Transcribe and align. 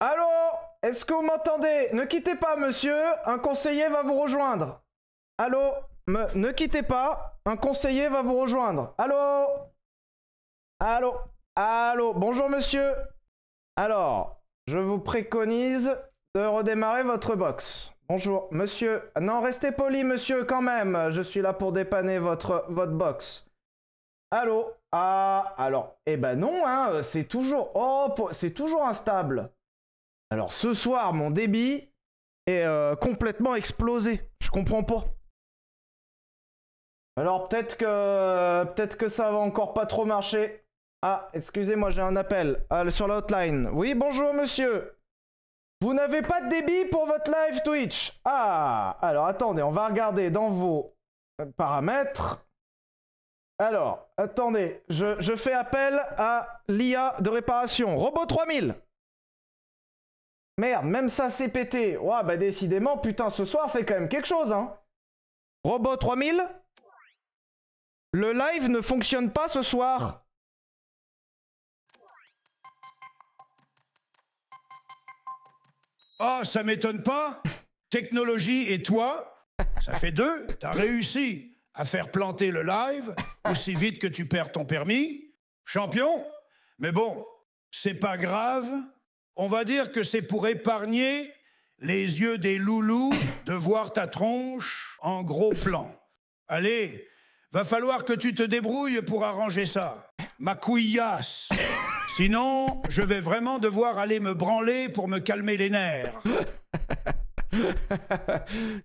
Allô 0.00 0.28
Est-ce 0.82 1.04
que 1.04 1.14
vous 1.14 1.22
m'entendez? 1.22 1.88
Ne 1.92 2.04
quittez 2.04 2.36
pas, 2.36 2.56
monsieur. 2.56 2.96
Un 3.24 3.38
conseiller 3.38 3.88
va 3.88 4.02
vous 4.02 4.18
rejoindre. 4.20 4.82
Allô 5.38 5.60
Me- 6.06 6.32
Ne 6.34 6.52
quittez 6.52 6.82
pas. 6.82 7.38
Un 7.46 7.56
conseiller 7.56 8.08
va 8.08 8.22
vous 8.22 8.36
rejoindre. 8.38 8.94
Allô? 8.98 9.46
Allô 10.80 11.14
Allô 11.54 12.12
Bonjour, 12.14 12.48
monsieur. 12.50 12.94
Alors, 13.76 14.40
je 14.66 14.78
vous 14.78 14.98
préconise 14.98 15.96
de 16.34 16.44
redémarrer 16.44 17.02
votre 17.02 17.34
box. 17.34 17.90
Bonjour, 18.08 18.48
monsieur. 18.52 19.10
Non, 19.20 19.40
restez 19.40 19.72
poli, 19.72 20.04
monsieur, 20.04 20.44
quand 20.44 20.62
même. 20.62 21.08
Je 21.10 21.22
suis 21.22 21.40
là 21.40 21.52
pour 21.54 21.72
dépanner 21.72 22.18
votre, 22.18 22.66
votre 22.68 22.92
box. 22.92 23.46
Allô? 24.30 24.70
Ah, 24.92 25.54
alors, 25.58 25.96
eh 26.06 26.16
ben 26.16 26.36
non, 26.38 26.62
hein, 26.66 27.02
c'est 27.02 27.24
toujours... 27.24 27.72
Oh, 27.74 28.14
c'est 28.32 28.52
toujours 28.52 28.84
instable. 28.86 29.50
Alors, 30.30 30.52
ce 30.52 30.74
soir, 30.74 31.12
mon 31.12 31.30
débit 31.30 31.88
est 32.46 32.64
euh, 32.64 32.96
complètement 32.96 33.54
explosé. 33.54 34.28
Je 34.42 34.50
comprends 34.50 34.82
pas. 34.82 35.04
Alors, 37.16 37.48
peut-être 37.48 37.76
que... 37.76 38.64
Peut-être 38.74 39.08
ça 39.08 39.30
va 39.30 39.38
encore 39.38 39.72
pas 39.72 39.86
trop 39.86 40.04
marcher. 40.04 40.64
Ah, 41.02 41.28
excusez-moi, 41.32 41.90
j'ai 41.90 42.00
un 42.00 42.16
appel. 42.16 42.64
Ah, 42.70 42.88
sur 42.90 43.06
la 43.06 43.18
hotline. 43.18 43.68
Oui, 43.72 43.94
bonjour, 43.94 44.34
monsieur. 44.34 44.98
Vous 45.82 45.94
n'avez 45.94 46.22
pas 46.22 46.40
de 46.40 46.48
débit 46.48 46.86
pour 46.90 47.06
votre 47.06 47.30
live 47.30 47.62
Twitch? 47.62 48.18
Ah, 48.24 48.96
alors 49.02 49.26
attendez, 49.26 49.62
on 49.62 49.70
va 49.70 49.88
regarder 49.88 50.30
dans 50.30 50.48
vos 50.48 50.96
euh, 51.40 51.46
paramètres. 51.56 52.44
Alors, 53.58 54.08
attendez, 54.16 54.82
je, 54.88 55.20
je 55.20 55.36
fais 55.36 55.52
appel 55.52 55.98
à 56.18 56.60
l'IA 56.68 57.14
de 57.20 57.30
réparation. 57.30 57.96
Robot 57.96 58.26
3000 58.26 58.74
Merde, 60.58 60.86
même 60.86 61.08
ça 61.08 61.30
c'est 61.30 61.48
pété. 61.48 61.98
Ouah, 61.98 62.22
bah 62.22 62.36
décidément, 62.36 62.96
putain, 62.96 63.28
ce 63.28 63.44
soir 63.44 63.68
c'est 63.68 63.84
quand 63.84 63.94
même 63.94 64.08
quelque 64.08 64.28
chose, 64.28 64.52
hein. 64.52 64.74
Robot 65.64 65.96
3000 65.96 66.42
Le 68.12 68.32
live 68.32 68.68
ne 68.68 68.80
fonctionne 68.80 69.32
pas 69.32 69.48
ce 69.48 69.62
soir. 69.62 70.26
Oh, 76.18 76.40
ça 76.44 76.62
m'étonne 76.62 77.02
pas. 77.02 77.42
Technologie 77.90 78.72
et 78.72 78.82
toi, 78.82 79.46
ça 79.82 79.92
fait 79.92 80.12
deux. 80.12 80.46
T'as 80.58 80.72
réussi 80.72 81.58
à 81.74 81.84
faire 81.84 82.10
planter 82.10 82.50
le 82.50 82.62
live 82.62 83.14
aussi 83.48 83.74
vite 83.74 84.00
que 84.00 84.06
tu 84.06 84.26
perds 84.26 84.52
ton 84.52 84.64
permis. 84.64 85.34
Champion. 85.64 86.26
Mais 86.78 86.92
bon, 86.92 87.26
c'est 87.70 87.94
pas 87.94 88.16
grave. 88.16 88.66
On 89.36 89.48
va 89.48 89.64
dire 89.64 89.92
que 89.92 90.02
c'est 90.02 90.22
pour 90.22 90.48
épargner 90.48 91.32
les 91.78 92.20
yeux 92.20 92.38
des 92.38 92.56
loulous 92.58 93.12
de 93.44 93.52
voir 93.52 93.92
ta 93.92 94.06
tronche 94.06 94.96
en 95.02 95.22
gros 95.22 95.52
plan. 95.52 95.94
Allez, 96.48 97.06
va 97.52 97.64
falloir 97.64 98.04
que 98.04 98.14
tu 98.14 98.34
te 98.34 98.42
débrouilles 98.42 99.02
pour 99.02 99.24
arranger 99.24 99.66
ça. 99.66 100.10
Ma 100.38 100.54
couillasse. 100.54 101.48
Sinon, 102.16 102.80
je 102.88 103.02
vais 103.02 103.20
vraiment 103.20 103.58
devoir 103.58 103.98
aller 103.98 104.20
me 104.20 104.32
branler 104.32 104.88
pour 104.88 105.06
me 105.08 105.18
calmer 105.18 105.58
les 105.58 105.68
nerfs. 105.68 106.18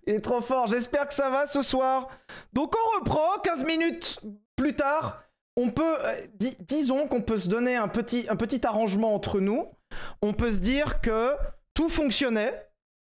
Il 0.06 0.14
est 0.14 0.20
trop 0.20 0.40
fort, 0.40 0.66
j'espère 0.66 1.08
que 1.08 1.14
ça 1.14 1.30
va 1.30 1.46
ce 1.46 1.62
soir. 1.62 2.08
Donc 2.52 2.74
on 2.76 2.98
reprend 3.00 3.38
15 3.42 3.64
minutes 3.64 4.20
plus 4.56 4.74
tard. 4.74 5.22
On 5.56 5.70
peut, 5.70 5.96
euh, 6.06 6.16
di- 6.34 6.56
disons 6.60 7.06
qu'on 7.08 7.20
peut 7.22 7.38
se 7.38 7.48
donner 7.48 7.76
un 7.76 7.88
petit, 7.88 8.26
un 8.30 8.36
petit 8.36 8.66
arrangement 8.66 9.14
entre 9.14 9.40
nous. 9.40 9.66
On 10.22 10.32
peut 10.32 10.52
se 10.52 10.58
dire 10.58 11.00
que 11.00 11.34
tout 11.74 11.88
fonctionnait 11.88 12.68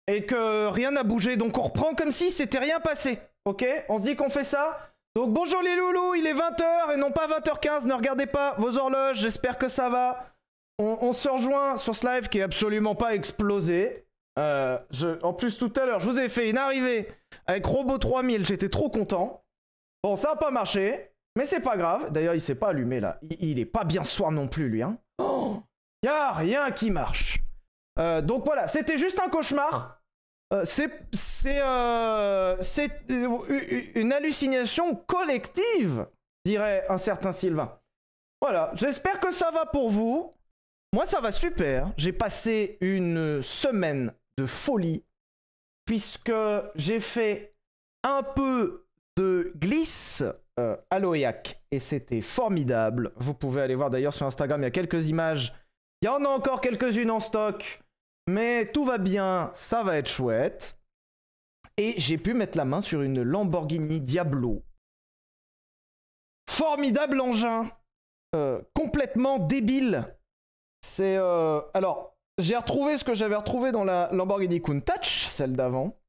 et 0.08 0.26
que 0.26 0.68
rien 0.68 0.92
n'a 0.92 1.04
bougé. 1.04 1.38
Donc 1.38 1.58
on 1.58 1.64
reprend 1.64 1.94
comme 1.94 2.12
si 2.12 2.32
c'était 2.32 2.60
rien 2.60 2.80
passé. 2.80 3.20
Ok? 3.46 3.66
On 3.90 4.00
se 4.00 4.04
dit 4.04 4.16
qu'on 4.16 4.30
fait 4.30 4.44
ça 4.44 4.92
Donc 5.16 5.34
bonjour 5.34 5.62
les 5.62 5.76
loulous, 5.76 6.16
il 6.16 6.28
est 6.28 6.34
20h 6.34 6.94
et 6.94 6.98
non 6.98 7.12
pas 7.12 7.28
20h15. 7.28 7.86
Ne 7.86 7.94
regardez 7.94 8.26
pas 8.26 8.56
vos 8.58 8.78
horloges, 8.78 9.20
j'espère 9.20 9.58
que 9.58 9.68
ça 9.68 9.90
va. 9.90 10.34
On, 10.80 11.12
se 11.12 11.28
rejoint 11.28 11.76
sur 11.76 11.96
ce 11.96 12.06
live 12.06 12.30
qui 12.30 12.38
est 12.38 12.44
absolument 12.44 12.94
pas 12.94 13.16
explosé. 13.16 14.06
Euh, 14.38 14.78
en 15.24 15.34
plus, 15.34 15.58
tout 15.58 15.74
à 15.76 15.88
l'heure, 15.88 16.00
je 16.00 16.08
vous 16.08 16.20
ai 16.20 16.30
fait 16.30 16.52
une 16.52 16.60
arrivée 16.60 17.10
avec 17.48 17.66
Robot 17.66 17.98
3000. 17.98 18.46
J'étais 18.46 18.70
trop 18.70 18.92
content. 18.92 19.44
Bon, 20.04 20.16
ça 20.16 20.34
a 20.34 20.36
pas 20.36 20.52
marché, 20.52 21.10
mais 21.36 21.48
c'est 21.48 21.62
pas 21.62 21.78
grave. 21.78 22.12
D'ailleurs, 22.12 22.36
il 22.36 22.42
s'est 22.42 22.54
pas 22.54 22.70
allumé 22.70 23.00
là. 23.00 23.18
Il, 23.24 23.44
il 23.44 23.60
est 23.60 23.66
pas 23.66 23.86
bien 23.86 24.04
soir 24.04 24.32
non 24.32 24.48
plus, 24.48 24.70
lui. 24.70 24.84
Hein. 24.84 25.00
Oh, 25.18 25.64
y 26.04 26.08
a 26.08 26.34
rien 26.34 26.72
qui 26.72 26.92
marche. 26.92 27.40
Euh, 28.00 28.22
donc 28.22 28.46
voilà, 28.46 28.68
c'était 28.68 28.98
juste 28.98 29.20
un 29.20 29.30
cauchemar. 29.30 29.98
Euh, 30.54 30.62
c'est 30.64 30.90
c'est 31.12 31.60
euh, 31.62 32.56
euh, 33.10 33.82
une 33.96 34.14
hallucination 34.14 34.96
collective, 34.96 36.08
dirait 36.46 36.86
un 36.90 36.98
certain 36.98 37.34
Sylvain. 37.34 37.78
Voilà, 38.42 38.72
j'espère 38.76 39.20
que 39.20 39.32
ça 39.32 39.52
va 39.52 39.66
pour 39.66 39.90
vous. 39.90 40.32
Moi, 40.94 41.06
ça 41.06 41.20
va 41.20 41.32
super. 41.32 41.92
J'ai 41.98 42.14
passé 42.14 42.78
une 42.80 43.42
semaine 43.42 44.14
de 44.38 44.46
folie 44.46 45.04
puisque 45.86 46.32
j'ai 46.76 47.00
fait 47.00 47.56
un 48.04 48.24
peu 48.24 48.86
de 49.18 49.52
glisse 49.58 50.24
à 50.56 51.00
l'Oyac 51.00 51.62
et 51.72 51.80
c'était 51.80 52.22
formidable. 52.22 53.12
Vous 53.18 53.34
pouvez 53.34 53.62
aller 53.62 53.76
voir 53.76 53.90
d'ailleurs 53.90 54.14
sur 54.14 54.26
Instagram, 54.26 54.62
il 54.62 54.66
y 54.66 54.68
a 54.68 54.72
quelques 54.72 55.08
images. 55.08 55.54
Il 56.02 56.06
y 56.06 56.10
en 56.10 56.24
a 56.26 56.30
encore 56.30 56.62
quelques-unes 56.62 57.10
en 57.10 57.20
stock, 57.20 57.82
mais 58.28 58.72
tout 58.72 58.86
va 58.86 58.98
bien, 58.98 59.52
ça 59.54 59.84
va 59.84 59.98
être 59.98 60.10
chouette. 60.10 60.78
Et 61.78 61.96
j'ai 61.98 62.18
pu 62.18 62.34
mettre 62.34 62.58
la 62.58 62.66
main 62.66 62.82
sur 62.82 63.02
une 63.02 63.22
Lamborghini 63.22 64.02
Diablo. 64.02 64.64
Formidable 66.50 67.22
engin, 67.22 67.72
euh, 68.36 68.62
complètement 68.76 69.40
débile. 69.40 70.16
C'est 70.82 71.18
euh, 71.18 71.62
alors 71.74 72.16
j'ai 72.38 72.56
retrouvé 72.56 72.98
ce 72.98 73.04
que 73.04 73.14
j'avais 73.16 73.36
retrouvé 73.36 73.72
dans 73.72 73.84
la 73.84 74.10
Lamborghini 74.12 74.62
Countach, 74.62 75.26
celle 75.28 75.54
d'avant. 75.54 76.00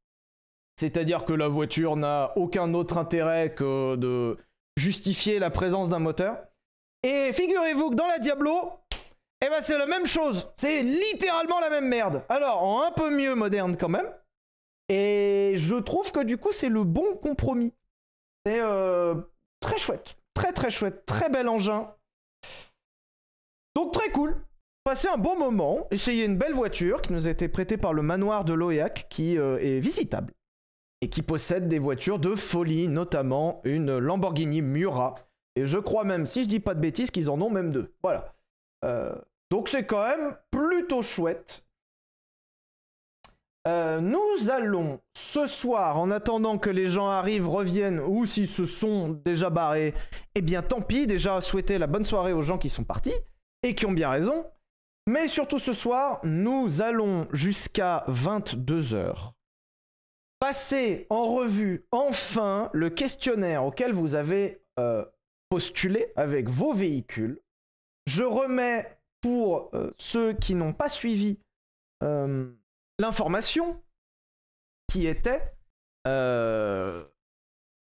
C'est-à-dire 0.76 1.24
que 1.24 1.32
la 1.32 1.48
voiture 1.48 1.96
n'a 1.96 2.32
aucun 2.36 2.74
autre 2.74 2.98
intérêt 2.98 3.54
que 3.54 3.96
de 3.96 4.36
justifier 4.76 5.38
la 5.38 5.50
présence 5.50 5.88
d'un 5.88 5.98
moteur. 5.98 6.38
Et 7.02 7.32
figurez-vous 7.32 7.90
que 7.90 7.94
dans 7.94 8.06
la 8.06 8.18
Diablo, 8.18 8.72
eh 9.44 9.48
ben 9.48 9.60
c'est 9.62 9.78
la 9.78 9.86
même 9.86 10.06
chose. 10.06 10.50
C'est 10.56 10.82
littéralement 10.82 11.60
la 11.60 11.70
même 11.70 11.88
merde. 11.88 12.24
Alors 12.28 12.62
en 12.62 12.82
un 12.82 12.90
peu 12.90 13.10
mieux 13.10 13.34
moderne 13.34 13.76
quand 13.76 13.88
même. 13.88 14.08
Et 14.88 15.54
je 15.56 15.76
trouve 15.76 16.10
que 16.12 16.22
du 16.22 16.38
coup 16.38 16.52
c'est 16.52 16.68
le 16.68 16.84
bon 16.84 17.16
compromis. 17.16 17.74
C'est 18.44 18.60
euh, 18.60 19.14
très 19.60 19.78
chouette, 19.78 20.16
très 20.34 20.52
très 20.52 20.70
chouette, 20.70 21.06
très 21.06 21.28
bel 21.28 21.48
engin. 21.48 21.94
Donc 23.76 23.92
très 23.92 24.10
cool. 24.10 24.36
Passer 24.84 25.08
un 25.08 25.18
bon 25.18 25.38
moment, 25.38 25.86
essayer 25.90 26.24
une 26.24 26.38
belle 26.38 26.54
voiture 26.54 27.02
qui 27.02 27.12
nous 27.12 27.28
a 27.28 27.30
été 27.30 27.46
prêtée 27.48 27.76
par 27.76 27.92
le 27.92 28.00
manoir 28.00 28.44
de 28.44 28.54
Loyac 28.54 29.06
qui 29.10 29.36
euh, 29.36 29.58
est 29.58 29.80
visitable 29.80 30.32
et 31.00 31.10
qui 31.10 31.22
possède 31.22 31.68
des 31.68 31.78
voitures 31.78 32.18
de 32.18 32.34
folie, 32.34 32.88
notamment 32.88 33.60
une 33.64 33.98
Lamborghini 33.98 34.62
Mura. 34.62 35.14
Et 35.56 35.66
je 35.66 35.78
crois 35.78 36.04
même, 36.04 36.26
si 36.26 36.44
je 36.44 36.48
dis 36.48 36.60
pas 36.60 36.74
de 36.74 36.80
bêtises, 36.80 37.10
qu'ils 37.10 37.30
en 37.30 37.40
ont 37.40 37.50
même 37.50 37.70
deux. 37.70 37.94
Voilà. 38.02 38.34
Euh, 38.84 39.14
donc 39.50 39.68
c'est 39.68 39.86
quand 39.86 40.06
même 40.06 40.36
plutôt 40.50 41.02
chouette. 41.02 41.64
Euh, 43.66 44.00
nous 44.00 44.50
allons 44.50 45.00
ce 45.14 45.46
soir, 45.46 45.98
en 45.98 46.10
attendant 46.10 46.58
que 46.58 46.70
les 46.70 46.88
gens 46.88 47.08
arrivent, 47.08 47.48
reviennent, 47.48 48.00
ou 48.00 48.24
s'ils 48.24 48.48
se 48.48 48.64
sont 48.64 49.08
déjà 49.10 49.50
barrés, 49.50 49.94
eh 50.34 50.40
bien 50.40 50.62
tant 50.62 50.80
pis, 50.80 51.06
déjà 51.06 51.40
souhaiter 51.40 51.78
la 51.78 51.86
bonne 51.86 52.04
soirée 52.04 52.32
aux 52.32 52.42
gens 52.42 52.56
qui 52.56 52.70
sont 52.70 52.84
partis, 52.84 53.14
et 53.62 53.74
qui 53.74 53.84
ont 53.84 53.92
bien 53.92 54.08
raison. 54.08 54.46
Mais 55.06 55.28
surtout 55.28 55.58
ce 55.58 55.74
soir, 55.74 56.20
nous 56.24 56.80
allons 56.80 57.28
jusqu'à 57.32 58.04
22h 58.08 59.32
passer 60.40 61.06
en 61.10 61.34
revue 61.34 61.86
enfin 61.90 62.70
le 62.72 62.90
questionnaire 62.90 63.64
auquel 63.64 63.92
vous 63.92 64.14
avez 64.14 64.62
euh, 64.78 65.04
postulé 65.48 66.12
avec 66.16 66.48
vos 66.48 66.72
véhicules. 66.72 67.40
Je 68.06 68.22
remets 68.22 68.97
pour 69.20 69.70
euh, 69.74 69.90
ceux 69.98 70.32
qui 70.32 70.54
n'ont 70.54 70.72
pas 70.72 70.88
suivi 70.88 71.38
euh, 72.02 72.50
l'information 72.98 73.82
qui 74.92 75.06
était 75.06 75.42
euh, 76.06 77.04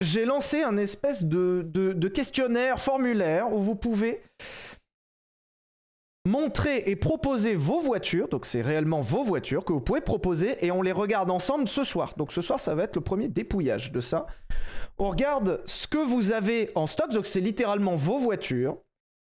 j'ai 0.03 0.25
lancé 0.25 0.63
un 0.63 0.77
espèce 0.77 1.25
de, 1.25 1.63
de- 1.65 1.93
de 1.93 2.09
questionnaire 2.09 2.81
formulaire 2.81 3.53
où 3.53 3.59
vous 3.59 3.77
pouvez 3.77 4.23
montrer 6.27 6.83
et 6.87 6.97
proposer 6.97 7.55
vos 7.55 7.81
voitures, 7.81 8.29
donc 8.29 8.47
c'est 8.47 8.61
réellement 8.61 9.01
vos 9.01 9.23
voitures 9.23 9.65
que 9.65 9.73
vous 9.73 9.81
pouvez 9.81 10.01
proposer 10.01 10.65
et 10.65 10.73
on 10.73 10.83
les 10.83 10.91
regarde 10.93 11.31
ensemble 11.31 11.69
ce 11.69 11.85
soir. 11.85 12.15
Donc 12.17 12.33
ce 12.33 12.43
soir, 12.43 12.59
ça 12.59 12.75
va 12.75 12.83
être 12.83 12.97
le 12.97 13.01
premier 13.01 13.29
dépouillage 13.29 13.93
de 13.93 14.01
ça. 14.01 14.27
On 14.99 15.11
regarde 15.11 15.63
ce 15.67 15.87
que 15.87 15.99
vous 15.99 16.33
avez 16.33 16.73
en 16.75 16.89
stock, 16.89 17.13
donc 17.13 17.27
c'est 17.27 17.41
littéralement 17.41 17.95
vos 17.95 18.19
voitures. 18.19 18.79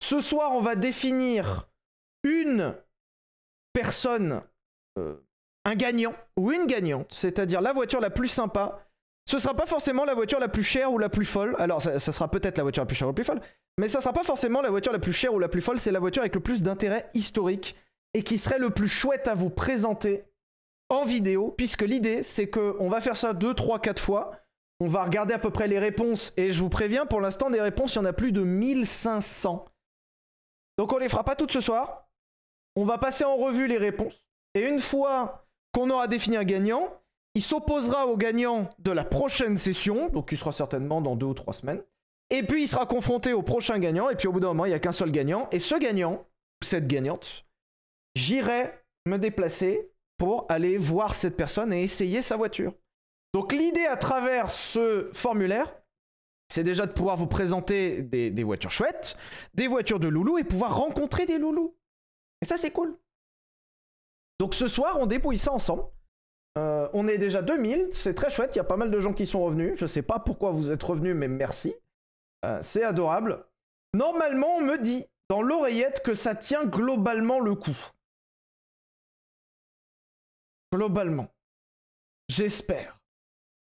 Ce 0.02 0.20
soir, 0.20 0.52
on 0.52 0.60
va 0.60 0.74
définir 0.74 1.67
une 2.24 2.74
personne 3.72 4.42
un 5.64 5.74
gagnant 5.74 6.14
ou 6.36 6.52
une 6.52 6.66
gagnante, 6.66 7.12
c'est-à-dire 7.12 7.60
la 7.60 7.72
voiture 7.72 8.00
la 8.00 8.10
plus 8.10 8.28
sympa. 8.28 8.84
Ce 9.26 9.38
sera 9.38 9.54
pas 9.54 9.66
forcément 9.66 10.04
la 10.04 10.14
voiture 10.14 10.40
la 10.40 10.48
plus 10.48 10.64
chère 10.64 10.92
ou 10.92 10.98
la 10.98 11.10
plus 11.10 11.26
folle. 11.26 11.54
Alors, 11.58 11.82
ça, 11.82 11.98
ça 11.98 12.12
sera 12.12 12.30
peut-être 12.30 12.56
la 12.56 12.64
voiture 12.64 12.82
la 12.82 12.86
plus 12.86 12.96
chère 12.96 13.08
ou 13.08 13.10
la 13.10 13.14
plus 13.14 13.24
folle, 13.24 13.40
mais 13.78 13.88
ça 13.88 14.00
sera 14.00 14.12
pas 14.12 14.24
forcément 14.24 14.62
la 14.62 14.70
voiture 14.70 14.92
la 14.92 14.98
plus 14.98 15.12
chère 15.12 15.34
ou 15.34 15.38
la 15.38 15.48
plus 15.48 15.60
folle. 15.60 15.78
C'est 15.78 15.92
la 15.92 16.00
voiture 16.00 16.22
avec 16.22 16.34
le 16.34 16.40
plus 16.40 16.62
d'intérêt 16.62 17.10
historique 17.12 17.76
et 18.14 18.22
qui 18.22 18.38
serait 18.38 18.58
le 18.58 18.70
plus 18.70 18.88
chouette 18.88 19.28
à 19.28 19.34
vous 19.34 19.50
présenter 19.50 20.24
en 20.88 21.04
vidéo, 21.04 21.54
puisque 21.56 21.82
l'idée 21.82 22.22
c'est 22.22 22.48
que 22.48 22.74
on 22.80 22.88
va 22.88 23.02
faire 23.02 23.16
ça 23.16 23.34
2, 23.34 23.52
3, 23.52 23.80
4 23.80 24.00
fois. 24.02 24.32
On 24.80 24.86
va 24.86 25.04
regarder 25.04 25.34
à 25.34 25.38
peu 25.38 25.50
près 25.50 25.68
les 25.68 25.78
réponses, 25.78 26.32
et 26.36 26.52
je 26.52 26.60
vous 26.62 26.68
préviens, 26.68 27.04
pour 27.04 27.20
l'instant, 27.20 27.50
des 27.50 27.60
réponses, 27.60 27.94
il 27.94 27.96
y 27.96 28.00
en 28.00 28.04
a 28.04 28.12
plus 28.12 28.30
de 28.30 28.42
1500. 28.42 29.64
Donc 30.78 30.92
on 30.92 30.98
les 30.98 31.08
fera 31.08 31.24
pas 31.24 31.34
toutes 31.34 31.52
ce 31.52 31.60
soir. 31.60 32.07
On 32.78 32.84
va 32.84 32.96
passer 32.96 33.24
en 33.24 33.34
revue 33.34 33.66
les 33.66 33.76
réponses. 33.76 34.24
Et 34.54 34.60
une 34.60 34.78
fois 34.78 35.48
qu'on 35.74 35.90
aura 35.90 36.06
défini 36.06 36.36
un 36.36 36.44
gagnant, 36.44 36.88
il 37.34 37.42
s'opposera 37.42 38.06
au 38.06 38.16
gagnant 38.16 38.70
de 38.78 38.92
la 38.92 39.04
prochaine 39.04 39.56
session, 39.56 40.10
donc 40.10 40.30
il 40.30 40.38
sera 40.38 40.52
certainement 40.52 41.00
dans 41.00 41.16
deux 41.16 41.26
ou 41.26 41.34
trois 41.34 41.54
semaines. 41.54 41.82
Et 42.30 42.44
puis 42.44 42.62
il 42.62 42.68
sera 42.68 42.86
confronté 42.86 43.32
au 43.32 43.42
prochain 43.42 43.80
gagnant, 43.80 44.10
et 44.10 44.14
puis 44.14 44.28
au 44.28 44.32
bout 44.32 44.38
d'un 44.38 44.46
moment, 44.46 44.64
il 44.64 44.68
n'y 44.68 44.76
a 44.76 44.78
qu'un 44.78 44.92
seul 44.92 45.10
gagnant. 45.10 45.48
Et 45.50 45.58
ce 45.58 45.74
gagnant, 45.74 46.24
ou 46.62 46.64
cette 46.64 46.86
gagnante, 46.86 47.46
j'irai 48.14 48.72
me 49.06 49.16
déplacer 49.16 49.90
pour 50.16 50.46
aller 50.48 50.76
voir 50.76 51.16
cette 51.16 51.36
personne 51.36 51.72
et 51.72 51.82
essayer 51.82 52.22
sa 52.22 52.36
voiture. 52.36 52.74
Donc 53.34 53.52
l'idée 53.52 53.86
à 53.86 53.96
travers 53.96 54.52
ce 54.52 55.10
formulaire, 55.14 55.74
c'est 56.48 56.62
déjà 56.62 56.86
de 56.86 56.92
pouvoir 56.92 57.16
vous 57.16 57.26
présenter 57.26 58.02
des, 58.02 58.30
des, 58.30 58.44
voitures 58.44 58.70
chouettes, 58.70 59.16
des 59.54 59.66
voitures 59.66 59.98
de 59.98 60.06
loulou 60.06 60.38
et 60.38 60.44
pouvoir 60.44 60.76
rencontrer 60.76 61.26
des 61.26 61.38
loulous. 61.38 61.74
Et 62.42 62.46
ça 62.46 62.56
c'est 62.56 62.70
cool. 62.70 62.96
Donc 64.38 64.54
ce 64.54 64.68
soir, 64.68 64.98
on 65.00 65.06
dépouille 65.06 65.38
ça 65.38 65.52
ensemble. 65.52 65.84
Euh, 66.56 66.88
on 66.92 67.06
est 67.06 67.18
déjà 67.18 67.42
2000, 67.42 67.90
c'est 67.92 68.14
très 68.14 68.30
chouette, 68.30 68.54
il 68.54 68.58
y 68.58 68.60
a 68.60 68.64
pas 68.64 68.76
mal 68.76 68.90
de 68.90 69.00
gens 69.00 69.12
qui 69.12 69.26
sont 69.26 69.42
revenus. 69.42 69.78
Je 69.78 69.86
sais 69.86 70.02
pas 70.02 70.18
pourquoi 70.18 70.50
vous 70.50 70.72
êtes 70.72 70.82
revenus, 70.82 71.14
mais 71.14 71.28
merci. 71.28 71.74
Euh, 72.44 72.60
c'est 72.62 72.84
adorable. 72.84 73.44
Normalement, 73.94 74.56
on 74.56 74.60
me 74.62 74.78
dit 74.78 75.04
dans 75.28 75.42
l'oreillette 75.42 76.02
que 76.02 76.14
ça 76.14 76.34
tient 76.34 76.64
globalement 76.64 77.40
le 77.40 77.54
coup. 77.54 77.76
Globalement. 80.72 81.28
J'espère. 82.28 83.00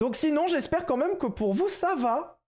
Donc 0.01 0.17
sinon, 0.17 0.47
j'espère 0.47 0.87
quand 0.87 0.97
même 0.97 1.19
que 1.19 1.27
pour 1.27 1.55
vous, 1.55 1.69
ça 1.69 1.95
va. 1.97 2.41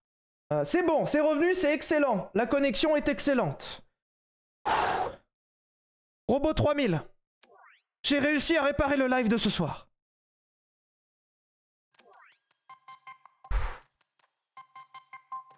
Euh, 0.52 0.64
c'est 0.64 0.82
bon, 0.82 1.06
c'est 1.06 1.20
revenu, 1.20 1.54
c'est 1.54 1.72
excellent. 1.72 2.30
La 2.34 2.46
connexion 2.46 2.96
est 2.96 3.08
excellente. 3.08 3.82
Robot 6.30 6.54
3000. 6.54 7.02
J'ai 8.04 8.20
réussi 8.20 8.56
à 8.56 8.62
réparer 8.62 8.96
le 8.96 9.08
live 9.08 9.28
de 9.28 9.36
ce 9.36 9.50
soir. 9.50 9.88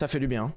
Ça 0.01 0.09
fait 0.09 0.19
du 0.19 0.27
bien. 0.27 0.45
Hein. 0.45 0.55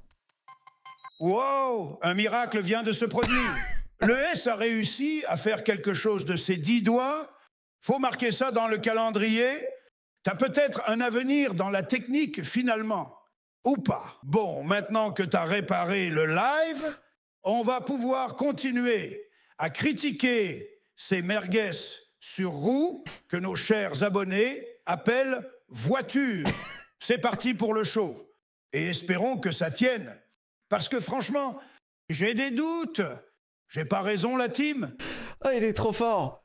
Wow 1.19 1.99
Un 2.01 2.13
miracle 2.13 2.61
vient 2.61 2.81
de 2.81 2.93
se 2.93 3.03
produire. 3.03 3.51
Le 3.99 4.17
S 4.33 4.47
a 4.47 4.55
réussi 4.55 5.25
à 5.27 5.35
faire 5.35 5.65
quelque 5.65 5.93
chose 5.93 6.23
de 6.23 6.37
ses 6.37 6.55
dix 6.55 6.81
doigts 6.81 7.29
faut 7.81 7.99
marquer 7.99 8.31
ça 8.31 8.51
dans 8.51 8.69
le 8.69 8.77
calendrier. 8.77 9.67
T'as 10.23 10.35
peut-être 10.35 10.81
un 10.87 11.01
avenir 11.01 11.53
dans 11.53 11.69
la 11.69 11.83
technique 11.83 12.41
finalement, 12.41 13.15
ou 13.65 13.75
pas. 13.75 14.17
Bon, 14.23 14.63
maintenant 14.63 15.11
que 15.11 15.23
t'as 15.23 15.43
réparé 15.43 16.09
le 16.09 16.25
live, 16.25 16.97
on 17.43 17.63
va 17.63 17.81
pouvoir 17.81 18.37
continuer 18.37 19.24
à 19.57 19.69
critiquer 19.69 20.79
ces 20.95 21.21
merguez 21.21 21.71
sur 22.19 22.51
roue 22.51 23.03
que 23.27 23.37
nos 23.37 23.55
chers 23.55 24.03
abonnés 24.03 24.65
appellent 24.85 25.47
voiture. 25.67 26.47
C'est 26.99 27.19
parti 27.19 27.53
pour 27.53 27.73
le 27.73 27.83
show. 27.83 28.31
Et 28.73 28.87
espérons 28.87 29.37
que 29.37 29.51
ça 29.51 29.71
tienne. 29.71 30.15
Parce 30.69 30.89
que 30.89 30.99
franchement, 30.99 31.59
j'ai 32.09 32.33
des 32.33 32.51
doutes. 32.51 33.01
J'ai 33.69 33.85
pas 33.85 34.01
raison, 34.01 34.37
la 34.37 34.49
team 34.49 34.95
Ah, 35.41 35.53
il 35.53 35.63
est 35.63 35.73
trop 35.73 35.91
fort. 35.91 36.43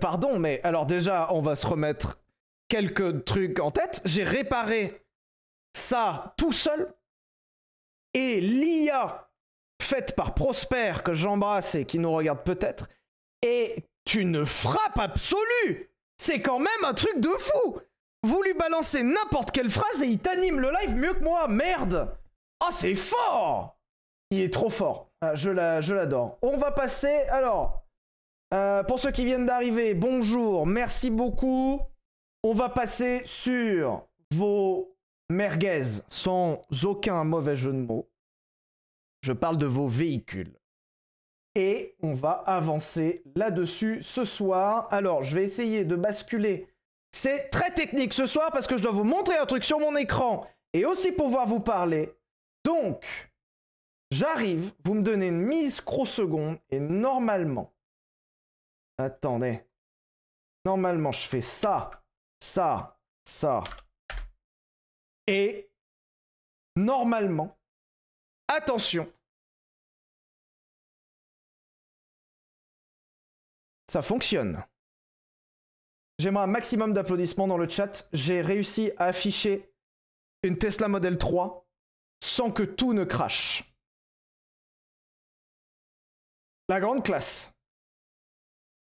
Pardon, 0.00 0.38
mais 0.38 0.60
alors 0.62 0.86
déjà, 0.86 1.32
on 1.32 1.40
va 1.40 1.56
se 1.56 1.66
remettre 1.66 2.20
quelques 2.68 3.24
trucs 3.24 3.58
en 3.58 3.70
tête. 3.70 4.00
J'ai 4.04 4.22
réparé 4.24 5.02
ça 5.74 6.34
tout 6.36 6.52
seul. 6.52 6.94
Et 8.14 8.40
l'IA 8.40 9.29
faite 9.90 10.14
par 10.14 10.34
Prosper, 10.34 11.02
que 11.04 11.14
j'embrasse 11.14 11.74
et 11.74 11.84
qui 11.84 11.98
nous 11.98 12.12
regarde 12.12 12.44
peut-être, 12.44 12.88
est 13.42 13.84
une 14.14 14.46
frappe 14.46 14.98
absolue. 14.98 15.90
C'est 16.16 16.40
quand 16.40 16.60
même 16.60 16.84
un 16.84 16.94
truc 16.94 17.18
de 17.18 17.28
fou. 17.28 17.80
Vous 18.22 18.42
lui 18.42 18.54
balancez 18.54 19.02
n'importe 19.02 19.50
quelle 19.50 19.70
phrase 19.70 20.02
et 20.02 20.06
il 20.06 20.18
t'anime 20.20 20.60
le 20.60 20.70
live 20.70 20.94
mieux 20.94 21.14
que 21.14 21.24
moi. 21.24 21.48
Merde. 21.48 22.14
Ah, 22.60 22.68
c'est 22.70 22.94
fort. 22.94 23.78
Il 24.30 24.40
est 24.40 24.52
trop 24.52 24.70
fort. 24.70 25.10
Ah, 25.22 25.34
je 25.34 25.50
l'adore. 25.50 26.38
On 26.42 26.56
va 26.56 26.70
passer. 26.70 27.22
Alors, 27.30 27.84
euh, 28.54 28.84
pour 28.84 29.00
ceux 29.00 29.10
qui 29.10 29.24
viennent 29.24 29.46
d'arriver, 29.46 29.94
bonjour, 29.94 30.66
merci 30.66 31.10
beaucoup. 31.10 31.80
On 32.44 32.52
va 32.52 32.68
passer 32.68 33.22
sur 33.24 34.06
vos 34.32 34.94
merguez 35.30 36.02
sans 36.08 36.62
aucun 36.84 37.24
mauvais 37.24 37.56
jeu 37.56 37.72
de 37.72 37.78
mots. 37.78 38.09
Je 39.22 39.32
parle 39.32 39.58
de 39.58 39.66
vos 39.66 39.86
véhicules. 39.86 40.56
Et 41.54 41.96
on 42.00 42.14
va 42.14 42.32
avancer 42.46 43.22
là-dessus 43.34 44.02
ce 44.02 44.24
soir. 44.24 44.88
Alors, 44.92 45.22
je 45.22 45.34
vais 45.34 45.44
essayer 45.44 45.84
de 45.84 45.96
basculer. 45.96 46.68
C'est 47.12 47.50
très 47.50 47.74
technique 47.74 48.12
ce 48.12 48.26
soir 48.26 48.50
parce 48.52 48.66
que 48.66 48.76
je 48.76 48.82
dois 48.82 48.92
vous 48.92 49.04
montrer 49.04 49.36
un 49.36 49.46
truc 49.46 49.64
sur 49.64 49.80
mon 49.80 49.96
écran 49.96 50.46
et 50.72 50.84
aussi 50.84 51.10
pouvoir 51.12 51.46
vous 51.46 51.60
parler. 51.60 52.14
Donc, 52.64 53.04
j'arrive, 54.12 54.72
vous 54.84 54.94
me 54.94 55.02
donnez 55.02 55.28
une 55.28 55.42
microseconde 55.42 56.58
et 56.70 56.78
normalement, 56.78 57.72
Attendez. 59.00 59.64
Normalement, 60.66 61.10
je 61.10 61.26
fais 61.26 61.40
ça, 61.40 61.90
ça, 62.38 63.00
ça. 63.24 63.64
Et 65.26 65.70
normalement, 66.76 67.58
attention, 68.50 69.10
ça 73.88 74.02
fonctionne. 74.02 74.62
J'aimerais 76.18 76.44
un 76.44 76.48
maximum 76.48 76.92
d'applaudissements 76.92 77.48
dans 77.48 77.56
le 77.56 77.68
chat. 77.68 78.06
J'ai 78.12 78.42
réussi 78.42 78.92
à 78.98 79.06
afficher 79.06 79.72
une 80.42 80.58
Tesla 80.58 80.88
Model 80.88 81.16
3 81.18 81.66
sans 82.22 82.50
que 82.50 82.62
tout 82.62 82.92
ne 82.92 83.04
crache. 83.04 83.64
La 86.68 86.78
grande 86.78 87.04
classe. 87.04 87.52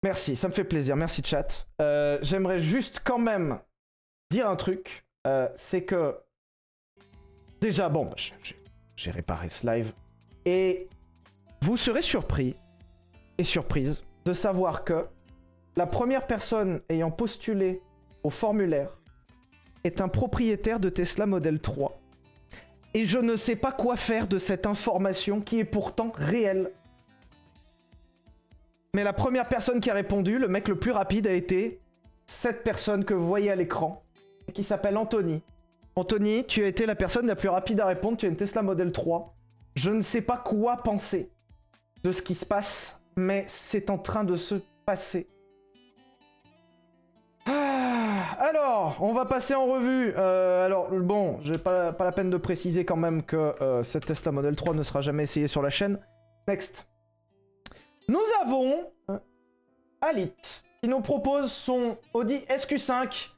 Merci, 0.03 0.37
ça 0.37 0.49
me 0.49 0.53
fait 0.53 0.65
plaisir. 0.65 0.97
Merci 0.97 1.23
chat. 1.25 1.69
Euh, 1.81 2.19
j'aimerais 2.23 2.61
juste 2.61 3.01
quand 3.05 3.19
même 3.19 3.61
dire 4.31 4.49
un 4.49 4.57
truc. 4.57 5.07
Euh, 5.27 5.49
c'est 5.57 5.85
que 5.85 6.19
déjà, 7.61 7.89
bon, 7.89 8.07
bah, 8.07 8.17
réparé 9.07 9.49
ce 9.49 9.67
live. 9.67 9.93
Et 10.45 10.89
vous 11.63 11.77
serez 11.77 12.03
surpris 12.03 12.57
et 13.39 13.45
surprise 13.45 14.05
de 14.25 14.35
savoir 14.35 14.85
que 14.85 15.07
la 15.77 15.87
première 15.87 16.27
personne 16.27 16.81
ayant 16.89 17.11
postulé 17.11 17.81
au 18.23 18.31
formulaire 18.31 18.99
est 19.85 20.01
un 20.01 20.09
propriétaire 20.09 20.81
de 20.81 20.89
Tesla 20.89 21.27
Model 21.27 21.61
3. 21.61 22.01
Et 22.95 23.05
je 23.05 23.19
ne 23.19 23.37
sais 23.37 23.57
pas 23.57 23.73
quoi 23.73 23.97
faire 23.97 24.27
de 24.27 24.39
cette 24.39 24.67
information 24.67 25.41
qui 25.41 25.61
est 25.61 25.65
pourtant 25.65 26.11
réelle. 26.15 26.73
Mais 28.95 29.05
la 29.05 29.13
première 29.13 29.49
personne 29.49 29.81
qui 29.81 29.91
a 29.91 29.95
répondu, 29.95 30.39
le 30.39 30.49
mec 30.49 30.69
le 30.69 30.79
plus 30.79 30.91
rapide, 30.91 31.27
a 31.27 31.33
été 31.33 31.81
cette 32.27 32.65
personne 32.65 33.05
que 33.05 33.15
vous 33.15 33.27
voyez 33.27 33.51
à 33.51 33.57
l'écran, 33.57 34.03
qui 34.55 34.65
s'appelle 34.65 34.97
Anthony. 34.97 35.43
Anthony, 35.99 36.45
tu 36.45 36.63
as 36.63 36.69
été 36.69 36.87
la 36.87 36.95
personne 36.95 37.27
la 37.27 37.35
plus 37.35 37.49
rapide 37.49 37.81
à 37.81 37.87
répondre, 37.87 38.17
tu 38.17 38.27
as 38.27 38.29
une 38.29 38.37
Tesla 38.37 38.63
Model 38.63 38.93
3. 38.93 39.35
Je 39.75 39.91
ne 39.91 40.01
sais 40.01 40.21
pas 40.23 40.37
quoi 40.37 40.77
penser 40.77 41.33
de 42.05 42.13
ce 42.13 42.23
qui 42.23 42.37
se 42.37 42.47
passe, 42.47 43.03
mais 43.17 43.45
c'est 43.49 43.91
en 43.91 43.99
train 43.99 44.23
de 44.23 44.37
se 44.37 44.55
passer. 44.87 45.29
Ah, 47.47 48.37
alors, 48.39 48.99
on 49.01 49.13
va 49.13 49.25
passer 49.25 49.55
en 49.55 49.67
revue. 49.67 50.15
Euh, 50.17 50.65
alors, 50.65 50.91
bon, 50.91 51.41
j'ai 51.43 51.59
pas, 51.59 51.93
pas 51.93 52.05
la 52.05 52.13
peine 52.13 52.31
de 52.31 52.37
préciser 52.37 52.85
quand 52.85 52.97
même 52.97 53.25
que 53.25 53.37
euh, 53.61 53.83
cette 53.83 54.05
Tesla 54.05 54.31
Model 54.31 54.55
3 54.55 54.75
ne 54.75 54.85
sera 54.85 55.01
jamais 55.01 55.25
essayée 55.25 55.49
sur 55.49 55.63
la 55.63 55.71
chaîne. 55.71 55.99
Next. 56.47 56.89
Nous 58.09 58.25
avons 58.43 58.93
euh, 59.11 59.19
Alit 60.01 60.33
qui 60.81 60.89
nous 60.89 61.01
propose 61.01 61.51
son 61.51 61.99
Audi 62.15 62.39
SQ5 62.49 63.31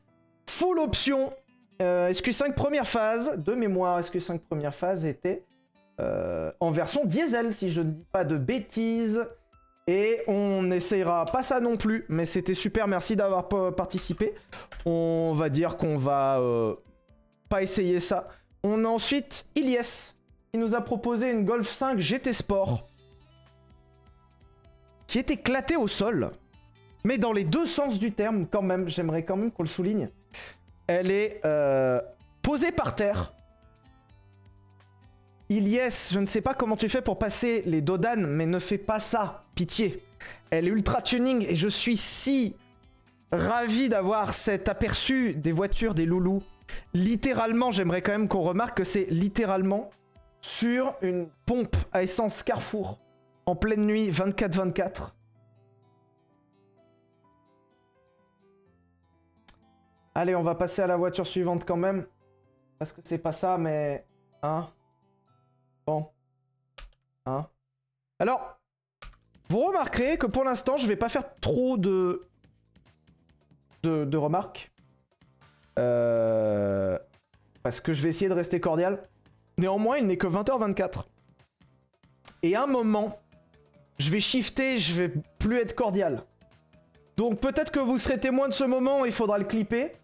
full 0.47 0.79
option. 0.79 1.33
Euh, 1.81 2.11
SQ5 2.11 2.55
première 2.55 2.87
phase, 2.87 3.39
de 3.39 3.55
mémoire, 3.55 4.01
SQ5 4.01 4.39
première 4.41 4.75
phase 4.75 5.07
était 5.07 5.45
euh, 5.99 6.53
en 6.61 6.71
version 6.71 7.05
diesel, 7.05 7.55
si 7.55 7.71
je 7.71 7.81
ne 7.81 7.91
dis 7.91 8.07
pas 8.13 8.25
de 8.25 8.37
bêtises? 8.37 9.27
Et 9.87 10.21
on 10.29 10.63
n'essayera 10.63 11.25
pas 11.25 11.43
ça 11.43 11.59
non 11.59 11.77
plus, 11.77 12.05
mais 12.09 12.25
c'était 12.25 12.55
super, 12.55 12.87
merci 12.87 13.17
d'avoir 13.17 13.49
participé. 13.75 14.35
On 14.85 15.33
va 15.35 15.49
dire 15.49 15.77
qu'on 15.79 15.97
va 15.97 16.39
euh, 16.39 16.75
pas 17.49 17.63
essayer 17.63 17.99
ça. 17.99 18.29
On 18.63 18.85
a 18.85 18.89
ensuite 18.89 19.47
Ilyes, 19.57 20.13
qui 20.53 20.59
nous 20.59 20.75
a 20.75 20.81
proposé 20.83 21.31
une 21.31 21.45
Golf 21.45 21.69
5 21.69 21.99
GT 21.99 22.33
Sport, 22.35 22.87
qui 25.07 25.19
est 25.19 25.31
éclatée 25.31 25.77
au 25.77 25.89
sol, 25.89 26.31
mais 27.05 27.19
dans 27.19 27.33
les 27.33 27.45
deux 27.45 27.67
sens 27.67 27.99
du 27.99 28.13
terme 28.13 28.47
quand 28.47 28.63
même, 28.63 28.89
j'aimerais 28.89 29.25
quand 29.25 29.37
même 29.37 29.51
qu'on 29.51 29.63
le 29.63 29.69
souligne. 29.69 30.11
Elle 30.93 31.13
est 31.13 31.41
euh, 31.45 32.01
posée 32.43 32.73
par 32.73 32.97
terre, 32.97 33.33
Ilyes, 35.49 36.11
je 36.11 36.19
ne 36.19 36.27
sais 36.27 36.41
pas 36.41 36.53
comment 36.53 36.77
tu 36.77 36.89
fais 36.89 37.01
pour 37.01 37.17
passer 37.17 37.63
les 37.65 37.81
Dodan, 37.81 38.27
mais 38.27 38.45
ne 38.45 38.59
fais 38.59 38.77
pas 38.77 38.99
ça, 38.99 39.45
pitié. 39.55 40.03
Elle 40.51 40.67
est 40.67 40.71
ultra 40.71 41.01
tuning 41.01 41.47
et 41.49 41.55
je 41.55 41.69
suis 41.69 41.97
si 41.97 42.57
ravi 43.31 43.89
d'avoir 43.89 44.35
cet 44.35 44.69
aperçu 44.69 45.35
des 45.35 45.53
voitures 45.53 45.95
des 45.95 46.07
loulous. 46.07 46.43
Littéralement, 46.93 47.71
j'aimerais 47.71 48.03
quand 48.03 48.11
même 48.11 48.27
qu'on 48.27 48.43
remarque 48.43 48.79
que 48.79 48.85
c'est 48.85 49.07
littéralement 49.11 49.91
sur 50.41 50.97
une 51.03 51.29
pompe 51.47 51.77
à 51.93 52.03
essence 52.03 52.43
Carrefour 52.43 52.99
en 53.47 53.55
pleine 53.55 53.87
nuit 53.87 54.11
24-24. 54.11 55.13
Allez, 60.21 60.35
on 60.35 60.43
va 60.43 60.55
passer 60.55 60.83
à 60.83 60.87
la 60.87 60.99
voiture 60.99 61.27
suivante 61.27 61.65
quand 61.65 61.79
même. 61.79 62.05
Parce 62.79 62.93
que 62.93 63.01
c'est 63.05 63.17
pas 63.17 63.33
ça, 63.33 63.57
mais... 63.57 64.05
Hein 64.43 64.69
Hein 67.25 67.49
Alors, 68.19 68.61
vous 69.49 69.65
remarquerez 69.65 70.19
que 70.19 70.27
pour 70.27 70.45
l'instant, 70.45 70.77
je 70.77 70.87
vais 70.87 70.97
pas 70.97 71.09
faire 71.09 71.25
trop 71.41 71.79
de... 71.79 72.29
de, 73.83 74.17
remarques. 74.19 74.71
Euh, 75.79 76.99
parce 77.63 77.81
que 77.81 77.95
je 77.95 78.03
vais 78.03 78.11
essayer 78.11 78.29
de 78.29 78.35
rester 78.35 78.61
cordial. 78.61 79.09
Néanmoins, 79.57 79.97
il 79.97 80.07
n'est 80.07 80.19
que 80.19 80.27
20h24. 80.27 81.05
Et 82.43 82.55
à 82.55 82.65
un 82.65 82.67
moment, 82.67 83.19
je 83.99 84.11
vais 84.11 84.21
shifter, 84.21 84.79
je 84.79 84.93
vais 85.01 85.15
plus 85.39 85.61
être 85.61 85.75
cordial. 85.75 86.25
Donc 87.17 87.41
peut-être 87.41 87.73
que 87.73 87.81
vous 87.81 87.97
serez 87.97 88.21
témoin 88.21 88.49
de 88.51 88.55
ce 88.55 88.65
moment, 88.65 89.07
il 89.07 89.13
faudra 89.13 89.39
le 89.39 89.47
clipper. 89.47 89.95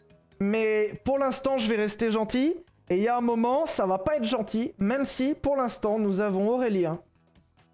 Mais 0.41 1.01
pour 1.05 1.19
l'instant, 1.19 1.59
je 1.59 1.69
vais 1.69 1.77
rester 1.77 2.11
gentil. 2.11 2.57
Et 2.89 2.97
il 2.97 3.03
y 3.03 3.09
a 3.09 3.17
un 3.17 3.21
moment, 3.21 3.67
ça 3.67 3.87
va 3.87 3.99
pas 3.99 4.17
être 4.17 4.25
gentil, 4.25 4.73
même 4.79 5.05
si 5.05 5.35
pour 5.35 5.57
l'instant 5.57 5.99
nous 5.99 6.21
avons 6.21 6.49
Aurélien. 6.51 7.01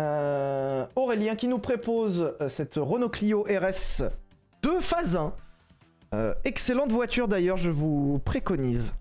Euh, 0.01 0.87
Aurélien 0.97 1.37
qui 1.37 1.49
nous 1.49 1.59
propose 1.59 2.35
euh, 2.41 2.49
cette 2.49 2.75
Renault 2.77 3.11
Clio 3.11 3.43
RS 3.43 4.05
de 4.63 4.81
phase 4.81 5.17
1. 5.17 5.35
Euh, 6.15 6.35
excellente 6.45 6.91
voiture 6.91 7.29
d'ailleurs, 7.29 7.59
je 7.59 7.69
vous 7.69 8.21
préconise. 8.25 8.95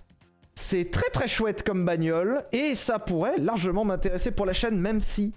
C'est 0.53 0.91
très 0.91 1.09
très 1.09 1.29
chouette 1.29 1.63
comme 1.63 1.85
bagnole 1.85 2.43
et 2.51 2.75
ça 2.75 2.99
pourrait 2.99 3.37
largement 3.37 3.85
m'intéresser 3.85 4.31
pour 4.31 4.45
la 4.45 4.53
chaîne, 4.53 4.77
même 4.77 4.99
si 4.99 5.33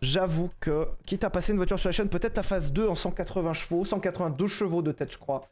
j'avoue 0.00 0.50
que, 0.60 0.86
quitte 1.04 1.24
à 1.24 1.30
passer 1.30 1.52
une 1.52 1.58
voiture 1.58 1.80
sur 1.80 1.88
la 1.88 1.92
chaîne, 1.92 2.08
peut-être 2.08 2.36
la 2.36 2.42
phase 2.44 2.72
2 2.72 2.88
en 2.88 2.94
180 2.94 3.52
chevaux, 3.54 3.84
182 3.84 4.46
chevaux 4.46 4.82
de 4.82 4.92
tête, 4.92 5.12
je 5.12 5.18
crois, 5.18 5.42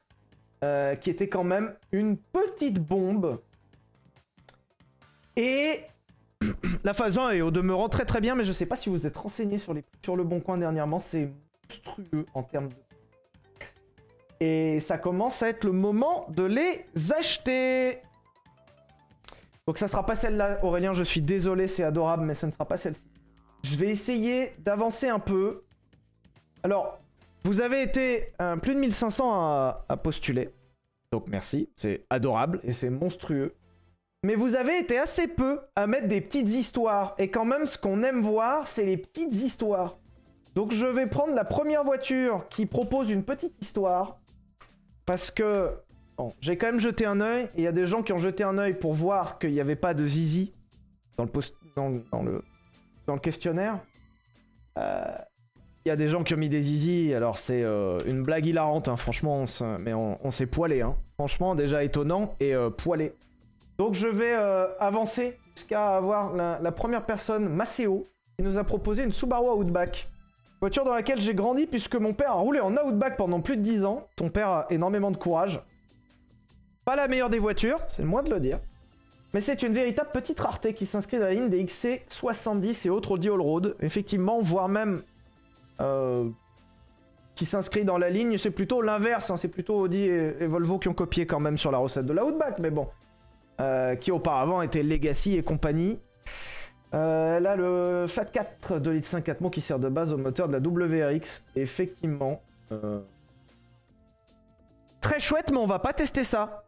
qui 0.60 1.10
était 1.10 1.28
quand 1.28 1.44
même 1.44 1.74
une 1.92 2.16
petite 2.16 2.78
bombe. 2.78 3.40
Et 5.36 5.84
la 6.84 6.94
phase 6.94 7.18
1 7.18 7.30
est 7.30 7.40
au 7.40 7.50
demeurant 7.50 7.88
très 7.88 8.04
très 8.04 8.20
bien, 8.20 8.34
mais 8.34 8.44
je 8.44 8.52
sais 8.52 8.66
pas 8.66 8.76
si 8.76 8.88
vous 8.88 9.06
êtes 9.06 9.16
renseigné 9.16 9.58
sur, 9.58 9.74
les... 9.74 9.84
le 10.06 10.24
bon 10.24 10.40
coin 10.40 10.58
dernièrement, 10.58 10.98
c'est 10.98 11.30
monstrueux 11.68 12.26
en 12.34 12.42
termes 12.42 12.68
de... 12.68 12.74
Et 14.40 14.80
ça 14.80 14.96
commence 14.96 15.42
à 15.42 15.48
être 15.50 15.64
le 15.64 15.72
moment 15.72 16.26
de 16.30 16.44
les 16.44 16.86
acheter 17.12 17.98
Donc 19.66 19.76
ça 19.76 19.86
sera 19.86 20.06
pas 20.06 20.14
celle-là, 20.14 20.64
Aurélien, 20.64 20.94
je 20.94 21.02
suis 21.02 21.20
désolé, 21.20 21.68
c'est 21.68 21.84
adorable, 21.84 22.24
mais 22.24 22.34
ça 22.34 22.46
ne 22.46 22.52
sera 22.52 22.64
pas 22.66 22.78
celle-ci. 22.78 23.02
Je 23.64 23.76
vais 23.76 23.90
essayer 23.90 24.54
d'avancer 24.58 25.08
un 25.08 25.18
peu. 25.18 25.64
Alors, 26.62 26.98
vous 27.44 27.60
avez 27.60 27.82
été 27.82 28.32
euh, 28.40 28.56
plus 28.56 28.74
de 28.74 28.80
1500 28.80 29.32
à, 29.32 29.84
à 29.88 29.96
postuler. 29.96 30.50
Donc 31.12 31.26
merci, 31.26 31.68
c'est 31.76 32.04
adorable 32.10 32.60
et 32.62 32.72
c'est 32.72 32.90
monstrueux. 32.90 33.54
Mais 34.22 34.34
vous 34.34 34.54
avez 34.54 34.78
été 34.78 34.98
assez 34.98 35.26
peu 35.26 35.60
à 35.74 35.86
mettre 35.86 36.06
des 36.06 36.20
petites 36.20 36.48
histoires. 36.50 37.14
Et 37.18 37.30
quand 37.30 37.46
même, 37.46 37.64
ce 37.64 37.78
qu'on 37.78 38.02
aime 38.02 38.20
voir, 38.20 38.68
c'est 38.68 38.84
les 38.84 38.98
petites 38.98 39.34
histoires. 39.34 39.98
Donc 40.54 40.72
je 40.72 40.84
vais 40.84 41.06
prendre 41.06 41.34
la 41.34 41.44
première 41.44 41.84
voiture 41.84 42.46
qui 42.48 42.66
propose 42.66 43.10
une 43.10 43.24
petite 43.24 43.54
histoire. 43.62 44.18
Parce 45.06 45.30
que... 45.30 45.70
J'ai 46.40 46.58
quand 46.58 46.66
même 46.66 46.80
jeté 46.80 47.06
un 47.06 47.18
oeil. 47.22 47.44
Et 47.54 47.62
il 47.62 47.64
y 47.64 47.66
a 47.66 47.72
des 47.72 47.86
gens 47.86 48.02
qui 48.02 48.12
ont 48.12 48.18
jeté 48.18 48.44
un 48.44 48.58
oeil 48.58 48.74
pour 48.74 48.92
voir 48.92 49.38
qu'il 49.38 49.52
n'y 49.52 49.60
avait 49.60 49.74
pas 49.74 49.94
de 49.94 50.06
zizi 50.06 50.52
dans 51.16 51.24
le, 51.24 51.30
post... 51.30 51.56
dans, 51.74 51.88
le... 51.88 52.44
dans 53.06 53.14
le 53.14 53.20
questionnaire. 53.20 53.80
Euh, 54.76 55.16
il 55.84 55.88
y 55.88 55.92
a 55.92 55.96
des 55.96 56.08
gens 56.08 56.22
qui 56.24 56.34
ont 56.34 56.36
mis 56.36 56.50
des 56.50 56.60
zizi, 56.60 57.14
alors 57.14 57.38
c'est 57.38 57.62
euh, 57.62 58.00
une 58.04 58.22
blague 58.22 58.46
hilarante, 58.46 58.88
hein. 58.88 58.96
franchement, 58.96 59.44
mais 59.78 59.94
on, 59.94 60.30
s'est 60.30 60.46
poilé. 60.46 60.82
Hein. 60.82 60.94
Franchement, 61.14 61.54
déjà 61.54 61.82
étonnant 61.82 62.34
et 62.38 62.54
euh, 62.54 62.68
poilé. 62.68 63.14
Donc 63.78 63.94
je 63.94 64.06
vais 64.06 64.34
euh, 64.34 64.66
avancer 64.78 65.38
jusqu'à 65.56 65.96
avoir 65.96 66.34
la, 66.34 66.72
première 66.72 67.06
personne, 67.06 67.48
Maceo, 67.48 68.06
qui 68.38 68.44
nous 68.44 68.58
a 68.58 68.64
proposé 68.64 69.04
une 69.04 69.12
Subaru 69.12 69.48
Outback. 69.50 70.10
Voiture 70.60 70.84
dans 70.84 70.92
laquelle 70.92 71.18
j'ai 71.18 71.34
grandi 71.34 71.66
puisque 71.66 71.96
mon 71.96 72.12
père 72.12 72.32
a 72.32 72.34
roulé 72.34 72.60
en 72.60 72.76
Outback 72.76 73.16
pendant 73.16 73.40
plus 73.40 73.56
de 73.56 73.62
10 73.62 73.86
ans. 73.86 74.06
Ton 74.16 74.28
père 74.28 74.48
a 74.48 74.66
énormément 74.68 75.10
de 75.10 75.16
courage. 75.16 75.62
Pas 76.84 76.94
la 76.94 77.08
meilleure 77.08 77.30
des 77.30 77.38
voitures, 77.38 77.80
c'est 77.88 78.02
le 78.02 78.08
moins 78.08 78.22
de 78.22 78.30
le 78.30 78.40
dire. 78.40 78.60
Mais 79.32 79.40
c'est 79.40 79.62
une 79.62 79.72
véritable 79.72 80.10
petite 80.12 80.40
rareté 80.40 80.74
qui 80.74 80.84
s'inscrit 80.84 81.16
dans 81.16 81.24
la 81.24 81.32
ligne 81.32 81.48
des 81.48 81.64
XC70 81.64 82.86
et 82.86 82.90
autres 82.90 83.12
Audi 83.12 83.28
Allroad. 83.28 83.76
Effectivement, 83.80 84.40
voire 84.42 84.68
même... 84.68 85.02
Euh, 85.80 86.28
qui 87.40 87.46
s'inscrit 87.46 87.86
dans 87.86 87.96
la 87.96 88.10
ligne, 88.10 88.36
c'est 88.36 88.50
plutôt 88.50 88.82
l'inverse. 88.82 89.30
Hein. 89.30 89.38
c'est 89.38 89.48
plutôt 89.48 89.78
Audi 89.78 90.04
et, 90.04 90.46
Volvo 90.46 90.78
qui 90.78 90.88
ont 90.88 90.94
copié 90.94 91.26
quand 91.26 91.40
même 91.40 91.56
sur 91.56 91.70
la 91.70 91.78
recette 91.78 92.04
de 92.04 92.12
la 92.12 92.22
Outback. 92.22 92.58
Mais 92.58 92.70
bon, 92.70 92.86
euh, 93.60 93.96
qui 93.96 94.12
auparavant 94.12 94.60
était 94.60 94.82
Legacy 94.82 95.36
et 95.36 95.42
compagnie. 95.42 95.98
Euh, 96.92 97.40
là, 97.40 97.56
le 97.56 98.06
Flat 98.08 98.26
4 98.26 98.78
de 98.78 98.90
litre 98.90 99.06
5 99.06 99.40
mots 99.40 99.48
qui 99.48 99.62
sert 99.62 99.78
de 99.78 99.88
base 99.88 100.12
au 100.12 100.18
moteur 100.18 100.48
de 100.48 100.52
la 100.52 100.58
WRX. 100.58 101.44
Effectivement. 101.56 102.42
Euh, 102.72 103.00
très 105.00 105.18
chouette, 105.18 105.50
mais 105.50 105.56
on 105.56 105.66
va 105.66 105.78
pas 105.78 105.94
tester 105.94 106.24
ça. 106.24 106.64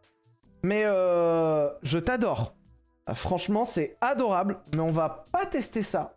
Mais 0.63 0.83
je 0.83 1.99
t'adore. 1.99 2.55
franchement, 3.13 3.63
c'est 3.63 3.95
adorable, 4.01 4.57
mais 4.73 4.81
on 4.81 4.91
va 4.91 5.27
pas 5.31 5.45
tester 5.45 5.83
ça. 5.83 6.15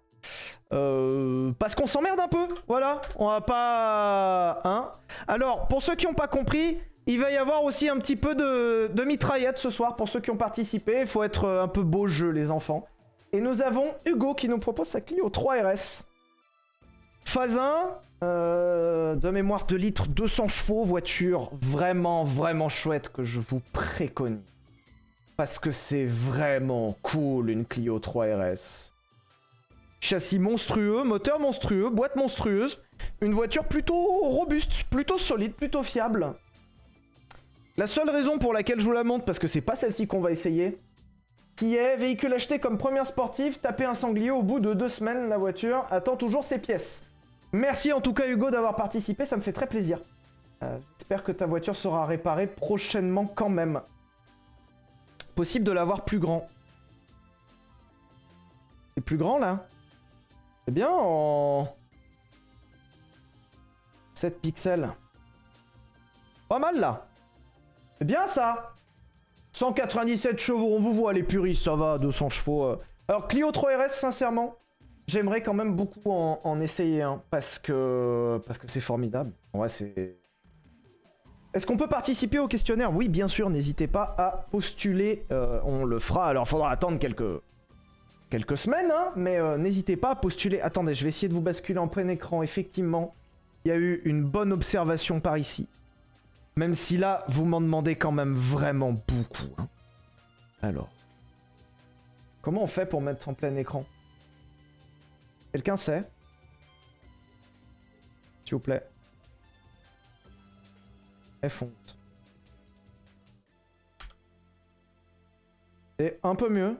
Parce 0.70 1.74
qu'on 1.74 1.86
s'emmerde 1.86 2.20
un 2.20 2.28
peu, 2.28 2.48
voilà, 2.68 3.00
on 3.16 3.28
va 3.28 3.40
pas... 3.40 4.60
Hein 4.64 4.90
Alors, 5.28 5.68
pour 5.68 5.82
ceux 5.82 5.94
qui 5.94 6.06
n'ont 6.06 6.14
pas 6.14 6.28
compris, 6.28 6.78
il 7.06 7.20
va 7.20 7.30
y 7.30 7.36
avoir 7.36 7.62
aussi 7.62 7.88
un 7.88 7.98
petit 7.98 8.16
peu 8.16 8.34
de, 8.34 8.88
de 8.92 9.04
mitraillette 9.04 9.58
ce 9.58 9.70
soir 9.70 9.94
pour 9.94 10.08
ceux 10.08 10.20
qui 10.20 10.30
ont 10.30 10.36
participé. 10.36 11.00
Il 11.02 11.06
faut 11.06 11.22
être 11.22 11.44
euh, 11.44 11.62
un 11.62 11.68
peu 11.68 11.82
beau 11.82 12.08
jeu, 12.08 12.30
les 12.30 12.50
enfants. 12.50 12.84
Et 13.32 13.40
nous 13.40 13.62
avons 13.62 13.94
Hugo 14.04 14.34
qui 14.34 14.48
nous 14.48 14.58
propose 14.58 14.88
sa 14.88 15.00
Clio 15.00 15.30
3 15.30 15.62
RS. 15.62 16.02
Phase 17.24 17.58
1, 17.58 17.90
euh, 18.24 19.14
de 19.14 19.30
mémoire 19.30 19.66
de 19.66 19.76
litres, 19.76 20.08
200 20.08 20.48
chevaux, 20.48 20.82
voiture 20.82 21.50
vraiment, 21.60 22.24
vraiment 22.24 22.68
chouette 22.68 23.08
que 23.08 23.22
je 23.22 23.40
vous 23.40 23.60
préconise. 23.72 24.40
Parce 25.36 25.58
que 25.58 25.70
c'est 25.70 26.06
vraiment 26.06 26.96
cool 27.02 27.50
une 27.50 27.66
Clio 27.66 27.98
3 27.98 28.26
RS. 28.26 28.95
Châssis 30.06 30.38
monstrueux, 30.38 31.02
moteur 31.02 31.40
monstrueux, 31.40 31.90
boîte 31.90 32.14
monstrueuse. 32.14 32.80
Une 33.20 33.32
voiture 33.32 33.64
plutôt 33.64 33.96
robuste, 33.96 34.84
plutôt 34.84 35.18
solide, 35.18 35.52
plutôt 35.52 35.82
fiable. 35.82 36.34
La 37.76 37.88
seule 37.88 38.08
raison 38.10 38.38
pour 38.38 38.52
laquelle 38.52 38.78
je 38.78 38.84
vous 38.84 38.92
la 38.92 39.02
montre, 39.02 39.24
parce 39.24 39.40
que 39.40 39.48
c'est 39.48 39.60
pas 39.60 39.74
celle-ci 39.74 40.06
qu'on 40.06 40.20
va 40.20 40.30
essayer, 40.30 40.78
qui 41.56 41.74
est 41.74 41.96
véhicule 41.96 42.32
acheté 42.32 42.60
comme 42.60 42.78
première 42.78 43.04
sportive, 43.04 43.58
taper 43.58 43.84
un 43.84 43.94
sanglier 43.94 44.30
au 44.30 44.44
bout 44.44 44.60
de 44.60 44.74
deux 44.74 44.88
semaines, 44.88 45.28
la 45.28 45.38
voiture 45.38 45.84
attend 45.90 46.14
toujours 46.14 46.44
ses 46.44 46.58
pièces. 46.58 47.04
Merci 47.50 47.92
en 47.92 48.00
tout 48.00 48.14
cas 48.14 48.28
Hugo 48.28 48.52
d'avoir 48.52 48.76
participé, 48.76 49.26
ça 49.26 49.36
me 49.36 49.42
fait 49.42 49.52
très 49.52 49.66
plaisir. 49.66 49.98
Euh, 50.62 50.78
j'espère 50.98 51.24
que 51.24 51.32
ta 51.32 51.46
voiture 51.46 51.74
sera 51.74 52.06
réparée 52.06 52.46
prochainement 52.46 53.26
quand 53.26 53.48
même. 53.48 53.80
Possible 55.34 55.64
de 55.64 55.72
l'avoir 55.72 56.04
plus 56.04 56.20
grand. 56.20 56.48
C'est 58.94 59.02
plus 59.02 59.16
grand 59.16 59.38
là? 59.38 59.66
C'est 60.66 60.74
bien 60.74 60.90
en... 60.90 61.68
7 64.14 64.40
pixels. 64.40 64.90
Pas 66.48 66.58
mal 66.58 66.78
là 66.78 67.06
c'est 67.98 68.04
bien 68.04 68.26
ça 68.26 68.74
197 69.52 70.38
chevaux, 70.38 70.74
on 70.74 70.78
vous 70.78 70.92
voit 70.92 71.14
les 71.14 71.22
puristes, 71.22 71.64
ça 71.64 71.74
va, 71.74 71.96
200 71.96 72.28
chevaux. 72.28 72.64
Euh. 72.64 72.76
Alors 73.08 73.26
Clio 73.26 73.50
3 73.50 73.86
RS, 73.86 73.92
sincèrement, 73.92 74.56
j'aimerais 75.06 75.42
quand 75.42 75.54
même 75.54 75.74
beaucoup 75.74 76.02
en, 76.10 76.60
essayer 76.60 77.00
un 77.00 77.22
parce 77.30 77.58
que 77.58 78.38
parce 78.46 78.58
que 78.58 78.68
c'est 78.68 78.80
formidable. 78.80 79.32
Ouais, 79.54 79.70
c'est. 79.70 80.18
Est-ce 81.54 81.66
qu'on 81.66 81.78
peut 81.78 81.88
participer 81.88 82.38
au 82.38 82.48
questionnaire? 82.48 82.94
Oui, 82.94 83.08
bien 83.08 83.28
sûr. 83.28 83.48
N'hésitez 83.48 83.86
pas 83.86 84.14
à 84.18 84.46
postuler. 84.50 85.24
Euh, 85.32 85.58
on 85.64 85.86
le 85.86 85.98
fera. 86.00 86.26
Alors, 86.26 86.46
faudra 86.46 86.70
attendre 86.70 86.98
quelques 86.98 87.40
quelques 88.30 88.58
semaines, 88.58 88.90
hein, 88.90 89.12
mais 89.16 89.36
euh, 89.36 89.56
n'hésitez 89.56 89.96
pas 89.96 90.10
à 90.10 90.16
postuler. 90.16 90.60
Attendez, 90.60 90.94
je 90.94 91.02
vais 91.02 91.08
essayer 91.08 91.28
de 91.28 91.34
vous 91.34 91.40
basculer 91.40 91.78
en 91.78 91.88
plein 91.88 92.08
écran. 92.08 92.42
Effectivement, 92.42 93.14
il 93.64 93.68
y 93.68 93.72
a 93.72 93.76
eu 93.76 94.00
une 94.04 94.24
bonne 94.24 94.52
observation 94.52 95.20
par 95.20 95.38
ici. 95.38 95.68
Même 96.56 96.74
si 96.74 96.96
là, 96.96 97.24
vous 97.28 97.44
m'en 97.44 97.60
demandez 97.60 97.96
quand 97.96 98.12
même 98.12 98.34
vraiment 98.34 98.92
beaucoup. 98.92 99.52
Hein. 99.58 99.68
Alors. 100.62 100.88
Comment 102.42 102.62
on 102.62 102.68
fait 102.68 102.86
pour 102.86 103.00
mettre 103.00 103.28
en 103.28 103.34
plein 103.34 103.54
écran? 103.56 103.84
Quelqu'un 105.52 105.76
sait? 105.76 106.04
S'il 108.44 108.54
vous 108.54 108.60
plaît. 108.60 108.86
Fonte. 111.48 111.96
C'est 115.98 116.18
un 116.22 116.34
peu 116.34 116.48
mieux. 116.48 116.76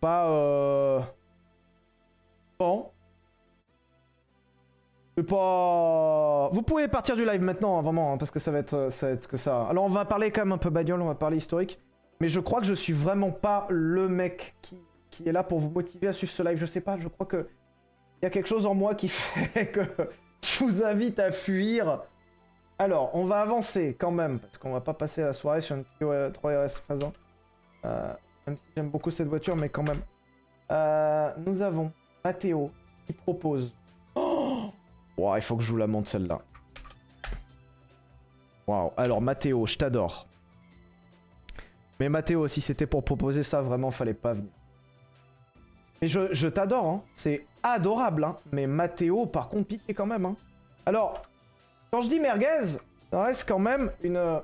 Pas 0.00 0.28
euh... 0.28 1.00
Bon. 2.58 2.90
Pas... 5.28 6.48
Vous 6.52 6.62
pouvez 6.62 6.88
partir 6.88 7.14
du 7.14 7.26
live 7.26 7.42
maintenant, 7.42 7.78
hein, 7.78 7.82
vraiment, 7.82 8.12
hein, 8.14 8.16
parce 8.16 8.30
que 8.30 8.38
ça 8.38 8.50
va, 8.50 8.58
être, 8.58 8.88
ça 8.90 9.10
va 9.10 9.16
que 9.16 9.36
ça. 9.36 9.66
Alors 9.66 9.84
on 9.84 9.88
va 9.88 10.06
parler 10.06 10.30
quand 10.30 10.40
même 10.42 10.52
un 10.52 10.58
peu 10.58 10.70
bagnole, 10.70 11.02
on 11.02 11.06
va 11.06 11.14
parler 11.14 11.36
historique. 11.36 11.78
Mais 12.20 12.28
je 12.28 12.40
crois 12.40 12.60
que 12.60 12.66
je 12.66 12.74
suis 12.74 12.92
vraiment 12.92 13.30
pas 13.30 13.66
le 13.68 14.08
mec 14.08 14.54
qui 15.10 15.28
est 15.28 15.32
là 15.32 15.42
pour 15.42 15.58
vous 15.58 15.70
motiver 15.70 16.08
à 16.08 16.12
suivre 16.12 16.32
ce 16.32 16.42
live. 16.42 16.58
Je 16.58 16.66
sais 16.66 16.80
pas, 16.80 16.96
je 16.98 17.08
crois 17.08 17.26
que 17.26 17.48
il 18.20 18.24
y 18.24 18.26
a 18.26 18.30
quelque 18.30 18.48
chose 18.48 18.66
en 18.66 18.74
moi 18.74 18.94
qui 18.94 19.08
fait 19.08 19.66
que 19.66 19.80
je 20.42 20.64
vous 20.64 20.82
invite 20.82 21.18
à 21.18 21.32
fuir. 21.32 22.02
Alors, 22.78 23.10
on 23.14 23.24
va 23.24 23.40
avancer 23.40 23.94
quand 23.98 24.10
même, 24.10 24.38
parce 24.38 24.56
qu'on 24.56 24.72
va 24.72 24.80
pas 24.80 24.94
passer 24.94 25.22
la 25.22 25.34
soirée 25.34 25.60
sur 25.60 25.76
une 25.76 25.84
Clio 25.98 26.30
3 26.30 26.64
RS 26.64 26.68
phase 26.88 27.02
1. 27.02 27.12
Euh, 27.84 28.12
même 28.46 28.56
si 28.56 28.64
j'aime 28.76 28.90
beaucoup 28.90 29.10
cette 29.10 29.28
voiture, 29.28 29.56
mais 29.56 29.68
quand 29.68 29.86
même. 29.86 30.00
Euh, 30.70 31.32
nous 31.46 31.62
avons 31.62 31.92
Matteo 32.24 32.70
qui 33.06 33.12
propose. 33.12 33.74
Oh 34.14 34.72
il 35.36 35.42
faut 35.42 35.56
que 35.56 35.62
je 35.62 35.70
vous 35.70 35.76
la 35.76 35.86
montre 35.86 36.08
celle-là. 36.08 36.40
Waouh. 38.66 38.92
Alors, 38.96 39.20
Matteo, 39.20 39.66
je 39.66 39.76
t'adore. 39.76 40.26
Mais 41.98 42.08
Matteo, 42.08 42.48
si 42.48 42.60
c'était 42.60 42.86
pour 42.86 43.04
proposer 43.04 43.42
ça, 43.42 43.60
vraiment, 43.60 43.90
fallait 43.90 44.14
pas 44.14 44.32
venir. 44.32 44.50
Mais 46.00 46.08
je, 46.08 46.46
t'adore, 46.46 46.86
hein. 46.86 47.02
c'est 47.16 47.46
adorable, 47.62 48.24
hein. 48.24 48.36
mais 48.52 48.66
Mathéo, 48.66 49.26
par 49.26 49.50
contre, 49.50 49.68
piqué 49.68 49.92
quand 49.92 50.06
même. 50.06 50.24
Hein. 50.24 50.36
Alors, 50.86 51.20
quand 51.90 52.00
je 52.00 52.08
dis 52.08 52.18
merguez, 52.18 52.78
ça 53.10 53.22
reste 53.24 53.46
quand 53.46 53.58
même 53.58 53.90
une, 54.02 54.40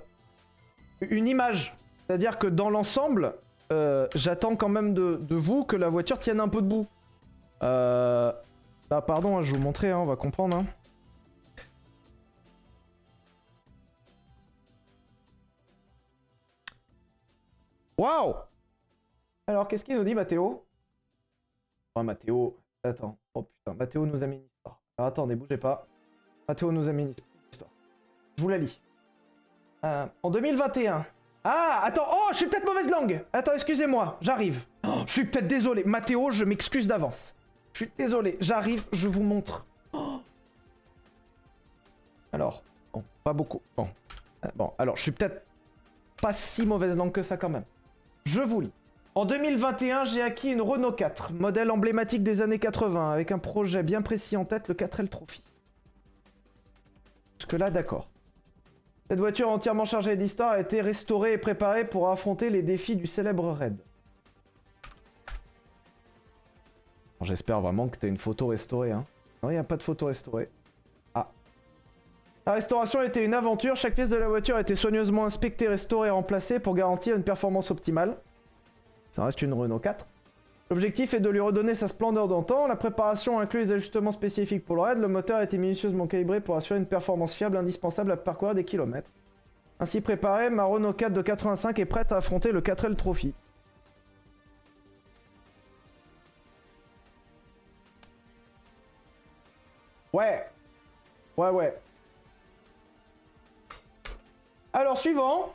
une 1.00 1.26
image. 1.26 1.74
C'est-à-dire 2.06 2.38
que 2.38 2.46
dans 2.46 2.68
l'ensemble, 2.68 3.34
euh, 3.72 4.06
j'attends 4.14 4.56
quand 4.56 4.68
même 4.68 4.94
de, 4.94 5.34
vous 5.34 5.64
que 5.64 5.76
la 5.76 5.88
voiture 5.88 6.18
tienne 6.18 6.40
un 6.40 6.48
peu 6.48 6.62
debout. 6.62 6.86
Euh... 7.62 8.32
Ah 8.90 9.02
pardon, 9.02 9.36
hein, 9.36 9.42
je 9.42 9.50
vais 9.50 9.58
vous 9.58 9.64
montrer, 9.64 9.92
on 9.92 10.06
va 10.06 10.14
comprendre. 10.14 10.64
Waouh 17.98 18.34
Alors, 19.46 19.66
qu'est-ce 19.66 19.84
qu'il 19.84 19.96
nous 19.96 20.04
dit, 20.04 20.14
Mathéo 20.14 20.64
Oh, 21.96 22.02
Mathéo. 22.02 22.56
Attends. 22.84 23.16
Oh 23.34 23.42
putain, 23.42 23.74
Mathéo 23.74 24.06
nous 24.06 24.22
a 24.22 24.26
mis 24.26 24.36
une 24.36 24.44
histoire. 24.44 24.80
Alors 24.98 25.08
attendez, 25.08 25.34
bougez 25.34 25.56
pas. 25.56 25.86
Mathéo 26.46 26.70
nous 26.70 26.88
a 26.88 26.92
mis 26.92 27.04
une 27.04 27.14
histoire. 27.50 27.70
Je 28.36 28.42
vous 28.42 28.48
la 28.48 28.58
lis. 28.58 28.80
Euh, 29.82 30.06
en 30.22 30.30
2021. 30.30 31.06
Ah, 31.48 31.82
attends. 31.84 32.08
Oh, 32.10 32.28
je 32.32 32.38
suis 32.38 32.46
peut-être 32.46 32.66
mauvaise 32.66 32.90
langue. 32.90 33.24
Attends, 33.32 33.52
excusez-moi. 33.52 34.18
J'arrive. 34.20 34.64
Oh, 34.84 35.04
je 35.06 35.12
suis 35.12 35.24
peut-être 35.26 35.46
désolé. 35.46 35.84
Mathéo, 35.84 36.32
je 36.32 36.42
m'excuse 36.42 36.88
d'avance. 36.88 37.36
Je 37.72 37.84
suis 37.84 37.92
désolé. 37.96 38.36
J'arrive, 38.40 38.84
je 38.90 39.06
vous 39.06 39.22
montre. 39.22 39.64
Oh. 39.92 40.20
Alors, 42.32 42.64
bon, 42.92 43.04
pas 43.22 43.32
beaucoup. 43.32 43.62
Bon. 43.76 43.88
Euh, 44.44 44.48
bon, 44.56 44.72
alors, 44.76 44.96
je 44.96 45.02
suis 45.02 45.12
peut-être 45.12 45.44
pas 46.20 46.32
si 46.32 46.66
mauvaise 46.66 46.96
langue 46.96 47.12
que 47.12 47.22
ça 47.22 47.36
quand 47.36 47.48
même. 47.48 47.64
Je 48.24 48.40
vous 48.40 48.62
lis. 48.62 48.72
En 49.14 49.24
2021, 49.24 50.04
j'ai 50.04 50.22
acquis 50.22 50.50
une 50.50 50.60
Renault 50.60 50.90
4, 50.90 51.32
modèle 51.32 51.70
emblématique 51.70 52.24
des 52.24 52.42
années 52.42 52.58
80, 52.58 53.12
avec 53.12 53.30
un 53.30 53.38
projet 53.38 53.84
bien 53.84 54.02
précis 54.02 54.36
en 54.36 54.44
tête, 54.44 54.66
le 54.66 54.74
4L 54.74 55.08
Trophy. 55.08 55.44
Jusque 57.38 57.52
là, 57.52 57.70
d'accord. 57.70 58.08
Cette 59.08 59.20
voiture 59.20 59.48
entièrement 59.48 59.84
chargée 59.84 60.16
d'histoire 60.16 60.52
a 60.52 60.60
été 60.60 60.80
restaurée 60.80 61.34
et 61.34 61.38
préparée 61.38 61.84
pour 61.84 62.10
affronter 62.10 62.50
les 62.50 62.62
défis 62.62 62.96
du 62.96 63.06
célèbre 63.06 63.52
raid. 63.52 63.76
J'espère 67.20 67.60
vraiment 67.60 67.88
que 67.88 67.96
t'as 67.98 68.08
une 68.08 68.16
photo 68.16 68.48
restaurée. 68.48 68.92
Hein. 68.92 69.04
Non, 69.42 69.50
il 69.50 69.54
n'y 69.54 69.58
a 69.58 69.64
pas 69.64 69.76
de 69.76 69.82
photo 69.82 70.06
restaurée. 70.06 70.48
Ah. 71.14 71.28
La 72.46 72.52
restauration 72.52 73.00
était 73.00 73.24
une 73.24 73.34
aventure. 73.34 73.76
Chaque 73.76 73.94
pièce 73.94 74.10
de 74.10 74.16
la 74.16 74.28
voiture 74.28 74.56
a 74.56 74.60
été 74.60 74.74
soigneusement 74.74 75.24
inspectée, 75.24 75.68
restaurée 75.68 76.08
et 76.08 76.10
remplacée 76.10 76.58
pour 76.58 76.74
garantir 76.74 77.16
une 77.16 77.22
performance 77.22 77.70
optimale. 77.70 78.16
Ça 79.12 79.24
reste 79.24 79.40
une 79.40 79.54
Renault 79.54 79.78
4. 79.78 80.06
L'objectif 80.68 81.14
est 81.14 81.20
de 81.20 81.28
lui 81.28 81.38
redonner 81.38 81.76
sa 81.76 81.86
splendeur 81.86 82.26
d'antan. 82.26 82.66
La 82.66 82.74
préparation 82.74 83.38
inclut 83.38 83.60
les 83.60 83.72
ajustements 83.72 84.10
spécifiques 84.10 84.64
pour 84.64 84.74
le 84.76 84.82
raid. 84.82 84.98
Le 84.98 85.06
moteur 85.06 85.38
a 85.38 85.44
été 85.44 85.58
minutieusement 85.58 86.08
calibré 86.08 86.40
pour 86.40 86.56
assurer 86.56 86.80
une 86.80 86.86
performance 86.86 87.34
fiable 87.34 87.56
indispensable 87.56 88.10
à 88.10 88.16
parcourir 88.16 88.54
des 88.54 88.64
kilomètres. 88.64 89.10
Ainsi 89.78 90.00
préparé, 90.00 90.50
ma 90.50 90.64
Renault 90.64 90.92
4 90.92 91.12
de 91.12 91.22
85 91.22 91.78
est 91.78 91.84
prête 91.84 92.10
à 92.10 92.16
affronter 92.16 92.50
le 92.50 92.60
4L 92.62 92.96
Trophy. 92.96 93.32
Ouais. 100.12 100.46
Ouais, 101.36 101.50
ouais. 101.50 101.78
Alors, 104.72 104.98
suivant. 104.98 105.54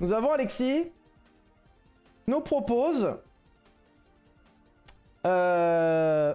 Nous 0.00 0.12
avons 0.12 0.30
Alexis 0.32 0.90
nous 2.26 2.40
propose 2.40 3.14
euh, 5.24 6.34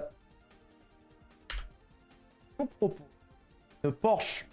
nous 2.59 2.65
propose 2.65 3.05
une 3.83 3.91
Porsche 3.91 4.47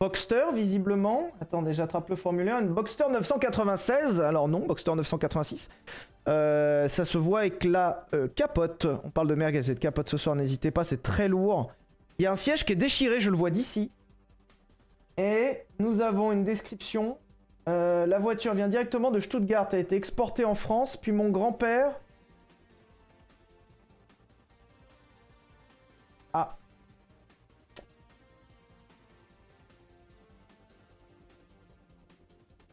Boxster 0.00 0.44
visiblement. 0.54 1.30
Attendez, 1.42 1.74
j'attrape 1.74 2.08
le 2.08 2.16
formulaire. 2.16 2.58
Une 2.58 2.68
Boxster 2.68 3.04
996. 3.10 4.20
Alors 4.22 4.48
non, 4.48 4.60
Boxster 4.66 4.94
986. 4.94 5.68
Euh, 6.26 6.88
ça 6.88 7.04
se 7.04 7.18
voit 7.18 7.40
avec 7.40 7.64
la 7.64 8.06
euh, 8.14 8.26
capote. 8.28 8.86
On 9.04 9.10
parle 9.10 9.28
de 9.28 9.34
merguez 9.34 9.70
et 9.70 9.74
de 9.74 9.78
capote 9.78 10.08
ce 10.08 10.16
soir, 10.16 10.34
n'hésitez 10.36 10.70
pas, 10.70 10.84
c'est 10.84 11.02
très 11.02 11.28
lourd. 11.28 11.70
Il 12.18 12.22
y 12.22 12.26
a 12.26 12.32
un 12.32 12.36
siège 12.36 12.64
qui 12.64 12.72
est 12.72 12.76
déchiré, 12.76 13.20
je 13.20 13.30
le 13.30 13.36
vois 13.36 13.50
d'ici. 13.50 13.90
Et 15.18 15.64
nous 15.78 16.00
avons 16.00 16.32
une 16.32 16.44
description 16.44 17.18
euh, 17.68 18.06
la 18.06 18.18
voiture 18.18 18.54
vient 18.54 18.68
directement 18.68 19.10
de 19.10 19.20
Stuttgart, 19.20 19.68
a 19.72 19.78
été 19.78 19.96
exportée 19.96 20.44
en 20.44 20.54
France, 20.54 20.96
puis 20.96 21.12
mon 21.12 21.30
grand-père... 21.30 21.94
Ah. 26.32 26.56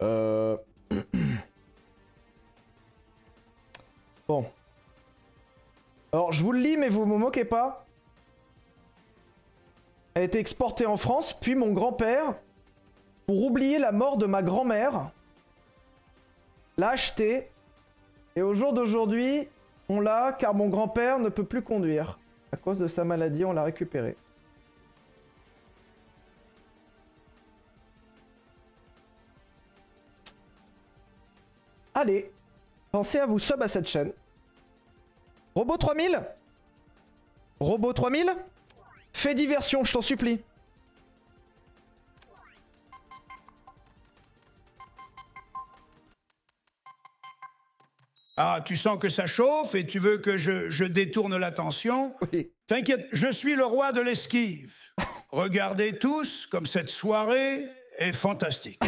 Euh... 0.01 0.57
bon. 4.27 4.45
Alors, 6.11 6.31
je 6.31 6.43
vous 6.43 6.51
le 6.51 6.59
lis, 6.59 6.77
mais 6.77 6.89
vous 6.89 7.05
me 7.05 7.17
moquez 7.17 7.45
pas. 7.45 7.85
Elle 10.13 10.21
a 10.21 10.25
été 10.25 10.39
exportée 10.39 10.85
en 10.85 10.97
France, 10.97 11.33
puis 11.33 11.55
mon 11.55 11.73
grand-père 11.73 12.35
pour 13.27 13.43
oublier 13.43 13.77
la 13.77 13.91
mort 13.91 14.17
de 14.17 14.25
ma 14.25 14.41
grand-mère, 14.41 15.11
l'a 16.77 16.91
acheté. 16.91 17.49
Et 18.37 18.41
au 18.41 18.53
jour 18.53 18.71
d'aujourd'hui, 18.71 19.49
on 19.89 19.99
l'a 19.99 20.31
car 20.31 20.53
mon 20.53 20.69
grand-père 20.69 21.19
ne 21.19 21.27
peut 21.27 21.43
plus 21.43 21.61
conduire. 21.61 22.17
À 22.53 22.57
cause 22.57 22.79
de 22.79 22.87
sa 22.87 23.03
maladie, 23.03 23.43
on 23.43 23.51
l'a 23.51 23.63
récupéré. 23.63 24.15
Allez, 31.93 32.31
pensez 32.91 33.19
à 33.19 33.25
vous 33.25 33.39
sub 33.39 33.61
à 33.61 33.67
cette 33.67 33.87
chaîne. 33.87 34.13
Robot 35.53 35.77
3000 35.77 36.21
Robot 37.59 37.91
3000 37.91 38.35
Fais 39.11 39.35
diversion, 39.35 39.83
je 39.83 39.91
t'en 39.91 40.01
supplie. 40.01 40.39
Ah, 48.39 48.59
tu 48.63 48.75
sens 48.75 48.99
que 48.99 49.09
ça 49.09 49.25
chauffe 49.25 49.73
et 49.73 49.85
tu 49.85 49.97
veux 49.97 50.19
que 50.19 50.37
je, 50.37 50.69
je 50.69 50.83
détourne 50.83 51.35
l'attention 51.37 52.15
Oui. 52.31 52.51
T'inquiète, 52.67 53.07
je 53.11 53.31
suis 53.31 53.55
le 53.55 53.65
roi 53.65 53.91
de 53.91 54.01
l'esquive. 54.01 54.75
Regardez 55.31 55.97
tous 55.97 56.45
comme 56.45 56.67
cette 56.67 56.89
soirée 56.89 57.65
est 57.97 58.11
fantastique. 58.11 58.79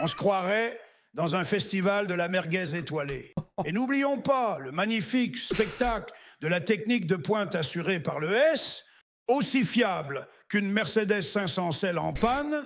On 0.00 0.06
se 0.06 0.16
croirait 0.16 0.80
dans 1.12 1.36
un 1.36 1.44
festival 1.44 2.06
de 2.06 2.14
la 2.14 2.28
merguez 2.28 2.74
étoilée. 2.74 3.34
Et 3.66 3.72
n'oublions 3.72 4.18
pas 4.18 4.58
le 4.58 4.72
magnifique 4.72 5.36
spectacle 5.36 6.12
de 6.40 6.48
la 6.48 6.60
technique 6.60 7.06
de 7.06 7.16
pointe 7.16 7.54
assurée 7.54 8.00
par 8.00 8.20
le 8.20 8.34
S, 8.34 8.84
aussi 9.28 9.64
fiable 9.64 10.26
qu'une 10.48 10.72
Mercedes 10.72 11.20
500 11.20 11.72
celle 11.72 11.98
en 11.98 12.14
panne. 12.14 12.64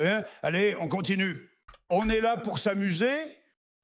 Hein 0.00 0.22
Allez, 0.42 0.76
on 0.80 0.88
continue. 0.88 1.50
On 1.88 2.08
est 2.08 2.20
là 2.20 2.36
pour 2.36 2.58
s'amuser. 2.58 3.16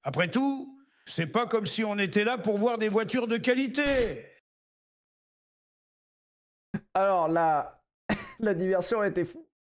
Après 0.03 0.29
tout, 0.29 0.74
c'est 1.07 1.27
pas 1.27 1.47
comme 1.47 1.67
si 1.67 1.85
on 1.85 1.99
était 1.99 2.25
là 2.25 2.39
pour 2.39 2.57
voir 2.57 2.79
des 2.79 2.89
voitures 2.89 3.27
de 3.27 3.37
qualité. 3.37 3.83
Alors 6.95 7.29
la, 7.29 7.83
diversion 8.55 9.03
était 9.03 9.27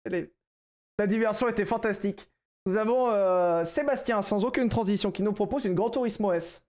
était 0.07 1.65
fantastique. 1.65 2.29
Nous 2.65 2.77
avons 2.77 3.09
euh, 3.09 3.63
Sébastien, 3.63 4.21
sans 4.21 4.43
aucune 4.43 4.69
transition, 4.69 5.11
qui 5.11 5.21
nous 5.21 5.33
propose 5.33 5.65
une 5.65 5.75
Gran 5.75 5.89
Turismo 5.89 6.33
S. 6.33 6.65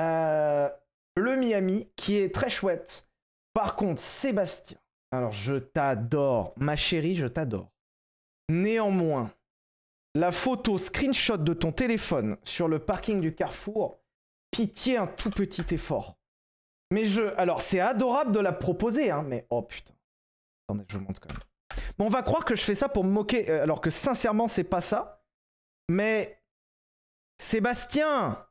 Euh, 0.00 0.68
le 1.16 1.36
Miami, 1.36 1.90
qui 1.96 2.16
est 2.16 2.34
très 2.34 2.48
chouette. 2.48 3.08
Par 3.52 3.76
contre, 3.76 4.00
Sébastien, 4.00 4.78
alors 5.12 5.32
je 5.32 5.54
t'adore, 5.56 6.54
ma 6.56 6.76
chérie, 6.76 7.16
je 7.16 7.26
t'adore. 7.26 7.70
Néanmoins, 8.48 9.30
la 10.16 10.32
photo 10.32 10.78
screenshot 10.78 11.36
de 11.36 11.52
ton 11.52 11.72
téléphone 11.72 12.38
sur 12.42 12.68
le 12.68 12.78
parking 12.78 13.20
du 13.20 13.34
Carrefour, 13.34 14.00
pitié 14.50 14.96
un 14.96 15.06
tout 15.06 15.30
petit 15.30 15.74
effort. 15.74 16.16
Mais 16.90 17.04
je. 17.04 17.22
Alors, 17.36 17.60
c'est 17.60 17.80
adorable 17.80 18.32
de 18.32 18.40
la 18.40 18.52
proposer, 18.52 19.10
hein, 19.10 19.22
mais 19.26 19.46
oh 19.50 19.62
putain. 19.62 19.94
Attendez, 20.66 20.84
je 20.88 20.96
vous 20.96 21.04
montre 21.04 21.20
quand 21.20 21.32
même. 21.32 21.42
On 21.98 22.08
va 22.08 22.22
croire 22.22 22.44
que 22.44 22.56
je 22.56 22.62
fais 22.62 22.74
ça 22.74 22.88
pour 22.88 23.04
me 23.04 23.10
moquer, 23.10 23.50
euh, 23.50 23.62
alors 23.62 23.80
que 23.80 23.90
sincèrement, 23.90 24.48
c'est 24.48 24.64
pas 24.64 24.80
ça. 24.80 25.22
Mais. 25.88 26.40
Sébastien 27.38 28.46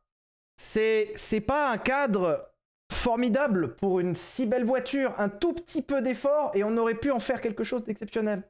C'est. 0.57 1.11
C'est 1.15 1.41
pas 1.41 1.71
un 1.71 1.77
cadre 1.77 2.51
formidable 2.91 3.75
pour 3.75 3.99
une 3.99 4.13
si 4.13 4.45
belle 4.45 4.65
voiture. 4.65 5.13
Un 5.17 5.29
tout 5.29 5.53
petit 5.53 5.81
peu 5.81 6.01
d'effort 6.03 6.51
et 6.53 6.63
on 6.63 6.77
aurait 6.77 6.95
pu 6.95 7.09
en 7.09 7.19
faire 7.19 7.41
quelque 7.41 7.63
chose 7.63 7.83
d'exceptionnel. 7.83 8.43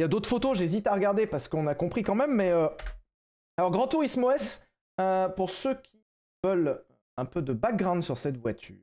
Il 0.00 0.04
y 0.04 0.04
a 0.04 0.08
d'autres 0.08 0.30
photos, 0.30 0.56
j'hésite 0.56 0.86
à 0.86 0.94
regarder 0.94 1.26
parce 1.26 1.46
qu'on 1.46 1.66
a 1.66 1.74
compris 1.74 2.02
quand 2.02 2.14
même, 2.14 2.34
mais. 2.34 2.48
euh, 2.48 2.68
Alors, 3.58 3.70
Grand 3.70 3.86
Turismo 3.86 4.30
S, 4.30 4.66
euh, 4.98 5.28
pour 5.28 5.50
ceux 5.50 5.74
qui 5.74 6.02
veulent 6.42 6.82
un 7.18 7.26
peu 7.26 7.42
de 7.42 7.52
background 7.52 8.02
sur 8.02 8.16
cette 8.16 8.38
voiture. 8.38 8.78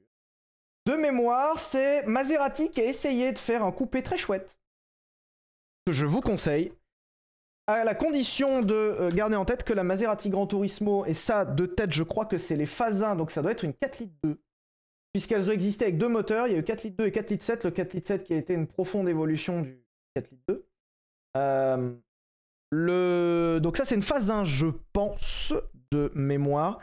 De 0.86 0.93
mémoire, 0.93 1.60
c'est 1.60 2.06
Maserati 2.06 2.69
qui 2.69 2.82
a 2.82 2.86
essayé 2.86 3.32
de 3.32 3.39
faire 3.39 3.63
un 3.63 3.71
coupé 3.71 4.03
très 4.03 4.15
chouette. 4.15 4.60
Que 5.88 5.91
je 5.91 6.06
vous 6.06 6.21
conseille. 6.21 6.71
À 7.65 7.84
la 7.84 7.95
condition 7.95 8.62
de 8.62 8.75
euh, 8.75 9.10
garder 9.10 9.38
en 9.38 9.45
tête 9.45 9.63
que 9.63 9.73
la 9.73 9.84
Maserati 9.84 10.30
Gran 10.30 10.45
Turismo, 10.45 11.03
et 11.06 11.15
ça 11.15 11.45
de 11.45 11.65
tête, 11.65 11.93
je 11.93 12.03
crois 12.03 12.27
que 12.27 12.38
c'est 12.38 12.56
les 12.56 12.67
phases 12.67 13.01
1, 13.01 13.15
donc 13.15 13.32
ça 13.32 13.41
doit 13.41 13.53
être 13.53 13.63
une 13.63 13.73
4 13.73 13.97
litres 13.97 14.13
2. 14.23 14.39
Puisqu'elles 15.13 15.49
ont 15.49 15.53
existé 15.53 15.86
avec 15.86 15.97
deux 15.97 16.10
moteurs, 16.10 16.45
il 16.45 16.53
y 16.53 16.56
a 16.56 16.60
eu 16.60 16.63
4 16.63 16.84
litres 16.84 16.97
2 16.97 17.08
et 17.08 17.12
4 17.12 17.32
litres 17.32 17.43
7. 17.43 17.65
Le 17.65 17.71
4 17.71 17.93
litres 17.93 18.08
7 18.08 18.23
qui 18.23 18.36
a 18.36 18.38
été 18.38 18.53
une 18.53 18.67
profonde 18.67 19.10
évolution 19.10 19.62
du 19.63 19.84
4 20.13 20.30
litres 20.30 20.43
2. 20.47 20.63
Euh. 21.38 23.60
Donc 23.60 23.78
ça 23.78 23.86
c'est 23.86 23.95
une 23.95 24.02
phase 24.02 24.30
1, 24.30 24.43
je 24.43 24.67
pense, 24.93 25.54
de 25.91 26.12
mémoire. 26.15 26.80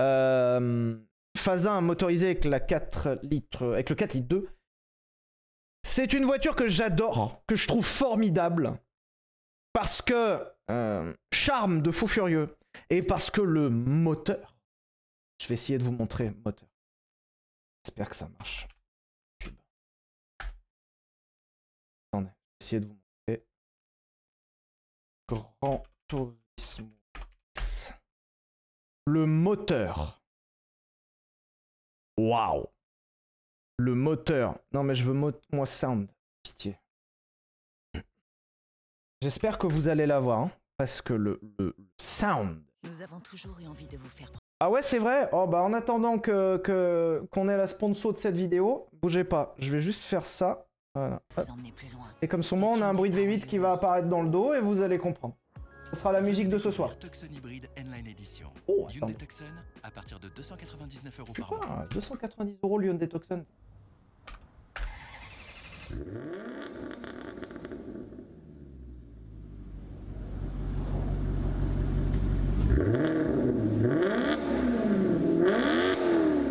Euh, 0.00 0.96
phase 1.36 1.66
1 1.66 1.80
motorisé 1.80 2.26
avec 2.26 2.44
la 2.44 2.60
4 2.60 3.20
litres, 3.22 3.72
avec 3.72 3.90
le 3.90 3.96
4 3.96 4.14
litres 4.14 4.28
2. 4.28 4.48
C'est 5.86 6.12
une 6.12 6.24
voiture 6.24 6.56
que 6.56 6.68
j'adore, 6.68 7.42
que 7.46 7.56
je 7.56 7.66
trouve 7.66 7.86
formidable, 7.86 8.78
parce 9.72 10.02
que 10.02 10.44
euh, 10.70 11.14
charme 11.32 11.82
de 11.82 11.90
fou 11.90 12.06
furieux 12.06 12.56
et 12.90 13.02
parce 13.02 13.30
que 13.30 13.40
le 13.40 13.70
moteur. 13.70 14.56
Je 15.40 15.46
vais 15.46 15.54
essayer 15.54 15.78
de 15.78 15.84
vous 15.84 15.92
montrer 15.92 16.30
moteur. 16.44 16.68
J'espère 17.84 18.08
que 18.08 18.16
ça 18.16 18.28
marche. 18.28 18.68
Attendez, 22.12 22.28
je 22.28 22.30
vais 22.30 22.58
essayer 22.60 22.80
de 22.80 22.86
vous 22.86 22.92
montrer. 22.92 23.07
Grand 25.28 25.82
Turismo. 26.08 26.88
Le 29.06 29.26
moteur. 29.26 30.22
Waouh. 32.18 32.66
Le 33.78 33.94
moteur. 33.94 34.58
Non 34.72 34.82
mais 34.82 34.94
je 34.94 35.04
veux 35.04 35.12
mo- 35.14 35.32
moi 35.52 35.66
sound. 35.66 36.10
Pitié. 36.42 36.78
J'espère 39.22 39.58
que 39.58 39.66
vous 39.66 39.88
allez 39.88 40.06
l'avoir. 40.06 40.38
hein, 40.40 40.50
parce 40.76 41.00
que 41.02 41.12
le, 41.12 41.40
le 41.58 41.74
sound. 41.98 42.62
Nous 42.84 43.02
avons 43.02 43.20
toujours 43.20 43.58
eu 43.60 43.66
envie 43.66 43.88
de 43.88 43.96
vous 43.96 44.08
faire 44.08 44.28
prendre. 44.28 44.38
Ah 44.60 44.70
ouais 44.70 44.82
c'est 44.82 44.98
vrai? 44.98 45.28
Oh 45.32 45.46
bah 45.46 45.62
en 45.62 45.72
attendant 45.72 46.18
que 46.18 46.56
que- 46.58 47.26
qu'on 47.30 47.48
ait 47.48 47.56
la 47.56 47.66
sponsor 47.66 48.12
de 48.12 48.18
cette 48.18 48.36
vidéo, 48.36 48.88
bougez 48.92 49.24
pas. 49.24 49.54
Je 49.58 49.70
vais 49.70 49.80
juste 49.80 50.04
faire 50.04 50.26
ça. 50.26 50.67
Voilà. 50.94 51.20
Plus 51.28 51.92
loin. 51.92 52.06
Et 52.22 52.28
comme 52.28 52.42
son 52.42 52.56
moment, 52.56 52.72
on 52.76 52.82
a 52.82 52.86
un 52.86 52.92
bruit 52.92 53.10
de 53.10 53.16
V8 53.16 53.46
qui 53.46 53.58
va 53.58 53.72
apparaître 53.72 54.08
dans 54.08 54.22
le 54.22 54.30
dos 54.30 54.54
et 54.54 54.60
vous 54.60 54.82
allez 54.82 54.98
comprendre. 54.98 55.36
Ce 55.90 55.96
sera 55.96 56.12
la 56.12 56.20
musique 56.20 56.48
de 56.48 56.58
ce 56.58 56.70
soir. 56.70 56.98
Tucson 56.98 57.26
N-Line 57.76 58.06
Edition. 58.06 58.48
Oh, 58.66 58.86
Hyundai. 58.90 59.14
Tucson 59.14 59.44
à 59.82 59.90
partir 59.90 60.18
de 60.20 60.28
299 60.28 61.20
euros 61.20 61.32
par. 61.32 61.60
Putain, 61.60 61.86
290 61.94 62.58
euros 62.62 62.78
Lyon 62.78 62.94
des 62.94 63.08
Tucson. 63.08 63.44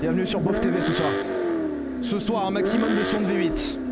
Bienvenue 0.01 0.25
sur 0.25 0.39
Beauf 0.39 0.59
TV 0.59 0.81
ce 0.81 0.93
soir. 0.93 1.09
Ce 2.01 2.17
soir, 2.17 2.45
un 2.45 2.51
maximum 2.51 2.89
de 2.95 3.03
son 3.03 3.21
de 3.21 3.27
V8. 3.27 3.86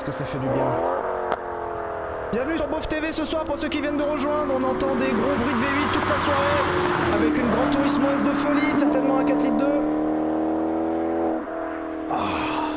Qu'est-ce 0.00 0.06
que 0.06 0.12
ça 0.12 0.24
fait 0.24 0.38
du 0.38 0.48
bien. 0.48 0.66
Bienvenue 2.32 2.56
sur 2.56 2.68
Beauf 2.68 2.88
TV 2.88 3.12
ce 3.12 3.22
soir 3.22 3.44
pour 3.44 3.58
ceux 3.58 3.68
qui 3.68 3.82
viennent 3.82 3.98
de 3.98 4.02
rejoindre. 4.02 4.54
On 4.56 4.62
entend 4.62 4.96
des 4.96 5.08
gros 5.08 5.36
bruits 5.36 5.52
de 5.52 5.58
V8 5.58 5.92
toute 5.92 6.08
la 6.08 6.18
soirée. 6.18 7.12
Avec 7.12 7.36
une 7.36 7.50
grande 7.50 7.70
tourisme 7.70 8.02
S 8.04 8.22
de 8.24 8.30
folie, 8.30 8.78
certainement 8.78 9.18
un 9.18 9.24
4 9.26 9.42
litres 9.42 9.58
2. 9.58 9.66
Ah. 12.10 12.70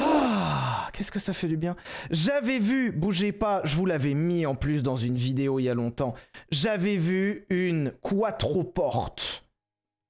Ah, 0.00 0.88
Qu'est-ce 0.92 1.12
que 1.12 1.20
ça 1.20 1.32
fait 1.32 1.46
du 1.46 1.56
bien. 1.56 1.76
J'avais 2.10 2.58
vu, 2.58 2.90
bougez 2.90 3.30
pas, 3.30 3.60
je 3.62 3.76
vous 3.76 3.86
l'avais 3.86 4.14
mis 4.14 4.44
en 4.46 4.56
plus 4.56 4.82
dans 4.82 4.96
une 4.96 5.14
vidéo 5.14 5.60
il 5.60 5.64
y 5.64 5.68
a 5.68 5.74
longtemps. 5.74 6.14
J'avais 6.50 6.96
vu 6.96 7.46
une 7.50 7.92
quattro 8.02 8.64
porte. 8.64 9.44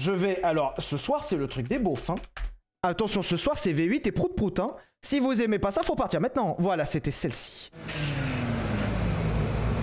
Je 0.00 0.12
vais. 0.12 0.42
Alors, 0.44 0.72
ce 0.78 0.96
soir, 0.96 1.24
c'est 1.24 1.36
le 1.36 1.46
truc 1.46 1.68
des 1.68 1.78
beaufs. 1.78 2.08
hein. 2.08 2.14
Attention, 2.82 3.20
ce 3.20 3.36
soir, 3.36 3.58
c'est 3.58 3.74
V8 3.74 4.08
et 4.08 4.12
prout 4.12 4.34
prout. 4.34 4.58
Hein. 4.58 4.74
Si 5.04 5.18
vous 5.18 5.40
aimez 5.42 5.58
pas 5.58 5.72
ça, 5.72 5.82
faut 5.82 5.96
partir 5.96 6.20
maintenant. 6.20 6.54
Voilà, 6.58 6.84
c'était 6.84 7.10
celle-ci. 7.10 7.70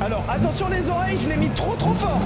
Alors, 0.02 0.24
attention 0.30 0.70
les 0.70 0.90
oreilles, 0.90 1.18
je 1.18 1.28
l'ai 1.28 1.36
mis 1.36 1.50
trop 1.50 1.76
trop 1.76 1.94
fort. 1.94 2.20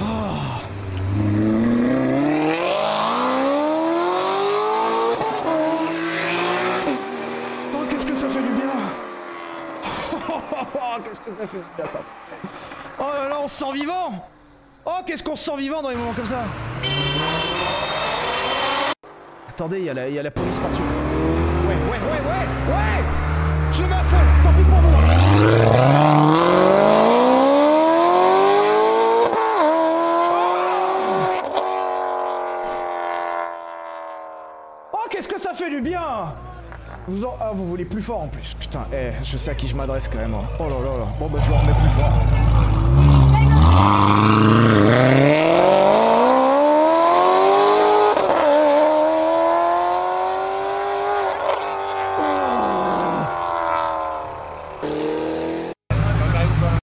Ah. 0.00 0.60
Oh, 7.74 7.84
qu'est-ce 7.88 8.06
que 8.06 8.14
ça 8.14 8.28
fait 8.28 8.42
du 8.42 8.48
bien 8.52 8.70
Qu'est-ce 11.04 11.20
que 11.20 11.30
ça 11.30 11.46
fait 11.46 11.58
du 11.58 11.64
bien 11.76 11.86
quoi. 11.86 12.00
Oh 12.98 13.04
là 13.14 13.28
là, 13.28 13.40
on 13.40 13.48
se 13.48 13.54
sent 13.56 13.72
vivant 13.72 14.28
Oh, 14.84 14.91
qu'est-ce 15.06 15.22
qu'on 15.22 15.36
se 15.36 15.44
sent 15.44 15.56
vivant 15.58 15.82
dans 15.82 15.90
les 15.90 15.96
moments 15.96 16.12
comme 16.14 16.26
ça 16.26 16.44
Attendez, 19.48 19.78
il 19.78 19.84
y, 19.84 19.90
a 19.90 19.94
la- 19.94 20.08
police 20.30 20.58
partout. 20.58 20.82
Ouais, 21.68 21.74
ouais, 21.74 21.98
ouais, 21.98 22.20
ouais, 22.30 22.74
ouais 22.74 23.04
Je 23.70 23.82
fond, 24.02 24.16
tant 24.42 24.52
pis 24.52 24.64
pour 24.64 24.78
vous 24.78 26.02
Oh, 34.92 34.98
qu'est-ce 35.10 35.28
que 35.28 35.40
ça 35.40 35.54
fait 35.54 35.70
du 35.70 35.80
bien 35.80 36.34
Vous 37.08 37.24
en... 37.24 37.34
Ah, 37.40 37.50
vous 37.52 37.66
voulez 37.66 37.84
plus 37.84 38.02
fort 38.02 38.22
en 38.22 38.28
plus. 38.28 38.54
Putain, 38.58 38.86
eh, 38.92 39.12
je 39.22 39.38
sais 39.38 39.50
à 39.50 39.54
qui 39.54 39.68
je 39.68 39.76
m'adresse 39.76 40.08
quand 40.08 40.18
même. 40.18 40.34
hein. 40.34 40.44
Oh 40.58 40.64
là 40.64 40.76
là 40.78 40.98
là. 40.98 41.06
Bon, 41.18 41.28
bah, 41.28 41.38
je 41.42 41.50
le 41.50 41.56
remets 41.56 41.72
plus 41.72 41.88
fort. 41.90 42.81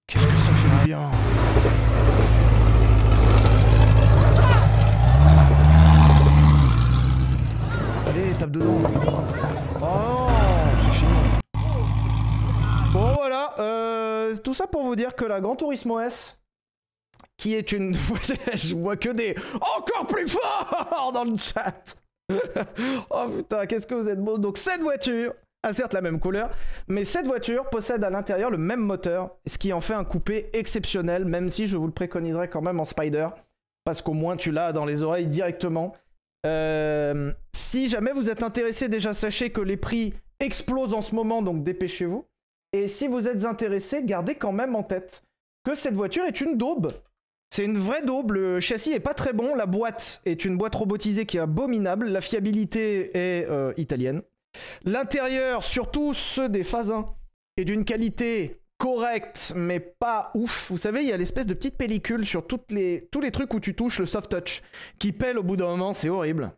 Qu'est-ce 0.07 0.25
que 0.25 0.37
ça 0.37 0.51
fait 0.53 0.85
bien 0.85 1.09
Allez, 8.07 8.33
tape 8.37 8.51
dedans. 8.51 8.79
Oh, 9.81 10.27
c'est 10.85 10.97
fini. 10.97 11.11
Bon, 12.93 13.13
voilà. 13.15 13.53
euh, 13.59 14.35
tout 14.43 14.53
ça 14.53 14.67
pour 14.67 14.83
vous 14.83 14.95
dire 14.95 15.15
que 15.15 15.25
la 15.25 15.39
Gran 15.41 15.55
Turismo 15.55 15.99
S, 15.99 16.38
qui 17.39 17.55
est 17.55 17.71
une... 17.71 17.93
Je 18.53 18.75
vois 18.75 18.97
que 18.97 19.09
des... 19.09 19.33
Encore 19.55 20.05
plus 20.07 20.27
fort 20.27 21.11
dans 21.13 21.23
le 21.23 21.37
chat 21.37 21.95
Oh 23.09 23.25
putain, 23.35 23.65
qu'est-ce 23.65 23.87
que 23.87 23.95
vous 23.95 24.09
êtes 24.09 24.21
beau. 24.21 24.37
Donc 24.37 24.57
cette 24.57 24.81
voiture 24.81 25.33
a 25.63 25.73
certes 25.73 25.93
la 25.93 26.01
même 26.01 26.19
couleur, 26.19 26.51
mais 26.87 27.05
cette 27.05 27.25
voiture 27.25 27.69
possède 27.69 28.03
à 28.03 28.09
l'intérieur 28.09 28.51
le 28.51 28.57
même 28.57 28.81
moteur, 28.81 29.37
ce 29.45 29.57
qui 29.57 29.73
en 29.73 29.81
fait 29.81 29.93
un 29.93 30.03
coupé 30.03 30.49
exceptionnel, 30.53 31.25
même 31.25 31.49
si 31.49 31.67
je 31.67 31.75
vous 31.75 31.87
le 31.87 31.91
préconiserais 31.91 32.49
quand 32.49 32.61
même 32.61 32.79
en 32.79 32.85
Spider, 32.85 33.29
parce 33.83 34.01
qu'au 34.01 34.13
moins 34.13 34.37
tu 34.37 34.51
l'as 34.51 34.71
dans 34.71 34.85
les 34.85 35.01
oreilles 35.01 35.27
directement. 35.27 35.95
Euh, 36.45 37.33
si 37.53 37.87
jamais 37.87 38.13
vous 38.13 38.29
êtes 38.29 38.43
intéressé, 38.43 38.87
déjà 38.87 39.13
sachez 39.13 39.49
que 39.49 39.61
les 39.61 39.75
prix 39.75 40.13
explosent 40.39 40.93
en 40.93 41.01
ce 41.01 41.15
moment, 41.15 41.41
donc 41.41 41.63
dépêchez-vous. 41.63 42.25
Et 42.71 42.87
si 42.87 43.07
vous 43.07 43.27
êtes 43.27 43.43
intéressé, 43.43 44.03
gardez 44.03 44.35
quand 44.35 44.53
même 44.53 44.75
en 44.75 44.83
tête 44.83 45.23
que 45.65 45.75
cette 45.75 45.95
voiture 45.95 46.23
est 46.25 46.39
une 46.39 46.57
daube. 46.57 46.93
C'est 47.49 47.65
une 47.65 47.77
vraie 47.77 48.03
daube, 48.03 48.33
le 48.33 48.59
châssis 48.59 48.91
est 48.91 48.99
pas 48.99 49.15
très 49.15 49.33
bon, 49.33 49.55
la 49.55 49.65
boîte 49.65 50.21
est 50.25 50.45
une 50.45 50.57
boîte 50.57 50.75
robotisée 50.75 51.25
qui 51.25 51.37
est 51.37 51.41
abominable, 51.41 52.07
la 52.07 52.21
fiabilité 52.21 53.17
est 53.17 53.47
euh, 53.49 53.73
italienne. 53.77 54.21
L'intérieur, 54.83 55.63
surtout 55.63 56.13
ceux 56.13 56.47
des 56.47 56.63
Phasins, 56.63 57.05
est 57.57 57.65
d'une 57.65 57.85
qualité 57.85 58.61
correcte, 58.77 59.53
mais 59.55 59.79
pas 59.79 60.31
ouf. 60.35 60.71
Vous 60.71 60.77
savez, 60.77 61.01
il 61.01 61.09
y 61.09 61.11
a 61.11 61.17
l'espèce 61.17 61.47
de 61.47 61.53
petite 61.53 61.77
pellicule 61.77 62.25
sur 62.25 62.45
toutes 62.45 62.71
les, 62.71 63.07
tous 63.11 63.19
les 63.19 63.31
trucs 63.31 63.53
où 63.53 63.59
tu 63.59 63.75
touches 63.75 63.99
le 63.99 64.05
soft 64.05 64.29
touch, 64.29 64.61
qui 64.99 65.11
pèle 65.11 65.37
au 65.37 65.43
bout 65.43 65.57
d'un 65.57 65.67
moment, 65.67 65.91
c'est 65.91 66.09
horrible. 66.09 66.51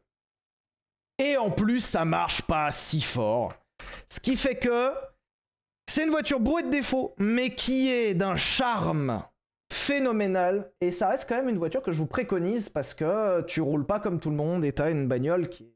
Et 1.17 1.37
en 1.37 1.51
plus, 1.51 1.79
ça 1.79 2.03
marche 2.03 2.41
pas 2.41 2.71
si 2.71 3.01
fort. 3.01 3.53
Ce 4.09 4.19
qui 4.19 4.35
fait 4.35 4.55
que 4.55 4.91
c'est 5.87 6.03
une 6.03 6.09
voiture 6.09 6.39
bourrée 6.39 6.63
de 6.63 6.69
défauts, 6.69 7.15
mais 7.17 7.55
qui 7.55 7.89
est 7.89 8.13
d'un 8.13 8.35
charme 8.35 9.23
phénoménal. 9.71 10.71
Et 10.81 10.91
ça 10.91 11.07
reste 11.07 11.27
quand 11.27 11.37
même 11.37 11.49
une 11.49 11.57
voiture 11.57 11.81
que 11.81 11.91
je 11.91 11.97
vous 11.97 12.07
préconise 12.07 12.69
parce 12.69 12.93
que 12.93 13.41
tu 13.43 13.61
roules 13.61 13.85
pas 13.85 13.99
comme 13.99 14.19
tout 14.19 14.29
le 14.29 14.35
monde 14.35 14.65
et 14.65 14.73
t'as 14.73 14.91
une 14.91 15.07
bagnole 15.07 15.47
qui 15.47 15.73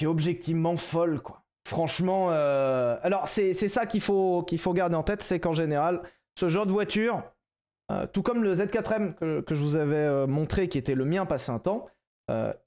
est, 0.00 0.06
objectivement 0.06 0.76
folle, 0.76 1.20
quoi. 1.20 1.44
Franchement, 1.68 2.28
euh, 2.30 2.96
alors 3.02 3.28
c'est 3.28 3.52
ça 3.52 3.84
qu'il 3.84 4.00
faut, 4.00 4.42
qu'il 4.42 4.58
faut 4.58 4.72
garder 4.72 4.96
en 4.96 5.02
tête, 5.02 5.22
c'est 5.22 5.38
qu'en 5.38 5.52
général, 5.52 6.00
ce 6.38 6.48
genre 6.48 6.64
de 6.64 6.72
voiture, 6.72 7.22
euh, 7.92 8.06
tout 8.10 8.22
comme 8.22 8.42
le 8.42 8.54
Z4M 8.54 9.14
que, 9.14 9.42
que 9.42 9.54
je 9.54 9.60
vous 9.60 9.76
avais 9.76 9.96
euh, 9.96 10.26
montré, 10.26 10.68
qui 10.68 10.78
était 10.78 10.94
le 10.94 11.04
mien 11.04 11.26
passé 11.26 11.52
un 11.52 11.58
temps, 11.58 11.86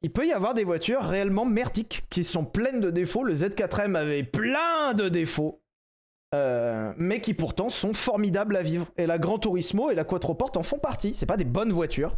il 0.02 0.12
peut 0.12 0.28
y 0.28 0.34
avoir 0.34 0.54
des 0.54 0.66
voitures 0.66 1.02
réellement 1.02 1.46
merdiques 1.46 2.04
qui 2.10 2.26
sont 2.26 2.44
pleines 2.44 2.82
de 2.82 2.92
défauts. 2.92 3.24
Le 3.24 3.34
Z4M 3.34 3.96
avait 3.96 4.24
plein 4.24 4.94
de 4.94 5.08
défauts. 5.08 5.63
Euh, 6.34 6.94
mais 6.98 7.22
qui 7.22 7.34
pourtant 7.34 7.70
sont 7.70 7.94
formidables 7.94 8.56
à 8.56 8.62
vivre. 8.62 8.88
Et 8.98 9.06
la 9.06 9.18
Gran 9.18 9.38
Turismo 9.38 9.92
et 9.92 9.96
la 9.96 10.04
Quattroporte 10.04 10.58
en 10.58 10.64
font 10.64 10.80
partie. 10.80 11.14
C'est 11.16 11.26
pas 11.26 11.38
des 11.38 11.46
bonnes 11.46 11.72
voitures. 11.72 12.16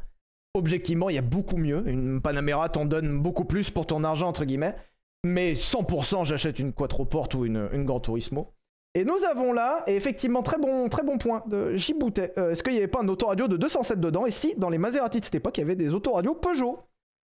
Objectivement, 0.54 1.10
il 1.10 1.16
y 1.16 1.20
a 1.20 1.22
beaucoup 1.22 1.58
mieux. 1.58 1.84
Une 1.88 2.22
Panamera 2.22 2.70
t'en 2.70 2.86
donne 2.86 3.20
beaucoup 3.20 3.46
plus 3.46 3.70
pour 3.70 3.86
ton 3.86 4.04
argent, 4.04 4.28
entre 4.28 4.46
guillemets. 4.46 4.76
Mais 5.26 5.54
100%, 5.54 6.24
j'achète 6.24 6.60
une 6.60 6.72
Quattroporte 6.72 7.34
ou 7.34 7.46
une, 7.46 7.70
une 7.74 7.84
Gran 7.84 8.00
Turismo. 8.00 8.54
Et 8.94 9.04
nous 9.04 9.26
avons 9.30 9.52
là, 9.52 9.84
et 9.88 9.96
effectivement, 9.96 10.42
très 10.42 10.58
bon, 10.58 10.88
très 10.88 11.04
bon 11.04 11.18
point 11.18 11.44
de 11.48 11.76
J. 11.76 11.94
Euh, 12.38 12.52
Est-ce 12.52 12.64
qu'il 12.64 12.72
n'y 12.72 12.78
avait 12.78 12.88
pas 12.88 13.02
un 13.02 13.08
autoradio 13.10 13.50
de 13.50 13.58
207 13.58 14.00
dedans? 14.00 14.26
Et 14.26 14.32
si, 14.32 14.56
dans 14.56 14.70
les 14.70 14.78
Maserati 14.78 15.20
de 15.20 15.26
cette 15.26 15.36
époque, 15.36 15.58
il 15.58 15.62
y 15.62 15.64
avait 15.64 15.76
des 15.76 15.94
autoradios 15.94 16.36
Peugeot. 16.36 16.80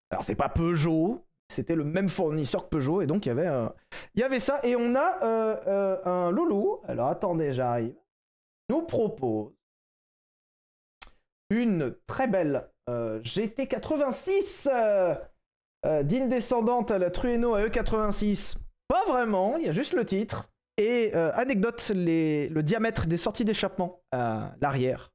Alors, 0.10 0.24
c'est 0.24 0.36
pas 0.36 0.48
Peugeot, 0.48 1.27
c'était 1.50 1.76
le 1.76 1.84
même 1.84 2.10
fournisseur 2.10 2.64
que 2.64 2.70
Peugeot, 2.70 3.02
et 3.02 3.08
donc 3.08 3.26
il 3.26 3.30
y 3.30 4.24
avait, 4.24 4.40
ça. 4.40 4.60
Et 4.64 4.76
on 4.76 4.96
a 4.96 5.24
euh, 5.24 5.56
euh, 5.68 6.06
un 6.06 6.32
loulou. 6.32 6.80
Alors, 6.88 7.08
attendez, 7.08 7.54
j'arrive. 7.54 7.96
Nous 8.70 8.82
propose 8.82 9.54
une 11.50 11.96
très 12.08 12.28
belle 12.28 12.70
euh, 12.90 13.22
GT86 13.22 14.68
euh, 14.68 15.16
euh, 15.86 16.04
digne 16.04 16.30
descendante 16.30 16.92
à 16.92 16.98
la 16.98 17.12
Trueno 17.12 17.56
à 17.56 17.64
E86. 17.64 18.58
Pas 18.88 19.06
vraiment, 19.06 19.58
il 19.58 19.66
y 19.66 19.70
a 19.70 19.74
juste 19.74 19.94
le 19.94 20.06
titre. 20.06 20.50
Et 20.80 21.12
anecdote, 21.16 21.92
le 21.96 22.62
diamètre 22.62 23.08
des 23.08 23.18
sorties 23.18 23.44
d'échappement 23.44 24.04
à 24.12 24.54
l'arrière. 24.62 25.12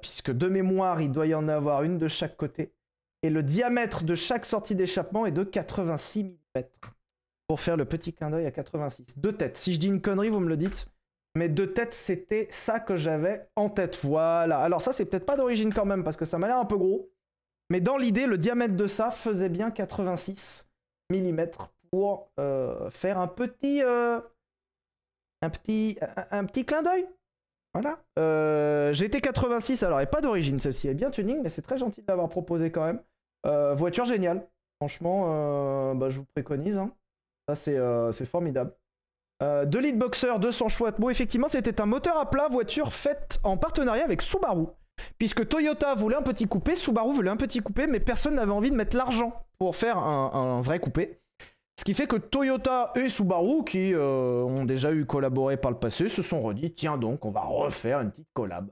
Puisque 0.00 0.30
de 0.30 0.48
mémoire, 0.48 1.02
il 1.02 1.12
doit 1.12 1.26
y 1.26 1.34
en 1.34 1.46
avoir 1.46 1.82
une 1.82 1.98
de 1.98 2.08
chaque 2.08 2.38
côté. 2.38 2.72
Et 3.22 3.30
le 3.30 3.42
diamètre 3.42 4.04
de 4.04 4.14
chaque 4.14 4.44
sortie 4.44 4.74
d'échappement 4.74 5.26
est 5.26 5.32
de 5.32 5.44
86 5.44 6.24
mm. 6.24 6.62
Pour 7.48 7.60
faire 7.60 7.78
le 7.78 7.86
petit 7.86 8.12
clin 8.12 8.30
d'œil 8.30 8.44
à 8.44 8.50
86. 8.50 9.18
Deux 9.18 9.32
têtes. 9.32 9.56
Si 9.56 9.72
je 9.72 9.80
dis 9.80 9.86
une 9.86 10.02
connerie, 10.02 10.28
vous 10.28 10.40
me 10.40 10.50
le 10.50 10.56
dites. 10.58 10.86
Mais 11.34 11.48
deux 11.48 11.72
têtes, 11.72 11.94
c'était 11.94 12.46
ça 12.50 12.80
que 12.80 12.96
j'avais 12.96 13.48
en 13.56 13.70
tête. 13.70 13.98
Voilà. 14.02 14.58
Alors 14.58 14.82
ça, 14.82 14.92
c'est 14.92 15.06
peut-être 15.06 15.24
pas 15.24 15.36
d'origine 15.36 15.72
quand 15.72 15.86
même, 15.86 16.04
parce 16.04 16.16
que 16.16 16.24
ça 16.24 16.36
m'a 16.36 16.46
l'air 16.46 16.58
un 16.58 16.64
peu 16.64 16.76
gros. 16.76 17.10
Mais 17.70 17.80
dans 17.80 17.96
l'idée, 17.96 18.26
le 18.26 18.38
diamètre 18.38 18.76
de 18.76 18.86
ça 18.86 19.10
faisait 19.10 19.48
bien 19.48 19.70
86 19.70 20.68
mm 21.10 21.46
pour 21.90 22.30
euh, 22.38 22.90
faire 22.90 23.18
un 23.18 23.28
petit, 23.28 23.82
euh, 23.82 24.20
un 25.42 25.50
petit, 25.50 26.64
clin 26.66 26.82
d'œil. 26.82 27.06
Voilà. 27.74 27.98
Euh, 28.18 28.92
GT86, 28.92 29.84
alors 29.84 29.98
n'est 29.98 30.06
pas 30.06 30.20
d'origine 30.20 30.58
elle 30.64 30.90
est 30.90 30.94
bien 30.94 31.10
tuning, 31.10 31.40
mais 31.42 31.50
c'est 31.50 31.62
très 31.62 31.78
gentil 31.78 32.02
de 32.02 32.06
l'avoir 32.08 32.28
proposé 32.28 32.70
quand 32.70 32.84
même. 32.84 33.00
Euh, 33.46 33.74
voiture 33.74 34.04
géniale. 34.04 34.46
Franchement, 34.80 35.24
euh, 35.28 35.94
bah, 35.94 36.08
je 36.08 36.18
vous 36.18 36.26
préconise. 36.34 36.78
hein. 36.78 36.90
Ça, 37.48 37.54
c'est 37.54 37.76
euh, 37.76 38.12
c'est 38.12 38.26
formidable. 38.26 38.72
Euh, 39.42 39.64
2 39.64 39.78
litres 39.78 39.98
boxer, 39.98 40.38
200 40.38 40.68
chouettes. 40.68 41.00
Bon, 41.00 41.08
effectivement, 41.10 41.48
c'était 41.48 41.80
un 41.80 41.86
moteur 41.86 42.16
à 42.18 42.30
plat, 42.30 42.48
voiture 42.48 42.92
faite 42.92 43.40
en 43.44 43.56
partenariat 43.56 44.04
avec 44.04 44.22
Subaru. 44.22 44.66
Puisque 45.18 45.48
Toyota 45.48 45.94
voulait 45.94 46.16
un 46.16 46.22
petit 46.22 46.46
coupé, 46.46 46.74
Subaru 46.74 47.12
voulait 47.12 47.30
un 47.30 47.36
petit 47.36 47.60
coupé, 47.60 47.86
mais 47.86 48.00
personne 48.00 48.34
n'avait 48.34 48.52
envie 48.52 48.70
de 48.70 48.76
mettre 48.76 48.96
l'argent 48.96 49.32
pour 49.58 49.76
faire 49.76 49.98
un, 49.98 50.60
vrai 50.60 50.80
coupé. 50.80 51.20
Ce 51.78 51.84
qui 51.84 51.94
fait 51.94 52.08
que 52.08 52.16
Toyota 52.16 52.92
et 52.96 53.08
Subaru, 53.08 53.64
qui 53.64 53.94
ont 53.94 54.64
déjà 54.64 54.92
eu 54.92 55.06
collaboré 55.06 55.56
par 55.56 55.70
le 55.70 55.78
passé, 55.78 56.08
se 56.08 56.22
sont 56.22 56.40
redit 56.40 56.72
tiens 56.72 56.98
donc, 56.98 57.24
on 57.24 57.30
va 57.30 57.42
refaire 57.42 58.00
une 58.00 58.10
petite 58.10 58.28
collab. 58.34 58.68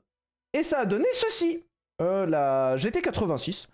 Et 0.53 0.63
ça 0.63 0.79
a 0.79 0.85
donné 0.85 1.07
ceci 1.13 1.63
la 1.99 2.75
GT86. 2.75 3.67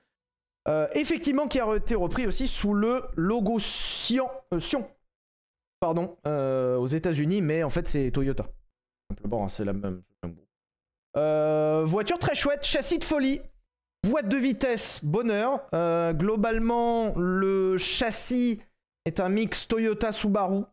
Euh, 0.68 0.88
effectivement, 0.94 1.48
qui 1.48 1.60
a 1.60 1.76
été 1.76 1.96
repris 1.96 2.26
aussi 2.26 2.48
sous 2.48 2.74
le 2.74 3.04
logo 3.16 3.60
Sion, 3.60 4.30
euh, 4.54 4.60
pardon, 5.80 6.18
euh, 6.26 6.78
aux 6.78 6.88
États-Unis, 6.88 7.42
mais 7.42 7.64
en 7.64 7.70
fait 7.70 7.88
c'est 7.88 8.12
Toyota. 8.12 8.46
Simplement, 9.10 9.46
hein, 9.46 9.50
c'est 9.50 9.66
la 9.66 9.74
même. 9.74 10.02
voiture 11.86 12.18
très 12.18 12.34
chouette, 12.34 12.66
châssis 12.66 12.98
de 12.98 13.04
folie, 13.04 13.42
boîte 14.08 14.30
de 14.30 14.38
vitesse, 14.38 15.04
bonheur. 15.04 15.68
Globalement, 16.14 17.14
le 17.18 17.78
châssis 17.78 18.62
est 19.06 19.20
un 19.20 19.28
mix 19.28 19.68
Toyota-Subaru, 19.68 20.64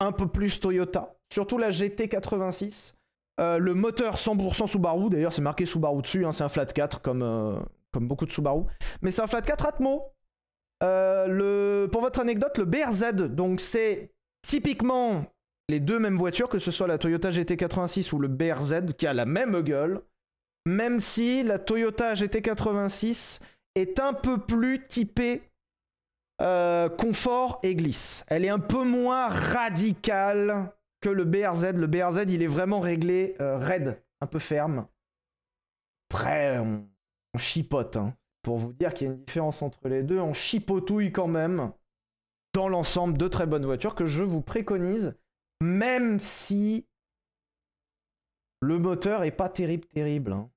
un 0.00 0.12
peu 0.12 0.26
plus 0.26 0.58
Toyota, 0.58 1.16
surtout 1.30 1.58
la 1.58 1.70
GT86. 1.70 2.94
Euh, 3.40 3.58
le 3.58 3.74
moteur 3.74 4.14
100% 4.16 4.68
Subaru, 4.68 5.10
d'ailleurs 5.10 5.32
c'est 5.32 5.42
marqué 5.42 5.66
Subaru 5.66 6.00
dessus, 6.02 6.24
hein, 6.24 6.32
c'est 6.32 6.44
un 6.44 6.48
flat 6.48 6.66
4 6.66 7.02
comme, 7.02 7.22
comme 7.94 8.08
beaucoup 8.08 8.26
de 8.26 8.32
Subaru. 8.32 8.64
Mais 9.00 9.10
c'est 9.10 9.22
un 9.22 9.26
flat 9.26 9.40
4 9.40 9.66
Atmo. 9.66 10.12
Euh, 10.82 11.28
le, 11.28 11.88
pour 11.90 12.02
votre 12.02 12.20
anecdote, 12.20 12.58
le 12.58 12.64
BRZ, 12.64 13.14
donc 13.30 13.60
c'est 13.60 14.12
typiquement 14.46 15.24
les 15.70 15.80
deux 15.80 15.98
mêmes 15.98 16.18
voitures, 16.18 16.48
que 16.48 16.58
ce 16.58 16.70
soit 16.70 16.88
la 16.88 16.98
Toyota 16.98 17.30
GT86 17.30 18.12
ou 18.12 18.18
le 18.18 18.28
BRZ, 18.28 18.92
qui 18.98 19.06
a 19.06 19.14
la 19.14 19.24
même 19.24 19.62
gueule, 19.62 20.02
même 20.66 21.00
si 21.00 21.42
la 21.42 21.58
Toyota 21.58 22.14
GT86 22.14 23.40
est 23.76 24.00
un 24.00 24.12
peu 24.12 24.38
plus 24.38 24.86
typée 24.86 25.42
euh, 26.42 26.88
confort 26.88 27.60
et 27.62 27.76
glisse. 27.76 28.24
Elle 28.28 28.44
est 28.44 28.50
un 28.50 28.58
peu 28.58 28.84
moins 28.84 29.28
radicale 29.28 30.72
que 31.00 31.08
le 31.08 31.24
BRZ. 31.24 31.74
Le 31.74 31.86
BRZ, 31.86 32.24
il 32.28 32.42
est 32.42 32.48
vraiment 32.48 32.80
réglé 32.80 33.36
euh, 33.40 33.56
raide, 33.56 34.02
un 34.20 34.26
peu 34.26 34.40
ferme. 34.40 34.86
Après, 36.10 36.58
on, 36.58 36.86
on 37.34 37.38
chipote. 37.38 37.96
hein. 37.96 38.14
Pour 38.42 38.58
vous 38.58 38.72
dire 38.72 38.92
qu'il 38.92 39.06
y 39.06 39.10
a 39.10 39.12
une 39.14 39.24
différence 39.24 39.62
entre 39.62 39.88
les 39.88 40.02
deux, 40.02 40.18
on 40.20 40.32
chipotouille 40.34 41.12
quand 41.12 41.28
même. 41.28 41.72
dans 42.52 42.68
l'ensemble, 42.68 43.18
de 43.18 43.26
très 43.26 43.46
bonnes 43.46 43.64
voitures 43.66 43.94
que 43.96 44.06
je 44.06 44.22
vous 44.22 44.40
préconise, 44.40 45.16
même 45.60 46.20
si 46.20 46.86
le 48.60 48.78
moteur 48.78 49.24
est 49.24 49.32
pas 49.32 49.48
terrible, 49.48 49.86
terrible. 49.86 50.32
hein. 50.32 50.50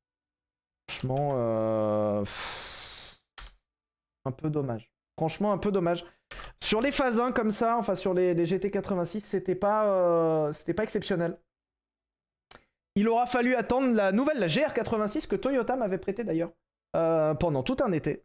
Franchement, 0.90 1.32
euh, 1.36 2.24
un 4.26 4.32
peu 4.32 4.50
dommage. 4.50 4.92
Franchement, 5.18 5.52
un 5.52 5.58
peu 5.58 5.72
dommage. 5.72 6.06
Sur 6.62 6.82
les 6.82 6.92
phases 6.92 7.20
1 7.20 7.32
comme 7.32 7.52
ça, 7.52 7.78
enfin 7.78 7.96
sur 7.96 8.14
les, 8.14 8.34
les 8.34 8.46
GT86, 8.46 9.24
c'était 9.24 9.56
pas, 9.56 9.86
euh, 9.88 10.54
pas 10.76 10.84
exceptionnel. 10.84 11.40
Il 12.96 13.08
aura 13.10 13.26
fallu 13.26 13.56
attendre 13.56 13.94
la 13.94 14.12
nouvelle, 14.12 14.40
la 14.40 14.48
GR86 14.48 15.28
que 15.28 15.36
Toyota 15.36 15.76
m'avait 15.76 15.98
prêté 15.98 16.24
d'ailleurs 16.24 16.52
euh, 16.96 17.34
pendant 17.34 17.64
tout 17.64 17.78
un 17.84 17.92
été 17.92 18.24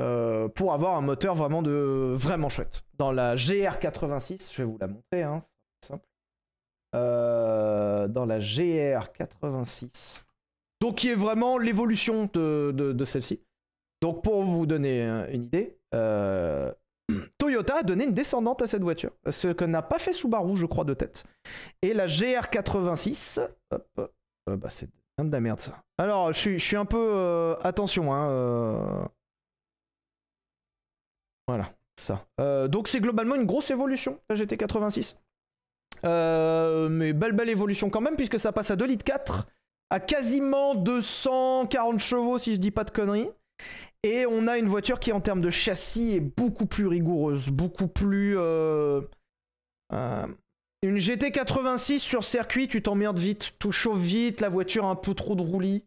euh, 0.00 0.48
pour 0.48 0.72
avoir 0.72 0.96
un 0.96 1.00
moteur 1.00 1.34
vraiment 1.34 1.62
de 1.62 2.12
vraiment 2.14 2.48
chouette. 2.48 2.84
Dans 2.98 3.12
la 3.12 3.34
GR86, 3.36 4.52
je 4.52 4.58
vais 4.58 4.64
vous 4.64 4.78
la 4.78 4.88
montrer, 4.88 5.22
hein, 5.22 5.44
c'est 5.80 5.88
simple. 5.88 6.06
Euh, 6.94 8.06
dans 8.08 8.26
la 8.26 8.38
GR86, 8.38 10.24
donc 10.80 10.96
qui 10.96 11.08
est 11.08 11.14
vraiment 11.14 11.56
l'évolution 11.56 12.28
de, 12.32 13.04
celle-ci. 13.04 13.40
Donc 14.02 14.22
pour 14.22 14.42
vous 14.42 14.66
donner 14.66 15.02
une 15.32 15.44
idée, 15.44 15.78
Toyota 17.38 17.78
a 17.78 17.82
donné 17.82 18.04
une 18.04 18.14
descendante 18.14 18.62
à 18.62 18.66
cette 18.66 18.82
voiture, 18.82 19.12
ce 19.30 19.48
que 19.48 19.64
n'a 19.64 19.82
pas 19.82 19.98
fait 19.98 20.12
Subaru, 20.12 20.56
je 20.56 20.66
crois, 20.66 20.84
de 20.84 20.94
tête. 20.94 21.24
Et 21.82 21.94
la 21.94 22.06
GR86, 22.06 23.40
hop, 23.70 23.88
hop, 23.96 24.14
euh, 24.48 24.56
bah 24.56 24.70
c'est 24.70 24.88
de 25.18 25.30
la 25.30 25.40
merde 25.40 25.60
ça. 25.60 25.82
Alors, 25.98 26.32
je 26.32 26.56
suis, 26.58 26.76
un 26.76 26.84
peu. 26.84 26.98
euh, 26.98 27.54
attention, 27.62 28.12
hein. 28.12 28.28
euh, 28.30 29.04
Voilà, 31.46 31.72
ça. 31.96 32.26
Euh, 32.40 32.68
donc, 32.68 32.88
c'est 32.88 33.00
globalement 33.00 33.34
une 33.34 33.44
grosse 33.46 33.70
évolution, 33.70 34.18
la 34.28 34.36
GT86. 34.36 35.16
Euh, 36.04 36.88
mais 36.88 37.12
belle, 37.12 37.32
belle 37.32 37.50
évolution 37.50 37.90
quand 37.90 38.00
même, 38.00 38.16
puisque 38.16 38.40
ça 38.40 38.52
passe 38.52 38.70
à 38.70 38.76
2 38.76 38.86
litres 38.86 39.04
4, 39.04 39.46
à 39.90 40.00
quasiment 40.00 40.74
240 40.74 41.98
chevaux, 41.98 42.38
si 42.38 42.54
je 42.54 42.56
dis 42.56 42.70
pas 42.70 42.84
de 42.84 42.90
conneries. 42.90 43.30
Et 44.02 44.26
on 44.26 44.48
a 44.48 44.58
une 44.58 44.66
voiture 44.66 44.98
qui, 44.98 45.12
en 45.12 45.20
termes 45.20 45.40
de 45.42 45.50
châssis, 45.50 46.16
est 46.16 46.20
beaucoup 46.20 46.66
plus 46.66 46.88
rigoureuse, 46.88 47.50
beaucoup 47.50 47.86
plus. 47.86 48.36
Une 50.82 50.96
GT86 50.96 51.98
sur 51.98 52.24
circuit, 52.24 52.68
tu 52.68 52.82
t'emmerdes 52.82 53.18
vite, 53.18 53.52
tout 53.58 53.72
chauffe 53.72 53.98
vite, 53.98 54.40
la 54.40 54.48
voiture 54.48 54.84
un 54.84 54.96
peu 54.96 55.14
trop 55.14 55.34
de 55.34 55.42
roulis. 55.42 55.84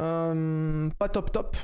Euh, 0.00 0.88
pas 0.98 1.08
top 1.08 1.32
top. 1.32 1.56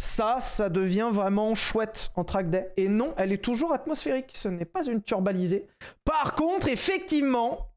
Ça, 0.00 0.38
ça 0.40 0.70
devient 0.70 1.10
vraiment 1.12 1.54
chouette 1.54 2.10
en 2.16 2.24
track 2.24 2.50
day. 2.50 2.72
Et 2.76 2.88
non, 2.88 3.14
elle 3.16 3.32
est 3.32 3.42
toujours 3.42 3.72
atmosphérique, 3.72 4.32
ce 4.36 4.48
n'est 4.48 4.64
pas 4.64 4.84
une 4.84 5.02
turbalisée. 5.02 5.66
Par 6.04 6.34
contre, 6.34 6.66
effectivement, 6.66 7.70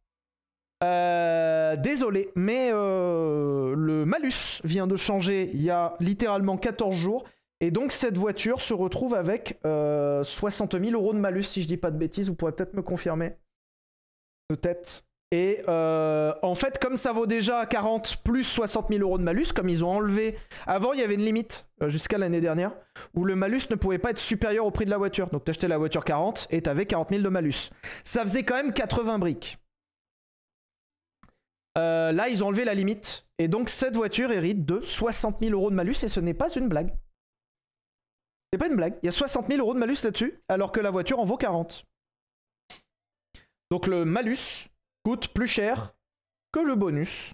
euh, 0.84 1.76
désolé, 1.76 2.30
mais 2.36 2.70
euh, 2.72 3.74
le 3.76 4.06
malus 4.06 4.62
vient 4.64 4.88
de 4.88 4.96
changer 4.96 5.50
il 5.54 5.62
y 5.62 5.70
a 5.70 5.96
littéralement 6.00 6.58
14 6.58 6.96
jours. 6.96 7.24
Et 7.60 7.72
donc 7.72 7.92
cette 7.92 8.18
voiture 8.18 8.62
se 8.62 8.74
retrouve 8.74 9.16
avec 9.16 9.60
euh, 9.66 10.24
60 10.24 10.80
000 10.80 10.92
euros 10.92 11.14
de 11.14 11.20
malus, 11.20 11.44
si 11.44 11.64
je 11.64 11.68
dis 11.68 11.78
pas 11.78 11.90
de 11.90 11.98
bêtises, 11.98 12.30
vous 12.30 12.36
pourrez 12.36 12.52
peut-être 12.52 12.76
me 12.76 12.84
confirmer. 12.84 13.34
Peut-être. 14.48 15.04
Et 15.32 15.62
euh, 15.68 16.34
en 16.42 16.56
fait, 16.56 16.80
comme 16.80 16.96
ça 16.96 17.12
vaut 17.12 17.26
déjà 17.26 17.66
40 17.66 18.24
plus 18.24 18.46
60 18.46 18.88
000 18.90 19.02
euros 19.02 19.18
de 19.18 19.24
malus, 19.24 19.48
comme 19.54 19.68
ils 19.68 19.84
ont 19.84 19.90
enlevé. 19.90 20.38
Avant, 20.66 20.94
il 20.94 21.00
y 21.00 21.04
avait 21.04 21.16
une 21.16 21.26
limite, 21.26 21.68
euh, 21.82 21.90
jusqu'à 21.90 22.18
l'année 22.18 22.40
dernière, 22.40 22.72
où 23.14 23.26
le 23.26 23.36
malus 23.36 23.64
ne 23.70 23.76
pouvait 23.76 23.98
pas 23.98 24.12
être 24.12 24.20
supérieur 24.20 24.66
au 24.66 24.72
prix 24.72 24.86
de 24.86 24.90
la 24.90 24.98
voiture. 24.98 25.30
Donc 25.30 25.44
t'achetais 25.44 25.68
la 25.68 25.78
voiture 25.78 26.06
40 26.06 26.48
et 26.50 26.62
t'avais 26.62 26.86
40 26.86 27.10
000 27.10 27.22
de 27.24 27.30
malus. 27.30 27.72
Ça 28.06 28.22
faisait 28.24 28.44
quand 28.44 28.56
même 28.56 28.72
80 28.72 29.20
briques. 29.20 29.58
Euh, 31.78 32.14
là, 32.14 32.30
ils 32.30 32.42
ont 32.44 32.48
enlevé 32.48 32.64
la 32.64 32.74
limite. 32.74 33.28
Et 33.38 33.50
donc, 33.50 33.68
cette 33.68 33.98
voiture 33.98 34.32
hérite 34.32 34.66
de 34.66 34.80
60 34.80 35.40
000 35.42 35.52
euros 35.52 35.70
de 35.70 35.76
malus 35.76 35.98
et 36.04 36.08
ce 36.08 36.22
n'est 36.22 36.34
pas 36.34 36.50
une 36.56 36.70
blague. 36.70 36.94
C'est 38.52 38.60
pas 38.60 38.68
une 38.68 38.78
blague. 38.78 38.98
Il 39.04 39.08
y 39.08 39.10
a 39.10 39.12
60 39.12 39.48
000 39.48 39.60
euros 39.60 39.74
de 39.74 39.80
malus 39.80 39.98
là-dessus, 40.06 40.42
alors 40.48 40.72
que 40.72 40.80
la 40.80 40.90
voiture 40.90 41.20
en 41.20 41.26
vaut 41.26 41.36
40. 41.36 41.86
Donc, 43.72 43.88
le 43.88 44.06
malus 44.06 44.70
coûte 45.04 45.30
plus 45.30 45.48
cher 45.48 45.94
que 46.52 46.60
le 46.60 46.76
bonus. 46.76 47.34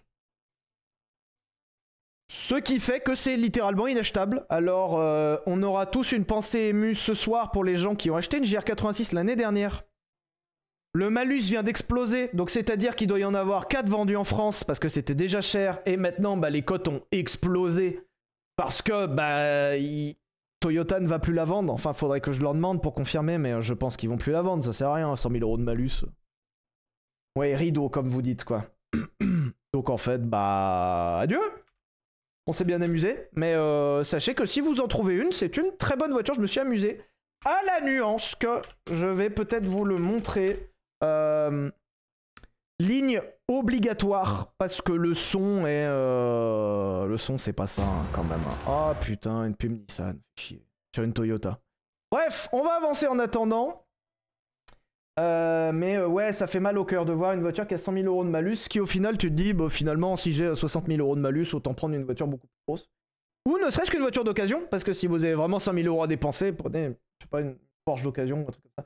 Ce 2.31 2.55
qui 2.55 2.79
fait 2.79 2.99
que 2.99 3.15
c'est 3.15 3.37
littéralement 3.37 3.87
inachetable. 3.87 4.45
Alors, 4.49 4.99
euh, 4.99 5.37
on 5.45 5.61
aura 5.61 5.85
tous 5.85 6.11
une 6.13 6.25
pensée 6.25 6.59
émue 6.59 6.95
ce 6.95 7.13
soir 7.13 7.51
pour 7.51 7.63
les 7.63 7.75
gens 7.75 7.95
qui 7.95 8.09
ont 8.09 8.15
acheté 8.15 8.37
une 8.37 8.43
GR86 8.43 9.13
l'année 9.13 9.35
dernière. 9.35 9.83
Le 10.95 11.09
malus 11.09 11.41
vient 11.41 11.63
d'exploser, 11.63 12.29
donc 12.33 12.49
c'est-à-dire 12.49 12.95
qu'il 12.95 13.07
doit 13.07 13.19
y 13.19 13.25
en 13.25 13.33
avoir 13.33 13.67
4 13.67 13.89
vendus 13.89 14.15
en 14.15 14.23
France 14.23 14.63
parce 14.63 14.77
que 14.79 14.89
c'était 14.89 15.15
déjà 15.15 15.41
cher 15.41 15.79
et 15.87 15.97
maintenant 15.97 16.37
bah, 16.37 16.51
les 16.51 16.61
cotes 16.61 16.87
ont 16.87 17.01
explosé 17.11 18.07
parce 18.55 18.83
que 18.83 19.07
bah, 19.07 19.75
Toyota 20.59 20.99
ne 20.99 21.07
va 21.07 21.19
plus 21.19 21.33
la 21.33 21.45
vendre. 21.45 21.73
Enfin, 21.73 21.93
faudrait 21.93 22.21
que 22.21 22.31
je 22.31 22.41
leur 22.41 22.53
demande 22.53 22.81
pour 22.81 22.93
confirmer, 22.93 23.37
mais 23.37 23.53
euh, 23.53 23.61
je 23.61 23.73
pense 23.73 23.97
qu'ils 23.97 24.09
vont 24.09 24.17
plus 24.17 24.31
la 24.31 24.41
vendre. 24.41 24.63
Ça 24.63 24.73
sert 24.73 24.89
à 24.89 24.95
rien, 24.95 25.15
100 25.15 25.31
000 25.31 25.43
euros 25.43 25.57
de 25.57 25.63
malus. 25.63 26.05
Ouais, 27.37 27.55
rideau, 27.55 27.89
comme 27.89 28.07
vous 28.07 28.21
dites, 28.21 28.43
quoi. 28.43 28.65
donc 29.73 29.89
en 29.89 29.97
fait, 29.97 30.21
bah, 30.21 31.19
adieu. 31.19 31.39
On 32.45 32.51
s'est 32.51 32.65
bien 32.65 32.81
amusé, 32.81 33.29
mais 33.33 33.53
euh, 33.53 34.03
sachez 34.03 34.35
que 34.35 34.45
si 34.45 34.59
vous 34.59 34.81
en 34.81 34.87
trouvez 34.87 35.15
une, 35.15 35.31
c'est 35.31 35.55
une 35.55 35.75
très 35.77 35.95
bonne 35.95 36.11
voiture. 36.11 36.33
Je 36.35 36.41
me 36.41 36.47
suis 36.47 36.59
amusé. 36.59 37.01
À 37.45 37.59
la 37.65 37.81
nuance 37.81 38.35
que 38.35 38.61
je 38.91 39.05
vais 39.05 39.29
peut-être 39.29 39.65
vous 39.65 39.85
le 39.85 39.97
montrer. 39.97 40.69
Euh, 41.03 41.71
ligne 42.79 43.21
obligatoire 43.47 44.53
parce 44.57 44.81
que 44.81 44.91
le 44.91 45.13
son 45.13 45.65
est 45.65 45.85
euh, 45.85 47.05
le 47.05 47.17
son 47.17 47.37
c'est 47.37 47.53
pas 47.53 47.67
ça 47.67 47.83
hein, 47.83 48.05
quand 48.13 48.23
même. 48.23 48.41
Oh 48.67 48.91
putain 48.99 49.45
une 49.45 49.55
pub 49.55 49.71
Nissan, 49.71 50.17
chier 50.37 50.65
sur 50.93 51.03
une 51.03 51.13
Toyota. 51.13 51.59
Bref, 52.11 52.47
on 52.51 52.63
va 52.63 52.73
avancer 52.75 53.07
en 53.07 53.19
attendant. 53.19 53.82
Euh, 55.19 55.71
mais 55.71 55.97
euh, 55.97 56.07
ouais, 56.07 56.33
ça 56.33 56.47
fait 56.47 56.59
mal 56.59 56.77
au 56.77 56.85
cœur 56.85 57.05
de 57.05 57.13
voir 57.13 57.33
une 57.33 57.41
voiture 57.41 57.67
qui 57.67 57.75
a 57.75 57.77
100 57.77 57.93
000 57.93 58.05
euros 58.05 58.23
de 58.23 58.29
malus, 58.29 58.67
qui 58.67 58.79
au 58.79 58.85
final 58.85 59.17
tu 59.17 59.29
te 59.29 59.33
dis, 59.33 59.53
bah, 59.53 59.69
finalement 59.69 60.15
si 60.15 60.33
j'ai 60.33 60.55
60 60.55 60.87
000 60.87 60.99
euros 60.99 61.15
de 61.15 61.21
malus, 61.21 61.53
autant 61.53 61.73
prendre 61.73 61.93
une 61.93 62.03
voiture 62.03 62.27
beaucoup 62.27 62.47
plus 62.47 62.63
grosse. 62.67 62.89
Ou 63.47 63.57
ne 63.57 63.69
serait-ce 63.69 63.91
qu'une 63.91 64.01
voiture 64.01 64.23
d'occasion, 64.23 64.65
parce 64.71 64.83
que 64.83 64.93
si 64.93 65.05
vous 65.05 65.23
avez 65.23 65.35
vraiment 65.35 65.59
100 65.59 65.73
000 65.73 65.87
euros 65.87 66.03
à 66.03 66.07
dépenser, 66.07 66.51
prenez, 66.51 66.87
je 66.87 67.25
sais 67.25 67.29
pas, 67.29 67.41
une 67.41 67.57
Porsche 67.85 68.03
d'occasion 68.03 68.39
un 68.47 68.51
truc 68.51 68.63
comme 68.63 68.85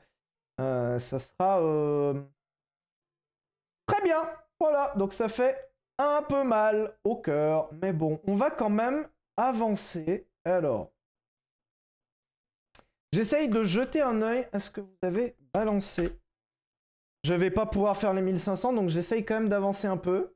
Euh, 0.60 0.98
ça 0.98 1.18
sera 1.20 1.60
très 3.86 4.02
bien. 4.02 4.28
Voilà, 4.60 4.92
donc 4.96 5.12
ça 5.12 5.28
fait 5.28 5.70
un 5.98 6.22
peu 6.22 6.44
mal 6.44 6.96
au 7.04 7.16
cœur, 7.16 7.70
mais 7.80 7.92
bon, 7.92 8.20
on 8.26 8.34
va 8.34 8.50
quand 8.50 8.70
même 8.70 9.06
avancer. 9.36 10.26
Alors, 10.44 10.90
j'essaye 13.12 13.48
de 13.48 13.62
jeter 13.62 14.02
un 14.02 14.20
œil 14.22 14.48
à 14.52 14.58
ce 14.60 14.70
que 14.70 14.80
vous 14.80 14.96
avez 15.02 15.36
balancé. 15.58 16.18
Je 17.24 17.34
vais 17.34 17.50
pas 17.50 17.66
pouvoir 17.66 17.96
faire 17.96 18.14
les 18.14 18.22
1500, 18.22 18.74
donc 18.74 18.88
j'essaye 18.88 19.24
quand 19.24 19.34
même 19.34 19.48
d'avancer 19.48 19.88
un 19.88 19.96
peu. 19.96 20.34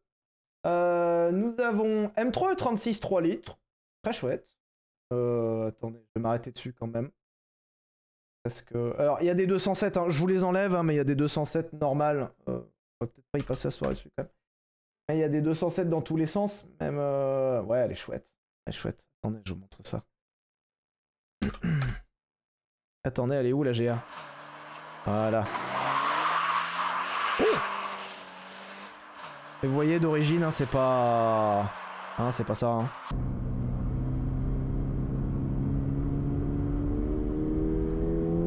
Euh, 0.67 1.31
nous 1.31 1.59
avons 1.61 2.09
M3 2.17 2.55
E36 2.57 2.99
3 2.99 3.21
litres, 3.23 3.59
très 4.03 4.13
chouette. 4.13 4.53
Euh, 5.13 5.69
attendez, 5.69 5.99
je 5.99 6.11
vais 6.17 6.23
m'arrêter 6.23 6.51
dessus 6.51 6.73
quand 6.73 6.89
même. 6.89 7.11
Parce 8.43 8.63
que. 8.63 8.95
Alors, 8.99 9.19
il 9.21 9.27
y 9.27 9.31
a 9.31 9.35
des 9.35 9.47
207, 9.47 9.97
hein, 9.97 10.07
je 10.09 10.19
vous 10.19 10.27
les 10.27 10.43
enlève, 10.43 10.75
hein, 10.75 10.83
mais 10.83 10.95
il 10.95 10.97
y 10.97 11.01
a 11.01 11.05
des 11.05 11.15
207 11.15 11.73
normales. 11.75 12.31
Euh, 12.49 12.61
on 13.01 13.05
va 13.05 13.07
peut-être 13.07 13.29
pas 13.31 13.39
y 13.39 13.43
passer 13.43 13.69
à 13.69 13.71
soirée 13.71 13.95
dessus 13.95 14.09
quand 14.17 14.25
même. 14.25 14.33
Mais 15.09 15.19
il 15.19 15.21
y 15.21 15.25
a 15.25 15.29
des 15.29 15.41
207 15.41 15.89
dans 15.89 16.03
tous 16.03 16.17
les 16.17 16.27
sens. 16.27 16.69
Même. 16.81 16.99
euh, 16.99 17.63
Ouais, 17.63 17.79
elle 17.79 17.93
est 17.93 17.97
chouette. 17.97 18.29
Elle 18.67 18.75
est 18.75 18.77
chouette. 18.77 19.05
Attendez, 19.23 19.41
je 19.47 19.53
vous 19.53 19.61
montre 19.61 19.79
ça. 19.85 20.05
Attendez, 23.05 23.37
elle 23.37 23.47
est 23.47 23.53
où 23.53 23.63
la 23.63 23.73
GA 23.73 24.03
Voilà. 25.07 25.45
Oh 27.41 27.45
Et 29.63 29.67
vous 29.67 29.75
voyez 29.75 29.99
d'origine, 29.99 30.43
hein, 30.43 30.51
c'est 30.51 30.69
pas. 30.69 31.65
Hein, 32.19 32.31
c'est 32.31 32.45
pas 32.45 32.55
ça. 32.55 32.69
Hein. 32.69 32.89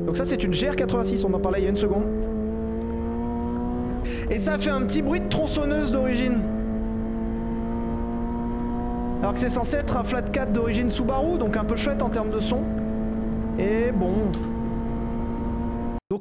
Donc 0.06 0.16
ça 0.18 0.24
c'est 0.24 0.44
une 0.44 0.52
GR86, 0.52 1.26
on 1.26 1.34
en 1.34 1.40
parlait 1.40 1.60
il 1.60 1.64
y 1.64 1.68
a 1.68 1.72
une 1.72 1.78
seconde. 1.78 2.06
Et 4.30 4.40
ça 4.40 4.58
fait 4.58 4.70
un 4.70 4.82
petit 4.84 5.02
bruit 5.02 5.20
de 5.20 5.28
tronçonneuse 5.28 5.92
d'origine. 5.92 6.42
Alors 9.22 9.34
que 9.34 9.40
c'est 9.40 9.50
censé 9.50 9.78
être 9.78 9.98
un 9.98 10.04
flat 10.04 10.22
4 10.22 10.54
d'origine 10.54 10.90
Subaru, 10.90 11.38
donc 11.38 11.58
un 11.58 11.66
peu 11.66 11.76
chouette 11.76 12.02
en 12.02 12.10
termes 12.10 12.30
de 12.30 12.40
son. 12.40 12.62
Et 13.58 13.92
bon. 13.92 14.32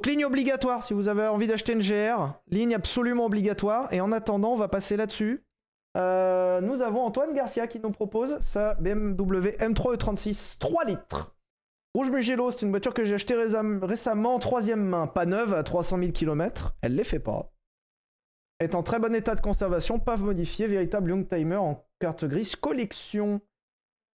Ligne 0.06 0.26
obligatoire, 0.26 0.82
si 0.82 0.92
vous 0.92 1.08
avez 1.08 1.26
envie 1.26 1.46
d'acheter 1.46 1.72
une 1.72 1.80
GR, 1.80 2.34
ligne 2.48 2.74
absolument 2.74 3.24
obligatoire. 3.24 3.90
Et 3.90 4.02
en 4.02 4.12
attendant, 4.12 4.52
on 4.52 4.56
va 4.56 4.68
passer 4.68 4.98
là-dessus. 4.98 5.42
Euh, 5.96 6.60
nous 6.60 6.82
avons 6.82 7.02
Antoine 7.02 7.32
Garcia 7.32 7.66
qui 7.66 7.80
nous 7.80 7.90
propose 7.90 8.38
sa 8.40 8.74
BMW 8.74 9.56
M3 9.60 9.96
E36 9.96 10.58
3 10.58 10.84
litres. 10.84 11.34
Rouge 11.94 12.10
Mugello, 12.10 12.50
c'est 12.50 12.62
une 12.62 12.70
voiture 12.70 12.92
que 12.92 13.04
j'ai 13.04 13.14
achetée 13.14 13.36
récemment 13.36 14.34
en 14.34 14.38
troisième 14.40 14.84
main, 14.84 15.06
pas 15.06 15.24
neuve, 15.24 15.54
à 15.54 15.62
300 15.62 15.98
000 15.98 16.10
km. 16.10 16.74
Elle 16.82 16.96
les 16.96 17.04
fait 17.04 17.20
pas. 17.20 17.52
Est 18.60 18.74
en 18.74 18.82
très 18.82 18.98
bon 18.98 19.14
état 19.14 19.34
de 19.34 19.40
conservation, 19.40 19.98
pas 19.98 20.16
modifiée, 20.16 20.66
véritable 20.66 21.10
Young 21.10 21.26
Timer 21.26 21.56
en 21.56 21.82
carte 22.00 22.24
grise 22.24 22.56
collection. 22.56 23.40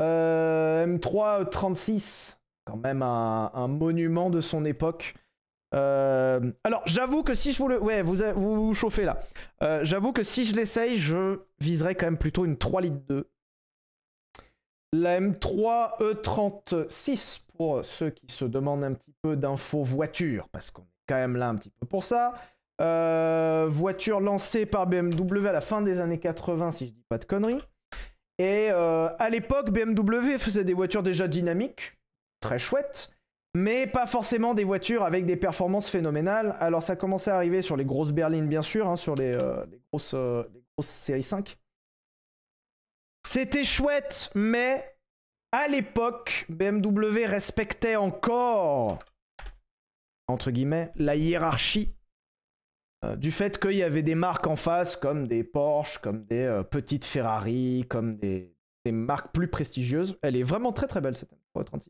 Euh, 0.02 0.86
M3 0.86 1.50
36, 1.50 2.40
quand 2.66 2.78
même 2.78 3.02
un 3.02 3.68
monument 3.68 4.30
de 4.30 4.40
son 4.40 4.66
époque. 4.66 5.16
Euh, 5.76 6.52
alors, 6.64 6.82
j'avoue 6.86 7.24
que 7.24 7.36
si 7.36 7.52
je 7.52 7.60
vous 7.60 7.68
le. 7.68 7.82
Ouais, 7.82 8.02
vous 8.02 8.16
vous, 8.36 8.74
chauffez 8.74 9.06
là. 9.06 9.22
Euh, 9.62 9.82
j'avoue 9.84 10.14
que 10.14 10.24
si 10.24 10.46
je 10.46 10.56
l'essaye, 10.56 10.98
je 10.98 11.40
viserais 11.60 11.96
quand 11.96 12.08
même 12.08 12.18
plutôt 12.18 12.46
une 12.46 12.58
3 12.58 12.82
litres 12.82 13.04
2. 13.08 13.30
La 14.94 15.20
M3 15.20 16.00
E36 16.00 17.42
pour 17.56 17.86
ceux 17.86 18.10
qui 18.10 18.26
se 18.30 18.46
demandent 18.46 18.84
un 18.84 18.94
petit 18.94 19.14
peu 19.22 19.36
d'infos 19.36 19.84
voiture, 19.84 20.48
parce 20.52 20.72
qu'on 20.72 20.82
est 20.82 21.06
quand 21.08 21.16
même 21.16 21.36
là 21.36 21.50
un 21.50 21.56
petit 21.56 21.70
peu 21.70 21.86
pour 21.86 22.04
ça. 22.04 22.34
Euh, 22.82 23.68
voiture 23.70 24.22
lancée 24.22 24.66
par 24.66 24.88
BMW 24.88 25.46
à 25.46 25.52
la 25.52 25.62
fin 25.62 25.82
des 25.82 26.00
années 26.00 26.18
80, 26.18 26.72
si 26.72 26.88
je 26.88 26.92
dis 26.92 27.06
pas 27.08 27.20
de 27.20 27.26
conneries. 27.26 27.62
Et 28.40 28.70
à 28.70 29.30
l'époque, 29.30 29.70
BMW 29.70 30.38
faisait 30.38 30.64
des 30.64 30.74
voitures 30.74 31.04
déjà 31.04 31.28
dynamiques, 31.28 32.00
très 32.40 32.58
chouettes, 32.58 33.12
mais 33.56 33.88
pas 33.88 34.06
forcément 34.06 34.54
des 34.54 34.64
voitures 34.64 35.04
avec 35.04 35.26
des 35.26 35.36
performances 35.36 35.90
phénoménales. 35.90 36.56
Alors 36.60 36.84
ça 36.84 36.96
commençait 36.96 37.32
à 37.32 37.36
arriver 37.36 37.62
sur 37.62 37.78
les 37.78 37.86
grosses 37.86 38.12
berlines, 38.12 38.48
bien 38.48 38.62
sûr, 38.62 38.88
hein, 38.88 38.96
sur 38.96 39.16
les, 39.16 39.34
euh, 39.34 39.66
euh, 40.14 40.44
les 40.54 40.62
grosses 40.78 40.88
séries 40.88 41.24
5. 41.24 41.58
C'était 43.28 43.64
chouette, 43.64 44.32
mais 44.36 44.96
à 45.52 45.68
l'époque, 45.68 46.46
BMW 46.50 47.26
respectait 47.26 47.96
encore, 47.96 49.00
entre 50.28 50.52
guillemets, 50.52 50.92
la 50.96 51.16
hiérarchie 51.16 51.96
euh, 53.04 53.16
du 53.16 53.32
fait 53.32 53.60
qu'il 53.60 53.74
y 53.74 53.84
avait 53.84 54.04
des 54.04 54.16
marques 54.16 54.48
en 54.48 54.56
face 54.56 54.96
comme 54.96 55.28
des 55.28 55.44
Porsche, 55.44 56.00
comme 56.00 56.26
des 56.26 56.62
petites 56.70 57.06
Ferrari, 57.06 57.86
comme 57.90 58.18
des, 58.18 58.56
marques 58.92 59.32
plus 59.34 59.48
prestigieuses. 59.48 60.18
Elle 60.24 60.36
est 60.36 60.44
vraiment 60.44 60.72
très 60.72 60.88
très 60.88 61.00
belle 61.00 61.16
cette 61.16 61.32
M336. 61.56 61.90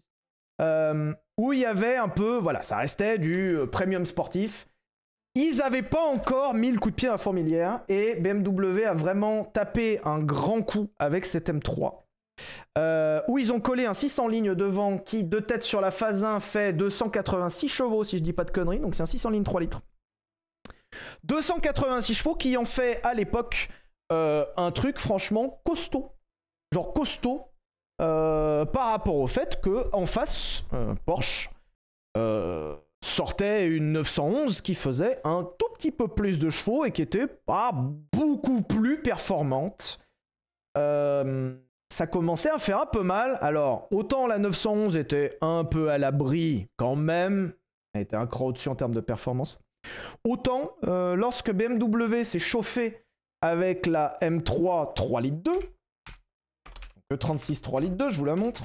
Euh, 0.59 1.13
où 1.37 1.53
il 1.53 1.59
y 1.59 1.65
avait 1.65 1.95
un 1.95 2.09
peu, 2.09 2.37
voilà, 2.37 2.63
ça 2.63 2.77
restait 2.77 3.17
du 3.17 3.55
euh, 3.55 3.65
premium 3.65 4.05
sportif. 4.05 4.67
Ils 5.35 5.57
n'avaient 5.57 5.83
pas 5.83 6.01
encore 6.01 6.53
mis 6.53 6.71
le 6.71 6.79
coup 6.79 6.89
de 6.89 6.95
pied 6.95 7.07
à 7.07 7.11
la 7.11 7.17
fourmilière 7.17 7.81
et 7.87 8.15
BMW 8.15 8.83
a 8.83 8.93
vraiment 8.93 9.45
tapé 9.45 10.01
un 10.03 10.19
grand 10.19 10.61
coup 10.63 10.89
avec 10.99 11.25
cette 11.25 11.49
M3. 11.49 12.01
Euh, 12.77 13.21
où 13.27 13.37
ils 13.37 13.51
ont 13.51 13.59
collé 13.59 13.85
un 13.85 13.93
600 13.93 14.27
lignes 14.27 14.55
devant 14.55 14.97
qui, 14.97 15.23
de 15.23 15.39
tête 15.39 15.63
sur 15.63 15.81
la 15.81 15.91
phase 15.91 16.23
1, 16.23 16.39
fait 16.39 16.73
286 16.73 17.67
chevaux, 17.69 18.03
si 18.03 18.17
je 18.17 18.23
dis 18.23 18.33
pas 18.33 18.43
de 18.43 18.51
conneries. 18.51 18.79
Donc 18.79 18.95
c'est 18.95 19.03
un 19.03 19.07
600 19.07 19.29
lignes 19.29 19.43
3 19.43 19.61
litres. 19.61 19.81
286 21.23 22.15
chevaux 22.15 22.35
qui 22.35 22.57
en 22.57 22.65
fait 22.65 22.99
à 23.03 23.13
l'époque 23.13 23.69
un 24.11 24.71
truc 24.71 24.97
franchement 24.97 25.61
costaud. 25.63 26.11
Genre 26.73 26.93
costaud 26.93 27.48
euh, 28.01 28.65
par 28.65 28.91
rapport 28.91 29.17
au 29.17 29.27
fait 29.27 29.59
que 29.61 29.93
en 29.93 30.05
face, 30.05 30.63
euh, 30.73 30.95
Porsche 31.05 31.49
euh, 32.17 32.75
sortait 33.03 33.67
une 33.67 33.91
911 33.91 34.61
qui 34.61 34.73
faisait 34.73 35.19
un 35.25 35.43
tout 35.57 35.73
petit 35.73 35.91
peu 35.91 36.07
plus 36.07 36.39
de 36.39 36.49
chevaux 36.49 36.85
et 36.85 36.91
qui 36.91 37.01
était 37.01 37.27
pas 37.27 37.71
beaucoup 37.73 38.61
plus 38.61 39.01
performante. 39.01 39.99
Ça 40.75 42.07
commençait 42.07 42.51
à 42.51 42.59
faire 42.59 42.79
un 42.79 42.85
peu 42.85 43.01
mal. 43.01 43.37
Alors, 43.41 43.89
autant 43.91 44.27
la 44.27 44.37
911 44.37 44.95
était 44.95 45.37
un 45.41 45.65
peu 45.65 45.89
à 45.89 45.97
l'abri 45.97 46.69
quand 46.77 46.95
même, 46.95 47.51
elle 47.93 48.03
était 48.03 48.15
un 48.15 48.27
cran 48.27 48.45
au-dessus 48.45 48.69
en 48.69 48.75
termes 48.75 48.93
de 48.93 49.01
performance. 49.01 49.59
Autant, 50.23 50.71
lorsque 50.83 51.51
BMW 51.51 52.23
s'est 52.23 52.39
chauffé 52.39 53.03
avec 53.41 53.87
la 53.87 54.17
M3 54.21 54.93
3 54.93 55.21
litres 55.21 55.43
2, 55.43 55.51
le 57.09 57.17
36 57.17 57.61
3 57.61 57.81
litres 57.81 57.95
2, 57.95 58.09
je 58.11 58.17
vous 58.17 58.25
la 58.25 58.35
montre. 58.35 58.63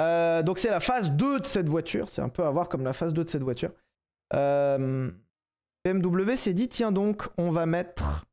Euh, 0.00 0.42
donc 0.42 0.58
c'est 0.58 0.70
la 0.70 0.80
phase 0.80 1.10
2 1.12 1.40
de 1.40 1.44
cette 1.46 1.68
voiture, 1.68 2.10
c'est 2.10 2.22
un 2.22 2.28
peu 2.28 2.44
à 2.44 2.50
voir 2.50 2.68
comme 2.68 2.82
la 2.82 2.92
phase 2.92 3.14
2 3.14 3.24
de 3.24 3.28
cette 3.28 3.42
voiture. 3.42 3.70
Euh, 4.34 5.10
BMW 5.84 6.34
s'est 6.36 6.54
dit, 6.54 6.68
tiens 6.68 6.90
donc, 6.92 7.28
on 7.38 7.50
va 7.50 7.66
mettre 7.66 8.24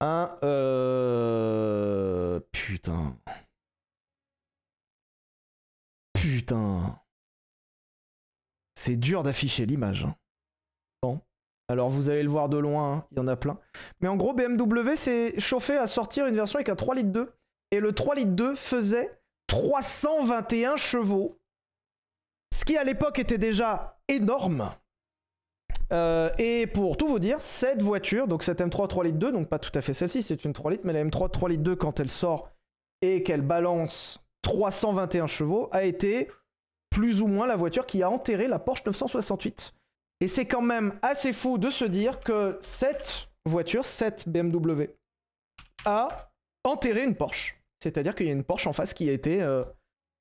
un... 0.00 0.36
euh, 0.42 2.40
Putain. 2.52 3.16
Putain. 6.12 6.98
C'est 8.74 8.96
dur 8.96 9.22
d'afficher 9.22 9.64
l'image. 9.64 10.04
hein. 10.04 10.14
Bon. 11.02 11.20
Alors 11.68 11.88
vous 11.88 12.10
allez 12.10 12.22
le 12.24 12.28
voir 12.28 12.48
de 12.50 12.58
loin, 12.58 12.92
hein, 12.92 13.06
il 13.12 13.16
y 13.16 13.20
en 13.20 13.28
a 13.28 13.36
plein. 13.36 13.58
Mais 14.00 14.08
en 14.08 14.16
gros, 14.16 14.34
BMW 14.34 14.96
s'est 14.96 15.38
chauffé 15.40 15.76
à 15.78 15.86
sortir 15.86 16.26
une 16.26 16.34
version 16.34 16.56
avec 16.58 16.68
un 16.68 16.76
3 16.76 16.96
litres 16.96 17.12
2. 17.12 17.32
Et 17.72 17.80
le 17.80 17.92
3 17.92 18.14
litres 18.14 18.30
2 18.30 18.54
faisait 18.54 19.18
321 19.48 20.76
chevaux. 20.76 21.40
Ce 22.54 22.64
qui 22.64 22.76
à 22.76 22.84
l'époque 22.84 23.18
était 23.18 23.38
déjà 23.38 23.98
énorme. 24.08 24.70
Euh, 25.92 26.30
et 26.38 26.66
pour 26.66 26.96
tout 26.96 27.08
vous 27.08 27.18
dire, 27.18 27.40
cette 27.40 27.82
voiture, 27.82 28.28
donc 28.28 28.42
cette 28.42 28.60
M3 28.60 28.88
3 28.88 29.04
litres 29.04 29.18
2, 29.18 29.32
donc 29.32 29.48
pas 29.48 29.58
tout 29.58 29.70
à 29.74 29.82
fait 29.82 29.94
celle-ci, 29.94 30.22
c'est 30.22 30.44
une 30.44 30.52
3 30.52 30.70
litres, 30.70 30.84
mais 30.86 30.92
la 30.92 31.04
M3 31.04 31.30
3 31.30 31.48
litres 31.48 31.62
2, 31.62 31.76
quand 31.76 31.98
elle 31.98 32.10
sort 32.10 32.50
et 33.00 33.22
qu'elle 33.22 33.42
balance 33.42 34.24
321 34.42 35.26
chevaux, 35.26 35.68
a 35.72 35.84
été 35.84 36.30
plus 36.90 37.22
ou 37.22 37.26
moins 37.26 37.46
la 37.46 37.56
voiture 37.56 37.86
qui 37.86 38.02
a 38.02 38.10
enterré 38.10 38.48
la 38.48 38.58
Porsche 38.58 38.84
968. 38.84 39.74
Et 40.20 40.28
c'est 40.28 40.46
quand 40.46 40.62
même 40.62 40.98
assez 41.02 41.32
fou 41.32 41.58
de 41.58 41.70
se 41.70 41.84
dire 41.84 42.20
que 42.20 42.58
cette 42.60 43.28
voiture, 43.44 43.84
cette 43.84 44.28
BMW, 44.28 44.94
a 45.84 46.32
enterré 46.64 47.02
une 47.04 47.16
Porsche. 47.16 47.61
C'est-à-dire 47.82 48.14
qu'il 48.14 48.26
y 48.26 48.30
a 48.30 48.32
une 48.32 48.44
Porsche 48.44 48.66
en 48.66 48.72
face 48.72 48.94
qui 48.94 49.08
a 49.08 49.12
été 49.12 49.42
euh, 49.42 49.64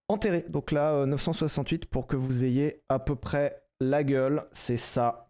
enterrée. 0.08 0.46
Donc 0.50 0.72
là, 0.72 0.94
euh, 0.94 1.06
968, 1.06 1.86
pour 1.86 2.08
que 2.08 2.16
vous 2.16 2.44
ayez 2.44 2.82
à 2.90 3.00
peu 3.00 3.16
près 3.16 3.64
la 3.80 4.04
gueule, 4.04 4.44
c'est 4.52 4.78
ça. 4.78 5.30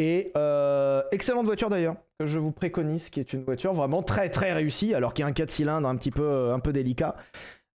Et 0.00 0.32
euh, 0.36 1.02
excellente 1.12 1.46
voiture 1.46 1.68
d'ailleurs, 1.68 1.96
que 2.18 2.26
je 2.26 2.38
vous 2.38 2.50
préconise, 2.50 3.10
qui 3.10 3.20
est 3.20 3.32
une 3.32 3.44
voiture 3.44 3.72
vraiment 3.72 4.02
très 4.02 4.28
très 4.28 4.52
réussie, 4.52 4.94
alors 4.94 5.14
qu'il 5.14 5.22
y 5.22 5.26
a 5.26 5.28
un 5.28 5.32
4 5.32 5.50
cylindres 5.50 5.88
un 5.88 5.96
petit 5.96 6.10
peu, 6.10 6.24
euh, 6.24 6.54
un 6.54 6.58
peu 6.58 6.72
délicat. 6.72 7.16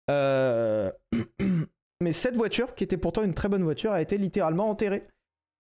Euh, 0.10 0.92
Mais 2.02 2.12
cette 2.12 2.36
voiture, 2.36 2.74
qui 2.74 2.84
était 2.84 2.98
pourtant 2.98 3.24
une 3.24 3.34
très 3.34 3.50
bonne 3.50 3.64
voiture, 3.64 3.92
a 3.92 4.02
été 4.02 4.18
littéralement 4.18 4.70
enterrée 4.70 5.08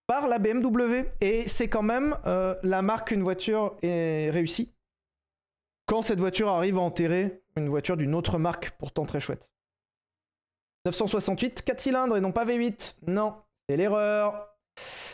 par 0.07 0.27
la 0.27 0.39
BMW. 0.39 1.05
Et 1.21 1.47
c'est 1.47 1.67
quand 1.67 1.83
même 1.83 2.15
euh, 2.25 2.55
la 2.63 2.81
marque 2.81 3.09
qu'une 3.09 3.23
voiture 3.23 3.75
est 3.81 4.29
réussie. 4.31 4.73
Quand 5.87 6.01
cette 6.01 6.19
voiture 6.19 6.49
arrive 6.49 6.77
à 6.77 6.81
enterrer 6.81 7.41
une 7.55 7.69
voiture 7.69 7.95
d'une 7.97 8.13
autre 8.13 8.37
marque, 8.37 8.71
pourtant 8.77 9.05
très 9.05 9.21
chouette. 9.21 9.49
968, 10.85 11.63
4 11.63 11.79
cylindres 11.79 12.17
et 12.17 12.21
non 12.21 12.31
pas 12.31 12.45
V8. 12.45 12.95
Non, 13.07 13.35
c'est 13.67 13.77
l'erreur. 13.77 14.49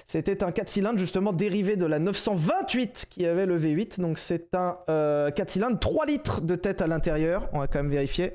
C'était 0.05 0.43
un 0.43 0.51
4 0.51 0.69
cylindres 0.69 0.99
justement 0.99 1.31
dérivé 1.31 1.75
de 1.75 1.85
la 1.85 1.99
928 1.99 3.07
qui 3.09 3.25
avait 3.25 3.45
le 3.45 3.57
V8. 3.57 4.01
Donc 4.01 4.17
c'est 4.17 4.55
un 4.55 4.79
euh, 4.89 5.31
4 5.31 5.49
cylindres 5.49 5.79
3 5.79 6.05
litres 6.07 6.41
de 6.41 6.55
tête 6.55 6.81
à 6.81 6.87
l'intérieur. 6.87 7.49
On 7.53 7.59
va 7.59 7.67
quand 7.67 7.79
même 7.79 7.91
vérifier. 7.91 8.33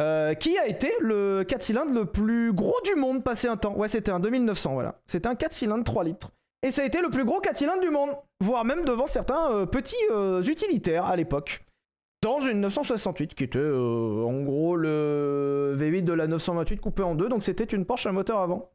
Euh, 0.00 0.34
qui 0.34 0.56
a 0.58 0.66
été 0.68 0.92
le 1.00 1.42
4 1.42 1.60
cylindres 1.60 1.92
le 1.92 2.04
plus 2.04 2.52
gros 2.52 2.80
du 2.84 2.94
monde 2.94 3.24
passé 3.24 3.48
un 3.48 3.56
temps? 3.56 3.76
Ouais, 3.76 3.88
c'était 3.88 4.12
un 4.12 4.20
2900, 4.20 4.74
voilà. 4.74 5.00
C'était 5.06 5.26
un 5.26 5.34
4 5.34 5.52
cylindres 5.52 5.82
3 5.84 6.04
litres. 6.04 6.30
Et 6.62 6.70
ça 6.72 6.82
a 6.82 6.84
été 6.84 7.00
le 7.00 7.08
plus 7.08 7.24
gros 7.24 7.40
4 7.40 7.56
cylindres 7.56 7.80
du 7.82 7.90
monde, 7.90 8.16
voire 8.40 8.64
même 8.64 8.84
devant 8.84 9.06
certains 9.06 9.52
euh, 9.52 9.66
petits 9.66 9.94
euh, 10.10 10.42
utilitaires 10.42 11.04
à 11.04 11.14
l'époque. 11.14 11.64
Dans 12.20 12.40
une 12.40 12.60
968, 12.60 13.36
qui 13.36 13.44
était 13.44 13.58
euh, 13.60 14.24
en 14.24 14.42
gros 14.42 14.74
le 14.74 15.76
V8 15.78 16.02
de 16.02 16.12
la 16.12 16.26
928 16.26 16.80
coupé 16.80 17.04
en 17.04 17.14
deux, 17.14 17.28
donc 17.28 17.44
c'était 17.44 17.62
une 17.62 17.84
Porsche 17.84 18.06
à 18.06 18.12
moteur 18.12 18.40
avant. 18.40 18.72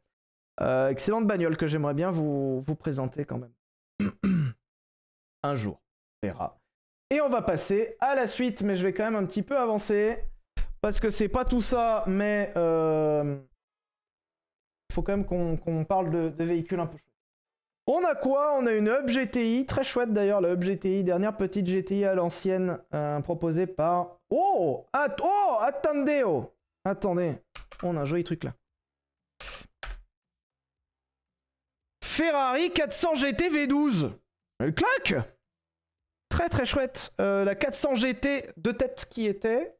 Excellente 0.88 1.26
bagnole 1.26 1.56
que 1.56 1.66
j'aimerais 1.66 1.94
bien 1.94 2.10
vous, 2.10 2.60
vous 2.60 2.76
présenter 2.76 3.24
quand 3.24 3.38
même. 3.38 3.52
un 5.42 5.54
jour, 5.54 5.82
on 6.22 6.26
verra. 6.28 6.58
Et 7.10 7.20
on 7.20 7.28
va 7.28 7.42
passer 7.42 7.96
à 8.00 8.14
la 8.14 8.26
suite, 8.26 8.62
mais 8.62 8.76
je 8.76 8.84
vais 8.84 8.94
quand 8.94 9.04
même 9.04 9.16
un 9.16 9.26
petit 9.26 9.42
peu 9.42 9.58
avancer. 9.58 10.24
Parce 10.80 11.00
que 11.00 11.10
c'est 11.10 11.28
pas 11.28 11.44
tout 11.44 11.60
ça, 11.60 12.04
mais 12.06 12.52
il 12.54 13.42
faut 14.94 15.02
quand 15.02 15.16
même 15.16 15.26
qu'on 15.26 15.84
parle 15.84 16.10
de, 16.10 16.28
de 16.30 16.44
véhicules 16.44 16.80
un 16.80 16.86
peu 16.86 16.96
chouettes. 16.96 17.13
On 17.86 18.02
a 18.02 18.14
quoi? 18.14 18.56
On 18.58 18.66
a 18.66 18.72
une 18.72 18.88
Hub 18.88 19.08
GTI, 19.08 19.66
très 19.66 19.84
chouette 19.84 20.12
d'ailleurs, 20.12 20.40
la 20.40 20.52
Hub 20.52 20.62
GTI, 20.62 21.04
dernière 21.04 21.36
petite 21.36 21.66
GTI 21.66 22.06
à 22.06 22.14
l'ancienne, 22.14 22.78
euh, 22.94 23.20
proposée 23.20 23.66
par... 23.66 24.20
Oh, 24.30 24.86
oh! 24.94 25.56
Attendez 25.60 26.24
Attendez, 26.86 27.34
on 27.82 27.96
a 27.96 28.00
un 28.00 28.04
joli 28.04 28.24
truc 28.24 28.44
là. 28.44 28.54
Ferrari 32.02 32.70
400 32.70 33.14
GT 33.16 33.48
V12 33.50 34.12
Elle 34.60 34.74
claque! 34.74 35.26
Très 36.30 36.48
très 36.48 36.64
chouette. 36.64 37.12
Euh, 37.20 37.44
la 37.44 37.54
400 37.54 37.96
GT 37.96 38.46
de 38.56 38.70
tête 38.72 39.06
qui 39.10 39.26
était 39.26 39.76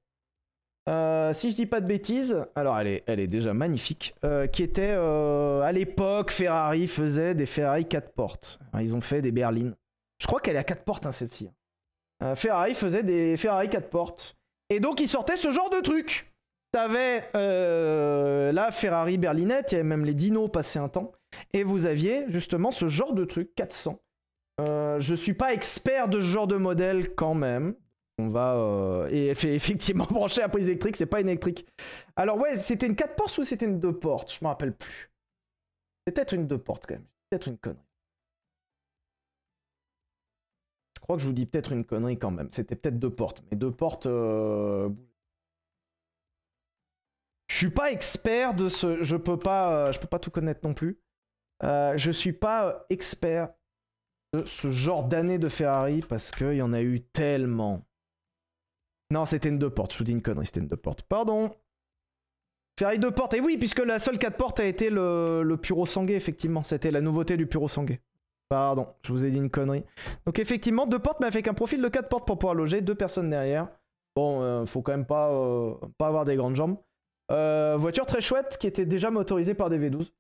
euh, 0.89 1.33
si 1.33 1.51
je 1.51 1.57
dis 1.57 1.67
pas 1.67 1.81
de 1.81 1.87
bêtises, 1.87 2.45
alors 2.55 2.79
elle 2.79 3.03
est, 3.07 3.27
déjà 3.27 3.55
magnifique, 3.55 4.15
euh, 4.25 4.47
qui 4.47 4.63
était 4.63 4.95
euh, 4.95 5.61
à 5.63 5.73
l'époque, 5.73 6.31
Ferrari 6.31 6.87
faisait 6.87 7.35
des 7.35 7.47
Ferrari 7.47 7.87
4 7.87 8.13
portes. 8.13 8.59
Ils 8.81 8.95
ont 8.95 9.01
fait 9.01 9.23
des 9.23 9.33
berlines. 9.33 9.75
Je 10.21 10.27
crois 10.27 10.41
qu'elle 10.41 10.57
est 10.57 10.61
à 10.61 10.65
4 10.65 10.85
portes, 10.85 11.07
hein, 11.07 11.13
celle-ci. 11.13 11.51
Ferrari 12.37 12.75
faisait 12.75 13.03
des 13.03 13.37
Ferrari 13.37 13.69
4 13.69 13.91
portes. 13.91 14.37
Et 14.71 14.81
donc, 14.81 15.01
ils 15.01 15.09
sortaient 15.09 15.37
ce 15.37 15.51
genre 15.51 15.69
de 15.69 15.81
truc. 15.81 16.33
T'avais 16.73 17.25
la 17.35 18.71
Ferrari 18.71 19.19
berlinette, 19.19 19.73
il 19.73 19.75
y 19.75 19.79
avait 19.79 19.89
même 19.89 20.05
les 20.05 20.15
dinos 20.15 20.51
passé 20.51 20.79
un 20.79 20.89
temps. 20.89 21.13
Et 21.53 21.65
vous 21.65 21.85
aviez 21.85 22.25
justement 22.29 22.71
ce 22.71 22.89
genre 22.89 23.13
de 23.13 23.25
truc, 23.25 23.55
400. 23.57 24.01
Euh, 24.61 25.01
je 25.01 25.15
suis 25.15 25.35
pas 25.35 25.53
expert 25.53 26.09
de 26.09 26.21
ce 26.21 26.27
genre 26.27 26.47
de 26.47 26.57
modèle 26.57 27.15
quand 27.15 27.35
même. 27.35 27.75
On 28.19 28.29
va. 28.29 28.55
euh, 28.57 29.09
et 29.11 29.33
eff- 29.33 29.47
effectivement, 29.49 30.05
brancher 30.11 30.41
la 30.41 30.49
prise 30.49 30.69
électrique, 30.69 30.97
c'est 30.97 31.07
pas 31.07 31.21
une 31.21 31.29
électrique. 31.29 31.67
Alors, 32.17 32.39
ouais, 32.39 32.57
c'était 32.57 32.87
une 32.87 32.97
4 32.97 33.17
portes 33.17 33.37
ou 33.39 33.45
c'était 33.45 33.67
une 33.67 33.81
2 33.81 33.93
portes? 33.99 34.33
Je 34.33 34.39
me 34.45 34.49
rappelle 34.49 34.75
plus. 34.75 35.11
C'est 36.07 36.15
peut-être 36.15 36.35
une 36.35 36.47
2 36.47 36.59
portes 36.59 36.87
quand 36.87 36.95
même. 36.95 37.07
Peut-être 37.31 37.49
une 37.49 37.59
connerie. 37.59 37.81
Je 40.97 41.01
crois 41.01 41.17
que 41.17 41.23
je 41.23 41.27
vous 41.27 41.33
dis 41.35 41.47
peut-être 41.47 41.73
une 41.73 41.85
connerie 41.85 42.19
quand 42.19 42.31
même. 42.31 42.51
C'était 42.51 42.77
peut-être 42.77 42.99
deux 42.99 43.15
portes. 43.15 43.43
Mais 43.51 43.57
deux 43.57 43.71
portes. 43.71 44.07
euh, 44.07 44.89
Je 47.49 47.57
suis 47.57 47.71
pas 47.71 47.93
expert 47.93 48.55
de 48.55 48.69
ce. 48.69 49.03
Je 49.03 49.17
peux 49.17 49.39
pas. 49.39 49.87
euh, 49.89 49.93
Je 49.93 50.01
peux 50.01 50.07
pas 50.07 50.19
tout 50.19 50.31
connaître 50.31 50.61
non 50.67 50.75
plus. 50.75 50.99
Euh, 51.63 51.97
je 51.97 52.11
suis 52.11 52.33
pas 52.33 52.87
expert 52.91 53.53
de 54.35 54.45
ce 54.45 54.71
genre 54.71 55.05
d'année 55.05 55.39
de 55.39 55.49
Ferrari 55.49 56.01
parce 56.09 56.31
qu'il 56.33 56.55
y 56.55 56.63
en 56.63 56.73
a 56.73 56.83
eu 56.83 57.03
tellement. 57.03 57.87
Non, 59.11 59.25
c'était 59.25 59.49
une 59.49 59.59
deux 59.59 59.71
portes. 59.71 59.93
Je 59.93 59.99
vous 59.99 60.05
dis 60.05 60.13
une 60.13 60.23
connerie, 60.23 60.47
c'était 60.47 60.61
une 60.61 60.69
deux 60.69 60.77
portes. 60.77 61.03
Pardon. 61.03 61.55
Ferrari 62.79 62.99
deux 62.99 63.11
portes. 63.11 63.35
Et 63.35 63.41
oui, 63.41 63.57
puisque 63.59 63.85
la 63.85 63.99
seule 63.99 64.19
quatre 64.19 64.37
portes 64.37 64.61
a 64.61 64.65
été 64.65 64.91
le, 64.91 65.43
le 65.43 65.57
Puro 65.57 65.87
Sangué, 65.87 66.15
effectivement. 66.15 66.63
C'était 66.63 66.91
la 66.91 67.01
nouveauté 67.01 67.37
du 67.37 67.47
Puro 67.47 67.69
Sangué. 67.69 68.01
Pardon, 68.49 68.89
je 69.03 69.13
vous 69.13 69.25
ai 69.25 69.31
dit 69.31 69.39
une 69.39 69.51
connerie. 69.51 69.85
Donc 70.27 70.39
effectivement, 70.39 70.87
deux 70.87 70.99
portes, 70.99 71.21
mais 71.21 71.27
avec 71.27 71.49
un 71.49 71.55
profil 71.55 71.81
de 71.81 71.89
quatre 71.89 72.09
portes 72.09 72.27
pour 72.27 72.39
pouvoir 72.39 72.55
loger, 72.55 72.81
deux 72.81 72.95
personnes 72.95 73.31
derrière. 73.31 73.69
Bon, 74.17 74.43
euh, 74.43 74.65
faut 74.65 74.83
quand 74.83 74.93
même 74.93 75.07
pas, 75.07 75.33
euh, 75.33 75.75
pas 75.99 76.09
avoir 76.09 76.25
des 76.25 76.37
grandes 76.37 76.55
jambes. 76.55 76.77
Euh, 77.31 77.77
voiture 77.79 78.07
très 78.07 78.21
chouette 78.21 78.59
qui 78.59 78.67
était 78.67 78.87
déjà 78.87 79.11
motorisée 79.11 79.55
par 79.55 79.71
des 79.71 79.79
V12. 79.79 80.13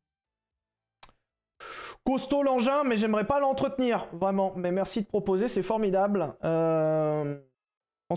Costaud 2.04 2.42
l'engin, 2.42 2.84
mais 2.84 2.96
j'aimerais 2.96 3.26
pas 3.26 3.40
l'entretenir, 3.40 4.06
vraiment. 4.12 4.52
Mais 4.56 4.72
merci 4.72 5.02
de 5.02 5.06
proposer, 5.06 5.48
c'est 5.48 5.62
formidable. 5.62 6.34
Euh, 6.44 7.38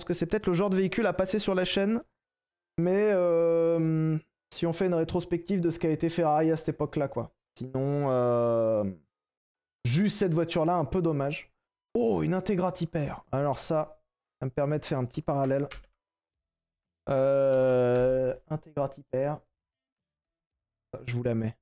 que 0.05 0.13
c'est 0.13 0.25
peut-être 0.25 0.47
le 0.47 0.53
genre 0.53 0.69
de 0.69 0.75
véhicule 0.75 1.05
à 1.05 1.13
passer 1.13 1.39
sur 1.39 1.55
la 1.55 1.65
chaîne. 1.65 2.01
Mais 2.77 3.11
euh, 3.11 4.17
si 4.53 4.65
on 4.65 4.73
fait 4.73 4.85
une 4.85 4.93
rétrospective 4.93 5.61
de 5.61 5.69
ce 5.69 5.79
qu'a 5.79 5.89
été 5.89 6.09
Ferrari 6.09 6.51
à 6.51 6.57
cette 6.57 6.69
époque-là, 6.69 7.07
quoi. 7.07 7.31
Sinon, 7.57 8.09
euh, 8.09 8.83
juste 9.83 10.19
cette 10.19 10.33
voiture-là, 10.33 10.75
un 10.75 10.85
peu 10.85 11.01
dommage. 11.01 11.51
Oh, 11.95 12.21
une 12.21 12.33
Integra 12.35 12.71
Hyper. 12.79 13.25
Alors 13.31 13.57
ça, 13.57 13.99
ça 14.39 14.45
me 14.45 14.51
permet 14.51 14.77
de 14.77 14.85
faire 14.85 14.99
un 14.99 15.05
petit 15.05 15.23
parallèle. 15.23 15.67
Euh. 17.09 18.35
Je 21.05 21.15
vous 21.15 21.23
la 21.23 21.35
mets. 21.35 21.57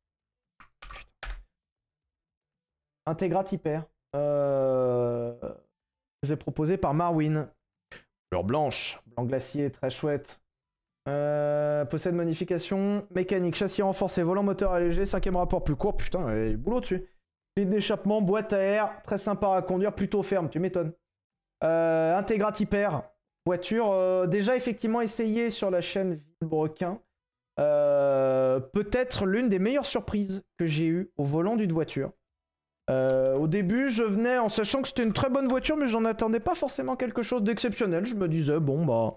Integra 3.06 3.46
Hyper. 3.50 3.86
Euh, 4.16 5.36
c'est 6.24 6.38
proposé 6.38 6.78
par 6.78 6.94
Marwin. 6.94 7.50
Blanche, 8.44 9.00
blanc 9.16 9.26
glacier, 9.26 9.72
très 9.72 9.90
chouette. 9.90 10.42
Euh, 11.08 11.86
possède 11.86 12.16
modification 12.16 13.06
mécanique, 13.14 13.56
châssis 13.56 13.84
renforcé, 13.84 14.24
volant 14.24 14.44
moteur 14.44 14.72
allégé, 14.74 15.06
cinquième 15.06 15.36
rapport 15.36 15.64
plus 15.64 15.76
court. 15.76 15.98
Putain, 15.98 16.32
il 16.32 16.44
y 16.44 16.48
a 16.48 16.50
du 16.50 16.58
boulot 16.58 16.80
dessus. 16.80 17.06
Clé 17.56 17.66
d'échappement, 17.66 18.22
boîte 18.22 18.54
à 18.54 18.60
air, 18.60 19.02
très 19.04 19.18
sympa 19.18 19.56
à 19.56 19.62
conduire, 19.62 19.94
plutôt 19.94 20.24
ferme, 20.24 20.50
tu 20.50 20.60
m'étonnes. 20.60 20.92
Euh, 21.64 22.22
voiture 23.46 23.92
euh, 23.92 24.26
déjà 24.28 24.56
effectivement 24.56 25.02
essayée 25.02 25.52
sur 25.52 25.70
la 25.70 25.82
chaîne 25.82 26.20
Villebrequin. 26.42 27.00
Euh, 27.60 28.60
Peut-être 28.60 29.26
l'une 29.26 29.48
des 29.48 29.60
meilleures 29.60 29.86
surprises 29.86 30.44
que 30.58 30.66
j'ai 30.66 30.88
eues 30.88 31.12
au 31.18 31.24
volant 31.24 31.56
d'une 31.56 31.72
voiture. 31.72 32.12
Euh, 32.90 33.36
au 33.36 33.48
début, 33.48 33.90
je 33.90 34.04
venais 34.04 34.38
en 34.38 34.50
sachant 34.50 34.82
que 34.82 34.88
c'était 34.88 35.04
une 35.04 35.14
très 35.14 35.30
bonne 35.30 35.48
voiture, 35.48 35.76
mais 35.78 35.88
j'en 35.88 36.06
attendais 36.06 36.40
pas 36.40 36.56
forcément 36.56 36.96
quelque 36.96 37.24
chose 37.24 37.42
d'exceptionnel. 37.44 38.06
Je 38.06 38.16
me 38.16 38.28
disais, 38.28 38.60
bon, 38.60 38.86
bah. 38.86 39.16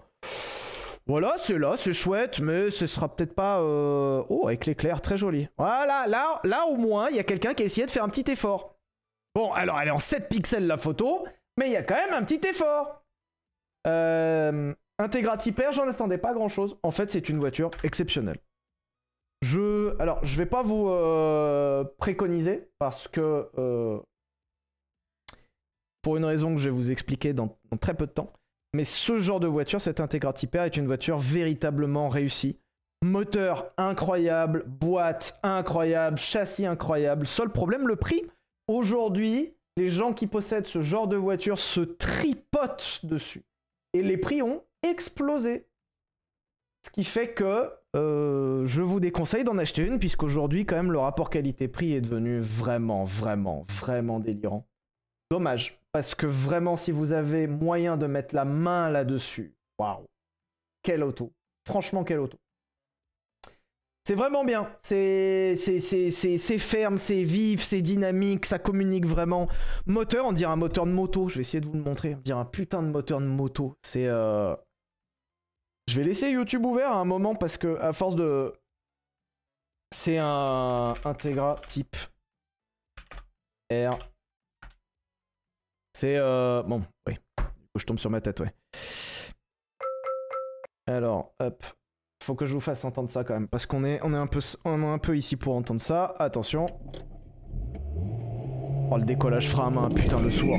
Voilà, 1.07 1.33
c'est 1.37 1.57
là, 1.57 1.73
c'est 1.77 1.93
chouette, 1.93 2.39
mais 2.39 2.69
ce 2.69 2.85
sera 2.85 3.13
peut-être 3.15 3.33
pas. 3.33 3.59
euh, 3.59 4.23
Oh, 4.29 4.47
avec 4.47 4.65
l'éclair, 4.67 5.01
très 5.01 5.17
joli. 5.17 5.47
Voilà, 5.57 6.05
là, 6.07 6.39
là 6.43 6.65
au 6.67 6.75
moins, 6.75 7.09
il 7.09 7.15
y 7.15 7.19
a 7.19 7.23
quelqu'un 7.23 7.53
qui 7.55 7.63
a 7.63 7.65
essayé 7.65 7.85
de 7.87 7.91
faire 7.91 8.03
un 8.03 8.09
petit 8.09 8.29
effort. 8.31 8.75
Bon, 9.35 9.51
alors 9.53 9.79
elle 9.79 9.87
est 9.87 9.91
en 9.91 9.99
7 9.99 10.29
pixels 10.29 10.67
la 10.67 10.77
photo, 10.77 11.25
mais 11.57 11.67
il 11.67 11.71
y 11.71 11.77
a 11.77 11.83
quand 11.83 11.95
même 11.95 12.13
un 12.13 12.23
petit 12.23 12.45
effort. 12.47 13.03
Euh, 13.87 14.73
Integra 14.99 15.37
Hyper, 15.43 15.71
j'en 15.71 15.87
attendais 15.87 16.17
pas 16.17 16.33
grand 16.33 16.49
chose. 16.49 16.77
En 16.83 16.91
fait, 16.91 17.11
c'est 17.11 17.29
une 17.29 17.39
voiture 17.39 17.71
exceptionnelle. 17.83 18.37
Je, 19.41 19.95
alors, 20.01 20.23
je 20.23 20.37
vais 20.37 20.45
pas 20.45 20.63
vous 20.63 20.89
euh, 20.89 21.83
préconiser 21.97 22.69
parce 22.77 23.07
que 23.07 23.49
euh, 23.57 23.99
pour 26.01 26.17
une 26.17 26.25
raison 26.25 26.53
que 26.53 26.59
je 26.59 26.65
vais 26.65 26.75
vous 26.75 26.91
expliquer 26.91 27.33
dans, 27.33 27.57
très 27.79 27.93
peu 27.93 28.05
de 28.05 28.11
temps. 28.11 28.33
Mais 28.73 28.83
ce 28.83 29.17
genre 29.17 29.39
de 29.39 29.47
voiture, 29.47 29.81
cette 29.81 29.99
Integra 29.99 30.33
Hyper, 30.39 30.63
est 30.63 30.77
une 30.77 30.85
voiture 30.85 31.17
véritablement 31.17 32.09
réussie. 32.09 32.59
Moteur 33.01 33.71
incroyable, 33.77 34.65
boîte 34.67 35.39
incroyable, 35.41 36.17
châssis 36.17 36.65
incroyable. 36.65 37.25
Seul 37.25 37.49
problème, 37.49 37.87
le 37.87 37.95
prix. 37.95 38.23
Aujourd'hui, 38.67 39.55
les 39.77 39.89
gens 39.89 40.13
qui 40.13 40.27
possèdent 40.27 40.67
ce 40.67 40.81
genre 40.81 41.07
de 41.07 41.15
voiture 41.15 41.57
se 41.57 41.79
tripotent 41.79 42.99
dessus. 43.03 43.43
Et 43.93 44.03
les 44.03 44.17
prix 44.17 44.41
ont 44.41 44.63
explosé. 44.83 45.65
Ce 46.85 46.91
qui 46.91 47.03
fait 47.03 47.33
que 47.33 47.71
euh, 47.95 48.65
je 48.65 48.81
vous 48.81 48.99
déconseille 48.99 49.43
d'en 49.43 49.57
acheter 49.57 49.85
une, 49.85 49.99
puisqu'aujourd'hui, 49.99 50.65
quand 50.65 50.75
même, 50.75 50.91
le 50.91 50.99
rapport 50.99 51.29
qualité-prix 51.29 51.93
est 51.93 52.01
devenu 52.01 52.39
vraiment, 52.39 53.03
vraiment, 53.03 53.65
vraiment 53.69 54.19
délirant. 54.19 54.67
Dommage, 55.31 55.79
parce 55.91 56.15
que 56.15 56.25
vraiment, 56.25 56.75
si 56.75 56.91
vous 56.91 57.11
avez 57.13 57.47
moyen 57.47 57.97
de 57.97 58.07
mettre 58.07 58.35
la 58.35 58.45
main 58.45 58.89
là-dessus, 58.89 59.53
waouh, 59.79 60.05
quelle 60.83 61.03
auto. 61.03 61.31
Franchement, 61.67 62.03
quelle 62.03 62.19
auto. 62.19 62.37
C'est 64.05 64.15
vraiment 64.15 64.43
bien. 64.43 64.67
C'est 64.81 65.55
ferme, 66.57 66.97
c'est 66.97 67.23
vif, 67.23 67.61
c'est 67.61 67.81
dynamique, 67.83 68.47
ça 68.47 68.57
communique 68.57 69.05
vraiment. 69.05 69.47
Moteur, 69.85 70.25
on 70.25 70.31
dirait 70.31 70.51
un 70.51 70.55
moteur 70.55 70.87
de 70.87 70.91
moto. 70.91 71.27
Je 71.27 71.35
vais 71.35 71.41
essayer 71.41 71.61
de 71.61 71.67
vous 71.67 71.73
le 71.73 71.83
montrer. 71.83 72.15
On 72.15 72.21
dirait 72.21 72.39
un 72.39 72.45
putain 72.45 72.81
de 72.81 72.87
moteur 72.87 73.19
de 73.21 73.27
moto. 73.27 73.75
C'est. 73.83 74.07
euh, 74.07 74.55
Je 75.89 75.95
vais 75.95 76.03
laisser 76.03 76.29
YouTube 76.29 76.63
ouvert 76.67 76.91
à 76.91 76.97
un 76.97 77.03
moment 77.05 77.33
parce 77.33 77.57
que, 77.57 77.79
à 77.79 77.93
force 77.93 78.15
de. 78.15 78.53
C'est 79.91 80.19
un 80.19 80.93
Integra 81.03 81.55
type 81.67 81.95
R. 83.73 83.97
C'est. 85.97 86.17
euh, 86.17 86.61
Bon, 86.61 86.83
oui. 87.07 87.15
Du 87.39 87.43
coup, 87.43 87.79
je 87.79 87.85
tombe 87.87 87.97
sur 87.97 88.11
ma 88.11 88.21
tête, 88.21 88.39
ouais. 88.39 88.53
Alors, 90.85 91.33
hop. 91.39 91.63
Faut 92.23 92.35
que 92.35 92.45
je 92.45 92.53
vous 92.53 92.59
fasse 92.59 92.85
entendre 92.85 93.09
ça 93.09 93.23
quand 93.23 93.33
même. 93.33 93.47
Parce 93.47 93.65
qu'on 93.65 93.83
est, 93.83 93.99
on 94.03 94.13
est, 94.13 94.17
un, 94.17 94.27
peu, 94.27 94.41
on 94.65 94.83
est 94.83 94.85
un 94.85 94.99
peu 94.99 95.17
ici 95.17 95.37
pour 95.37 95.55
entendre 95.55 95.79
ça. 95.81 96.13
Attention. 96.19 96.67
Oh, 98.91 98.97
le 98.97 99.05
décollage 99.05 99.49
fera 99.49 99.65
à 99.65 99.69
main. 99.71 99.89
Putain, 99.89 100.21
le 100.21 100.29
sourd. 100.29 100.55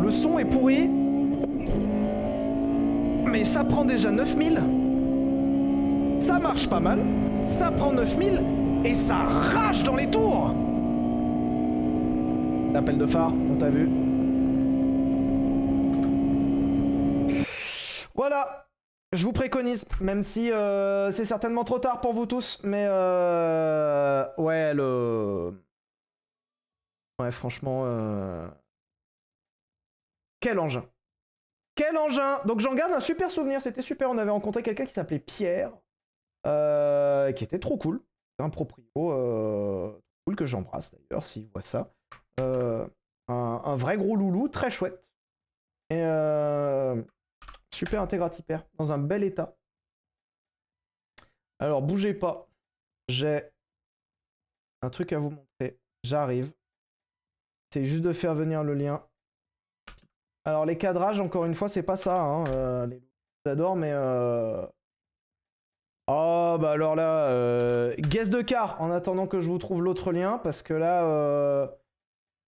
Le 0.00 0.10
son 0.10 0.38
est 0.38 0.46
pourri. 0.46 0.88
Mais 3.26 3.44
ça 3.44 3.64
prend 3.64 3.84
déjà 3.84 4.10
9000. 4.10 4.62
Ça 6.20 6.38
marche 6.38 6.68
pas 6.68 6.80
mal. 6.80 7.00
Ça 7.46 7.70
prend 7.70 7.92
9000. 7.92 8.40
Et 8.84 8.94
ça 8.94 9.16
rage 9.16 9.82
dans 9.84 9.96
les 9.96 10.10
tours. 10.10 10.54
L'appel 12.72 12.98
de 12.98 13.06
phare, 13.06 13.32
on 13.50 13.56
t'a 13.56 13.68
vu. 13.68 13.88
Voilà, 18.14 18.68
je 19.12 19.24
vous 19.24 19.32
préconise, 19.32 19.86
même 20.00 20.22
si 20.22 20.52
euh, 20.52 21.10
c'est 21.12 21.24
certainement 21.24 21.64
trop 21.64 21.78
tard 21.78 22.00
pour 22.00 22.12
vous 22.12 22.26
tous, 22.26 22.60
mais 22.64 22.86
euh, 22.88 24.24
ouais, 24.38 24.74
le. 24.74 25.54
Ouais, 27.18 27.30
franchement. 27.30 27.82
euh, 27.86 28.46
Quel 30.40 30.58
engin! 30.58 30.84
Quel 31.80 31.96
engin! 31.96 32.42
Donc 32.44 32.60
j'en 32.60 32.74
garde 32.74 32.92
un 32.92 33.00
super 33.00 33.30
souvenir, 33.30 33.62
c'était 33.62 33.80
super. 33.80 34.10
On 34.10 34.18
avait 34.18 34.30
rencontré 34.30 34.62
quelqu'un 34.62 34.84
qui 34.84 34.92
s'appelait 34.92 35.18
Pierre, 35.18 35.72
euh, 36.46 37.32
qui 37.32 37.42
était 37.42 37.58
trop 37.58 37.78
cool. 37.78 38.02
Un 38.38 38.50
proprio 38.50 38.84
euh, 38.96 39.98
cool 40.26 40.36
que 40.36 40.44
j'embrasse 40.44 40.92
d'ailleurs, 40.92 41.24
s'il 41.24 41.48
voit 41.48 41.62
ça. 41.62 41.94
Euh, 42.38 42.86
un, 43.28 43.76
vrai 43.76 43.96
gros 43.96 44.14
loulou, 44.14 44.48
très 44.48 44.68
chouette. 44.68 45.10
Et 45.88 46.02
super 47.74 48.02
Integra 48.02 48.28
Tipper, 48.28 48.58
dans 48.74 48.92
un 48.92 48.98
bel 48.98 49.24
état. 49.24 49.56
Alors, 51.60 51.80
bougez 51.80 52.12
pas. 52.12 52.46
J'ai 53.08 53.42
un 54.82 54.90
truc 54.90 55.14
à 55.14 55.18
vous 55.18 55.30
montrer. 55.30 55.78
J'arrive. 56.04 56.52
C'est 57.72 57.86
juste 57.86 58.02
de 58.02 58.12
faire 58.12 58.34
venir 58.34 58.64
le 58.64 58.74
lien. 58.74 59.02
Alors, 60.44 60.64
les 60.64 60.78
cadrages, 60.78 61.20
encore 61.20 61.44
une 61.44 61.54
fois, 61.54 61.68
c'est 61.68 61.82
pas 61.82 61.96
ça. 61.96 62.20
Hein. 62.20 62.44
euh, 62.48 62.86
mais. 63.76 63.90
Euh... 63.92 64.66
Oh, 66.08 66.56
bah 66.60 66.72
alors 66.72 66.96
là, 66.96 67.28
euh... 67.28 67.94
guess 67.98 68.30
de 68.30 68.42
car 68.42 68.80
en 68.82 68.90
attendant 68.90 69.26
que 69.28 69.40
je 69.40 69.48
vous 69.48 69.58
trouve 69.58 69.82
l'autre 69.82 70.12
lien, 70.12 70.38
parce 70.38 70.62
que 70.62 70.74
là. 70.74 71.04
Euh... 71.04 71.68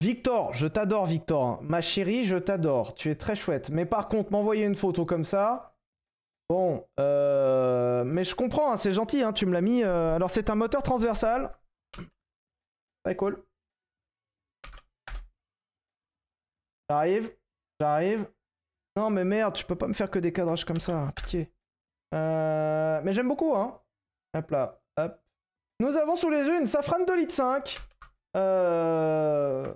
Victor, 0.00 0.52
je 0.52 0.66
t'adore, 0.66 1.06
Victor. 1.06 1.44
hein. 1.44 1.58
Ma 1.62 1.80
chérie, 1.80 2.24
je 2.24 2.36
t'adore. 2.36 2.94
Tu 2.94 3.10
es 3.10 3.14
très 3.14 3.36
chouette. 3.36 3.70
Mais 3.70 3.86
par 3.86 4.08
contre, 4.08 4.32
m'envoyer 4.32 4.64
une 4.64 4.74
photo 4.74 5.06
comme 5.06 5.24
ça. 5.24 5.76
Bon, 6.48 6.84
mais 6.98 8.24
je 8.24 8.34
comprends, 8.34 8.72
hein, 8.72 8.76
c'est 8.76 8.92
gentil, 8.92 9.22
hein, 9.22 9.32
tu 9.32 9.46
me 9.46 9.52
l'as 9.52 9.60
mis. 9.60 9.84
Alors, 9.84 10.28
c'est 10.30 10.50
un 10.50 10.54
moteur 10.56 10.82
transversal. 10.82 11.56
Très 13.04 13.16
cool. 13.16 13.44
J'arrive, 16.90 17.32
j'arrive. 17.82 18.30
Non, 18.96 19.10
mais 19.10 19.24
merde, 19.24 19.54
tu 19.54 19.64
peux 19.64 19.74
pas 19.74 19.88
me 19.88 19.92
faire 19.92 20.10
que 20.10 20.20
des 20.20 20.32
cadrages 20.32 20.64
comme 20.64 20.80
ça, 20.80 21.12
pitié. 21.16 21.52
Euh, 22.14 23.00
Mais 23.02 23.12
j'aime 23.12 23.28
beaucoup, 23.28 23.56
hein. 23.56 23.80
Hop 24.34 24.50
là, 24.50 24.80
hop. 24.96 25.20
Nous 25.80 25.96
avons 25.96 26.14
sous 26.14 26.30
les 26.30 26.44
yeux 26.44 26.60
une 26.60 26.66
safrane 26.66 27.04
2 27.04 27.16
litres 27.16 27.34
5. 27.34 27.80
Euh... 28.36 29.74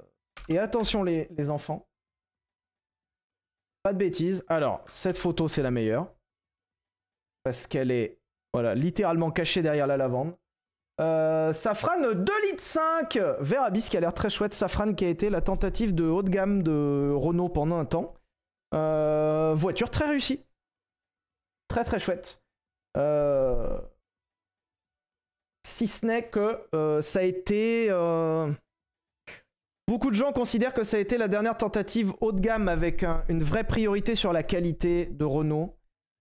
Et 0.48 0.59
attention 0.59 1.02
les, 1.02 1.26
les 1.36 1.50
enfants. 1.50 1.88
Pas 3.82 3.92
de 3.92 3.98
bêtises. 3.98 4.44
Alors, 4.48 4.84
cette 4.86 5.18
photo, 5.18 5.48
c'est 5.48 5.62
la 5.62 5.72
meilleure. 5.72 6.07
Parce 7.42 7.66
qu'elle 7.66 7.90
est, 7.90 8.20
voilà, 8.52 8.74
littéralement 8.74 9.32
cachée 9.32 9.62
derrière 9.62 9.88
la 9.88 9.96
lavande. 9.96 10.36
Euh, 11.01 11.53
Safran 11.53 12.01
2 12.14 12.32
litres 12.51 12.62
5 12.62 13.18
vert 13.40 13.62
abyss 13.62 13.88
qui 13.88 13.97
a 13.97 14.01
l'air 14.01 14.14
très 14.14 14.30
chouette. 14.30 14.55
Safran 14.55 14.94
qui 14.94 15.05
a 15.05 15.09
été 15.09 15.28
la 15.30 15.40
tentative 15.42 15.94
de 15.94 16.05
haut 16.05 16.22
de 16.22 16.30
gamme 16.30 16.62
de 16.62 17.12
Renault 17.14 17.49
pendant 17.51 17.76
un 17.78 17.84
temps. 17.84 18.14
Euh, 18.74 19.53
voiture 19.55 19.90
très 19.90 20.07
réussie. 20.07 20.42
Très 21.68 21.84
très 21.84 21.99
chouette. 21.99 22.42
Euh, 22.97 23.78
si 25.66 25.86
ce 25.86 26.07
n'est 26.07 26.28
que 26.28 26.66
ça 27.03 27.18
a 27.18 27.22
été... 27.22 27.90
Beaucoup 29.88 30.11
de 30.11 30.16
gens 30.16 30.32
considèrent 30.32 30.74
que 30.74 30.82
ça 30.82 30.97
a 30.97 31.01
été 31.01 31.16
la 31.16 31.28
dernière 31.28 31.57
tentative 31.57 32.12
haut 32.20 32.32
de 32.32 32.40
gamme 32.40 32.66
avec 32.68 33.05
un- 33.05 33.24
une 33.28 33.42
vraie 33.44 33.62
priorité 33.62 34.16
sur 34.16 34.32
la 34.32 34.42
qualité 34.42 35.07
de 35.07 35.24
Renault. 35.24 35.75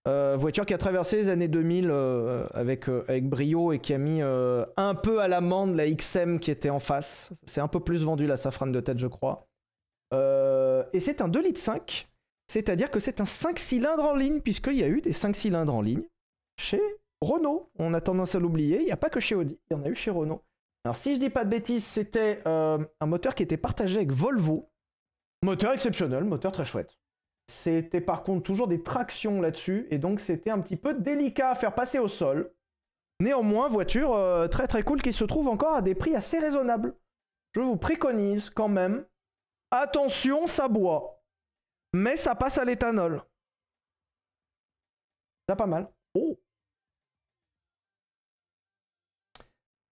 Euh, 0.06 0.36
voiture 0.38 0.64
qui 0.64 0.72
a 0.72 0.78
traversé 0.78 1.16
les 1.16 1.28
années 1.28 1.48
2000 1.48 1.88
euh, 1.90 2.46
avec, 2.54 2.88
euh, 2.88 3.04
avec 3.08 3.28
brio 3.28 3.72
et 3.72 3.80
qui 3.80 3.92
a 3.92 3.98
mis 3.98 4.22
un 4.22 4.94
peu 4.94 5.20
à 5.20 5.28
l'amende 5.28 5.74
la 5.74 5.90
XM 5.90 6.38
qui 6.38 6.50
était 6.50 6.70
en 6.70 6.78
face. 6.78 7.32
C'est 7.44 7.60
un 7.60 7.68
peu 7.68 7.80
plus 7.80 8.04
vendu 8.04 8.26
la 8.26 8.36
Safran 8.36 8.68
de 8.68 8.80
tête, 8.80 8.98
je 8.98 9.06
crois. 9.06 9.48
Et 10.12 11.00
c'est 11.00 11.20
un 11.20 11.28
2 11.28 11.42
litres 11.42 11.60
5, 11.60 12.08
c'est-à-dire 12.46 12.90
que 12.90 13.00
c'est 13.00 13.20
un 13.20 13.26
5 13.26 13.58
cylindres 13.58 14.04
en 14.04 14.14
ligne, 14.14 14.40
puisqu'il 14.40 14.76
y 14.76 14.84
a 14.84 14.88
eu 14.88 15.00
des 15.00 15.12
5 15.12 15.34
cylindres 15.34 15.74
en 15.74 15.82
ligne 15.82 16.04
chez 16.58 16.80
Renault. 17.20 17.70
On 17.78 17.92
a 17.92 18.00
tendance 18.00 18.34
à 18.34 18.38
l'oublier, 18.38 18.78
il 18.80 18.84
n'y 18.84 18.92
a 18.92 18.96
pas 18.96 19.10
que 19.10 19.20
chez 19.20 19.34
Audi, 19.34 19.58
il 19.68 19.74
y 19.74 19.76
en 19.76 19.82
a 19.82 19.88
eu 19.88 19.94
chez 19.94 20.10
Renault. 20.10 20.42
Alors 20.84 20.94
si 20.94 21.14
je 21.14 21.18
dis 21.18 21.30
pas 21.30 21.44
de 21.44 21.50
bêtises, 21.50 21.84
c'était 21.84 22.40
un 22.46 23.06
moteur 23.06 23.34
qui 23.34 23.42
était 23.42 23.56
partagé 23.56 23.96
avec 23.96 24.12
Volvo. 24.12 24.70
Moteur 25.42 25.72
exceptionnel, 25.72 26.24
moteur 26.24 26.52
très 26.52 26.64
chouette. 26.64 26.96
C'était 27.48 28.00
par 28.00 28.24
contre 28.24 28.42
toujours 28.42 28.68
des 28.68 28.82
tractions 28.82 29.40
là-dessus, 29.40 29.86
et 29.90 29.98
donc 29.98 30.20
c'était 30.20 30.50
un 30.50 30.60
petit 30.60 30.76
peu 30.76 30.94
délicat 30.94 31.50
à 31.50 31.54
faire 31.54 31.74
passer 31.74 31.98
au 31.98 32.08
sol. 32.08 32.52
Néanmoins, 33.20 33.68
voiture 33.68 34.14
euh, 34.14 34.48
très 34.48 34.66
très 34.66 34.82
cool 34.82 35.00
qui 35.00 35.12
se 35.12 35.24
trouve 35.24 35.48
encore 35.48 35.74
à 35.74 35.82
des 35.82 35.94
prix 35.94 36.14
assez 36.14 36.38
raisonnables. 36.38 36.94
Je 37.54 37.60
vous 37.60 37.76
préconise 37.76 38.50
quand 38.50 38.68
même, 38.68 39.06
attention, 39.70 40.46
ça 40.46 40.68
boit, 40.68 41.22
mais 41.94 42.16
ça 42.16 42.34
passe 42.34 42.58
à 42.58 42.64
l'éthanol. 42.64 43.22
C'est 45.48 45.56
pas 45.56 45.66
mal. 45.66 45.88
Oh 46.14 46.36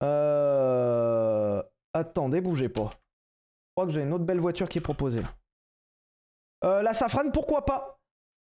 Euh... 0.03 1.63
Attendez, 1.95 2.41
bougez 2.41 2.69
pas. 2.69 2.91
Je 2.93 3.73
crois 3.77 3.87
que 3.87 3.93
j'ai 3.93 4.03
une 4.03 4.13
autre 4.13 4.25
belle 4.25 4.41
voiture 4.41 4.69
qui 4.69 4.79
est 4.79 4.81
proposée. 4.81 5.21
là. 5.21 5.29
Euh, 6.65 6.83
la 6.83 6.95
safrane, 6.95 7.31
pourquoi 7.31 7.65
pas? 7.65 8.01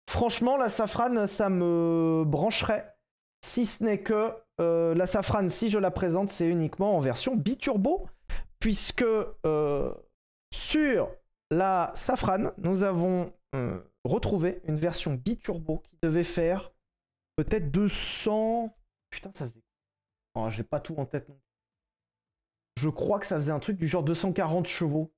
Franchement, 0.09 0.57
la 0.57 0.69
safrane, 0.69 1.27
ça 1.27 1.49
me 1.49 2.25
brancherait. 2.25 2.97
Si 3.45 3.67
ce 3.67 3.83
n'est 3.83 4.01
que 4.01 4.33
euh, 4.61 4.95
la 4.95 5.07
safrane, 5.07 5.51
si 5.51 5.69
je 5.69 5.79
la 5.79 5.91
présente, 5.91 6.31
c'est 6.31 6.47
uniquement 6.47 6.97
en 6.97 7.01
version 7.01 7.35
biturbo. 7.35 8.09
Puisque 8.61 9.03
euh, 9.03 9.93
sur 10.55 11.11
la 11.51 11.91
safrane, 11.95 12.53
nous 12.59 12.85
avons 12.85 13.33
retrouvé 14.05 14.63
une 14.65 14.77
version 14.77 15.13
biturbo 15.13 15.79
qui 15.79 15.99
devait 16.03 16.25
faire 16.25 16.73
peut-être 17.37 17.71
200. 17.71 18.75
Putain, 19.11 19.31
ça 19.35 19.47
faisait. 19.47 19.63
Oh, 20.35 20.49
j'ai 20.49 20.63
pas 20.63 20.81
tout 20.81 20.97
en 20.97 21.05
tête 21.05 21.29
non. 21.29 21.39
Je 22.79 22.89
crois 22.89 23.19
que 23.19 23.27
ça 23.27 23.37
faisait 23.37 23.53
un 23.53 23.59
truc 23.59 23.77
du 23.77 23.87
genre 23.87 24.03
240 24.03 24.67
chevaux. 24.67 25.13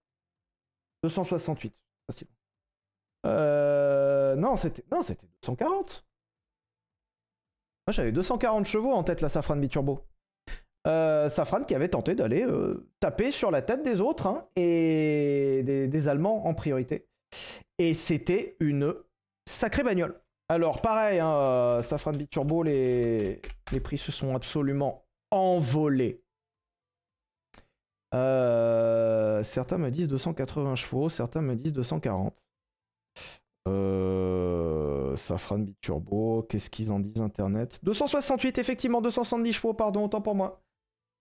268. 1.04 1.72
facile. 2.10 2.33
Euh, 3.24 4.36
non, 4.36 4.56
c'était 4.56 4.84
non, 4.92 5.02
c'était 5.02 5.26
240. 5.42 6.04
Moi, 7.86 7.92
j'avais 7.92 8.12
240 8.12 8.64
chevaux 8.64 8.92
en 8.92 9.02
tête 9.02 9.20
la 9.20 9.28
Safran 9.28 9.56
biturbo. 9.56 10.00
Euh, 10.86 11.28
Safran 11.28 11.62
qui 11.62 11.74
avait 11.74 11.88
tenté 11.88 12.14
d'aller 12.14 12.44
euh, 12.44 12.86
taper 13.00 13.30
sur 13.30 13.50
la 13.50 13.62
tête 13.62 13.82
des 13.82 14.00
autres 14.02 14.26
hein, 14.26 14.46
et 14.56 15.62
des, 15.64 16.08
Allemands 16.08 16.46
en 16.46 16.54
priorité. 16.54 17.06
Et 17.78 17.94
c'était 17.94 18.56
une 18.60 18.94
sacrée 19.48 19.82
bagnole. 19.82 20.20
Alors 20.50 20.82
pareil, 20.82 21.20
hein, 21.20 21.80
Safran 21.82 22.12
biturbo, 22.12 22.62
les, 22.62 23.40
les 23.72 23.80
prix 23.80 23.96
se 23.96 24.12
sont 24.12 24.34
absolument 24.34 25.06
envolés. 25.30 26.20
Certains 28.12 29.78
me 29.78 29.90
disent 29.90 30.08
280 30.08 30.74
chevaux, 30.76 31.08
certains 31.08 31.40
me 31.42 31.56
disent 31.56 31.72
240. 31.72 32.44
Euh, 33.66 35.16
Safran 35.16 35.58
biturbo, 35.58 36.42
qu'est-ce 36.48 36.70
qu'ils 36.70 36.92
en 36.92 37.00
disent 37.00 37.20
internet? 37.20 37.80
268 37.82 38.58
effectivement, 38.58 39.00
270 39.00 39.52
chevaux, 39.52 39.74
pardon, 39.74 40.04
autant 40.04 40.20
pour 40.20 40.34
moi. 40.34 40.62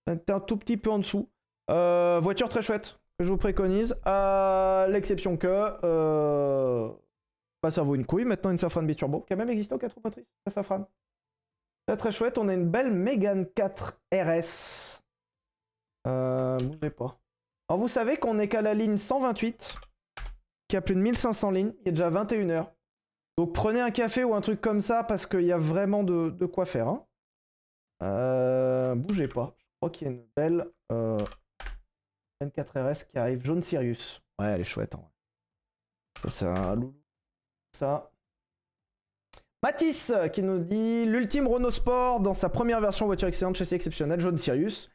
C'était 0.07 0.33
un 0.33 0.39
tout 0.39 0.57
petit 0.57 0.77
peu 0.77 0.89
en 0.89 0.99
dessous. 0.99 1.29
Euh, 1.69 2.19
voiture 2.21 2.49
très 2.49 2.61
chouette, 2.61 2.99
que 3.17 3.25
je 3.25 3.31
vous 3.31 3.37
préconise. 3.37 3.95
À 4.03 4.87
l'exception 4.89 5.37
que... 5.37 5.47
Euh, 5.83 6.89
bah, 7.61 7.71
ça 7.71 7.81
vaut 7.81 7.95
une 7.95 8.05
couille, 8.05 8.25
maintenant 8.25 8.51
une 8.51 8.57
Safran 8.57 8.83
biturbo, 8.83 9.21
qui 9.21 9.33
a 9.33 9.35
même 9.37 9.49
existé 9.49 9.73
en 9.73 9.77
4 9.77 9.93
roues 9.93 10.01
motrices, 10.03 10.25
la 10.45 10.51
Safran. 10.51 10.85
Très 11.87 11.97
très 11.97 12.11
chouette, 12.11 12.37
on 12.37 12.49
a 12.49 12.53
une 12.53 12.69
belle 12.69 12.91
Mégane 12.91 13.45
4 13.45 13.99
RS. 14.13 15.01
Euh, 16.07 16.57
bougez 16.57 16.89
pas. 16.89 17.17
Alors 17.69 17.79
vous 17.79 17.87
savez 17.87 18.17
qu'on 18.17 18.39
est 18.39 18.49
qu'à 18.49 18.61
la 18.61 18.73
ligne 18.73 18.97
128, 18.97 19.75
a 20.77 20.81
plus 20.81 20.95
de 20.95 21.01
1500 21.01 21.51
lignes, 21.51 21.73
il 21.81 21.89
est 21.89 21.91
déjà 21.91 22.09
21h. 22.09 22.67
Donc 23.37 23.53
prenez 23.53 23.81
un 23.81 23.91
café 23.91 24.23
ou 24.23 24.33
un 24.35 24.41
truc 24.41 24.61
comme 24.61 24.81
ça 24.81 25.03
parce 25.03 25.25
qu'il 25.25 25.41
y 25.43 25.51
a 25.51 25.57
vraiment 25.57 26.03
de, 26.03 26.45
quoi 26.45 26.65
faire. 26.65 26.87
hein. 26.87 27.05
Euh, 28.03 28.95
bougez 28.95 29.27
pas. 29.27 29.55
Je 29.59 29.65
crois 29.79 29.89
qu'il 29.89 30.07
y 30.07 30.09
a 30.09 30.13
une 30.13 30.25
belle 30.35 30.67
euh, 30.91 31.17
N4RS 32.43 33.09
qui 33.09 33.17
arrive, 33.17 33.43
jaune 33.43 33.61
Sirius. 33.61 34.21
Ouais, 34.39 34.47
elle 34.47 34.61
est 34.61 34.65
chouette. 34.65 34.93
vrai. 34.93 35.03
Ça 36.21 36.29
c'est 36.29 36.45
un 36.45 36.75
loulou. 36.75 36.93
Ça. 37.73 38.11
Euh, 40.09 40.27
qui 40.27 40.43
nous 40.43 40.59
dit 40.59 41.05
l'ultime 41.05 41.47
Renault 41.47 41.71
Sport 41.71 42.19
dans 42.19 42.33
sa 42.33 42.49
première 42.49 42.81
version 42.81 43.05
voiture 43.05 43.29
excellente, 43.29 43.55
châssis 43.55 43.75
exceptionnel, 43.75 44.19
jaune 44.19 44.37
Sirius. 44.37 44.89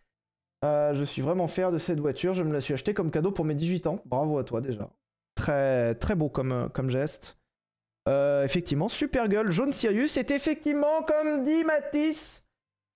Euh, 0.65 0.93
je 0.93 1.05
suis 1.05 1.23
vraiment 1.23 1.47
fier 1.47 1.73
de 1.73 1.79
cette 1.79 2.01
voiture. 2.01 2.35
Je 2.35 2.43
me 2.43 2.53
la 2.53 2.61
suis 2.61 2.75
achetée 2.75 2.93
comme 2.93 3.11
cadeau 3.11 3.33
pour 3.33 3.45
mes 3.45 3.55
18 3.55 3.87
ans. 3.87 4.01
Bravo 4.05 4.39
à 4.39 4.45
toi 4.45 4.61
déjà. 4.61 4.91
Très 5.39 5.95
très 5.95 6.17
beau 6.17 6.29
comme, 6.29 6.51
euh, 6.51 6.89
geste. 6.89 7.39
Euh, 8.09 8.43
effectivement, 8.43 8.89
super 8.89 9.29
gueule, 9.29 9.53
jaune 9.53 9.71
Sirius. 9.71 10.11
C'est 10.11 10.33
effectivement, 10.33 11.03
comme 11.07 11.45
dit 11.45 11.63
Matisse, 11.63 12.49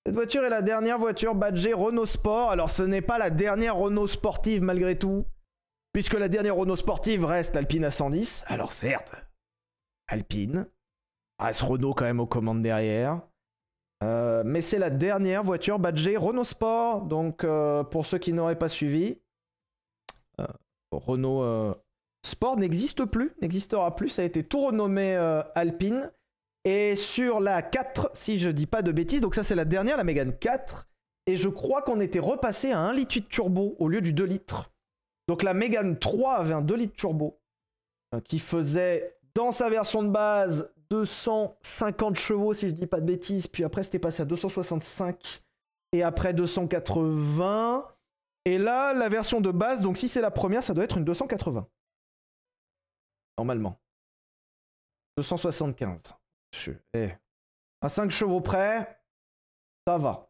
cette 0.04 0.16
voiture 0.16 0.42
est 0.42 0.50
la 0.50 0.60
dernière 0.60 0.98
voiture 0.98 1.36
badgée 1.36 1.72
Renault 1.72 2.06
Sport. 2.06 2.50
Alors 2.50 2.68
ce 2.68 2.82
n'est 2.82 3.00
pas 3.00 3.16
la 3.18 3.30
dernière 3.30 3.76
Renault 3.76 4.08
sportive 4.08 4.60
malgré 4.60 4.98
tout. 4.98 5.24
Puisque 5.92 6.14
la 6.14 6.28
dernière 6.28 6.56
Renault 6.56 6.74
sportive 6.74 7.24
reste 7.24 7.54
l'Alpine 7.54 7.86
A110. 7.86 8.42
Alors 8.48 8.72
certes, 8.72 9.14
Alpine. 10.08 10.66
Reste 11.38 11.60
Renault 11.60 11.94
quand 11.94 12.06
même 12.06 12.20
aux 12.20 12.26
commandes 12.26 12.62
derrière. 12.62 13.20
Euh, 14.02 14.42
mais 14.44 14.62
c'est 14.62 14.80
la 14.80 14.90
dernière 14.90 15.44
voiture 15.44 15.78
badgée 15.78 16.16
Renault 16.16 16.42
Sport. 16.42 17.02
Donc, 17.02 17.44
euh, 17.44 17.84
pour 17.84 18.04
ceux 18.04 18.18
qui 18.18 18.32
n'auraient 18.32 18.58
pas 18.58 18.68
suivi, 18.68 19.20
Renault 20.90 21.76
Sport 22.24 22.56
n'existe 22.56 23.04
plus, 23.04 23.32
n'existera 23.40 23.94
plus. 23.96 24.08
Ça 24.08 24.22
a 24.22 24.24
été 24.24 24.44
tout 24.44 24.66
renommé 24.66 25.16
euh, 25.16 25.42
Alpine. 25.54 26.10
Et 26.64 26.94
sur 26.94 27.40
la 27.40 27.60
4, 27.60 28.10
si 28.14 28.38
je 28.38 28.48
dis 28.48 28.66
pas 28.66 28.82
de 28.82 28.92
bêtises, 28.92 29.20
donc 29.20 29.34
ça 29.34 29.42
c'est 29.42 29.56
la 29.56 29.64
dernière, 29.64 29.96
la 29.96 30.04
Mégane 30.04 30.32
4. 30.32 30.86
Et 31.26 31.36
je 31.36 31.48
crois 31.48 31.82
qu'on 31.82 32.00
était 32.00 32.20
repassé 32.20 32.70
à 32.70 32.78
1 32.78 32.92
litre 32.92 33.18
turbo 33.28 33.74
au 33.78 33.88
lieu 33.88 34.00
du 34.00 34.12
2 34.12 34.24
litres. 34.24 34.70
Donc 35.28 35.42
la 35.42 35.54
Mégane 35.54 35.98
3 35.98 36.34
avait 36.34 36.54
un 36.54 36.62
2 36.62 36.74
litres 36.76 36.96
turbo 36.96 37.40
euh, 38.14 38.20
qui 38.20 38.38
faisait 38.38 39.18
dans 39.34 39.50
sa 39.50 39.68
version 39.70 40.02
de 40.02 40.08
base 40.08 40.70
250 40.90 42.16
chevaux 42.16 42.52
si 42.52 42.68
je 42.68 42.74
dis 42.74 42.86
pas 42.86 43.00
de 43.00 43.06
bêtises, 43.06 43.46
puis 43.48 43.64
après 43.64 43.82
c'était 43.82 43.98
passé 43.98 44.22
à 44.22 44.24
265 44.26 45.42
et 45.92 46.02
après 46.02 46.34
280. 46.34 47.86
Et 48.44 48.58
là, 48.58 48.92
la 48.92 49.08
version 49.08 49.40
de 49.40 49.50
base, 49.50 49.82
donc 49.82 49.96
si 49.96 50.08
c'est 50.08 50.20
la 50.20 50.30
première, 50.30 50.62
ça 50.62 50.74
doit 50.74 50.84
être 50.84 50.98
une 50.98 51.04
280. 51.04 51.66
Normalement. 53.42 53.76
275. 55.16 56.14
Je- 56.54 56.70
eh. 56.94 57.08
À 57.80 57.88
5 57.88 58.08
chevaux 58.12 58.40
près, 58.40 59.00
ça 59.84 59.98
va. 59.98 60.28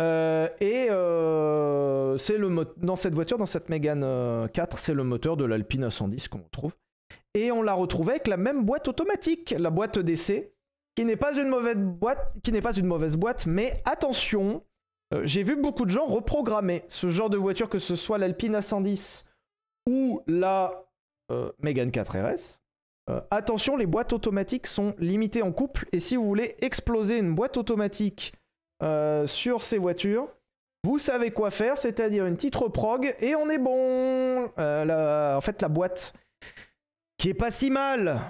Euh, 0.00 0.48
et 0.60 0.88
euh, 0.90 2.18
c'est 2.18 2.38
le 2.38 2.48
dans 2.78 2.96
cette 2.96 3.14
voiture, 3.14 3.38
dans 3.38 3.46
cette 3.46 3.68
Mégane 3.68 4.02
euh, 4.02 4.48
4, 4.48 4.78
c'est 4.80 4.94
le 4.94 5.04
moteur 5.04 5.36
de 5.36 5.44
l'Alpine 5.44 5.86
A110 5.86 6.28
qu'on 6.28 6.42
retrouve. 6.42 6.74
Et 7.34 7.52
on 7.52 7.62
l'a 7.62 7.74
retrouvé 7.74 8.12
avec 8.14 8.26
la 8.26 8.36
même 8.36 8.64
boîte 8.64 8.88
automatique, 8.88 9.54
la 9.56 9.70
boîte 9.70 10.00
d'essai, 10.00 10.52
qui 10.96 11.04
n'est 11.04 11.16
pas 11.16 11.36
une 11.40 11.48
mauvaise 11.48 11.76
boîte, 11.76 12.34
qui 12.42 12.50
n'est 12.50 12.62
pas 12.62 12.74
une 12.74 12.86
mauvaise 12.86 13.16
boîte, 13.16 13.46
mais 13.46 13.80
attention, 13.84 14.64
euh, 15.14 15.20
j'ai 15.24 15.44
vu 15.44 15.54
beaucoup 15.54 15.84
de 15.84 15.90
gens 15.90 16.04
reprogrammer 16.06 16.84
ce 16.88 17.10
genre 17.10 17.30
de 17.30 17.36
voiture, 17.36 17.68
que 17.68 17.78
ce 17.78 17.94
soit 17.94 18.18
l'Alpine 18.18 18.56
A110 18.56 19.28
ou 19.88 20.22
la 20.26 20.89
euh, 21.30 21.50
Mégane 21.60 21.90
4 21.90 22.18
RS. 22.18 22.60
Euh, 23.10 23.20
attention, 23.30 23.76
les 23.76 23.86
boîtes 23.86 24.12
automatiques 24.12 24.66
sont 24.66 24.94
limitées 24.98 25.42
en 25.42 25.52
couple, 25.52 25.86
et 25.92 26.00
si 26.00 26.16
vous 26.16 26.24
voulez 26.24 26.56
exploser 26.60 27.18
une 27.18 27.34
boîte 27.34 27.56
automatique 27.56 28.34
euh, 28.82 29.26
sur 29.26 29.62
ces 29.62 29.78
voitures, 29.78 30.28
vous 30.84 30.98
savez 30.98 31.30
quoi 31.30 31.50
faire, 31.50 31.76
c'est-à-dire 31.76 32.26
une 32.26 32.36
petite 32.36 32.56
reprog, 32.56 33.14
et 33.20 33.34
on 33.34 33.50
est 33.50 33.58
bon. 33.58 34.46
En 34.56 35.40
fait, 35.40 35.60
la 35.60 35.68
boîte 35.68 36.14
qui 37.18 37.28
est 37.28 37.34
pas 37.34 37.50
si 37.50 37.70
mal, 37.70 38.20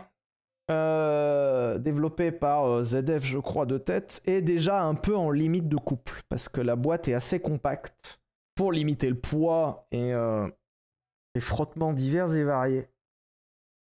euh, 0.71 1.79
développée 1.79 2.33
par 2.33 2.83
ZF, 2.83 3.25
je 3.25 3.39
crois, 3.39 3.67
de 3.67 3.79
tête, 3.79 4.23
est 4.27 4.43
déjà 4.43 4.83
un 4.83 4.95
peu 4.95 5.17
en 5.17 5.31
limite 5.31 5.69
de 5.69 5.77
couple, 5.77 6.23
parce 6.29 6.49
que 6.49 6.61
la 6.61 6.75
boîte 6.75 7.07
est 7.07 7.15
assez 7.15 7.39
compacte 7.39 8.21
pour 8.57 8.73
limiter 8.73 9.09
le 9.09 9.19
poids 9.19 9.87
et 9.93 10.13
les 11.35 11.41
frottements 11.41 11.93
divers 11.93 12.35
et 12.35 12.45
variés. 12.45 12.89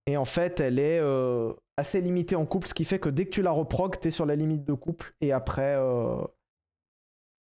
Et 0.06 0.16
en 0.16 0.24
fait, 0.24 0.60
elle 0.60 0.78
est 0.78 0.98
euh, 0.98 1.52
assez 1.76 2.00
limitée 2.00 2.36
en 2.36 2.46
couple, 2.46 2.68
ce 2.68 2.74
qui 2.74 2.84
fait 2.84 2.98
que 2.98 3.08
dès 3.08 3.26
que 3.26 3.30
tu 3.30 3.42
la 3.42 3.50
reprog, 3.50 3.98
t'es 4.00 4.10
sur 4.10 4.26
la 4.26 4.36
limite 4.36 4.64
de 4.64 4.72
couple, 4.72 5.14
et 5.20 5.32
après, 5.32 5.76
euh, 5.76 6.22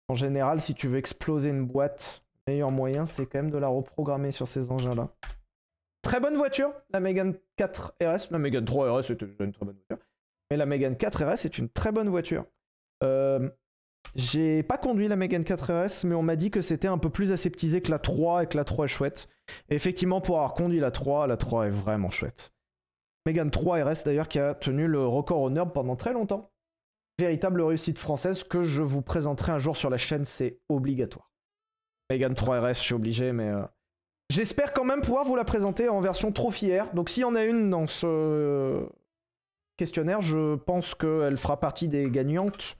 en 0.09 0.15
général, 0.15 0.59
si 0.59 0.73
tu 0.73 0.87
veux 0.87 0.97
exploser 0.97 1.49
une 1.49 1.65
boîte, 1.65 2.23
le 2.45 2.53
meilleur 2.53 2.71
moyen, 2.71 3.05
c'est 3.05 3.25
quand 3.25 3.39
même 3.39 3.51
de 3.51 3.57
la 3.57 3.67
reprogrammer 3.67 4.31
sur 4.31 4.47
ces 4.47 4.71
engins-là. 4.71 5.09
Très 6.01 6.19
bonne 6.19 6.37
voiture, 6.37 6.71
la 6.91 7.01
Megane 7.01 7.35
4 7.57 7.95
RS. 8.01 8.31
La 8.31 8.39
Megane 8.39 8.63
3 8.63 8.99
RS 8.99 9.11
était 9.11 9.25
déjà 9.25 9.43
une 9.43 9.51
très 9.51 9.65
bonne 9.65 9.75
voiture. 9.75 10.05
Mais 10.49 10.55
la 10.55 10.65
Megane 10.65 10.95
4 10.95 11.25
RS 11.25 11.45
est 11.45 11.57
une 11.57 11.67
très 11.67 11.91
bonne 11.91 12.07
voiture. 12.07 12.45
Euh, 13.03 13.49
J'ai 14.15 14.63
pas 14.63 14.77
conduit 14.77 15.07
la 15.07 15.15
Megane 15.15 15.43
4 15.43 15.85
RS, 15.85 16.05
mais 16.05 16.15
on 16.15 16.23
m'a 16.23 16.35
dit 16.35 16.51
que 16.51 16.61
c'était 16.61 16.87
un 16.87 16.97
peu 16.97 17.09
plus 17.09 17.31
aseptisé 17.31 17.81
que 17.81 17.91
la 17.91 17.99
3 17.99 18.43
et 18.43 18.47
que 18.47 18.57
la 18.57 18.63
3 18.63 18.85
est 18.85 18.89
chouette. 18.89 19.27
Et 19.69 19.75
effectivement, 19.75 20.21
pour 20.21 20.37
avoir 20.37 20.53
conduit 20.53 20.79
la 20.79 20.91
3, 20.91 21.27
la 21.27 21.37
3 21.37 21.67
est 21.67 21.71
vraiment 21.71 22.09
chouette. 22.09 22.51
Megane 23.25 23.51
3 23.51 23.83
RS 23.83 24.03
d'ailleurs 24.05 24.29
qui 24.29 24.39
a 24.39 24.53
tenu 24.53 24.87
le 24.87 25.05
record 25.05 25.41
au 25.41 25.49
NURB 25.49 25.73
pendant 25.73 25.95
très 25.95 26.13
longtemps. 26.13 26.49
Véritable 27.19 27.61
réussite 27.61 27.99
française 27.99 28.43
que 28.43 28.63
je 28.63 28.81
vous 28.81 29.01
présenterai 29.01 29.51
un 29.51 29.59
jour 29.59 29.75
sur 29.75 29.89
la 29.89 29.97
chaîne, 29.97 30.23
c'est 30.23 30.59
obligatoire. 30.69 31.31
Megane 32.09 32.35
3 32.35 32.61
RS, 32.61 32.75
je 32.75 32.79
suis 32.79 32.93
obligé, 32.93 33.33
mais 33.33 33.49
euh, 33.49 33.63
j'espère 34.29 34.71
quand 34.71 34.85
même 34.85 35.01
pouvoir 35.01 35.25
vous 35.25 35.35
la 35.35 35.43
présenter 35.43 35.89
en 35.89 35.99
version 35.99 36.31
trophière. 36.31 36.93
Donc 36.93 37.09
s'il 37.09 37.21
y 37.21 37.25
en 37.25 37.35
a 37.35 37.43
une 37.43 37.69
dans 37.69 37.85
ce 37.85 38.87
questionnaire, 39.75 40.21
je 40.21 40.55
pense 40.55 40.95
qu'elle 40.95 41.37
fera 41.37 41.59
partie 41.59 41.89
des 41.89 42.09
gagnantes. 42.09 42.77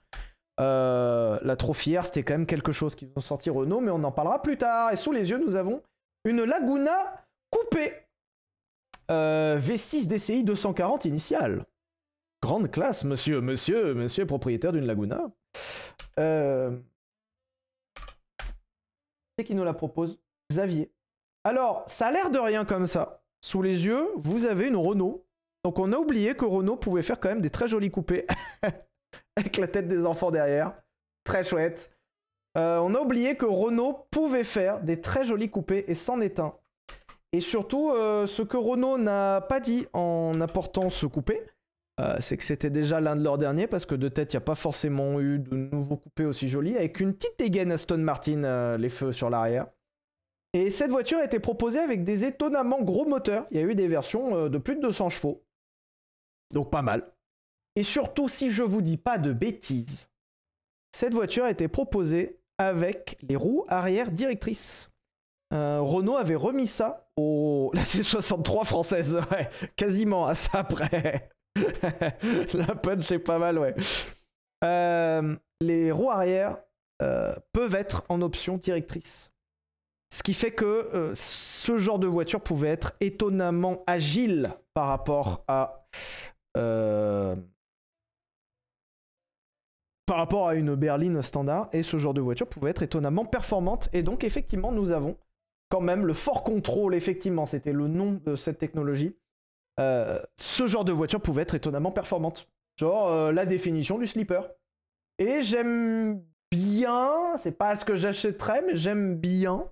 Euh, 0.60 1.38
la 1.42 1.56
trophière, 1.56 2.06
c'était 2.06 2.24
quand 2.24 2.34
même 2.34 2.46
quelque 2.46 2.72
chose 2.72 2.96
qu'ils 2.96 3.10
ont 3.16 3.20
sorti 3.20 3.50
Renault, 3.50 3.80
mais 3.80 3.90
on 3.90 4.02
en 4.02 4.12
parlera 4.12 4.42
plus 4.42 4.58
tard. 4.58 4.92
Et 4.92 4.96
sous 4.96 5.12
les 5.12 5.30
yeux, 5.30 5.38
nous 5.38 5.54
avons 5.54 5.82
une 6.24 6.44
Laguna 6.44 7.24
coupée. 7.50 7.92
Euh, 9.10 9.58
V6 9.58 10.06
DCI 10.06 10.44
240 10.44 11.04
initiale. 11.04 11.64
Grande 12.42 12.70
classe, 12.70 13.04
monsieur, 13.04 13.40
monsieur, 13.40 13.94
monsieur 13.94 14.26
propriétaire 14.26 14.72
d'une 14.72 14.86
Laguna. 14.86 15.30
Euh... 16.18 16.76
C'est 19.36 19.44
qui 19.44 19.54
nous 19.54 19.64
la 19.64 19.74
propose? 19.74 20.20
Xavier. 20.50 20.90
Alors, 21.44 21.84
ça 21.86 22.08
a 22.08 22.12
l'air 22.12 22.30
de 22.30 22.38
rien 22.38 22.64
comme 22.64 22.86
ça. 22.86 23.22
Sous 23.40 23.62
les 23.62 23.86
yeux, 23.86 24.08
vous 24.16 24.44
avez 24.44 24.66
une 24.66 24.76
Renault. 24.76 25.24
Donc 25.64 25.78
on 25.78 25.92
a 25.92 25.96
oublié 25.96 26.34
que 26.34 26.44
Renault 26.44 26.76
pouvait 26.76 27.02
faire 27.02 27.20
quand 27.20 27.28
même 27.28 27.40
des 27.40 27.50
très 27.50 27.68
jolis 27.68 27.90
coupés. 27.90 28.26
Avec 29.36 29.56
la 29.56 29.68
tête 29.68 29.88
des 29.88 30.06
enfants 30.06 30.30
derrière. 30.30 30.72
Très 31.24 31.44
chouette. 31.44 31.98
Euh, 32.56 32.78
on 32.78 32.94
a 32.94 33.00
oublié 33.00 33.36
que 33.36 33.46
Renault 33.46 34.06
pouvait 34.10 34.44
faire 34.44 34.80
des 34.80 35.00
très 35.00 35.24
jolis 35.24 35.50
coupés 35.50 35.84
et 35.86 35.94
c'en 35.94 36.20
est 36.20 36.40
un. 36.40 36.54
Et 37.32 37.40
surtout, 37.40 37.90
euh, 37.90 38.26
ce 38.26 38.42
que 38.42 38.56
Renault 38.56 38.98
n'a 38.98 39.42
pas 39.42 39.60
dit 39.60 39.86
en 39.92 40.40
apportant 40.40 40.90
ce 40.90 41.06
coupé, 41.06 41.42
euh, 42.00 42.16
c'est 42.20 42.36
que 42.36 42.44
c'était 42.44 42.70
déjà 42.70 43.00
l'un 43.00 43.16
de 43.16 43.22
leurs 43.22 43.38
derniers, 43.38 43.66
parce 43.66 43.84
que 43.84 43.94
de 43.94 44.08
tête, 44.08 44.32
il 44.32 44.36
n'y 44.36 44.42
a 44.42 44.46
pas 44.46 44.54
forcément 44.54 45.20
eu 45.20 45.38
de 45.38 45.54
nouveaux 45.54 45.98
coupés 45.98 46.24
aussi 46.24 46.48
jolis, 46.48 46.76
avec 46.76 47.00
une 47.00 47.12
petite 47.12 47.38
dégaine 47.38 47.70
Aston 47.70 47.98
Martin, 47.98 48.76
les 48.76 48.88
feux 48.88 49.12
sur 49.12 49.30
l'arrière. 49.30 49.66
Et 50.54 50.70
cette 50.70 50.90
voiture 50.90 51.18
a 51.18 51.24
été 51.24 51.38
proposée 51.38 51.80
avec 51.80 52.04
des 52.04 52.24
étonnamment 52.24 52.82
gros 52.82 53.04
moteurs. 53.04 53.46
Il 53.50 53.58
y 53.58 53.60
a 53.60 53.64
eu 53.64 53.74
des 53.74 53.88
versions 53.88 54.48
de 54.48 54.58
plus 54.58 54.76
de 54.76 54.80
200 54.80 55.10
chevaux. 55.10 55.44
Donc 56.54 56.70
pas 56.70 56.82
mal. 56.82 57.12
Et 57.78 57.84
surtout, 57.84 58.28
si 58.28 58.50
je 58.50 58.64
vous 58.64 58.82
dis 58.82 58.96
pas 58.96 59.18
de 59.18 59.32
bêtises, 59.32 60.10
cette 60.90 61.14
voiture 61.14 61.44
a 61.44 61.52
été 61.52 61.68
proposée 61.68 62.40
avec 62.58 63.16
les 63.22 63.36
roues 63.36 63.66
arrière 63.68 64.10
directrices. 64.10 64.90
Euh, 65.54 65.78
Renault 65.80 66.16
avait 66.16 66.34
remis 66.34 66.66
ça 66.66 67.08
au 67.16 67.70
la 67.74 67.82
C63 67.82 68.64
française, 68.64 69.20
ouais, 69.30 69.48
quasiment 69.76 70.26
à 70.26 70.34
ça 70.34 70.58
après. 70.58 71.30
la 72.54 72.74
punch 72.74 73.12
est 73.12 73.20
pas 73.20 73.38
mal, 73.38 73.60
ouais. 73.60 73.76
Euh, 74.64 75.36
les 75.60 75.92
roues 75.92 76.10
arrière 76.10 76.56
euh, 77.00 77.32
peuvent 77.52 77.76
être 77.76 78.02
en 78.08 78.22
option 78.22 78.56
directrice. 78.56 79.30
Ce 80.12 80.24
qui 80.24 80.34
fait 80.34 80.50
que 80.50 81.12
ce 81.14 81.76
genre 81.76 82.00
de 82.00 82.08
voiture 82.08 82.40
pouvait 82.40 82.70
être 82.70 82.94
étonnamment 82.98 83.84
agile 83.86 84.50
par 84.74 84.88
rapport 84.88 85.44
à 85.46 85.86
par 90.08 90.16
rapport 90.16 90.48
à 90.48 90.54
une 90.54 90.74
berline 90.74 91.20
standard. 91.22 91.68
Et 91.72 91.82
ce 91.82 91.98
genre 91.98 92.14
de 92.14 92.22
voiture 92.22 92.48
pouvait 92.48 92.70
être 92.70 92.82
étonnamment 92.82 93.26
performante. 93.26 93.90
Et 93.92 94.02
donc 94.02 94.24
effectivement 94.24 94.72
nous 94.72 94.90
avons 94.90 95.16
quand 95.68 95.82
même 95.82 96.06
le 96.06 96.14
fort 96.14 96.42
contrôle 96.42 96.94
effectivement 96.94 97.44
c'était 97.44 97.72
le 97.72 97.86
nom 97.86 98.18
de 98.24 98.34
cette 98.34 98.58
technologie. 98.58 99.14
Euh, 99.78 100.18
ce 100.36 100.66
genre 100.66 100.84
de 100.84 100.92
voiture 100.92 101.20
pouvait 101.20 101.42
être 101.42 101.54
étonnamment 101.54 101.92
performante. 101.92 102.48
Genre 102.76 103.08
euh, 103.08 103.32
la 103.32 103.44
définition 103.44 103.98
du 103.98 104.06
slipper. 104.06 104.40
Et 105.18 105.42
j'aime 105.42 106.24
bien 106.50 107.36
c'est 107.36 107.58
pas 107.58 107.76
ce 107.76 107.84
que 107.84 107.94
j'achèterais 107.94 108.62
mais 108.66 108.76
j'aime 108.76 109.14
bien. 109.14 109.70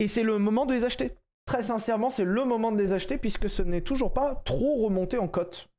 Et 0.00 0.08
c'est 0.08 0.24
le 0.24 0.38
moment 0.38 0.66
de 0.66 0.74
les 0.74 0.84
acheter. 0.84 1.12
Très 1.46 1.62
sincèrement 1.62 2.10
c'est 2.10 2.24
le 2.24 2.44
moment 2.44 2.72
de 2.72 2.78
les 2.78 2.92
acheter 2.92 3.16
puisque 3.16 3.48
ce 3.48 3.62
n'est 3.62 3.82
toujours 3.82 4.12
pas 4.12 4.34
trop 4.44 4.82
remonté 4.82 5.18
en 5.18 5.28
cote 5.28 5.71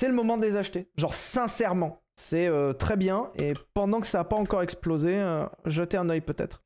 c'est 0.00 0.08
le 0.08 0.14
moment 0.14 0.38
de 0.38 0.46
les 0.46 0.56
acheter. 0.56 0.88
Genre 0.96 1.12
sincèrement, 1.12 2.00
c'est 2.16 2.46
euh, 2.46 2.72
très 2.72 2.96
bien. 2.96 3.30
Et 3.36 3.52
pendant 3.74 4.00
que 4.00 4.06
ça 4.06 4.18
n'a 4.18 4.24
pas 4.24 4.36
encore 4.36 4.62
explosé, 4.62 5.14
euh, 5.14 5.44
jetez 5.66 5.98
un 5.98 6.08
œil 6.08 6.22
peut-être. 6.22 6.62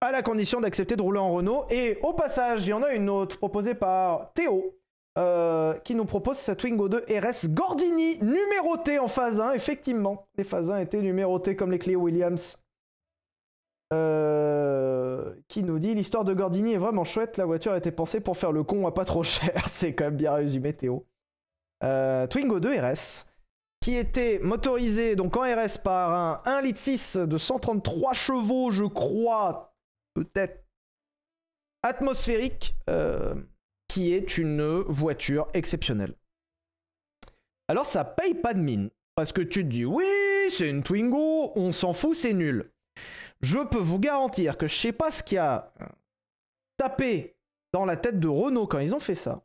À 0.00 0.10
la 0.12 0.22
condition 0.22 0.62
d'accepter 0.62 0.96
de 0.96 1.02
rouler 1.02 1.18
en 1.18 1.30
Renault. 1.30 1.66
Et 1.68 1.98
au 2.02 2.14
passage, 2.14 2.64
il 2.66 2.70
y 2.70 2.72
en 2.72 2.82
a 2.82 2.94
une 2.94 3.10
autre 3.10 3.36
proposée 3.36 3.74
par 3.74 4.32
Théo. 4.32 4.78
euh, 5.16 5.74
qui 5.84 5.94
nous 5.94 6.06
propose 6.06 6.38
sa 6.38 6.56
Twingo 6.56 6.88
2 6.88 7.04
RS 7.08 7.50
Gordini 7.50 8.18
numérotée 8.20 8.98
en 8.98 9.08
phase 9.08 9.40
1. 9.40 9.52
Effectivement, 9.52 10.26
les 10.36 10.42
phases 10.42 10.70
1 10.70 10.78
étaient 10.78 11.02
numérotées 11.02 11.54
comme 11.56 11.70
les 11.70 11.78
Clio 11.78 12.00
Williams. 12.00 12.64
Euh, 13.92 15.34
qui 15.48 15.62
nous 15.62 15.78
dit 15.78 15.94
l'histoire 15.94 16.24
de 16.24 16.32
Gordini 16.32 16.72
est 16.72 16.78
vraiment 16.78 17.04
chouette. 17.04 17.36
La 17.36 17.44
voiture 17.44 17.72
a 17.72 17.76
été 17.78 17.92
pensée 17.92 18.20
pour 18.20 18.38
faire 18.38 18.52
le 18.52 18.64
con 18.64 18.86
à 18.86 18.92
pas 18.92 19.04
trop 19.04 19.22
cher. 19.34 19.68
C'est 19.68 19.94
quand 19.94 20.06
même 20.06 20.16
bien 20.16 20.32
résumé, 20.32 20.72
Théo. 20.72 21.06
Euh, 21.82 22.26
Twingo 22.26 22.60
2 22.60 22.80
RS, 22.80 23.26
qui 23.80 23.96
était 23.96 24.38
motorisé 24.38 25.16
donc 25.16 25.36
en 25.36 25.42
RS 25.42 25.78
par 25.82 26.12
un 26.12 26.42
1,6 26.46 26.62
litre 26.62 27.26
de 27.26 27.38
133 27.38 28.12
chevaux, 28.14 28.70
je 28.70 28.84
crois, 28.84 29.76
peut-être 30.14 30.64
atmosphérique, 31.82 32.76
euh, 32.88 33.34
qui 33.88 34.14
est 34.14 34.38
une 34.38 34.80
voiture 34.80 35.48
exceptionnelle. 35.52 36.14
alors 37.68 37.86
ça 37.86 38.04
paye 38.04 38.34
pas 38.34 38.54
de 38.54 38.60
mine. 38.60 38.90
Parce 39.14 39.32
que 39.32 39.42
tu 39.42 39.62
te 39.62 39.68
dis, 39.68 39.84
oui, 39.84 40.04
c'est 40.50 40.68
une 40.68 40.82
Twingo, 40.82 41.52
on 41.54 41.70
s'en 41.70 41.92
fout, 41.92 42.16
c'est 42.16 42.32
nul. 42.32 42.72
Je 43.40 43.58
peux 43.58 43.78
vous 43.78 43.98
garantir 43.98 44.56
que 44.56 44.66
je 44.66 44.74
sais 44.74 44.92
pas 44.92 45.10
ce 45.10 45.22
qui 45.22 45.36
a 45.38 45.72
tapé 46.76 47.36
dans 47.72 47.84
la 47.84 47.96
tête 47.96 48.18
de 48.18 48.28
Renault 48.28 48.66
quand 48.66 48.80
ils 48.80 48.94
ont 48.94 49.00
fait 49.00 49.14
ça. 49.14 49.44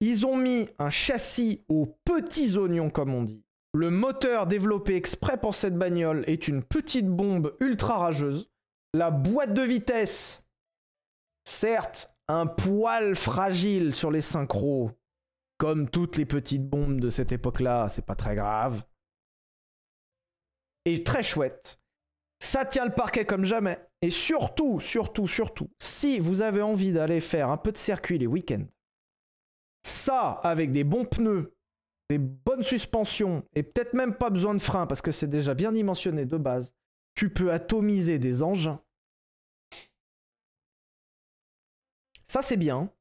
Ils 0.00 0.26
ont 0.26 0.36
mis 0.36 0.68
un 0.78 0.90
châssis 0.90 1.62
aux 1.68 1.86
petits 2.04 2.56
oignons, 2.56 2.90
comme 2.90 3.14
on 3.14 3.22
dit. 3.22 3.44
Le 3.74 3.90
moteur 3.90 4.46
développé 4.46 4.96
exprès 4.96 5.38
pour 5.38 5.54
cette 5.54 5.76
bagnole 5.76 6.24
est 6.26 6.48
une 6.48 6.64
petite 6.64 7.08
bombe 7.08 7.54
ultra 7.60 7.98
rageuse. 7.98 8.50
La 8.94 9.10
boîte 9.10 9.54
de 9.54 9.62
vitesse, 9.62 10.44
certes, 11.44 12.16
un 12.26 12.46
poil 12.46 13.14
fragile 13.14 13.94
sur 13.94 14.10
les 14.10 14.22
synchros, 14.22 14.90
comme 15.58 15.88
toutes 15.88 16.16
les 16.16 16.26
petites 16.26 16.68
bombes 16.68 17.00
de 17.00 17.10
cette 17.10 17.32
époque-là, 17.32 17.88
c'est 17.88 18.06
pas 18.06 18.16
très 18.16 18.34
grave. 18.34 18.82
Et 20.86 21.04
très 21.04 21.22
chouette. 21.22 21.78
Ça 22.42 22.64
tient 22.64 22.86
le 22.86 22.94
parquet 22.94 23.26
comme 23.26 23.44
jamais. 23.44 23.78
Et 24.00 24.10
surtout, 24.10 24.80
surtout, 24.80 25.28
surtout, 25.28 25.70
si 25.78 26.18
vous 26.18 26.40
avez 26.40 26.62
envie 26.62 26.90
d'aller 26.90 27.20
faire 27.20 27.50
un 27.50 27.58
peu 27.58 27.70
de 27.70 27.76
circuit 27.76 28.18
les 28.18 28.26
week-ends, 28.26 28.64
ça, 29.82 30.40
avec 30.42 30.72
des 30.72 30.84
bons 30.84 31.04
pneus, 31.04 31.54
des 32.08 32.18
bonnes 32.18 32.62
suspensions, 32.62 33.44
et 33.54 33.62
peut-être 33.62 33.94
même 33.94 34.14
pas 34.14 34.30
besoin 34.30 34.54
de 34.54 34.60
frein 34.60 34.86
parce 34.86 35.02
que 35.02 35.12
c'est 35.12 35.28
déjà 35.28 35.54
bien 35.54 35.72
dimensionné 35.72 36.24
de 36.24 36.36
base, 36.36 36.74
tu 37.14 37.32
peux 37.32 37.52
atomiser 37.52 38.18
des 38.18 38.42
engins. 38.42 38.80
Ça, 42.26 42.42
c'est 42.42 42.56
bien. 42.56 42.92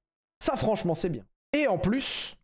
Ça, 0.43 0.55
franchement, 0.55 0.95
c'est 0.95 1.09
bien. 1.09 1.25
Et 1.53 1.67
en 1.67 1.77
plus, 1.77 2.35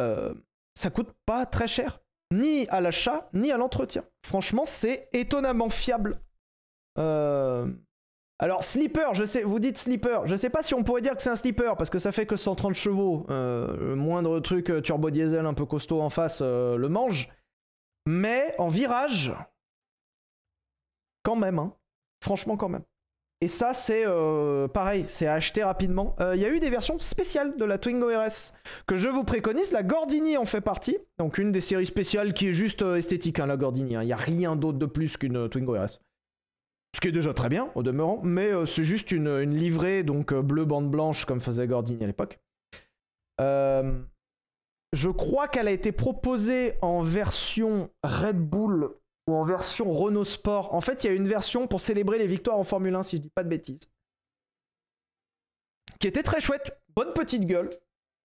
euh, 0.00 0.34
ça 0.74 0.90
coûte 0.90 1.12
pas 1.26 1.46
très 1.46 1.68
cher. 1.68 2.00
Ni 2.32 2.68
à 2.68 2.80
l'achat, 2.80 3.30
ni 3.32 3.52
à 3.52 3.56
l'entretien. 3.56 4.04
Franchement, 4.24 4.64
c'est 4.64 5.08
étonnamment 5.12 5.70
fiable. 5.70 6.20
Euh, 6.98 7.72
alors, 8.40 8.62
slipper, 8.62 9.14
je 9.14 9.24
sais, 9.24 9.42
vous 9.42 9.58
dites 9.58 9.78
slipper. 9.78 10.20
Je 10.26 10.36
sais 10.36 10.48
pas 10.48 10.62
si 10.62 10.72
on 10.72 10.84
pourrait 10.84 11.02
dire 11.02 11.16
que 11.16 11.22
c'est 11.22 11.30
un 11.30 11.34
slipper 11.34 11.72
parce 11.76 11.90
que 11.90 11.98
ça 11.98 12.12
fait 12.12 12.24
que 12.24 12.36
130 12.36 12.74
chevaux. 12.74 13.26
Euh, 13.30 13.76
le 13.78 13.96
moindre 13.96 14.38
truc 14.38 14.72
turbo 14.84 15.10
diesel 15.10 15.44
un 15.44 15.54
peu 15.54 15.66
costaud 15.66 16.00
en 16.00 16.08
face 16.08 16.40
le 16.40 16.88
mange. 16.88 17.28
Mais 18.06 18.54
en 18.58 18.68
virage, 18.68 19.34
quand 21.22 21.36
même, 21.36 21.58
hein. 21.58 21.74
franchement, 22.22 22.56
quand 22.56 22.68
même. 22.68 22.84
Et 23.40 23.46
ça, 23.46 23.72
c'est 23.72 24.02
euh, 24.04 24.66
pareil, 24.66 25.04
c'est 25.06 25.26
à 25.26 25.34
acheter 25.34 25.62
rapidement. 25.62 26.16
Euh, 26.18 26.34
il 26.34 26.40
y 26.40 26.44
a 26.44 26.50
eu 26.50 26.58
des 26.58 26.70
versions 26.70 26.98
spéciales 26.98 27.56
de 27.56 27.64
la 27.64 27.78
Twingo 27.78 28.08
RS 28.08 28.52
que 28.86 28.96
je 28.96 29.06
vous 29.06 29.22
préconise. 29.22 29.70
La 29.70 29.84
Gordini 29.84 30.36
en 30.36 30.44
fait 30.44 30.60
partie. 30.60 30.98
Donc 31.18 31.38
une 31.38 31.52
des 31.52 31.60
séries 31.60 31.86
spéciales 31.86 32.32
qui 32.32 32.48
est 32.48 32.52
juste 32.52 32.82
euh, 32.82 32.96
esthétique, 32.96 33.38
hein, 33.38 33.46
la 33.46 33.56
Gordini. 33.56 33.94
Hein. 33.94 34.02
Il 34.02 34.06
n'y 34.06 34.12
a 34.12 34.16
rien 34.16 34.56
d'autre 34.56 34.78
de 34.78 34.86
plus 34.86 35.16
qu'une 35.16 35.48
Twingo 35.48 35.74
RS. 35.74 36.00
Ce 36.94 37.00
qui 37.00 37.08
est 37.08 37.12
déjà 37.12 37.34
très 37.34 37.48
bien, 37.48 37.70
au 37.74 37.82
demeurant. 37.82 38.20
Mais 38.22 38.50
c'est 38.66 38.84
juste 38.84 39.12
une, 39.12 39.40
livrée, 39.40 40.02
donc 40.02 40.34
bleu 40.34 40.64
bande 40.64 40.90
blanche, 40.90 41.24
comme 41.26 41.40
faisait 41.40 41.66
Gordini 41.66 42.02
à 42.02 42.06
l'époque. 42.06 42.40
je 43.38 45.08
crois 45.10 45.48
qu'elle 45.48 45.68
a 45.68 45.72
été 45.72 45.92
proposée 45.92 46.74
en 46.82 47.02
version 47.02 47.90
Red 48.02 48.38
Bull 48.38 48.90
ou 49.28 49.34
en 49.34 49.44
version 49.44 49.92
Renault 49.92 50.24
Sport. 50.24 50.74
En 50.74 50.80
fait, 50.80 51.04
il 51.04 51.06
y 51.08 51.10
a 51.10 51.12
une 51.12 51.28
version 51.28 51.66
pour 51.66 51.80
célébrer 51.80 52.18
les 52.18 52.26
victoires 52.26 52.58
en 52.58 52.64
Formule 52.64 52.94
1, 52.94 53.02
si 53.02 53.16
je 53.16 53.22
dis 53.22 53.30
pas 53.30 53.44
de 53.44 53.48
bêtises. 53.48 53.88
Qui 56.00 56.06
était 56.06 56.22
très 56.22 56.40
chouette, 56.40 56.80
bonne 56.96 57.12
petite 57.12 57.44
gueule. 57.44 57.68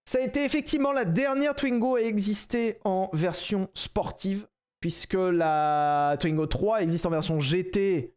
Ça 0.05 0.20
a 0.20 0.22
été 0.22 0.43
effectivement 0.43 0.91
la 0.91 1.05
dernière 1.05 1.55
Twingo 1.55 1.95
à 1.95 2.01
exister 2.01 2.80
en 2.84 3.09
version 3.14 3.70
sportive, 3.74 4.47
puisque 4.80 5.14
la 5.14 6.18
Twingo 6.20 6.45
3 6.45 6.84
existe 6.84 7.05
en 7.05 7.09
version 7.09 7.39
GT. 7.39 8.12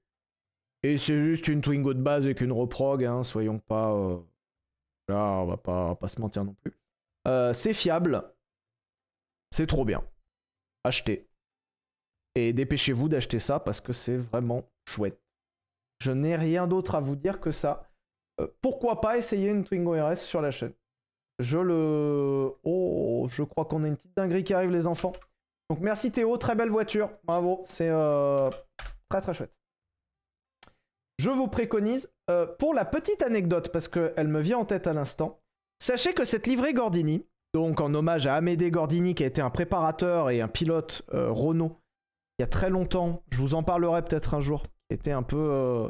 Et 0.83 0.99
c'est 0.99 1.17
juste 1.25 1.49
une 1.49 1.63
Twingo 1.63 1.95
de 1.95 2.03
base 2.03 2.27
avec 2.27 2.41
une 2.41 2.53
reprog, 2.53 3.05
hein, 3.05 3.23
soyons 3.25 3.59
pas. 3.59 3.93
Euh, 3.93 4.19
là, 5.09 5.17
on 5.43 5.47
va 5.47 5.57
pas, 5.57 5.95
pas 5.97 6.09
se 6.09 6.21
mentir 6.21 6.45
non 6.45 6.55
plus. 6.55 6.73
Euh, 7.27 7.53
c'est 7.53 7.73
fiable. 7.73 8.23
C'est 9.51 9.67
trop 9.67 9.85
bien. 9.85 10.05
Achetez. 10.85 11.29
Et 12.35 12.53
dépêchez-vous 12.53 13.09
d'acheter 13.09 13.39
ça 13.39 13.59
parce 13.59 13.81
que 13.81 13.93
c'est 13.93 14.17
vraiment 14.17 14.65
chouette. 14.89 15.21
Je 16.03 16.13
n'ai 16.13 16.37
rien 16.37 16.67
d'autre 16.67 16.95
à 16.95 17.01
vous 17.01 17.17
dire 17.17 17.41
que 17.41 17.51
ça. 17.51 17.91
Euh, 18.41 18.47
pourquoi 18.61 19.01
pas 19.01 19.17
essayer 19.17 19.49
une 19.49 19.65
Twingo 19.65 19.93
RS 19.93 20.19
sur 20.19 20.43
la 20.43 20.51
chaîne? 20.51 20.75
Je 21.39 21.59
le... 21.59 22.53
Oh, 22.65 23.27
je 23.31 23.43
crois 23.43 23.65
qu'on 23.65 23.83
a 23.85 23.89
une 23.89 23.97
petite 23.97 24.17
dinguerie 24.17 24.45
qui 24.45 24.55
arrive 24.55 24.71
les 24.71 24.87
enfants. 24.87 25.13
Donc 25.71 25.81
merci 25.81 26.13
Théo, 26.13 26.37
très 26.37 26.55
belle 26.55 26.71
voiture. 26.71 27.11
Bravo, 27.25 27.65
c'est 27.67 27.91
très 29.09 29.21
très 29.21 29.35
chouette. 29.35 29.53
Je 31.19 31.31
vous 31.31 31.49
préconise, 31.49 32.13
euh, 32.31 32.47
pour 32.47 32.75
la 32.75 32.85
petite 32.85 33.23
anecdote, 33.23 33.71
parce 33.73 33.89
qu'elle 33.89 34.29
me 34.29 34.41
vient 34.41 34.59
en 34.59 34.65
tête 34.65 34.87
à 34.87 34.93
l'instant, 34.93 35.41
sachez 35.83 36.13
que 36.13 36.25
cette 36.25 36.47
livrée 36.47 36.75
Gordini, 36.75 37.27
donc 37.55 37.81
en 37.81 37.95
hommage 37.95 38.27
à 38.27 38.35
Amédée 38.35 38.71
Gordini 38.71 39.15
qui 39.15 39.25
a 39.25 39.27
été 39.27 39.41
un 39.41 39.51
préparateur 39.51 40.31
et 40.31 40.41
un 40.41 40.49
pilote 40.49 41.03
Renault 41.11 41.81
il 42.39 42.43
y 42.43 42.45
a 42.45 42.49
très 42.49 42.69
longtemps, 42.69 43.23
je 43.31 43.39
vous 43.39 43.55
en 43.55 43.63
parlerai 43.63 44.03
peut-être 44.03 44.35
un 44.35 44.41
jour, 44.41 44.65
était 44.91 45.13
un 45.13 45.23
peu 45.23 45.39
euh, 45.39 45.89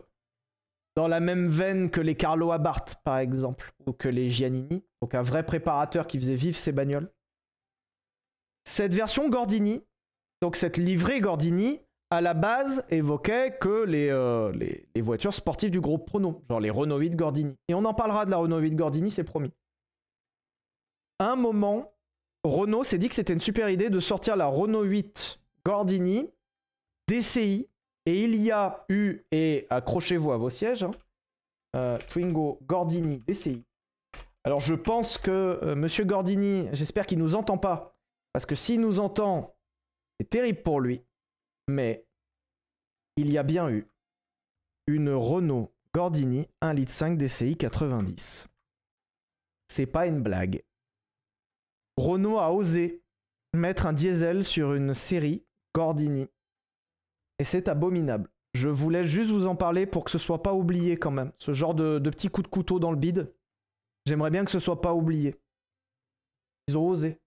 dans 0.95 1.09
la 1.09 1.19
même 1.19 1.49
veine 1.49 1.91
que 1.91 2.01
les 2.01 2.15
Carlo 2.15 2.53
Abarth, 2.53 2.97
par 3.03 3.19
exemple, 3.19 3.73
ou 3.87 3.93
que 3.93 4.09
les 4.09 4.31
Giannini, 4.31 4.85
donc 5.03 5.15
un 5.15 5.23
vrai 5.23 5.45
préparateur 5.45 6.07
qui 6.07 6.19
faisait 6.19 6.37
vivre 6.37 6.57
ses 6.57 6.71
bagnoles. 6.71 7.13
Cette 8.65 8.95
version 8.95 9.29
Gordini, 9.29 9.83
donc 10.41 10.55
cette 10.55 10.77
livrée 10.77 11.21
Gordini, 11.21 11.81
à 12.11 12.21
la 12.21 12.35
base 12.35 12.85
évoquait 12.91 13.57
que 13.59 13.85
les, 13.85 14.09
euh, 14.11 14.53
les, 14.53 15.01
voitures 15.01 15.35
sportives 15.35 15.71
du 15.71 15.81
groupe 15.81 16.07
Prono, 16.07 16.43
genre 16.49 16.61
les 16.61 16.71
Renault 16.71 16.99
8 16.99 17.17
Gordini. 17.17 17.55
Et 17.69 17.75
on 17.75 17.85
en 17.85 17.95
parlera 17.95 18.25
de 18.25 18.31
la 18.31 18.37
Renault 18.37 18.59
8 18.59 18.77
Gordini, 18.77 19.11
c'est 19.11 19.25
promis. 19.25 19.53
À 21.19 21.33
un 21.33 21.37
moment, 21.37 21.93
Renault 22.45 22.85
s'est 22.85 22.99
dit 22.99 23.09
que 23.09 23.15
c'était 23.15 23.33
une 23.33 23.41
super 23.41 23.71
idée 23.71 23.91
de 23.91 24.01
sortir 24.01 24.37
la 24.37 24.47
Renault 24.47 24.85
8 24.85 25.41
Gordini 25.65 26.31
DCI, 27.09 27.69
et 28.07 28.25
il 28.25 28.37
y 28.37 28.53
a 28.53 28.85
eu, 28.89 29.23
et 29.33 29.67
accrochez-vous 29.71 30.31
à 30.31 30.37
vos 30.37 30.51
sièges, 30.51 30.85
hein, 30.85 30.93
euh, 31.75 31.99
Twingo 32.09 32.61
Gordini 32.63 33.19
DCI. 33.19 33.65
Alors 34.45 34.61
je 34.61 34.75
pense 34.75 35.19
que 35.19 35.59
euh, 35.63 35.75
Monsieur 35.75 36.05
Gordini, 36.05 36.69
j'espère 36.73 37.07
qu'il 37.07 37.19
nous 37.19 37.35
entend 37.35 37.59
pas, 37.59 37.97
parce 38.33 38.47
que 38.47 38.55
s'il 38.55 38.81
nous 38.81 39.01
entend, 39.01 39.57
c'est 40.21 40.31
terrible 40.31 40.63
pour 40.63 40.81
lui, 40.81 41.03
mais 41.69 42.07
il 43.17 43.31
y 43.31 43.39
a 43.39 43.43
bien 43.43 43.69
eu 43.71 43.87
une 44.87 45.11
Renault 45.11 45.73
Gordini 45.95 46.47
1,5 46.63 46.75
litre 46.75 47.17
DCI 47.17 47.57
90. 47.57 48.49
C'est 49.69 49.87
pas 49.87 50.07
une 50.07 50.23
blague. 50.23 50.63
Renault 51.97 52.39
a 52.39 52.53
osé 52.53 53.03
mettre 53.55 53.87
un 53.87 53.93
diesel 53.93 54.45
sur 54.45 54.75
une 54.75 54.95
série 54.95 55.45
Gordini 55.75 56.29
et 57.39 57.45
c'est 57.45 57.69
abominable. 57.69 58.31
Je 58.55 58.69
voulais 58.69 59.05
juste 59.05 59.31
vous 59.31 59.47
en 59.47 59.57
parler 59.57 59.87
pour 59.87 60.05
que 60.05 60.11
ce 60.11 60.19
soit 60.19 60.43
pas 60.43 60.55
oublié 60.55 60.97
quand 60.97 61.11
même. 61.11 61.33
Ce 61.37 61.53
genre 61.53 61.75
de, 61.75 61.99
de 61.99 62.11
petit 62.11 62.29
coup 62.29 62.43
de 62.43 62.49
couteau 62.49 62.79
dans 62.79 62.91
le 62.91 62.97
bide. 62.97 63.35
J'aimerais 64.07 64.31
bien 64.31 64.45
que 64.45 64.51
ce 64.51 64.61
soit 64.61 64.81
pas 64.81 64.95
oublié. 64.95 65.41
Ils 66.69 66.79
ont 66.79 66.89
osé 66.89 67.21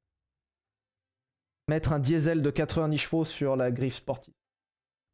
mettre 1.70 1.94
un 1.94 2.00
diesel 2.00 2.42
de 2.42 2.50
90 2.50 2.98
chevaux 2.98 3.24
sur 3.24 3.56
la 3.56 3.72
griffe 3.72 3.96
sportive. 3.96 4.34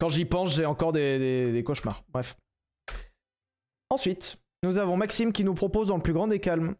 Quand 0.00 0.08
j'y 0.08 0.24
pense, 0.24 0.54
j'ai 0.54 0.66
encore 0.66 0.92
des, 0.92 1.62
cauchemars. 1.64 2.02
Bref. 2.08 2.36
Ensuite, 3.90 4.38
nous 4.62 4.78
avons 4.78 4.96
Maxime 4.96 5.32
qui 5.32 5.44
nous 5.44 5.54
propose 5.54 5.88
dans 5.88 5.96
le 5.96 6.02
plus 6.02 6.12
grand 6.12 6.26
des 6.26 6.40
calmes 6.40 6.74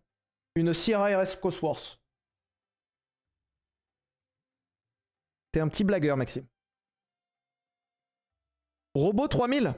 une 0.55 0.73
Sierra 0.75 1.09
RS 1.17 1.37
Cosworth. 1.41 2.01
T'es 5.53 5.61
un 5.61 5.69
petit 5.69 5.85
blagueur, 5.85 6.17
Maxime. 6.17 6.47
Robot 8.95 9.29
3000 9.29 9.75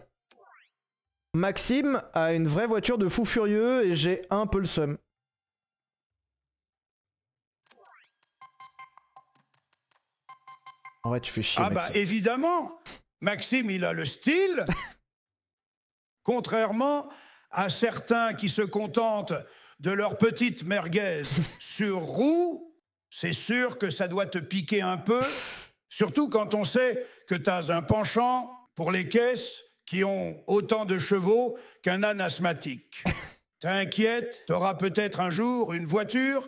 Maxime 1.34 2.02
a 2.14 2.32
une 2.32 2.46
vraie 2.46 2.66
voiture 2.66 2.98
de 2.98 3.08
fou 3.08 3.24
furieux 3.24 3.84
et 3.84 3.94
j'ai 3.94 4.22
un 4.30 4.46
peu 4.46 4.60
le 4.60 4.66
seum. 4.66 4.96
En 11.08 11.12
vrai, 11.12 11.20
tu 11.20 11.32
fais 11.32 11.42
chier. 11.42 11.62
Ah 11.64 11.70
bah 11.70 11.88
évidemment 11.94 12.78
Maxime, 13.22 13.70
il 13.70 13.86
a 13.86 13.94
le 13.94 14.04
style. 14.04 14.66
Contrairement 16.22 17.08
à 17.50 17.70
certains 17.70 18.34
qui 18.34 18.50
se 18.50 18.60
contentent 18.60 19.32
de 19.80 19.90
leur 19.90 20.18
petite 20.18 20.64
merguez 20.64 21.22
sur 21.58 22.00
roue, 22.00 22.76
c'est 23.08 23.32
sûr 23.32 23.78
que 23.78 23.88
ça 23.88 24.06
doit 24.06 24.26
te 24.26 24.36
piquer 24.36 24.82
un 24.82 24.98
peu, 24.98 25.22
surtout 25.88 26.28
quand 26.28 26.52
on 26.52 26.64
sait 26.64 27.06
que 27.26 27.36
tu 27.36 27.48
as 27.48 27.70
un 27.70 27.80
penchant 27.80 28.68
pour 28.74 28.90
les 28.90 29.08
caisses 29.08 29.62
qui 29.86 30.04
ont 30.04 30.44
autant 30.46 30.84
de 30.84 30.98
chevaux 30.98 31.56
qu'un 31.82 32.02
âne 32.02 32.20
asthmatique. 32.20 33.02
T'inquiète, 33.60 34.42
t'auras 34.46 34.74
peut-être 34.74 35.20
un 35.20 35.30
jour 35.30 35.72
une 35.72 35.86
voiture 35.86 36.46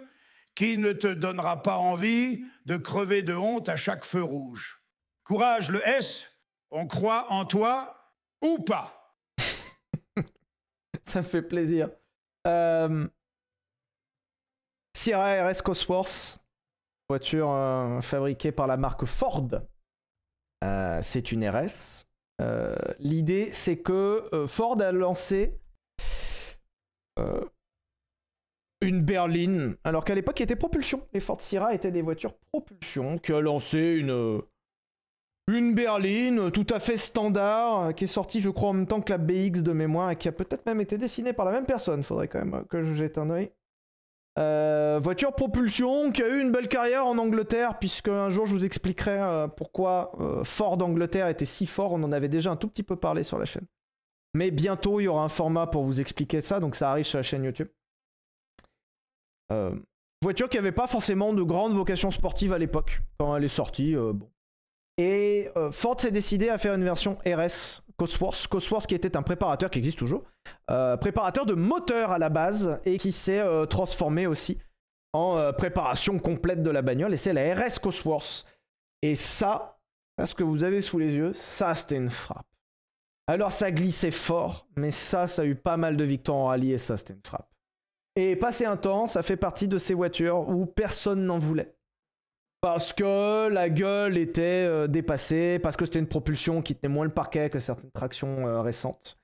qui 0.55 0.79
ne 0.79 0.93
te 0.93 1.07
donnera 1.07 1.63
pas 1.63 1.77
envie 1.77 2.45
de 2.67 2.77
crever 2.77 3.23
de 3.23 3.35
honte 3.35 3.69
à 3.69 3.77
chaque 3.77 4.05
feu 4.05 4.23
rouge. 4.23 4.83
Courage, 5.25 5.71
le 5.71 5.87
S, 5.87 6.31
on 6.71 6.87
croit 6.87 7.27
en 7.31 7.45
toi 7.45 8.15
ou 8.43 8.59
pas. 8.59 9.17
Ça 11.05 11.23
me 11.23 11.27
fait 11.27 11.43
plaisir. 11.43 11.91
Euh... 12.47 13.09
Sierra 14.97 15.49
RS 15.49 15.63
Cosworth, 15.63 16.41
voiture 17.09 17.51
euh, 17.51 18.01
fabriquée 18.01 18.53
par 18.53 18.67
la 18.67 18.77
marque 18.77 19.07
Ford. 19.07 19.49
Euh, 20.63 20.99
c'est 21.03 21.33
une 21.33 21.49
RS. 21.49 22.07
L'idée, 22.99 23.53
c'est 23.53 23.79
que 23.79 24.47
Ford 24.49 24.81
a 24.81 24.93
lancé 24.93 25.61
une 28.81 29.03
berline, 29.03 29.77
alors 29.85 30.05
qu'à 30.05 30.15
l'époque, 30.15 30.41
il 30.41 30.45
était 30.45 30.57
propulsion. 30.57 31.03
Les 31.13 31.21
Ford 31.21 31.41
Sierra 31.41 31.75
étaient 31.75 31.91
des 31.91 32.03
voitures 32.03 32.35
propulsion, 32.53 33.19
qui 33.19 33.33
a 33.33 33.41
lancé 33.41 33.79
une, 33.79 34.41
une 35.49 35.75
berline 35.75 36.51
tout 36.51 36.67
à 36.71 36.79
fait 36.79 36.97
standard, 36.97 37.95
qui 37.95 38.05
est 38.05 38.09
sortie, 38.09 38.41
je 38.41 38.49
crois, 38.49 38.71
en 38.71 38.75
même 38.75 38.87
temps 38.87 39.01
que 39.01 39.13
la 39.13 39.19
BX 39.19 39.63
de 39.63 39.73
mémoire, 39.73 40.11
et 40.11 40.17
qui 40.17 40.29
a 40.29 40.33
peut-être 40.33 40.65
même 40.67 40.81
été 40.81 40.99
dessinée 40.99 41.33
par 41.33 41.45
la 41.45 41.53
même 41.53 41.67
personne. 41.67 42.03
Faudrait 42.03 42.29
quand 42.29 42.45
même 42.45 42.65
que 42.69 42.83
je 42.83 42.95
jette 42.95 43.19
un. 43.19 43.29
Euh, 44.39 44.99
voiture 45.03 45.35
propulsion 45.35 46.13
qui 46.13 46.23
a 46.23 46.29
eu 46.29 46.41
une 46.41 46.53
belle 46.53 46.69
carrière 46.69 47.05
en 47.05 47.19
Angleterre, 47.19 47.79
puisque 47.79 48.09
un 48.09 48.31
jour 48.31 48.47
je 48.47 48.55
vous 48.55 48.65
expliquerai 48.65 49.19
euh, 49.19 49.49
pourquoi 49.49 50.13
euh, 50.21 50.45
Ford 50.45 50.81
Angleterre 50.81 51.29
était 51.29 51.45
si 51.45 51.67
fort. 51.67 51.93
On 51.93 52.03
en 52.03 52.13
avait 52.13 52.29
déjà 52.29 52.51
un 52.51 52.57
tout 52.57 52.69
petit 52.69 52.85
peu 52.85 52.97
parlé 52.97 53.23
sur 53.23 53.39
la 53.39 53.45
chaîne. 53.45 53.67
Mais 54.35 54.51
bientôt 54.51 55.01
il 55.01 55.05
y 55.05 55.09
aura 55.09 55.25
un 55.25 55.29
format 55.29 55.67
pour 55.67 55.85
vous 55.85 56.01
expliquer 56.01 56.41
ça, 56.41 56.61
donc 56.61 56.77
ça 56.77 56.91
arrive 56.91 57.05
sur 57.05 57.19
la 57.19 57.23
chaîne 57.23 57.45
YouTube. 57.45 57.69
Euh, 59.53 59.75
voiture 60.23 60.49
qui 60.49 60.57
n'avait 60.57 60.73
pas 60.73 60.87
forcément 60.87 61.33
de 61.33 61.43
grande 61.43 61.73
vocation 61.73 62.11
sportive 62.11 62.53
à 62.53 62.59
l'époque, 62.59 63.03
quand 63.19 63.37
elle 63.37 63.45
est 63.45 63.49
sortie. 63.49 63.97
euh, 63.97 64.13
bon. 64.13 64.29
Et 64.99 65.49
euh, 65.57 65.71
Ford 65.71 65.99
s'est 65.99 66.11
décidé 66.11 66.51
à 66.51 66.59
faire 66.59 66.75
une 66.75 66.85
version 66.85 67.17
RS 67.27 67.83
Cosworth, 67.97 68.47
Cosworth 68.49 68.87
qui 68.87 68.95
était 68.95 69.17
un 69.17 69.23
préparateur 69.23 69.71
qui 69.71 69.79
existe 69.79 69.99
toujours, 69.99 70.25
préparateur 71.01 71.47
de 71.47 71.55
moteur 71.55 72.13
à 72.13 72.19
la 72.19 72.29
base 72.29 72.81
et 72.85 72.99
qui 72.99 73.13
s'est 73.13 73.43
transformé 73.69 74.27
aussi 74.27 74.59
en 75.13 75.53
préparation 75.53 76.19
complète 76.19 76.63
de 76.63 76.71
la 76.71 76.81
bagnole 76.81 77.13
et 77.13 77.19
c'est 77.19 77.33
la 77.35 77.55
RS 77.55 77.79
Cosworth. 77.79 78.47
Et 79.03 79.15
ça, 79.15 79.79
ce 80.23 80.35
que 80.35 80.43
vous 80.43 80.65
avez 80.65 80.81
sous 80.81 80.99
les 80.99 81.13
yeux, 81.15 81.33
ça 81.35 81.75
c'était 81.75 81.97
une 81.97 82.11
frappe. 82.11 82.47
Alors 83.27 83.53
ça 83.53 83.71
glissait 83.71 84.11
fort, 84.11 84.67
mais 84.77 84.91
ça, 84.91 85.27
ça 85.27 85.43
a 85.43 85.45
eu 85.45 85.55
pas 85.55 85.77
mal 85.77 85.97
de 85.97 86.05
victoires 86.05 86.39
en 86.39 86.47
rallye 86.47 86.73
et 86.73 86.79
ça 86.79 86.97
c'était 86.97 87.15
une 87.15 87.23
frappe. 87.25 87.49
Et 88.17 88.37
passé 88.37 88.65
un 88.65 88.77
temps, 88.77 89.07
ça 89.07 89.23
fait 89.23 89.37
partie 89.37 89.69
de 89.69 89.79
ces 89.79 89.95
voitures 89.95 90.49
où 90.49 90.67
personne 90.67 91.25
n'en 91.25 91.39
voulait. 91.39 91.75
Parce 92.61 92.93
que 92.93 93.49
la 93.49 93.71
gueule 93.71 94.19
était 94.19 94.43
euh, 94.43 94.87
dépassée, 94.87 95.59
parce 95.59 95.77
que 95.77 95.87
c'était 95.87 95.99
une 95.99 96.07
propulsion 96.07 96.61
qui 96.61 96.75
tenait 96.75 96.93
moins 96.93 97.05
le 97.05 97.11
parquet 97.11 97.49
que 97.49 97.59
certaines 97.59 97.91
tractions 97.91 98.47
euh, 98.47 98.61
récentes. 98.61 99.19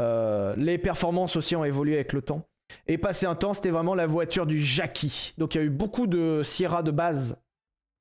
Euh, 0.00 0.54
les 0.56 0.78
performances 0.78 1.36
aussi 1.36 1.54
ont 1.54 1.64
évolué 1.64 1.94
avec 1.94 2.12
le 2.12 2.22
temps. 2.22 2.42
Et 2.86 2.98
passé 2.98 3.26
un 3.26 3.34
temps, 3.36 3.52
c'était 3.52 3.70
vraiment 3.70 3.94
la 3.94 4.06
voiture 4.06 4.46
du 4.46 4.60
Jackie. 4.60 5.34
Donc 5.38 5.54
il 5.54 5.58
y 5.58 5.60
a 5.60 5.64
eu 5.64 5.70
beaucoup 5.70 6.06
de 6.06 6.42
Sierra 6.42 6.82
de 6.82 6.90
base 6.90 7.38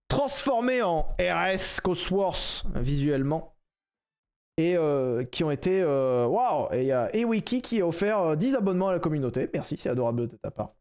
transformées 0.07 0.81
en 0.81 1.15
RS 1.19 1.79
Cosworth 1.83 2.65
visuellement. 2.75 3.53
Et 4.61 4.77
euh, 4.77 5.23
qui 5.23 5.43
ont 5.43 5.49
été. 5.49 5.81
euh, 5.81 6.27
Waouh 6.27 6.67
Et 6.73 6.91
il 7.21 7.43
qui 7.43 7.81
a 7.81 7.87
offert 7.87 8.19
euh, 8.19 8.35
10 8.35 8.55
abonnements 8.55 8.89
à 8.89 8.93
la 8.93 8.99
communauté. 8.99 9.49
Merci, 9.51 9.75
c'est 9.77 9.89
adorable 9.89 10.27
de 10.27 10.35
ta 10.35 10.51
part. 10.51 10.73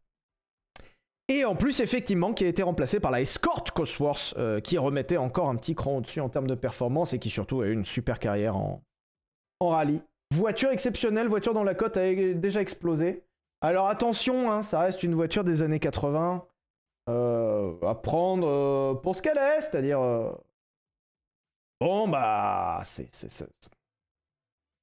Et 1.27 1.45
en 1.45 1.55
plus, 1.55 1.79
effectivement, 1.79 2.33
qui 2.33 2.45
a 2.45 2.47
été 2.47 2.61
remplacé 2.61 2.99
par 2.99 3.09
la 3.09 3.21
Escort 3.21 3.63
Cosworth, 3.73 4.35
euh, 4.37 4.59
qui 4.59 4.77
remettait 4.77 5.17
encore 5.17 5.49
un 5.49 5.55
petit 5.55 5.73
cran 5.73 5.97
au-dessus 5.97 6.19
en 6.19 6.29
termes 6.29 6.45
de 6.47 6.55
performance 6.55 7.13
et 7.13 7.19
qui 7.19 7.31
surtout 7.31 7.61
a 7.61 7.67
eu 7.67 7.73
une 7.73 7.85
super 7.85 8.19
carrière 8.19 8.55
en, 8.55 8.83
rallye. 9.61 10.01
Voiture 10.33 10.69
exceptionnelle, 10.69 11.27
voiture 11.27 11.53
dont 11.53 11.63
la 11.63 11.73
cote 11.73 11.97
a 11.97 12.13
déjà 12.13 12.61
explosé. 12.61 13.23
Alors 13.61 13.87
attention, 13.87 14.51
hein, 14.51 14.61
ça 14.61 14.81
reste 14.81 15.03
une 15.03 15.15
voiture 15.15 15.43
des 15.43 15.61
années 15.61 15.79
80 15.79 16.45
euh, 17.09 17.73
à 17.87 17.95
prendre 17.95 18.47
euh, 18.47 18.93
pour 18.93 19.15
ce 19.15 19.21
qu'elle 19.21 19.37
est, 19.37 19.61
c'est-à-dire. 19.61 19.99
Bon, 21.81 22.07
bah. 22.07 22.81
C'est. 22.83 23.09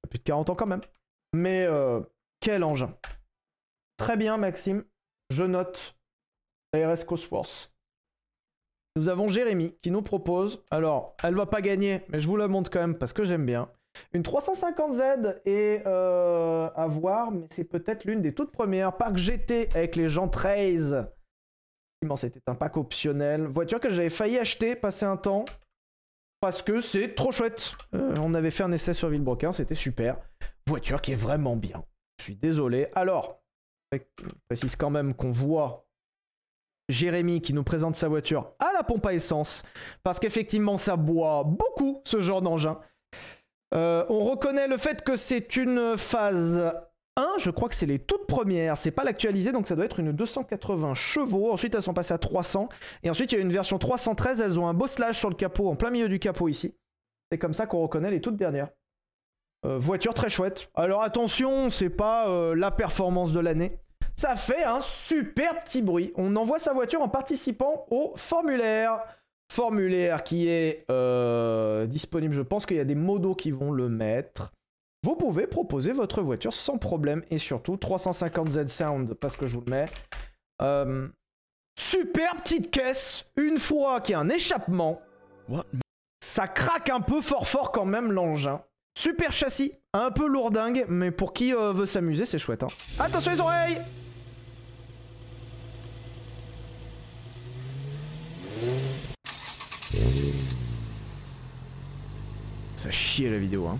Plus 0.09 0.19
de 0.19 0.23
40 0.23 0.49
ans 0.49 0.55
quand 0.55 0.67
même. 0.67 0.81
Mais 1.33 1.63
euh, 1.63 2.01
quel 2.41 2.63
engin. 2.63 2.93
Très 3.97 4.17
bien, 4.17 4.37
Maxime. 4.37 4.83
Je 5.29 5.45
note. 5.45 5.95
RS 6.75 7.05
Cosworth. 7.05 7.71
Nous 8.95 9.07
avons 9.07 9.29
Jérémy 9.29 9.75
qui 9.81 9.91
nous 9.91 10.01
propose, 10.01 10.63
alors 10.71 11.15
elle 11.23 11.35
va 11.35 11.45
pas 11.45 11.61
gagner, 11.61 12.03
mais 12.09 12.19
je 12.19 12.27
vous 12.27 12.35
la 12.35 12.47
montre 12.47 12.69
quand 12.69 12.79
même 12.79 12.97
parce 12.97 13.13
que 13.13 13.23
j'aime 13.23 13.45
bien. 13.45 13.69
Une 14.13 14.23
350Z 14.23 15.41
est 15.45 15.83
euh, 15.87 16.69
à 16.75 16.87
voir, 16.87 17.31
mais 17.31 17.47
c'est 17.49 17.63
peut-être 17.63 18.05
l'une 18.05 18.21
des 18.21 18.33
toutes 18.33 18.51
premières. 18.51 18.97
Parc 18.97 19.15
GT 19.15 19.69
avec 19.73 19.95
les 19.95 20.07
gens 20.07 20.27
13. 20.27 20.93
Effectivement, 20.93 22.15
C'était 22.17 22.41
un 22.47 22.55
pack 22.55 22.77
optionnel. 22.77 23.45
Voiture 23.45 23.79
que 23.79 23.89
j'avais 23.89 24.09
failli 24.09 24.37
acheter, 24.37 24.75
passer 24.75 25.05
un 25.05 25.17
temps, 25.17 25.45
parce 26.39 26.61
que 26.61 26.79
c'est 26.81 27.15
trop 27.15 27.31
chouette. 27.31 27.73
Euh, 27.93 28.13
on 28.21 28.33
avait 28.33 28.51
fait 28.51 28.63
un 28.63 28.71
essai 28.71 28.93
sur 28.93 29.09
Villebrequin, 29.09 29.51
c'était 29.51 29.75
super. 29.75 30.17
Voiture 30.67 31.01
qui 31.01 31.11
est 31.11 31.15
vraiment 31.15 31.55
bien. 31.55 31.83
Je 32.19 32.25
suis 32.25 32.35
désolé. 32.35 32.87
Alors, 32.95 33.41
je 33.91 33.99
précise 34.47 34.75
quand 34.75 34.89
même 34.89 35.13
qu'on 35.13 35.31
voit 35.31 35.87
Jérémy 36.89 37.41
qui 37.41 37.53
nous 37.53 37.63
présente 37.63 37.95
sa 37.95 38.07
voiture 38.07 38.53
à 38.59 38.71
la 38.73 38.83
pompe 38.83 39.05
à 39.05 39.13
essence, 39.13 39.63
parce 40.03 40.19
qu'effectivement 40.19 40.77
ça 40.77 40.95
boit 40.95 41.43
beaucoup 41.43 42.01
ce 42.03 42.19
genre 42.19 42.41
d'engin. 42.41 42.79
Euh, 43.75 44.03
on 44.09 44.21
reconnaît 44.21 44.67
le 44.67 44.77
fait 44.77 45.03
que 45.03 45.15
c'est 45.15 45.55
une 45.55 45.95
phase 45.97 46.73
1, 47.19 47.37
je 47.37 47.49
crois 47.49 47.69
que 47.69 47.75
c'est 47.75 47.85
les 47.85 47.99
toutes 47.99 48.27
premières, 48.27 48.77
c'est 48.77 48.91
pas 48.91 49.03
l'actualisé, 49.03 49.51
donc 49.51 49.67
ça 49.67 49.75
doit 49.75 49.85
être 49.85 49.99
une 49.99 50.11
280 50.11 50.93
chevaux. 50.93 51.51
Ensuite 51.51 51.75
elles 51.75 51.83
sont 51.83 51.93
passées 51.93 52.13
à 52.13 52.17
300, 52.17 52.69
et 53.03 53.09
ensuite 53.09 53.31
il 53.31 53.35
y 53.35 53.37
a 53.37 53.41
une 53.41 53.51
version 53.51 53.77
313, 53.77 54.41
elles 54.41 54.59
ont 54.59 54.67
un 54.67 54.73
bosselage 54.73 55.17
sur 55.17 55.29
le 55.29 55.35
capot, 55.35 55.69
en 55.69 55.75
plein 55.75 55.89
milieu 55.89 56.09
du 56.09 56.19
capot 56.19 56.47
ici. 56.47 56.75
C'est 57.31 57.37
comme 57.37 57.53
ça 57.53 57.67
qu'on 57.67 57.81
reconnaît 57.81 58.11
les 58.11 58.21
toutes 58.21 58.37
dernières. 58.37 58.69
Euh, 59.65 59.77
voiture 59.77 60.13
très 60.13 60.29
chouette. 60.29 60.69
Alors 60.73 61.03
attention, 61.03 61.69
c'est 61.69 61.89
pas 61.89 62.29
euh, 62.29 62.55
la 62.55 62.71
performance 62.71 63.33
de 63.33 63.39
l'année. 63.39 63.77
Ça 64.15 64.35
fait 64.35 64.63
un 64.63 64.81
super 64.81 65.59
petit 65.59 65.81
bruit. 65.81 66.13
On 66.15 66.35
envoie 66.35 66.59
sa 66.59 66.73
voiture 66.73 67.01
en 67.01 67.09
participant 67.09 67.85
au 67.89 68.13
formulaire. 68.15 68.99
Formulaire 69.51 70.23
qui 70.23 70.47
est 70.47 70.85
euh, 70.91 71.87
disponible. 71.87 72.33
Je 72.33 72.41
pense 72.41 72.65
qu'il 72.65 72.77
y 72.77 72.81
a 72.81 72.85
des 72.85 72.95
modos 72.95 73.35
qui 73.35 73.51
vont 73.51 73.71
le 73.71 73.89
mettre. 73.89 74.51
Vous 75.03 75.15
pouvez 75.15 75.47
proposer 75.47 75.91
votre 75.93 76.21
voiture 76.21 76.53
sans 76.53 76.77
problème. 76.77 77.23
Et 77.31 77.37
surtout 77.37 77.75
350Z 77.75 78.67
Sound, 78.67 79.13
parce 79.15 79.35
que 79.37 79.47
je 79.47 79.55
vous 79.55 79.63
le 79.65 79.71
mets. 79.71 79.85
Euh, 80.61 81.07
super 81.79 82.35
petite 82.37 82.69
caisse. 82.69 83.25
Une 83.37 83.57
fois 83.57 84.01
qu'il 84.01 84.13
y 84.13 84.15
a 84.15 84.19
un 84.19 84.29
échappement, 84.29 85.01
What? 85.47 85.65
ça 86.21 86.47
craque 86.47 86.89
un 86.89 87.01
peu 87.01 87.21
fort 87.21 87.47
fort 87.47 87.71
quand 87.71 87.85
même 87.85 88.11
l'engin. 88.11 88.61
Super 88.97 89.31
châssis, 89.31 89.71
un 89.93 90.11
peu 90.11 90.27
lourdingue, 90.27 90.85
mais 90.89 91.11
pour 91.11 91.31
qui 91.31 91.53
euh, 91.53 91.71
veut 91.71 91.85
s'amuser, 91.85 92.25
c'est 92.25 92.37
chouette. 92.39 92.63
hein. 92.63 92.67
Attention 92.99 93.31
les 93.31 93.39
oreilles 93.39 93.77
Ça 102.75 102.89
chie 102.91 103.29
la 103.29 103.37
vidéo, 103.37 103.67
hein. 103.67 103.77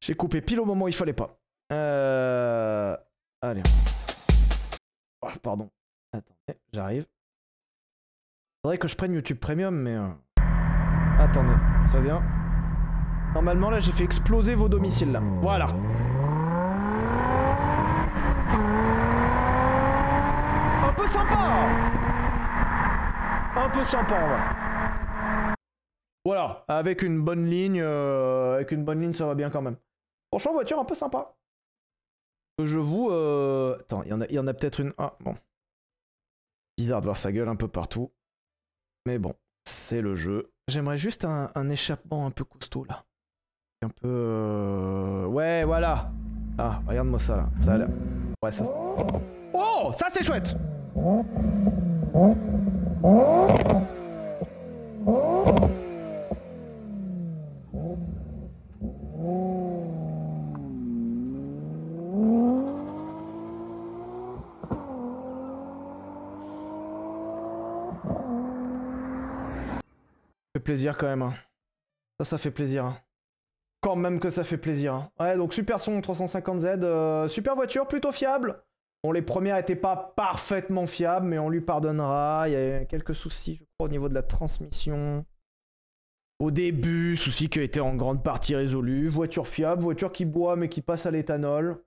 J'ai 0.00 0.14
coupé 0.14 0.40
pile 0.40 0.60
au 0.60 0.64
moment 0.64 0.86
où 0.86 0.88
il 0.88 0.94
fallait 0.94 1.12
pas. 1.12 1.38
Euh... 1.72 2.96
Allez, 3.42 3.62
on. 5.22 5.26
Oh, 5.26 5.38
pardon. 5.42 5.70
Attendez, 6.12 6.58
j'arrive. 6.72 7.06
Faudrait 8.62 8.78
que 8.78 8.88
je 8.88 8.96
prenne 8.96 9.14
YouTube 9.14 9.38
Premium, 9.38 9.74
mais... 9.74 9.94
euh, 9.94 10.08
Attendez, 11.18 11.54
ça 11.84 12.00
vient. 12.00 12.22
Normalement, 13.34 13.70
là, 13.70 13.78
j'ai 13.78 13.92
fait 13.92 14.04
exploser 14.04 14.54
vos 14.54 14.68
domiciles, 14.68 15.12
là. 15.12 15.20
Voilà. 15.40 15.68
Un 20.82 20.92
peu 20.92 21.06
sympa 21.06 21.68
Un 23.56 23.68
peu 23.70 23.84
sympa, 23.84 24.14
en 24.14 24.28
vrai. 24.28 24.69
Voilà, 26.24 26.64
avec 26.68 27.02
une 27.02 27.22
bonne 27.22 27.46
ligne, 27.46 27.80
euh, 27.80 28.54
avec 28.56 28.72
une 28.72 28.84
bonne 28.84 29.00
ligne, 29.00 29.14
ça 29.14 29.26
va 29.26 29.34
bien 29.34 29.48
quand 29.50 29.62
même. 29.62 29.76
Franchement, 30.32 30.52
voiture 30.52 30.78
un 30.78 30.84
peu 30.84 30.94
sympa. 30.94 31.34
Je 32.62 32.78
vous... 32.78 33.08
euh, 33.10 33.78
Attends, 33.80 34.02
il 34.02 34.10
y 34.10 34.38
en 34.38 34.46
a, 34.46 34.50
a 34.50 34.54
peut-être 34.54 34.80
une... 34.80 34.92
Ah, 34.98 35.14
bon. 35.20 35.34
Bizarre 36.76 37.00
de 37.00 37.06
voir 37.06 37.16
sa 37.16 37.32
gueule 37.32 37.48
un 37.48 37.56
peu 37.56 37.68
partout. 37.68 38.10
Mais 39.06 39.18
bon, 39.18 39.34
c'est 39.66 40.02
le 40.02 40.14
jeu. 40.14 40.50
J'aimerais 40.68 40.98
juste 40.98 41.24
un, 41.24 41.50
un 41.54 41.68
échappement 41.70 42.26
un 42.26 42.30
peu 42.30 42.44
costaud 42.44 42.84
là. 42.84 43.04
Un 43.82 43.88
peu. 43.88 44.06
euh, 44.06 45.24
Ouais, 45.26 45.64
voilà. 45.64 46.12
Ah, 46.58 46.82
regarde-moi 46.86 47.18
ça 47.18 47.36
là. 47.36 47.48
Ça 47.60 47.72
a 47.74 47.78
l'air. 47.78 47.88
Ouais, 48.42 48.52
ça. 48.52 48.64
Oh, 49.54 49.90
ça 49.94 50.06
c'est 50.10 50.22
chouette! 50.22 50.54
Plaisir 70.70 70.96
quand 70.96 71.06
même. 71.08 71.22
hein. 71.22 71.34
Ça, 72.20 72.24
ça 72.24 72.38
fait 72.38 72.52
plaisir. 72.52 72.84
hein. 72.84 72.96
Quand 73.82 73.96
même 73.96 74.20
que 74.20 74.30
ça 74.30 74.44
fait 74.44 74.56
plaisir. 74.56 74.94
hein. 74.94 75.10
Ouais, 75.18 75.36
donc 75.36 75.52
super 75.52 75.80
son 75.80 75.98
350Z, 76.00 76.84
euh, 76.84 77.26
super 77.26 77.56
voiture, 77.56 77.88
plutôt 77.88 78.12
fiable. 78.12 78.62
Bon, 79.02 79.10
les 79.10 79.22
premières 79.22 79.56
étaient 79.56 79.74
pas 79.74 80.12
parfaitement 80.16 80.86
fiables, 80.86 81.26
mais 81.26 81.40
on 81.40 81.48
lui 81.48 81.60
pardonnera. 81.60 82.44
Il 82.48 82.52
y 82.52 82.56
a 82.56 82.84
quelques 82.84 83.16
soucis, 83.16 83.56
je 83.56 83.64
crois, 83.64 83.86
au 83.86 83.88
niveau 83.88 84.08
de 84.08 84.14
la 84.14 84.22
transmission. 84.22 85.24
Au 86.38 86.52
début, 86.52 87.16
souci 87.16 87.48
qui 87.48 87.58
a 87.58 87.62
été 87.62 87.80
en 87.80 87.96
grande 87.96 88.22
partie 88.22 88.54
résolu. 88.54 89.08
Voiture 89.08 89.48
fiable, 89.48 89.82
voiture 89.82 90.12
qui 90.12 90.24
boit 90.24 90.54
mais 90.54 90.68
qui 90.68 90.82
passe 90.82 91.04
à 91.04 91.10
l'éthanol. 91.10 91.82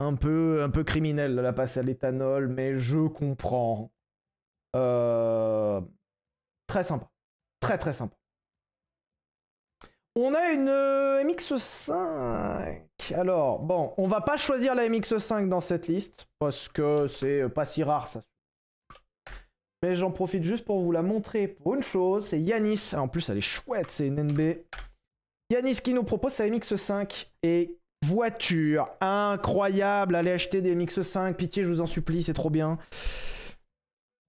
Un 0.00 0.14
peu, 0.14 0.62
un 0.62 0.68
peu 0.70 0.84
criminel 0.84 1.36
la 1.36 1.52
passer 1.54 1.80
à 1.80 1.82
l'éthanol, 1.82 2.48
mais 2.48 2.74
je 2.74 3.06
comprends. 3.08 3.90
Euh, 4.76 5.80
Très 6.66 6.84
sympa. 6.84 7.10
Très 7.60 7.78
très 7.78 7.92
sympa. 7.92 8.16
On 10.16 10.34
a 10.34 10.50
une 10.50 10.68
euh, 10.68 11.22
MX5. 11.22 12.80
Alors, 13.14 13.60
bon, 13.60 13.94
on 13.96 14.08
va 14.08 14.20
pas 14.20 14.36
choisir 14.36 14.74
la 14.74 14.88
MX5 14.88 15.48
dans 15.48 15.60
cette 15.60 15.86
liste 15.86 16.26
parce 16.40 16.68
que 16.68 17.06
c'est 17.06 17.42
euh, 17.42 17.48
pas 17.48 17.64
si 17.64 17.84
rare 17.84 18.08
ça. 18.08 18.20
Mais 19.82 19.94
j'en 19.94 20.10
profite 20.10 20.42
juste 20.42 20.64
pour 20.64 20.80
vous 20.80 20.90
la 20.92 21.02
montrer 21.02 21.48
pour 21.48 21.74
une 21.74 21.82
chose. 21.82 22.26
C'est 22.26 22.40
Yanis. 22.40 22.90
En 22.94 23.08
plus, 23.08 23.28
elle 23.28 23.38
est 23.38 23.40
chouette, 23.40 23.90
c'est 23.90 24.08
une 24.08 24.20
NB. 24.20 24.58
Yanis 25.50 25.76
qui 25.76 25.94
nous 25.94 26.04
propose 26.04 26.32
sa 26.32 26.46
MX5 26.46 27.28
et 27.42 27.78
voiture 28.04 28.90
incroyable. 29.00 30.16
Allez 30.16 30.32
acheter 30.32 30.60
des 30.60 30.74
MX5. 30.74 31.34
Pitié, 31.34 31.62
je 31.62 31.68
vous 31.68 31.80
en 31.80 31.86
supplie, 31.86 32.22
c'est 32.22 32.34
trop 32.34 32.50
bien. 32.50 32.78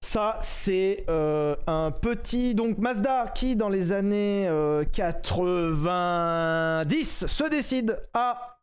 Ça, 0.04 0.36
c'est 0.42 1.04
euh, 1.08 1.54
un 1.68 1.92
petit 1.92 2.56
donc 2.56 2.78
Mazda 2.78 3.28
qui, 3.28 3.54
dans 3.54 3.68
les 3.68 3.92
années 3.92 4.48
euh, 4.48 4.84
90, 4.84 7.26
se 7.26 7.48
décide 7.48 8.04
à 8.12 8.58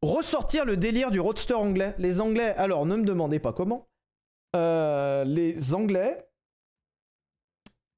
ressortir 0.00 0.64
le 0.64 0.78
délire 0.78 1.10
du 1.10 1.20
roadster 1.20 1.52
anglais. 1.52 1.94
Les 1.98 2.22
Anglais, 2.22 2.54
alors 2.56 2.86
ne 2.86 2.96
me 2.96 3.04
demandez 3.04 3.38
pas 3.38 3.52
comment, 3.52 3.86
euh, 4.56 5.24
les 5.24 5.74
Anglais, 5.74 6.26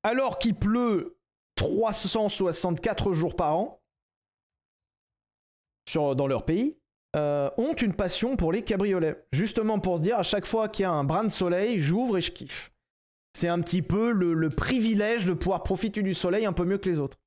alors 0.02 0.38
qu'il 0.38 0.56
pleut 0.56 1.20
364 1.54 3.12
jours 3.12 3.36
par 3.36 3.56
an 3.56 3.80
sur, 5.88 6.16
dans 6.16 6.26
leur 6.26 6.44
pays, 6.44 6.76
euh, 7.16 7.50
ont 7.56 7.74
une 7.74 7.94
passion 7.94 8.36
pour 8.36 8.52
les 8.52 8.62
cabriolets. 8.62 9.24
Justement 9.32 9.78
pour 9.78 9.98
se 9.98 10.02
dire, 10.02 10.18
à 10.18 10.22
chaque 10.22 10.46
fois 10.46 10.68
qu'il 10.68 10.82
y 10.82 10.86
a 10.86 10.90
un 10.90 11.04
brin 11.04 11.24
de 11.24 11.28
soleil, 11.28 11.78
j'ouvre 11.78 12.18
et 12.18 12.20
je 12.20 12.32
kiffe. 12.32 12.72
C'est 13.34 13.48
un 13.48 13.60
petit 13.60 13.82
peu 13.82 14.12
le, 14.12 14.48
privilège 14.50 15.26
de 15.26 15.34
pouvoir 15.34 15.62
profiter 15.62 16.02
du 16.02 16.14
soleil 16.14 16.46
un 16.46 16.52
peu 16.52 16.64
mieux 16.64 16.78
que 16.78 16.88
les 16.88 16.98
autres. 16.98 17.18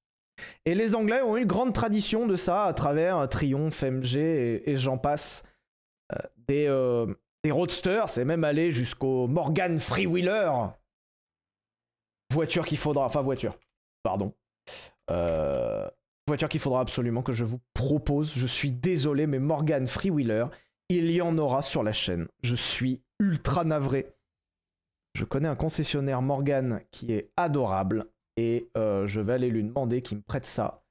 Et 0.65 0.73
les 0.73 0.95
Anglais 0.95 1.21
ont 1.21 1.37
une 1.37 1.45
grande 1.45 1.73
tradition 1.73 2.25
de 2.25 2.35
ça 2.35 2.65
à 2.65 2.73
travers 2.73 3.17
euh, 3.17 3.27
Triumph, 3.27 3.83
MG 3.83 4.15
et, 4.15 4.77
j'en 4.77 4.97
passe. 4.97 5.43
Euh, 6.13 6.17
des, 6.47 7.15
des 7.43 7.51
roadsters, 7.51 8.09
c'est 8.09 8.25
même 8.25 8.43
allé 8.43 8.71
jusqu'au 8.71 9.27
Morgan 9.27 9.77
Freewheeler. 9.79 10.51
Voiture 12.31 12.65
qu'il 12.65 12.77
faudra, 12.77 13.05
enfin 13.05 13.21
voiture, 13.21 13.57
pardon. 14.03 14.33
Euh, 15.11 15.87
voiture 16.29 16.49
qu'il 16.49 16.59
faudra 16.59 16.81
absolument 16.81 17.21
que 17.21 17.33
je 17.33 17.45
vous 17.45 17.59
propose. 17.73 18.33
Je 18.33 18.47
suis 18.47 18.71
désolé, 18.71 19.27
mais 19.27 19.39
Morgan 19.39 19.85
Freewheeler, 19.85 20.45
il 20.89 21.11
y 21.11 21.21
en 21.21 21.37
aura 21.37 21.61
sur 21.61 21.83
la 21.83 21.93
chaîne. 21.93 22.27
Je 22.41 22.55
suis 22.55 23.03
ultra 23.19 23.63
navré. 23.63 24.15
Je 25.15 25.25
connais 25.25 25.47
un 25.47 25.55
concessionnaire 25.55 26.21
Morgan 26.21 26.81
qui 26.91 27.11
est 27.11 27.31
adorable 27.35 28.07
et 28.37 28.69
euh, 28.77 29.05
je 29.05 29.19
vais 29.19 29.33
aller 29.33 29.49
lui 29.49 29.63
demander 29.63 30.01
qu'il 30.01 30.17
me 30.17 30.23
prête 30.23 30.45
ça 30.45 30.83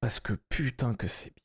parce 0.00 0.20
que 0.20 0.34
putain 0.48 0.94
que 0.94 1.06
c'est 1.06 1.30
bien. 1.30 1.44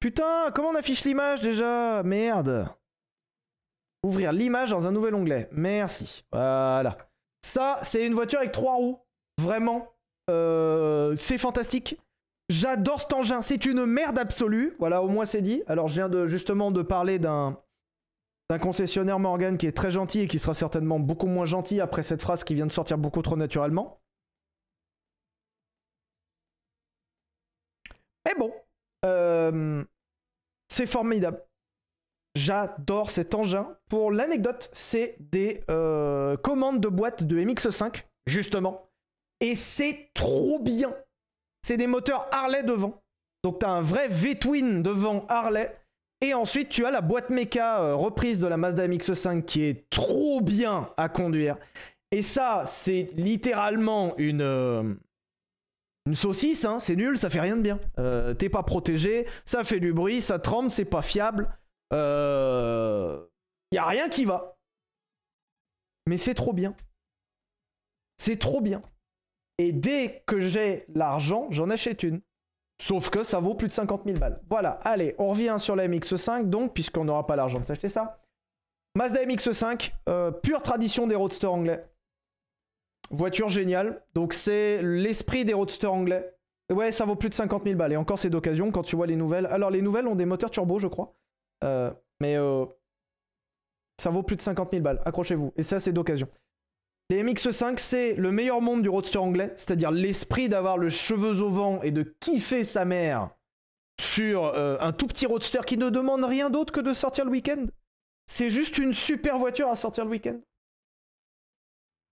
Putain, 0.00 0.50
comment 0.54 0.68
on 0.68 0.74
affiche 0.74 1.04
l'image 1.04 1.40
déjà? 1.40 2.02
Merde. 2.02 2.68
Ouvrir 4.04 4.32
l'image 4.32 4.70
dans 4.70 4.86
un 4.86 4.92
nouvel 4.92 5.14
onglet. 5.14 5.48
Merci. 5.52 6.24
Voilà. 6.30 6.96
Ça, 7.46 7.78
c'est 7.84 8.04
une 8.04 8.12
voiture 8.12 8.40
avec 8.40 8.50
trois 8.50 8.74
roues. 8.74 8.98
Vraiment. 9.40 9.92
Euh, 10.28 11.14
c'est 11.14 11.38
fantastique. 11.38 11.96
J'adore 12.48 13.02
cet 13.02 13.12
engin. 13.12 13.40
C'est 13.40 13.66
une 13.66 13.86
merde 13.86 14.18
absolue. 14.18 14.74
Voilà, 14.80 15.00
au 15.00 15.06
moins 15.06 15.26
c'est 15.26 15.42
dit. 15.42 15.62
Alors, 15.68 15.86
je 15.86 15.94
viens 15.94 16.08
de, 16.08 16.26
justement 16.26 16.72
de 16.72 16.82
parler 16.82 17.20
d'un 17.20 17.56
concessionnaire 18.60 19.20
Morgan 19.20 19.56
qui 19.58 19.68
est 19.68 19.76
très 19.76 19.92
gentil 19.92 20.22
et 20.22 20.26
qui 20.26 20.40
sera 20.40 20.54
certainement 20.54 20.98
beaucoup 20.98 21.28
moins 21.28 21.44
gentil 21.44 21.80
après 21.80 22.02
cette 22.02 22.20
phrase 22.20 22.42
qui 22.42 22.54
vient 22.56 22.66
de 22.66 22.72
sortir 22.72 22.98
beaucoup 22.98 23.22
trop 23.22 23.36
naturellement. 23.36 24.00
Mais 28.24 28.34
bon, 28.36 28.52
euh, 29.04 29.84
c'est 30.68 30.86
formidable. 30.86 31.45
J'adore 32.36 33.08
cet 33.08 33.34
engin. 33.34 33.66
Pour 33.88 34.12
l'anecdote, 34.12 34.68
c'est 34.74 35.16
des 35.18 35.62
euh, 35.70 36.36
commandes 36.36 36.82
de 36.82 36.88
boîte 36.88 37.24
de 37.24 37.40
MX5, 37.40 38.04
justement. 38.26 38.90
Et 39.40 39.56
c'est 39.56 40.10
trop 40.12 40.58
bien. 40.58 40.94
C'est 41.62 41.78
des 41.78 41.86
moteurs 41.86 42.28
Harley 42.30 42.62
devant. 42.62 43.02
Donc 43.42 43.60
tu 43.60 43.66
as 43.66 43.70
un 43.70 43.80
vrai 43.80 44.08
V-twin 44.08 44.82
devant 44.82 45.24
Harley. 45.30 45.74
Et 46.20 46.34
ensuite, 46.34 46.68
tu 46.68 46.84
as 46.84 46.90
la 46.90 47.00
boîte 47.00 47.30
méca 47.30 47.80
euh, 47.80 47.94
reprise 47.94 48.38
de 48.38 48.46
la 48.46 48.58
Mazda 48.58 48.86
MX5 48.86 49.42
qui 49.42 49.62
est 49.64 49.88
trop 49.88 50.42
bien 50.42 50.90
à 50.98 51.08
conduire. 51.08 51.56
Et 52.10 52.20
ça, 52.20 52.64
c'est 52.66 53.08
littéralement 53.14 54.14
une, 54.18 54.42
euh, 54.42 54.94
saucisse, 56.12 56.66
hein, 56.66 56.78
c'est 56.78 56.96
nul, 56.96 57.16
ça 57.16 57.30
fait 57.30 57.40
rien 57.40 57.56
de 57.56 57.62
bien. 57.62 57.80
T'es 58.34 58.50
pas 58.50 58.62
protégé, 58.62 59.26
ça 59.46 59.64
fait 59.64 59.80
du 59.80 59.94
bruit, 59.94 60.20
ça 60.20 60.38
tremble, 60.38 60.70
c'est 60.70 60.84
pas 60.84 61.02
fiable. 61.02 61.48
Euh... 61.92 63.24
Y 63.72 63.78
a 63.78 63.86
rien 63.86 64.08
qui 64.08 64.24
va. 64.24 64.56
Mais 66.06 66.18
c'est 66.18 66.34
trop 66.34 66.52
bien. 66.52 66.74
C'est 68.18 68.38
trop 68.38 68.60
bien. 68.60 68.82
Et 69.58 69.72
dès 69.72 70.22
que 70.26 70.40
j'ai 70.40 70.84
l'argent, 70.94 71.48
j'en 71.50 71.70
achète 71.70 72.02
une. 72.02 72.20
Sauf 72.80 73.08
que 73.08 73.22
ça 73.22 73.40
vaut 73.40 73.54
plus 73.54 73.68
de 73.68 73.72
50 73.72 74.04
000 74.04 74.18
balles. 74.18 74.40
Voilà, 74.50 74.72
allez, 74.82 75.14
on 75.18 75.30
revient 75.30 75.56
sur 75.58 75.76
la 75.76 75.88
MX5, 75.88 76.48
donc, 76.48 76.74
puisqu'on 76.74 77.04
n'aura 77.04 77.26
pas 77.26 77.36
l'argent 77.36 77.58
de 77.58 77.64
s'acheter 77.64 77.88
ça. 77.88 78.20
Mazda 78.94 79.24
MX5, 79.24 79.92
euh, 80.08 80.30
pure 80.30 80.62
tradition 80.62 81.06
des 81.06 81.14
roadsters 81.14 81.52
anglais. 81.52 81.86
Voiture 83.10 83.48
géniale. 83.48 84.02
Donc, 84.14 84.34
c'est 84.34 84.82
l'esprit 84.82 85.44
des 85.44 85.54
roadsters 85.54 85.92
anglais. 85.92 86.34
Ouais, 86.70 86.92
ça 86.92 87.04
vaut 87.04 87.16
plus 87.16 87.28
de 87.28 87.34
50 87.34 87.64
000 87.64 87.76
balles. 87.76 87.92
Et 87.92 87.96
encore, 87.96 88.18
c'est 88.18 88.30
d'occasion 88.30 88.70
quand 88.72 88.82
tu 88.82 88.96
vois 88.96 89.06
les 89.06 89.16
nouvelles. 89.16 89.46
Alors, 89.46 89.70
les 89.70 89.82
nouvelles 89.82 90.06
ont 90.06 90.16
des 90.16 90.24
moteurs 90.26 90.50
turbo, 90.50 90.78
je 90.78 90.88
crois. 90.88 91.14
Euh, 91.64 91.92
mais 92.20 92.36
euh, 92.36 92.64
ça 94.00 94.10
vaut 94.10 94.22
plus 94.22 94.36
de 94.36 94.42
50 94.42 94.70
000 94.70 94.82
balles. 94.82 95.02
Accrochez-vous. 95.04 95.52
Et 95.56 95.62
ça, 95.62 95.80
c'est 95.80 95.92
d'occasion. 95.92 96.28
Les 97.08 97.22
MX5, 97.22 97.78
c'est 97.78 98.14
le 98.14 98.32
meilleur 98.32 98.60
monde 98.60 98.82
du 98.82 98.88
roadster 98.88 99.18
anglais, 99.18 99.52
c'est-à-dire 99.56 99.92
l'esprit 99.92 100.48
d'avoir 100.48 100.76
le 100.76 100.88
cheveux 100.88 101.40
au 101.40 101.50
vent 101.50 101.80
et 101.82 101.92
de 101.92 102.02
kiffer 102.20 102.64
sa 102.64 102.84
mère 102.84 103.30
sur 104.00 104.44
euh, 104.44 104.76
un 104.80 104.92
tout 104.92 105.06
petit 105.06 105.26
roadster 105.26 105.60
qui 105.66 105.78
ne 105.78 105.88
demande 105.88 106.24
rien 106.24 106.50
d'autre 106.50 106.72
que 106.72 106.80
de 106.80 106.92
sortir 106.94 107.24
le 107.24 107.30
week-end. 107.30 107.66
C'est 108.26 108.50
juste 108.50 108.78
une 108.78 108.92
super 108.92 109.38
voiture 109.38 109.68
à 109.68 109.76
sortir 109.76 110.04
le 110.04 110.10
week-end. 110.10 110.40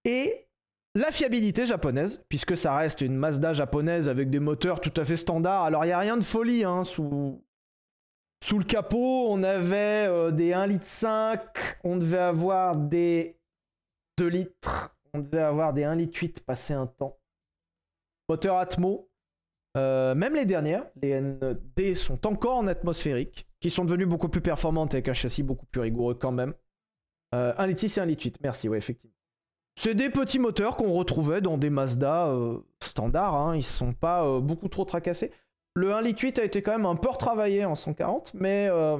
Et 0.04 0.46
la 0.94 1.10
fiabilité 1.10 1.66
japonaise, 1.66 2.24
puisque 2.28 2.56
ça 2.56 2.76
reste 2.76 3.00
une 3.00 3.16
Mazda 3.16 3.52
japonaise 3.52 4.08
avec 4.08 4.30
des 4.30 4.38
moteurs 4.38 4.80
tout 4.80 4.92
à 4.96 5.04
fait 5.04 5.16
standards. 5.16 5.64
Alors 5.64 5.84
il 5.84 5.88
n'y 5.88 5.92
a 5.92 5.98
rien 5.98 6.16
de 6.16 6.22
folie 6.22 6.62
hein, 6.62 6.84
sous, 6.84 7.43
sous 8.44 8.58
le 8.58 8.64
capot. 8.64 9.26
On 9.28 9.42
avait 9.42 10.06
euh, 10.06 10.30
des 10.30 10.50
1,5 10.50 10.68
litre, 10.68 11.76
on 11.82 11.96
devait 11.96 12.18
avoir 12.18 12.76
des 12.76 13.38
2 14.18 14.26
litres. 14.26 14.94
On 15.14 15.20
devait 15.20 15.42
avoir 15.42 15.72
des 15.72 15.84
1 15.84 15.94
litre 15.94 16.18
8 16.20 16.44
passé 16.44 16.74
un 16.74 16.86
temps. 16.86 17.18
Moteur 18.28 18.58
Atmo. 18.58 19.08
Euh, 19.76 20.14
même 20.14 20.34
les 20.34 20.44
dernières, 20.44 20.86
les 21.02 21.20
ND 21.20 21.96
sont 21.96 22.26
encore 22.26 22.58
en 22.58 22.66
atmosphérique, 22.68 23.48
qui 23.60 23.70
sont 23.70 23.84
devenues 23.84 24.06
beaucoup 24.06 24.28
plus 24.28 24.40
performantes 24.40 24.94
avec 24.94 25.08
un 25.08 25.14
châssis 25.14 25.42
beaucoup 25.42 25.66
plus 25.66 25.80
rigoureux 25.80 26.14
quand 26.14 26.30
même. 26.30 26.54
Euh, 27.34 27.54
1 27.56 27.66
litre 27.66 27.80
6 27.80 27.96
et 27.96 28.00
1 28.02 28.06
litre 28.06 28.22
8, 28.24 28.38
merci, 28.42 28.68
ouais, 28.68 28.78
effectivement. 28.78 29.14
C'est 29.76 29.94
des 29.94 30.10
petits 30.10 30.38
moteurs 30.38 30.76
qu'on 30.76 30.92
retrouvait 30.92 31.40
dans 31.40 31.58
des 31.58 31.70
Mazda 31.70 32.28
euh, 32.28 32.60
standards, 32.80 33.34
hein. 33.34 33.56
ils 33.56 33.64
sont 33.64 33.92
pas 33.92 34.24
euh, 34.24 34.40
beaucoup 34.40 34.68
trop 34.68 34.84
tracassés. 34.84 35.32
Le 35.74 35.92
1 35.92 36.02
litre 36.02 36.22
8 36.22 36.38
a 36.38 36.44
été 36.44 36.62
quand 36.62 36.72
même 36.72 36.86
un 36.86 36.94
peu 36.94 37.08
retravaillé 37.08 37.64
en 37.64 37.74
140, 37.74 38.32
mais 38.34 38.68
euh, 38.70 38.98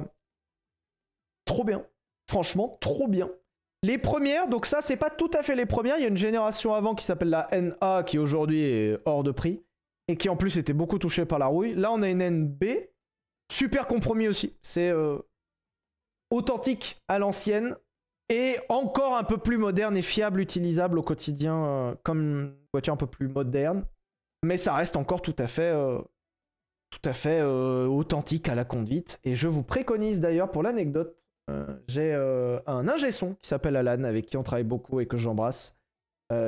trop 1.45 1.63
bien. 1.63 1.85
Franchement, 2.29 2.77
trop 2.81 3.07
bien. 3.07 3.29
Les 3.83 3.97
premières, 3.97 4.47
donc 4.47 4.65
ça, 4.65 4.81
c'est 4.81 4.97
pas 4.97 5.09
tout 5.09 5.29
à 5.33 5.43
fait 5.43 5.55
les 5.55 5.65
premières. 5.65 5.97
Il 5.97 6.01
y 6.01 6.05
a 6.05 6.09
une 6.09 6.17
génération 6.17 6.73
avant 6.73 6.95
qui 6.95 7.05
s'appelle 7.05 7.29
la 7.29 7.47
NA, 7.51 8.03
qui 8.03 8.17
aujourd'hui 8.17 8.61
est 8.61 8.97
hors 9.05 9.23
de 9.23 9.31
prix, 9.31 9.63
et 10.07 10.17
qui 10.17 10.27
en 10.27 10.35
plus 10.35 10.57
était 10.57 10.73
beaucoup 10.73 10.99
touchée 10.99 11.25
par 11.25 11.39
la 11.39 11.45
rouille. 11.45 11.75
Là, 11.75 11.91
on 11.91 12.01
a 12.01 12.09
une 12.09 12.23
NB, 12.27 12.63
super 13.51 13.87
compromis 13.87 14.27
aussi. 14.27 14.57
C'est 14.61 14.89
euh, 14.89 15.19
authentique 16.31 16.99
à 17.07 17.19
l'ancienne, 17.19 17.77
et 18.29 18.57
encore 18.69 19.15
un 19.15 19.23
peu 19.23 19.37
plus 19.37 19.57
moderne 19.57 19.95
et 19.95 20.01
fiable, 20.01 20.41
utilisable 20.41 20.97
au 20.97 21.03
quotidien, 21.03 21.65
euh, 21.65 21.95
comme 22.03 22.21
une 22.21 22.55
voiture 22.73 22.93
un 22.93 22.97
peu 22.97 23.07
plus 23.07 23.27
moderne. 23.27 23.85
Mais 24.43 24.57
ça 24.57 24.73
reste 24.73 24.95
encore 24.95 25.21
tout 25.21 25.35
à 25.37 25.47
fait, 25.47 25.71
tout 26.89 27.09
à 27.09 27.13
fait 27.13 27.39
euh, 27.41 27.85
authentique 27.87 28.49
à 28.49 28.55
la 28.55 28.65
conduite. 28.65 29.19
Et 29.23 29.35
je 29.35 29.47
vous 29.47 29.63
préconise 29.63 30.21
d'ailleurs, 30.21 30.51
pour 30.51 30.63
l'anecdote, 30.63 31.17
euh, 31.49 31.77
j'ai 31.87 32.13
euh, 32.13 32.59
un 32.67 32.87
ingé 32.87 33.11
son 33.11 33.35
qui 33.35 33.47
s'appelle 33.47 33.75
Alan, 33.75 34.03
avec 34.03 34.25
qui 34.25 34.37
on 34.37 34.43
travaille 34.43 34.63
beaucoup 34.63 34.99
et 34.99 35.07
que 35.07 35.17
j'embrasse, 35.17 35.75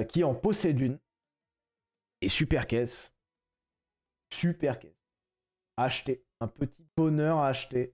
qui 0.09 0.23
en 0.23 0.33
possède 0.33 0.79
une. 0.79 0.97
Et 2.21 2.29
super 2.29 2.65
caisse. 2.65 3.13
Super 4.33 4.79
caisse. 4.79 4.97
Acheter. 5.77 6.23
Un 6.41 6.47
petit 6.47 6.85
bonheur 6.97 7.37
à 7.37 7.49
acheter. 7.49 7.93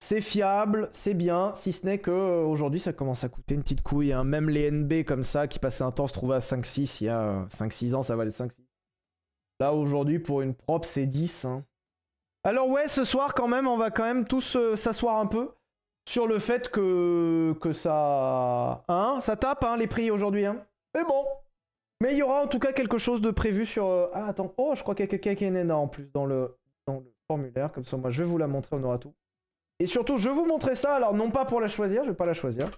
C'est 0.00 0.20
fiable, 0.20 0.88
c'est 0.92 1.14
bien, 1.14 1.54
si 1.54 1.72
ce 1.72 1.86
n'est 1.86 1.98
que 1.98 2.10
aujourd'hui 2.44 2.78
ça 2.78 2.92
commence 2.92 3.24
à 3.24 3.30
coûter 3.30 3.54
une 3.54 3.62
petite 3.62 3.82
couille. 3.82 4.12
hein. 4.12 4.22
Même 4.22 4.50
les 4.50 4.70
NB 4.70 5.04
comme 5.04 5.22
ça, 5.22 5.48
qui 5.48 5.58
passaient 5.58 5.82
un 5.84 5.92
temps 5.92 6.06
se 6.06 6.12
trouvaient 6.12 6.36
à 6.36 6.40
5-6, 6.40 6.98
il 7.00 7.04
y 7.06 7.08
a 7.08 7.20
euh, 7.20 7.46
5-6 7.46 7.94
ans, 7.94 8.02
ça 8.02 8.14
valait 8.14 8.30
5-6. 8.30 8.52
Là 9.60 9.72
aujourd'hui, 9.72 10.18
pour 10.18 10.42
une 10.42 10.54
propre, 10.54 10.86
c'est 10.86 11.06
10. 11.06 11.46
hein. 11.46 11.64
Alors 12.46 12.68
ouais, 12.68 12.88
ce 12.88 13.04
soir 13.04 13.32
quand 13.32 13.48
même, 13.48 13.66
on 13.66 13.78
va 13.78 13.90
quand 13.90 14.04
même 14.04 14.26
tous 14.26 14.56
euh, 14.56 14.76
s'asseoir 14.76 15.16
un 15.16 15.26
peu 15.26 15.54
sur 16.06 16.26
le 16.26 16.38
fait 16.38 16.68
que, 16.68 17.54
ça... 17.72 18.84
Hein, 18.86 19.18
ça 19.20 19.36
tape 19.36 19.64
hein, 19.64 19.78
les 19.78 19.86
prix 19.86 20.10
aujourd'hui. 20.10 20.44
Hein. 20.44 20.66
Mais 20.94 21.04
bon. 21.04 21.24
Mais 22.02 22.12
il 22.12 22.18
y 22.18 22.22
aura 22.22 22.42
en 22.42 22.46
tout 22.46 22.58
cas 22.58 22.74
quelque 22.74 22.98
chose 22.98 23.22
de 23.22 23.30
prévu 23.30 23.64
sur... 23.64 23.86
euh, 23.86 24.10
Ah 24.12 24.26
attends, 24.26 24.52
oh 24.58 24.74
je 24.74 24.82
crois 24.82 24.94
qu'il 24.94 25.04
y 25.04 25.08
a 25.08 25.10
quelqu'un 25.10 25.34
qui 25.34 25.44
est 25.44 25.50
Nena 25.50 25.74
en 25.74 25.88
plus 25.88 26.10
dans 26.12 26.26
le, 26.26 26.58
formulaire. 27.26 27.72
Comme 27.72 27.86
ça, 27.86 27.96
moi 27.96 28.10
je 28.10 28.22
vais 28.22 28.28
vous 28.28 28.36
la 28.36 28.46
montrer, 28.46 28.76
on 28.76 28.82
aura 28.82 28.98
tout. 28.98 29.14
Et 29.78 29.86
surtout, 29.86 30.18
je 30.18 30.28
vais 30.28 30.34
vous 30.34 30.44
montrer 30.44 30.76
ça. 30.76 30.96
Alors, 30.96 31.14
non 31.14 31.30
pas 31.30 31.46
pour 31.46 31.62
la 31.62 31.68
choisir, 31.68 32.04
je 32.04 32.10
vais 32.10 32.16
pas 32.16 32.26
la 32.26 32.34
choisir. 32.34 32.68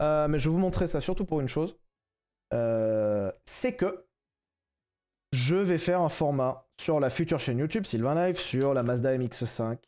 Euh, 0.00 0.26
mais 0.26 0.40
je 0.40 0.48
vais 0.48 0.52
vous 0.52 0.60
montrer 0.60 0.88
ça 0.88 1.00
surtout 1.00 1.24
pour 1.24 1.40
une 1.40 1.48
chose. 1.48 1.78
C'est 3.46 3.76
que 3.76 4.07
je 5.32 5.56
vais 5.56 5.78
faire 5.78 6.00
un 6.00 6.08
format 6.08 6.66
sur 6.80 7.00
la 7.00 7.10
future 7.10 7.38
chaîne 7.38 7.58
YouTube 7.58 7.84
Sylvain 7.84 8.14
Live 8.14 8.38
sur 8.38 8.74
la 8.74 8.82
Mazda 8.82 9.16
MX5, 9.16 9.78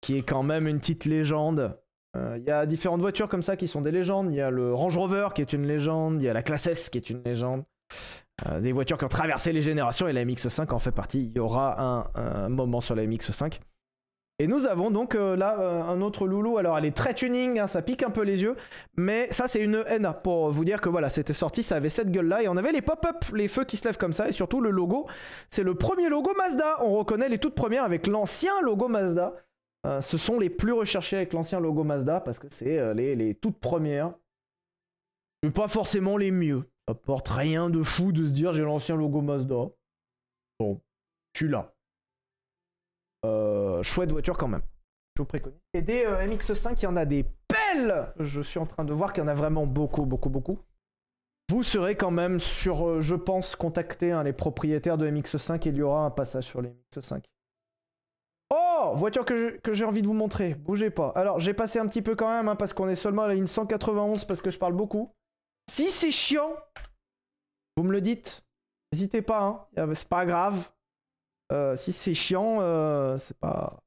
qui 0.00 0.16
est 0.16 0.22
quand 0.22 0.42
même 0.42 0.66
une 0.66 0.78
petite 0.78 1.04
légende. 1.04 1.78
Euh, 2.16 2.36
Il 2.38 2.44
y 2.44 2.50
a 2.50 2.66
différentes 2.66 3.00
voitures 3.00 3.28
comme 3.28 3.42
ça 3.42 3.56
qui 3.56 3.68
sont 3.68 3.80
des 3.80 3.90
légendes. 3.90 4.32
Il 4.32 4.36
y 4.36 4.40
a 4.40 4.50
le 4.50 4.74
Range 4.74 4.96
Rover 4.96 5.28
qui 5.34 5.42
est 5.42 5.52
une 5.52 5.66
légende. 5.66 6.20
Il 6.20 6.24
y 6.24 6.28
a 6.28 6.32
la 6.32 6.42
Classe 6.42 6.66
S 6.66 6.90
qui 6.90 6.98
est 6.98 7.10
une 7.10 7.22
légende. 7.22 7.64
Euh, 8.48 8.60
des 8.60 8.72
voitures 8.72 8.98
qui 8.98 9.04
ont 9.04 9.08
traversé 9.08 9.52
les 9.52 9.62
générations 9.62 10.08
et 10.08 10.12
la 10.12 10.24
MX5 10.24 10.72
en 10.72 10.78
fait 10.78 10.92
partie. 10.92 11.26
Il 11.26 11.36
y 11.36 11.38
aura 11.40 11.80
un, 11.80 12.10
un 12.14 12.48
moment 12.48 12.80
sur 12.80 12.94
la 12.94 13.04
MX5. 13.04 13.60
Et 14.40 14.46
nous 14.46 14.64
avons 14.64 14.90
donc 14.90 15.16
euh, 15.16 15.36
là 15.36 15.60
euh, 15.60 15.82
un 15.82 16.00
autre 16.00 16.26
loulou. 16.26 16.56
Alors 16.56 16.78
elle 16.78 16.86
est 16.86 16.96
très 16.96 17.12
tuning, 17.12 17.58
hein, 17.58 17.66
ça 17.66 17.82
pique 17.82 18.02
un 18.02 18.08
peu 18.08 18.22
les 18.22 18.40
yeux. 18.40 18.56
Mais 18.96 19.30
ça 19.30 19.48
c'est 19.48 19.60
une 19.60 19.84
NA 20.00 20.14
pour 20.14 20.50
vous 20.50 20.64
dire 20.64 20.80
que 20.80 20.88
voilà, 20.88 21.10
c'était 21.10 21.34
sorti, 21.34 21.62
ça 21.62 21.76
avait 21.76 21.90
cette 21.90 22.10
gueule 22.10 22.28
là. 22.28 22.42
Et 22.42 22.48
on 22.48 22.56
avait 22.56 22.72
les 22.72 22.80
pop-up, 22.80 23.22
les 23.34 23.48
feux 23.48 23.66
qui 23.66 23.76
se 23.76 23.86
lèvent 23.86 23.98
comme 23.98 24.14
ça. 24.14 24.30
Et 24.30 24.32
surtout 24.32 24.62
le 24.62 24.70
logo, 24.70 25.06
c'est 25.50 25.62
le 25.62 25.74
premier 25.74 26.08
logo 26.08 26.32
Mazda. 26.38 26.82
On 26.82 26.96
reconnaît 26.96 27.28
les 27.28 27.36
toutes 27.36 27.54
premières 27.54 27.84
avec 27.84 28.06
l'ancien 28.06 28.62
logo 28.62 28.88
Mazda. 28.88 29.34
Euh, 29.86 30.00
ce 30.00 30.16
sont 30.16 30.38
les 30.38 30.48
plus 30.48 30.72
recherchés 30.72 31.16
avec 31.16 31.34
l'ancien 31.34 31.60
logo 31.60 31.84
Mazda 31.84 32.20
parce 32.20 32.38
que 32.38 32.46
c'est 32.48 32.94
les, 32.94 33.14
les 33.16 33.34
toutes 33.34 33.60
premières. 33.60 34.14
Mais 35.42 35.50
pas 35.50 35.68
forcément 35.68 36.16
les 36.16 36.30
mieux. 36.30 36.64
Ça 36.88 36.94
porte 36.94 37.28
rien 37.28 37.68
de 37.68 37.82
fou 37.82 38.10
de 38.10 38.24
se 38.24 38.30
dire 38.30 38.54
j'ai 38.54 38.62
l'ancien 38.62 38.96
logo 38.96 39.20
Mazda. 39.20 39.68
Bon, 40.58 40.80
je 41.34 41.40
suis 41.40 41.48
là. 41.50 41.74
Euh, 43.24 43.82
chouette 43.82 44.10
voiture 44.12 44.36
quand 44.38 44.48
même. 44.48 44.62
Je 45.16 45.22
vous 45.22 45.26
préconise. 45.26 45.58
Et 45.74 45.82
des 45.82 46.04
euh, 46.04 46.26
MX5, 46.26 46.74
il 46.78 46.82
y 46.84 46.86
en 46.86 46.96
a 46.96 47.04
des 47.04 47.24
pelles 47.48 48.12
Je 48.18 48.40
suis 48.40 48.58
en 48.58 48.66
train 48.66 48.84
de 48.84 48.92
voir 48.92 49.12
qu'il 49.12 49.22
y 49.22 49.26
en 49.26 49.28
a 49.28 49.34
vraiment 49.34 49.66
beaucoup, 49.66 50.06
beaucoup, 50.06 50.30
beaucoup. 50.30 50.58
Vous 51.50 51.62
serez 51.62 51.96
quand 51.96 52.12
même 52.12 52.38
sur, 52.38 52.86
euh, 52.88 53.00
je 53.00 53.16
pense, 53.16 53.56
contacter 53.56 54.12
hein, 54.12 54.22
les 54.22 54.32
propriétaires 54.32 54.96
de 54.96 55.10
MX5 55.10 55.66
et 55.66 55.70
il 55.70 55.76
y 55.76 55.82
aura 55.82 56.04
un 56.04 56.10
passage 56.10 56.44
sur 56.44 56.62
les 56.62 56.70
MX5. 56.94 57.22
Oh 58.52 58.92
Voiture 58.94 59.24
que 59.24 59.72
j'ai 59.72 59.84
envie 59.84 60.02
de 60.02 60.06
vous 60.06 60.14
montrer. 60.14 60.54
Bougez 60.54 60.90
pas. 60.90 61.12
Alors, 61.14 61.38
j'ai 61.38 61.54
passé 61.54 61.78
un 61.78 61.86
petit 61.86 62.02
peu 62.02 62.16
quand 62.16 62.30
même, 62.30 62.48
hein, 62.48 62.56
parce 62.56 62.72
qu'on 62.72 62.88
est 62.88 62.94
seulement 62.94 63.22
à 63.22 63.28
la 63.28 63.34
ligne 63.34 63.46
191, 63.46 64.24
parce 64.24 64.40
que 64.40 64.50
je 64.50 64.58
parle 64.58 64.72
beaucoup. 64.72 65.12
Si 65.70 65.90
c'est 65.90 66.10
chiant, 66.10 66.52
vous 67.76 67.84
me 67.84 67.92
le 67.92 68.00
dites. 68.00 68.42
N'hésitez 68.92 69.22
pas, 69.22 69.42
hein. 69.42 69.66
Y 69.76 69.80
a- 69.80 69.94
c'est 69.94 70.08
pas 70.08 70.26
grave. 70.26 70.68
Euh, 71.52 71.76
si 71.76 71.92
c'est 71.92 72.14
chiant, 72.14 72.58
euh, 72.60 73.16
c'est 73.16 73.36
pas. 73.38 73.82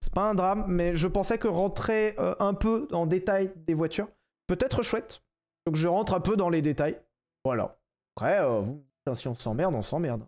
C'est 0.00 0.14
pas 0.14 0.30
un 0.30 0.34
drame, 0.34 0.64
mais 0.68 0.94
je 0.94 1.08
pensais 1.08 1.38
que 1.38 1.48
rentrer 1.48 2.14
euh, 2.20 2.34
un 2.38 2.54
peu 2.54 2.86
en 2.92 3.04
détail 3.04 3.52
des 3.66 3.74
voitures 3.74 4.08
peut 4.46 4.58
être 4.60 4.82
chouette. 4.82 5.22
Donc 5.66 5.74
je 5.74 5.88
rentre 5.88 6.14
un 6.14 6.20
peu 6.20 6.36
dans 6.36 6.50
les 6.50 6.62
détails. 6.62 7.00
Voilà. 7.44 7.76
Après, 8.16 8.40
vous, 8.60 8.84
putain, 8.98 9.16
si 9.16 9.26
on 9.26 9.34
s'emmerde, 9.34 9.74
on 9.74 9.82
s'emmerde. 9.82 10.24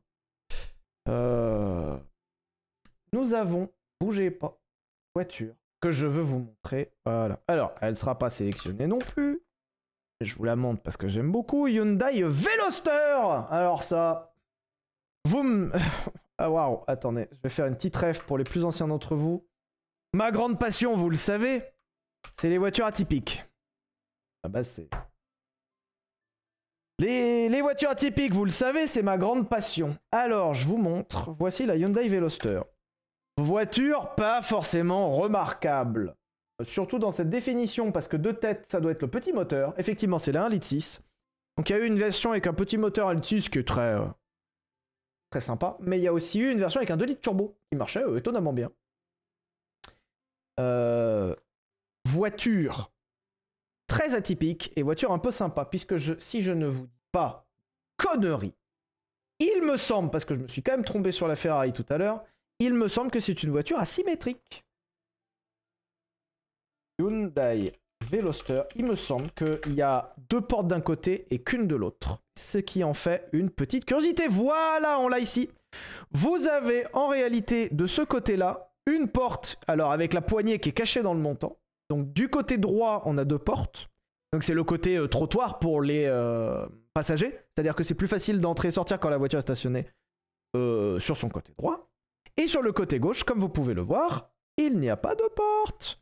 Nous 3.13 3.35
avons, 3.35 3.69
bougez 4.01 4.31
pas, 4.31 4.59
voiture 5.15 5.55
que 5.81 5.91
je 5.91 6.07
veux 6.07 6.23
vous 6.23 6.41
montrer. 6.41 6.93
Voilà. 7.05 7.41
Alors, 7.49 7.73
elle 7.81 7.97
sera 7.97 8.19
pas 8.19 8.31
sélectionnée 8.31 8.87
non 8.87 8.99
plus. 8.99 9.43
Je 10.21 10.35
vous 10.35 10.45
la 10.45 10.57
montre 10.57 10.83
parce 10.83 10.97
que 10.97 11.09
j'aime 11.09 11.33
beaucoup. 11.33 11.67
Hyundai 11.67 12.23
Veloster 12.23 13.47
Alors 13.51 13.83
ça, 13.83 14.35
vous 15.27 15.43
me... 15.43 15.73
Ah 16.43 16.49
waouh, 16.49 16.85
attendez, 16.87 17.29
je 17.33 17.39
vais 17.43 17.51
faire 17.51 17.67
une 17.67 17.75
petite 17.75 17.95
rêve 17.97 18.25
pour 18.25 18.39
les 18.39 18.45
plus 18.45 18.65
anciens 18.65 18.89
d'entre 18.89 19.15
vous. 19.15 19.47
Ma 20.15 20.31
grande 20.31 20.59
passion, 20.59 20.97
vous 20.97 21.11
le 21.11 21.17
savez, 21.17 21.63
c'est 22.41 22.49
les 22.49 22.57
voitures 22.57 22.87
atypiques. 22.87 23.45
Ah 24.43 24.49
bah 24.49 24.65
c'est... 24.65 24.89
Les, 26.99 27.61
voitures 27.61 27.91
atypiques, 27.91 28.33
vous 28.33 28.47
le 28.47 28.51
savez, 28.51 28.87
c'est 28.87 29.03
ma 29.03 29.19
grande 29.19 29.51
passion. 29.51 29.99
Alors, 30.13 30.55
je 30.55 30.67
vous 30.67 30.79
montre. 30.79 31.31
Voici 31.39 31.67
la 31.67 31.77
Hyundai 31.77 32.09
Veloster. 32.09 32.63
Voiture 33.37 34.15
pas 34.15 34.41
forcément 34.41 35.11
remarquable. 35.11 36.17
Surtout 36.63 36.99
dans 36.99 37.11
cette 37.11 37.29
définition, 37.29 37.93
parce 37.93 38.09
que 38.09 38.17
de 38.17 38.33
tête, 38.33 38.65
ça 38.67 38.81
doit 38.81 38.93
être 38.93 39.03
le 39.03 39.09
petit 39.09 39.35
moteur. 39.35 39.75
Effectivement, 39.77 40.19
c'est 40.19 40.33
la 40.33 40.49
1,6 40.49 40.75
litre. 40.75 41.03
Donc 41.59 41.69
il 41.69 41.77
y 41.77 41.79
a 41.79 41.85
eu 41.85 41.87
une 41.87 41.99
version 41.99 42.31
avec 42.31 42.47
un 42.47 42.55
petit 42.55 42.79
moteur 42.79 43.13
1,6 43.15 43.35
litre 43.35 43.51
qui 43.51 43.59
est 43.59 43.69
très, 43.69 43.95
euh, 43.95 44.07
très 45.31 45.41
sympa. 45.41 45.77
Mais 45.81 45.99
il 45.99 46.03
y 46.03 46.09
a 46.09 46.13
aussi 46.13 46.41
eu 46.41 46.51
une 46.51 46.59
version 46.59 46.79
avec 46.79 46.91
un 46.91 46.97
2 46.97 47.05
litres 47.05 47.21
turbo 47.21 47.57
qui 47.71 47.77
marchait 47.77 48.03
euh, 48.03 48.19
étonnamment 48.19 48.53
bien. 48.53 48.71
Euh, 50.59 51.35
voiture 52.05 52.93
très 53.87 54.15
atypique 54.15 54.73
et 54.77 54.83
voiture 54.83 55.13
un 55.13 55.19
peu 55.19 55.31
sympa, 55.31 55.65
puisque 55.65 55.97
je, 55.97 56.19
si 56.19 56.43
je 56.43 56.53
ne 56.53 56.67
vous 56.67 56.87
dis 56.87 57.03
pas 57.13 57.47
connerie, 57.97 58.55
il 59.39 59.63
me 59.63 59.77
semble, 59.77 60.11
parce 60.11 60.25
que 60.25 60.35
je 60.35 60.41
me 60.41 60.49
suis 60.49 60.63
quand 60.63 60.73
même 60.73 60.85
trompé 60.85 61.13
sur 61.13 61.27
la 61.27 61.37
Ferrari 61.37 61.73
tout 61.73 61.87
à 61.89 61.99
l'heure, 61.99 62.23
il 62.59 62.75
me 62.75 62.89
semble 62.89 63.11
que 63.11 63.21
c'est 63.21 63.43
une 63.43 63.51
voiture 63.51 63.79
asymétrique. 63.79 64.65
Hyundai 66.99 67.73
Veloster, 68.11 68.63
il 68.75 68.87
me 68.87 68.97
semble 68.97 69.31
qu'il 69.33 69.75
y 69.75 69.83
a 69.83 70.15
deux 70.29 70.41
portes 70.41 70.67
d'un 70.67 70.81
côté 70.81 71.27
et 71.31 71.39
qu'une 71.39 71.67
de 71.67 71.77
l'autre. 71.77 72.19
Ce 72.37 72.59
qui 72.59 72.83
en 72.83 72.95
fait 72.95 73.29
une 73.33 73.51
petite 73.51 73.85
curiosité. 73.85 74.27
Voilà, 74.29 74.99
on 74.99 75.09
l'a 75.09 75.21
ici. 75.21 75.49
Vous 76.13 76.47
avez 76.49 76.85
en 76.93 77.07
réalité 77.07 77.69
de 77.71 77.87
ce 77.87 78.03
côté-là 78.03 78.73
une 78.87 79.09
porte, 79.09 79.61
alors 79.69 79.93
avec 79.93 80.13
la 80.13 80.23
poignée 80.23 80.59
qui 80.59 80.71
est 80.71 80.73
cachée 80.73 81.03
dans 81.03 81.15
le 81.15 81.21
montant. 81.21 81.59
Donc 81.89 82.13
du 82.13 82.29
côté 82.29 82.59
droit, 82.59 83.03
on 83.07 83.17
a 83.17 83.25
deux 83.25 83.39
portes. 83.39 83.89
Donc 84.33 84.43
c'est 84.43 84.55
le 84.55 84.65
côté 84.65 84.97
euh, 84.97 85.07
trottoir 85.07 85.59
pour 85.59 85.81
les 85.81 86.07
euh, 86.07 86.67
passagers. 86.95 87.39
C'est-à-dire 87.55 87.77
que 87.77 87.85
c'est 87.85 87.95
plus 87.95 88.09
facile 88.09 88.41
d'entrer 88.41 88.69
et 88.69 88.73
sortir 88.73 88.99
quand 88.99 89.09
la 89.09 89.19
voiture 89.19 89.39
est 89.39 89.43
stationnée 89.43 89.87
euh, 90.57 90.99
sur 90.99 91.17
son 91.17 91.29
côté 91.29 91.53
droit. 91.57 91.91
Et 92.37 92.47
sur 92.47 92.63
le 92.63 92.73
côté 92.73 92.99
gauche, 92.99 93.25
comme 93.25 93.39
vous 93.39 93.49
pouvez 93.49 93.75
le 93.75 93.83
voir, 93.83 94.31
il 94.57 94.79
n'y 94.79 94.91
a 94.91 94.97
pas 94.97 95.15
de 95.15 95.25
porte. 95.35 96.00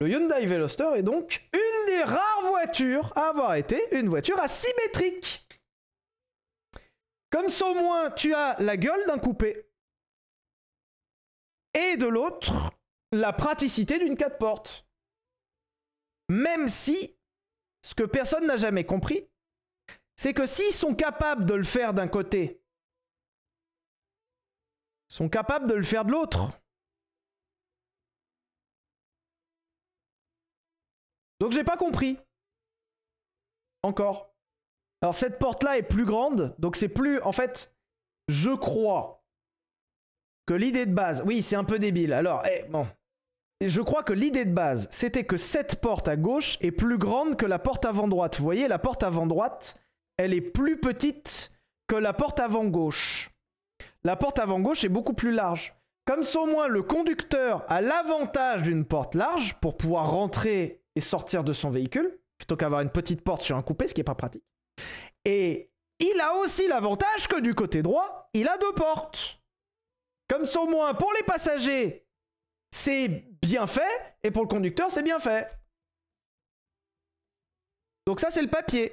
Le 0.00 0.10
Hyundai 0.10 0.44
Veloster 0.44 0.90
est 0.96 1.02
donc 1.02 1.48
une 1.52 1.86
des 1.86 2.02
rares 2.02 2.42
voitures 2.42 3.12
à 3.16 3.28
avoir 3.28 3.54
été 3.54 3.82
une 3.96 4.08
voiture 4.08 4.38
asymétrique. 4.38 5.46
Comme 7.30 7.48
ça 7.48 7.66
au 7.66 7.74
moins 7.74 8.10
tu 8.10 8.34
as 8.34 8.56
la 8.60 8.76
gueule 8.76 9.06
d'un 9.06 9.18
coupé 9.18 9.70
et 11.74 11.96
de 11.96 12.06
l'autre 12.06 12.72
la 13.12 13.32
praticité 13.32 13.98
d'une 13.98 14.16
4 14.16 14.38
portes. 14.38 14.86
Même 16.28 16.68
si 16.68 17.16
ce 17.82 17.94
que 17.94 18.02
personne 18.02 18.46
n'a 18.46 18.56
jamais 18.56 18.84
compris, 18.84 19.28
c'est 20.16 20.34
que 20.34 20.46
s'ils 20.46 20.72
sont 20.72 20.94
capables 20.94 21.46
de 21.46 21.54
le 21.54 21.64
faire 21.64 21.94
d'un 21.94 22.08
côté, 22.08 22.62
sont 25.08 25.28
capables 25.28 25.68
de 25.68 25.74
le 25.74 25.82
faire 25.82 26.04
de 26.04 26.12
l'autre. 26.12 26.50
Donc 31.40 31.52
j'ai 31.52 31.64
pas 31.64 31.76
compris. 31.76 32.18
Encore. 33.82 34.34
Alors 35.02 35.14
cette 35.14 35.38
porte-là 35.38 35.78
est 35.78 35.82
plus 35.82 36.04
grande, 36.04 36.54
donc 36.58 36.76
c'est 36.76 36.88
plus... 36.88 37.20
En 37.20 37.32
fait, 37.32 37.74
je 38.28 38.50
crois 38.50 39.24
que 40.46 40.54
l'idée 40.54 40.86
de 40.86 40.94
base... 40.94 41.22
Oui, 41.26 41.42
c'est 41.42 41.56
un 41.56 41.64
peu 41.64 41.78
débile. 41.78 42.12
Alors, 42.12 42.44
eh, 42.46 42.64
bon. 42.68 42.86
Je 43.62 43.80
crois 43.80 44.02
que 44.02 44.12
l'idée 44.12 44.44
de 44.44 44.52
base, 44.52 44.86
c'était 44.90 45.24
que 45.24 45.38
cette 45.38 45.80
porte 45.80 46.08
à 46.08 46.16
gauche 46.16 46.58
est 46.60 46.70
plus 46.72 46.98
grande 46.98 47.36
que 47.36 47.46
la 47.46 47.58
porte 47.58 47.86
avant 47.86 48.06
droite. 48.06 48.36
Vous 48.36 48.44
voyez, 48.44 48.68
la 48.68 48.78
porte 48.78 49.02
avant 49.02 49.26
droite, 49.26 49.80
elle 50.18 50.34
est 50.34 50.42
plus 50.42 50.78
petite 50.78 51.52
que 51.86 51.96
la 51.96 52.12
porte 52.12 52.38
avant 52.38 52.66
gauche. 52.66 53.30
La 54.04 54.14
porte 54.14 54.38
avant 54.38 54.60
gauche 54.60 54.84
est 54.84 54.90
beaucoup 54.90 55.14
plus 55.14 55.32
large. 55.32 55.74
Comme 56.04 56.22
ça, 56.22 56.40
au 56.40 56.46
moins, 56.46 56.68
le 56.68 56.82
conducteur 56.82 57.64
a 57.68 57.80
l'avantage 57.80 58.62
d'une 58.62 58.84
porte 58.84 59.14
large 59.14 59.54
pour 59.60 59.76
pouvoir 59.76 60.10
rentrer 60.10 60.82
et 60.96 61.00
sortir 61.00 61.44
de 61.44 61.52
son 61.52 61.70
véhicule, 61.70 62.18
plutôt 62.38 62.56
qu'avoir 62.56 62.80
une 62.80 62.90
petite 62.90 63.22
porte 63.22 63.42
sur 63.42 63.56
un 63.56 63.62
coupé, 63.62 63.86
ce 63.86 63.94
qui 63.94 64.00
n'est 64.00 64.04
pas 64.04 64.14
pratique. 64.14 64.44
Et 65.24 65.70
il 65.98 66.20
a 66.20 66.34
aussi 66.36 66.66
l'avantage 66.68 67.28
que 67.28 67.40
du 67.40 67.54
côté 67.54 67.82
droit, 67.82 68.28
il 68.34 68.48
a 68.48 68.58
deux 68.58 68.72
portes. 68.74 69.40
Comme 70.28 70.44
ça, 70.44 70.60
au 70.60 70.66
moins, 70.66 70.92
pour 70.94 71.12
les 71.12 71.22
passagers, 71.22 72.06
c'est 72.74 73.08
bien 73.42 73.66
fait, 73.66 74.16
et 74.22 74.30
pour 74.30 74.42
le 74.42 74.48
conducteur, 74.48 74.90
c'est 74.90 75.02
bien 75.02 75.18
fait. 75.20 75.46
Donc 78.06 78.20
ça, 78.20 78.30
c'est 78.30 78.42
le 78.42 78.50
papier. 78.50 78.92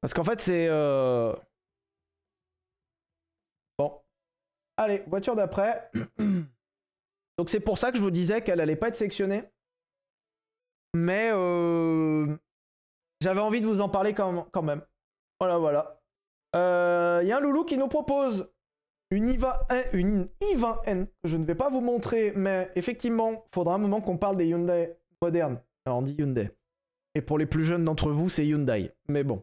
Parce 0.00 0.14
qu'en 0.14 0.24
fait, 0.24 0.40
c'est... 0.40 0.68
euh, 0.68 1.34
Bon. 3.78 4.00
Allez, 4.76 5.02
voiture 5.06 5.34
d'après. 5.36 5.90
Donc 7.38 7.50
c'est 7.50 7.60
pour 7.60 7.78
ça 7.78 7.90
que 7.90 7.96
je 7.96 8.02
vous 8.02 8.10
disais 8.10 8.42
qu'elle 8.42 8.60
allait 8.60 8.76
pas 8.76 8.88
être 8.88 8.96
sectionnée. 8.96 9.44
Mais 10.94 11.30
euh, 11.32 12.36
j'avais 13.20 13.40
envie 13.40 13.60
de 13.60 13.66
vous 13.66 13.80
en 13.80 13.88
parler 13.88 14.12
quand, 14.12 14.62
même. 14.62 14.82
Voilà, 15.40 15.58
voilà. 15.58 16.00
Il 16.54 17.28
y 17.28 17.32
a 17.32 17.36
un 17.36 17.40
loulou 17.40 17.64
qui 17.64 17.78
nous 17.78 17.88
propose 17.88 18.50
une 19.10 19.28
IVA, 19.28 19.66
une 19.92 20.28
i20N 20.42 21.06
que 21.06 21.28
je 21.28 21.36
ne 21.36 21.44
vais 21.44 21.54
pas 21.54 21.70
vous 21.70 21.80
montrer, 21.80 22.32
mais 22.36 22.70
effectivement, 22.74 23.46
faudra 23.54 23.74
un 23.74 23.78
moment 23.78 24.00
qu'on 24.00 24.18
parle 24.18 24.36
des 24.36 24.46
Hyundai 24.46 24.96
modernes. 25.22 25.60
Alors 25.86 25.98
on 25.98 26.02
dit 26.02 26.14
Hyundai. 26.18 26.50
Et 27.14 27.22
pour 27.22 27.38
les 27.38 27.46
plus 27.46 27.64
jeunes 27.64 27.84
d'entre 27.84 28.10
vous, 28.10 28.28
c'est 28.28 28.46
Hyundai. 28.46 28.92
Mais 29.08 29.24
bon. 29.24 29.42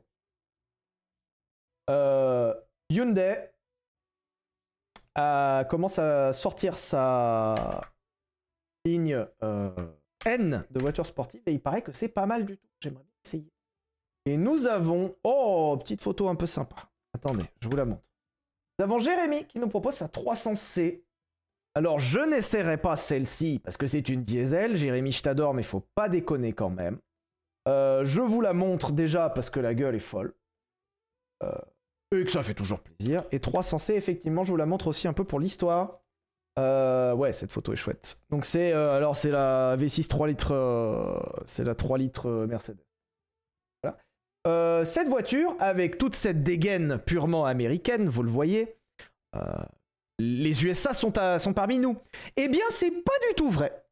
Euh, 1.90 2.54
Hyundai 2.90 3.50
a- 5.16 5.66
commence 5.70 6.00
à 6.00 6.34
sortir 6.34 6.78
sa 6.78 7.82
ligne 8.86 9.26
euh, 9.44 9.72
N 10.26 10.66
de 10.72 10.80
voitures 10.80 11.06
sportives 11.06 11.42
et 11.46 11.52
il 11.54 11.62
paraît 11.62 11.82
que 11.82 11.92
c'est 11.92 12.08
pas 12.08 12.26
mal 12.26 12.46
du 12.46 12.58
tout. 12.58 12.68
J'aimerais 12.82 13.06
essayer. 13.26 13.52
Et 14.26 14.38
nous 14.38 14.68
avons... 14.68 15.16
Oh, 15.24 15.78
petite 15.80 16.02
photo 16.02 16.28
un 16.30 16.36
peu 16.36 16.48
sympa. 16.48 16.76
Attendez, 17.14 17.46
je 17.62 17.68
vous 17.68 17.76
la 17.76 17.86
montre. 17.86 18.02
Nous 18.80 18.84
avons 18.84 18.98
Jérémy 18.98 19.46
qui 19.46 19.60
nous 19.60 19.68
propose 19.70 19.96
sa 19.96 20.08
300C. 20.08 21.04
Alors, 21.76 22.00
je 22.00 22.20
n'essaierai 22.20 22.78
pas 22.78 22.98
celle-ci 22.98 23.60
parce 23.64 23.78
que 23.78 23.86
c'est 23.88 24.10
une 24.10 24.24
diesel. 24.24 24.78
Jérémy, 24.78 25.12
je 25.12 25.24
t'adore, 25.24 25.54
mais 25.54 25.64
faut 25.64 25.86
pas 25.94 26.10
déconner 26.10 26.54
quand 26.54 26.70
même. 26.70 27.00
Euh, 27.68 28.04
je 28.06 28.22
vous 28.22 28.42
la 28.42 28.54
montre 28.54 28.92
déjà 28.92 29.30
parce 29.30 29.50
que 29.50 29.60
la 29.60 29.74
gueule 29.74 29.96
est 29.96 30.00
folle. 30.00 30.34
Euh, 31.44 31.52
et 32.12 32.24
que 32.26 32.32
ça 32.32 32.44
fait 32.44 32.54
toujours 32.54 32.80
plaisir. 32.80 33.24
Et 33.32 33.40
300C, 33.40 33.94
effectivement, 33.94 34.44
je 34.44 34.52
vous 34.52 34.58
la 34.58 34.66
montre 34.66 34.88
aussi 34.88 35.08
un 35.08 35.14
peu 35.14 35.24
pour 35.24 35.40
l'histoire. 35.40 36.00
Euh, 36.58 37.14
ouais, 37.14 37.34
cette 37.34 37.52
photo 37.52 37.74
est 37.74 37.78
chouette. 37.78 38.20
Donc 38.30 38.46
c'est 38.46 38.72
euh, 38.72 38.96
alors 38.96 39.16
c'est 39.18 39.32
la 39.32 39.76
V6 39.76 40.08
3 40.08 40.28
litres, 40.28 40.54
euh, 40.54 41.20
c'est 41.44 41.66
la 41.66 41.76
3 41.76 41.98
litres 41.98 42.46
Mercedes. 42.48 42.80
Voilà. 43.84 44.86
Cette 44.86 45.10
voiture, 45.10 45.56
avec 45.60 45.98
toute 45.98 46.16
cette 46.16 46.44
dégaine 46.44 47.00
purement 47.00 47.46
américaine, 47.46 48.08
vous 48.08 48.24
le 48.24 48.30
voyez, 48.30 48.78
les 50.20 50.64
USA 50.66 50.94
sont, 50.94 51.18
à- 51.18 51.40
parmi 51.54 51.80
nous. 51.80 51.98
Eh 52.38 52.48
bien, 52.48 52.64
c'est 52.70 52.92
pas 52.92 53.18
du 53.28 53.34
tout 53.36 53.50
vrai, 53.50 53.84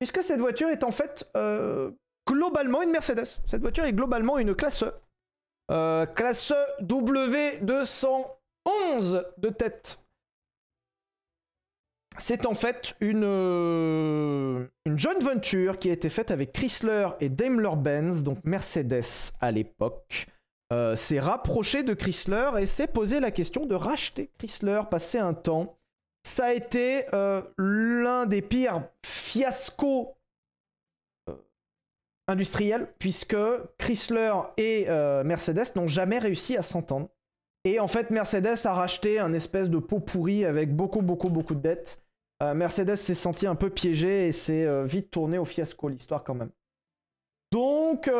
puisque 0.00 0.22
cette 0.22 0.40
voiture 0.40 0.70
est 0.70 0.82
en 0.82 0.90
fait 0.90 1.30
globalement 2.28 2.82
une 2.82 2.90
Mercedes. 2.90 3.24
Cette 3.44 3.60
voiture 3.60 3.84
est 3.84 3.92
globalement 3.92 4.38
une 4.38 4.54
classe 4.54 4.82
E. 4.82 4.92
Euh, 5.70 6.06
classe 6.06 6.52
E 6.52 6.82
W211 6.82 9.22
de 9.36 9.50
tête. 9.50 10.02
C'est 12.18 12.46
en 12.46 12.54
fait 12.54 12.94
une, 13.00 13.24
euh, 13.24 14.66
une 14.84 14.98
joint 14.98 15.18
venture 15.20 15.78
qui 15.78 15.90
a 15.90 15.92
été 15.92 16.10
faite 16.10 16.30
avec 16.30 16.52
Chrysler 16.52 17.08
et 17.20 17.28
Daimler-Benz, 17.28 18.24
donc 18.24 18.38
Mercedes 18.44 19.32
à 19.40 19.52
l'époque. 19.52 20.26
Euh, 20.70 20.96
s'est 20.96 21.20
rapproché 21.20 21.82
de 21.82 21.94
Chrysler 21.94 22.50
et 22.58 22.66
s'est 22.66 22.88
posé 22.88 23.20
la 23.20 23.30
question 23.30 23.64
de 23.64 23.74
racheter 23.74 24.30
Chrysler, 24.38 24.82
passer 24.90 25.18
un 25.18 25.32
temps. 25.32 25.78
Ça 26.26 26.46
a 26.46 26.52
été 26.52 27.06
euh, 27.14 27.40
l'un 27.56 28.26
des 28.26 28.42
pires 28.42 28.82
fiascos 29.06 30.14
industriels, 32.28 32.92
puisque 32.98 33.36
Chrysler 33.78 34.32
et 34.58 34.84
euh, 34.88 35.24
Mercedes 35.24 35.74
n'ont 35.74 35.86
jamais 35.86 36.18
réussi 36.18 36.56
à 36.56 36.62
s'entendre. 36.62 37.08
Et 37.64 37.80
en 37.80 37.88
fait, 37.88 38.10
Mercedes 38.10 38.58
a 38.64 38.72
racheté 38.72 39.18
un 39.18 39.32
espèce 39.32 39.68
de 39.68 39.78
pot 39.78 39.98
pourri 39.98 40.44
avec 40.44 40.76
beaucoup, 40.76 41.02
beaucoup, 41.02 41.30
beaucoup 41.30 41.54
de 41.54 41.60
dettes. 41.60 42.00
Euh, 42.42 42.54
Mercedes 42.54 42.96
s'est 42.96 43.14
senti 43.14 43.46
un 43.46 43.56
peu 43.56 43.70
piégé 43.70 44.28
et 44.28 44.32
s'est 44.32 44.64
euh, 44.64 44.84
vite 44.84 45.10
tourné 45.10 45.38
au 45.38 45.44
fiasco, 45.44 45.88
l'histoire 45.88 46.22
quand 46.22 46.34
même. 46.34 46.50
Donc, 47.50 48.10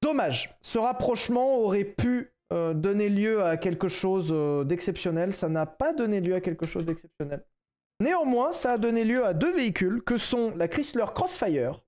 dommage. 0.00 0.56
Ce 0.62 0.78
rapprochement 0.78 1.56
aurait 1.56 1.82
pu 1.82 2.32
donner 2.52 3.08
lieu 3.08 3.42
à 3.42 3.56
quelque 3.56 3.88
chose 3.88 4.32
d'exceptionnel. 4.64 5.34
Ça 5.34 5.48
n'a 5.48 5.66
pas 5.66 5.92
donné 5.92 6.20
lieu 6.20 6.36
à 6.36 6.40
quelque 6.40 6.66
chose 6.66 6.84
d'exceptionnel. 6.84 7.44
Néanmoins, 7.98 8.52
ça 8.52 8.74
a 8.74 8.78
donné 8.78 9.02
lieu 9.02 9.24
à 9.24 9.34
deux 9.34 9.52
véhicules 9.52 10.04
que 10.04 10.18
sont 10.18 10.54
la 10.56 10.68
Chrysler 10.68 11.06
Crossfire 11.12 11.80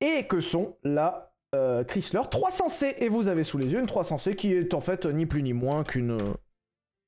et 0.00 0.24
que 0.24 0.40
sont 0.40 0.76
la 0.84 1.32
Chrysler 1.88 2.20
300C. 2.20 2.94
Et 2.98 3.08
vous 3.08 3.28
avez 3.28 3.42
sous 3.42 3.58
les 3.58 3.66
yeux 3.66 3.80
une 3.80 3.86
300C 3.86 4.34
qui 4.34 4.52
est 4.52 4.72
en 4.72 4.80
fait 4.80 5.06
ni 5.06 5.26
plus 5.26 5.42
ni 5.42 5.52
moins 5.52 5.82
qu'une 5.82 6.16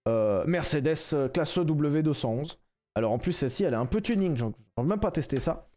euh, 0.08 0.44
Mercedes 0.46 0.96
euh, 1.12 1.28
classe 1.28 1.58
E 1.58 1.62
W211. 1.62 2.56
Alors 2.94 3.12
en 3.12 3.18
plus, 3.18 3.32
celle-ci, 3.32 3.64
elle 3.64 3.74
est 3.74 3.78
un 3.78 3.86
peu 3.86 4.00
tuning, 4.00 4.36
j'en 4.36 4.52
j'en 4.76 4.84
ai 4.84 4.86
même 4.86 5.00
pas 5.00 5.10
testé 5.10 5.40
ça. 5.40 5.68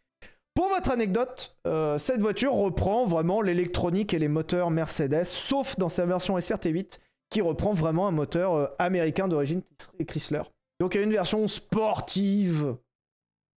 Pour 0.54 0.70
votre 0.70 0.90
anecdote, 0.90 1.58
euh, 1.68 1.98
cette 1.98 2.22
voiture 2.22 2.54
reprend 2.54 3.06
vraiment 3.06 3.42
l'électronique 3.42 4.14
et 4.14 4.20
les 4.20 4.28
moteurs 4.28 4.72
Mercedes, 4.72 5.26
sauf 5.26 5.78
dans 5.78 5.90
sa 5.90 6.06
version 6.06 6.38
SRT8, 6.38 7.00
qui 7.30 7.42
reprend 7.42 7.72
vraiment 7.72 8.08
un 8.08 8.12
moteur 8.12 8.74
américain 8.80 9.28
d'origine 9.28 9.62
Chrysler. 10.08 10.44
Donc 10.80 10.96
il 10.96 10.98
y 11.00 11.02
a 11.02 11.04
une 11.04 11.12
version 11.12 11.48
sportive, 11.48 12.76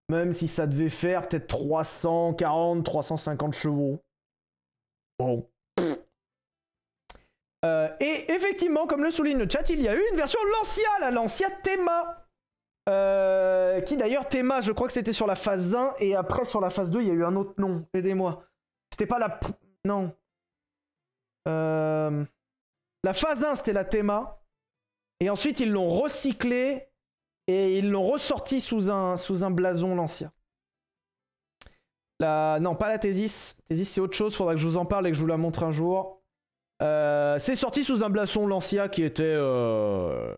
même 0.09 0.32
si 0.32 0.48
ça 0.48 0.66
devait 0.66 0.89
faire 0.89 1.28
peut-être 1.28 1.47
340, 1.48 2.85
350 2.85 3.52
chevaux. 3.52 3.98
Bon. 5.18 5.48
Euh, 7.64 7.89
et 8.01 8.30
effectivement, 8.32 8.86
comme 8.86 9.02
le 9.02 9.10
souligne 9.10 9.39
le 9.39 9.48
chat, 9.48 9.68
il 9.70 9.80
y 9.80 9.89
a 9.89 9.94
eu 9.94 10.02
une 10.10 10.16
version 10.16 10.39
Lancia, 10.59 10.89
la 11.01 11.10
Lancia 11.10 11.51
Thema. 11.62 12.24
Euh, 12.89 13.80
qui 13.82 13.97
d'ailleurs, 13.97 14.28
Thema, 14.28 14.60
je 14.62 14.72
crois 14.72 14.86
que 14.86 14.93
c'était 14.94 15.12
sur 15.12 15.26
la 15.26 15.35
phase 15.35 15.74
1, 15.74 15.97
et 15.98 16.14
après 16.14 16.44
sur 16.44 16.60
la 16.60 16.70
phase 16.70 16.90
2, 16.90 17.02
il 17.02 17.09
y 17.09 17.10
a 17.10 17.14
eu 17.14 17.24
un 17.24 17.36
autre 17.36 17.55
nom. 17.59 17.86
Aidez-moi. 17.93 18.44
C'était 18.90 19.06
pas 19.06 19.18
la. 19.18 19.39
Non. 19.85 20.14
Euh, 21.48 22.24
La 23.05 23.14
phase 23.14 23.44
1, 23.44 23.56
c'était 23.56 23.72
la 23.72 23.85
Thema. 23.85 24.43
Et 25.20 25.30
ensuite, 25.30 25.60
ils 25.60 25.70
l'ont 25.70 25.89
recyclé 25.89 26.88
et 27.48 27.78
ils 27.78 27.90
l'ont 27.90 28.06
ressorti 28.06 28.60
sous 28.60 28.90
un, 28.90 29.16
sous 29.16 29.42
un 29.42 29.50
blason 29.50 29.96
Lancia. 29.96 30.32
La... 32.20 32.58
Non, 32.60 32.76
pas 32.76 32.88
la 32.88 32.98
Thésis. 32.98 33.60
Thésis, 33.68 33.88
c'est 33.88 34.00
autre 34.00 34.16
chose. 34.16 34.36
Faudra 34.36 34.54
que 34.54 34.60
je 34.60 34.66
vous 34.66 34.76
en 34.76 34.86
parle 34.86 35.06
et 35.06 35.10
que 35.10 35.16
je 35.16 35.20
vous 35.22 35.26
la 35.26 35.38
montre 35.38 35.64
un 35.64 35.70
jour. 35.70 36.22
Euh, 36.82 37.38
c'est 37.38 37.56
sorti 37.56 37.82
sous 37.82 38.04
un 38.04 38.10
blason 38.10 38.46
Lancia 38.46 38.88
qui 38.88 39.02
était. 39.02 39.22
euh, 39.24 40.36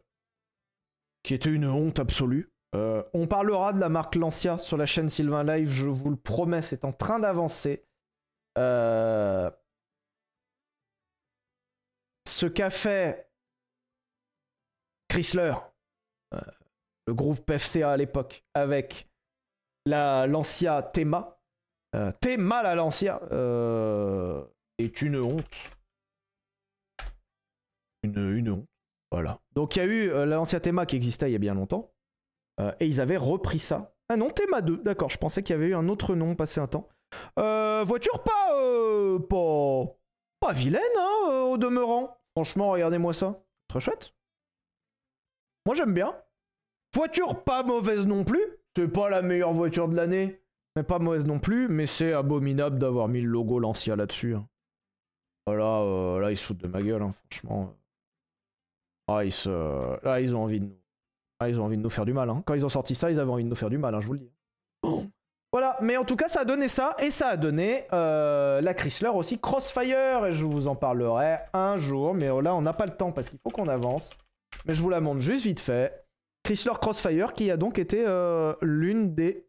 qui 1.23 1.35
était 1.35 1.51
une 1.51 1.66
honte 1.66 1.99
absolue. 1.99 2.51
Euh, 2.74 3.03
on 3.12 3.27
parlera 3.27 3.73
de 3.73 3.81
la 3.81 3.89
marque 3.89 4.15
Lancia 4.15 4.59
sur 4.59 4.77
la 4.77 4.87
chaîne 4.87 5.09
Sylvain 5.09 5.43
Live, 5.43 5.70
je 5.70 5.87
vous 5.89 6.11
le 6.11 6.16
promets, 6.16 6.62
c'est 6.62 6.85
en 6.85 6.93
train 6.93 7.19
d'avancer. 7.19 7.85
Ce 8.57 9.51
qu'a 12.47 12.70
fait 12.70 13.28
Chrysler, 15.09 15.55
le 17.07 17.15
groupe 17.15 17.51
FCA 17.57 17.93
à 17.93 17.97
l'époque, 17.97 18.45
avec 18.55 19.09
la 19.87 20.27
Lancia 20.27 20.83
Thema, 20.83 21.37
Euh, 21.95 22.13
T'es 22.21 22.37
mal 22.37 22.67
à 22.67 22.77
l'ancien. 22.77 23.19
Euh, 23.33 24.45
est 24.79 25.03
une 25.03 25.17
honte. 25.17 25.57
Une, 28.05 28.49
honte. 28.49 28.67
Voilà. 29.11 29.41
Donc 29.55 29.75
il 29.75 29.79
y 29.81 29.83
a 29.83 29.87
eu 29.87 30.11
euh, 30.11 30.25
l'ancien 30.25 30.61
Théma 30.61 30.87
qui 30.87 30.95
existait 30.95 31.29
il 31.29 31.33
y 31.33 31.37
a 31.37 31.41
bien 31.41 31.55
longtemps. 31.55 31.93
Et 32.79 32.87
ils 32.87 33.01
avaient 33.01 33.17
repris 33.17 33.59
ça. 33.59 33.95
Ah 34.11 34.19
non, 34.19 34.29
Théma 34.29 34.61
2, 34.61 34.83
d'accord. 34.83 35.09
Je 35.09 35.17
pensais 35.17 35.43
qu'il 35.43 35.55
y 35.55 35.59
avait 35.59 35.69
eu 35.69 35.75
un 35.75 35.89
autre 35.89 36.15
nom 36.15 36.35
passé 36.35 36.61
un 36.61 36.67
temps. 36.67 36.91
Voiture 37.37 38.23
pas, 38.23 39.19
pas, 39.29 39.97
pas 40.41 40.53
vilaine, 40.53 40.83
hein, 40.99 41.45
au 41.47 41.57
demeurant. 41.57 42.19
Franchement, 42.37 42.69
regardez-moi 42.69 43.15
ça. 43.15 43.43
Très 43.69 43.81
chouette. 43.81 44.15
Moi 45.65 45.75
j'aime 45.75 45.95
bien. 45.95 46.15
Voiture 46.95 47.43
pas 47.45 47.62
mauvaise 47.62 48.07
non 48.07 48.25
plus. 48.25 48.43
C'est 48.77 48.89
pas 48.89 49.09
la 49.09 49.23
meilleure 49.23 49.53
voiture 49.53 49.89
de 49.89 49.97
l'année. 49.97 50.41
Mais 50.77 50.83
pas 50.83 50.99
mauvaise 50.99 51.27
non 51.27 51.39
plus. 51.39 51.69
Mais 51.69 51.87
c'est 51.87 52.12
abominable 52.12 52.79
d'avoir 52.79 53.09
mis 53.09 53.21
le 53.21 53.29
logo 53.29 53.59
Lancia 53.59 53.97
là-dessus. 53.97 54.35
hein. 54.35 54.47
Voilà, 55.47 55.81
euh, 55.81 56.21
là 56.21 56.31
ils 56.31 56.37
se 56.37 56.45
foutent 56.45 56.59
de 56.59 56.69
ma 56.69 56.81
gueule, 56.81 57.03
hein, 57.03 57.12
franchement. 57.12 57.75
Ah, 59.09 59.25
ils 59.25 59.33
se... 59.33 59.49
Là 60.05 60.21
ils 60.21 60.35
ont 60.37 60.43
envie 60.45 60.61
de 60.61 60.67
nous. 60.67 60.77
Ah, 61.41 61.49
ils 61.49 61.59
ont 61.61 61.65
envie 61.65 61.77
de 61.79 61.83
nous 61.83 61.91
faire 61.91 62.05
du 62.05 62.12
mal. 62.12 62.29
hein. 62.31 62.43
Quand 62.47 62.55
ils 62.55 62.65
ont 62.65 62.69
sorti 62.69 62.95
ça, 62.95 63.11
ils 63.11 63.19
avaient 63.19 63.31
envie 63.31 63.45
de 63.45 63.49
nous 63.49 63.57
faire 63.57 63.71
du 63.71 63.79
mal, 63.79 63.99
je 64.01 64.07
vous 64.07 64.12
le 64.12 64.19
dis. 64.19 64.31
Voilà, 65.53 65.77
mais 65.81 65.97
en 65.97 66.05
tout 66.05 66.15
cas, 66.15 66.29
ça 66.29 66.43
a 66.43 66.45
donné 66.45 66.69
ça, 66.69 66.95
et 67.01 67.11
ça 67.11 67.29
a 67.29 67.37
donné 67.37 67.85
euh, 67.93 68.61
la 68.61 68.75
Chrysler 68.75 69.09
aussi 69.09 69.41
Crossfire, 69.41 70.27
et 70.27 70.33
je 70.33 70.45
vous 70.45 70.69
en 70.69 70.77
parlerai 70.77 71.39
un 71.53 71.77
jour, 71.79 72.15
mais 72.15 72.27
là, 72.27 72.55
on 72.55 72.62
n'a 72.62 72.73
pas 72.73 72.87
le 72.87 72.93
temps 72.95 73.11
parce 73.11 73.29
qu'il 73.29 73.41
faut 73.41 73.51
qu'on 73.51 73.67
avance. 73.67 74.11
Mais 74.67 74.75
je 74.75 74.83
vous 74.83 74.91
la 74.91 75.01
montre 75.01 75.21
juste 75.21 75.47
vite 75.47 75.59
fait. 75.61 76.05
Chrysler 76.45 76.73
Crossfire, 76.81 77.33
qui 77.33 77.51
a 77.51 77.57
donc 77.57 77.79
été 77.79 78.05
euh, 78.07 78.55
des. 78.62 79.47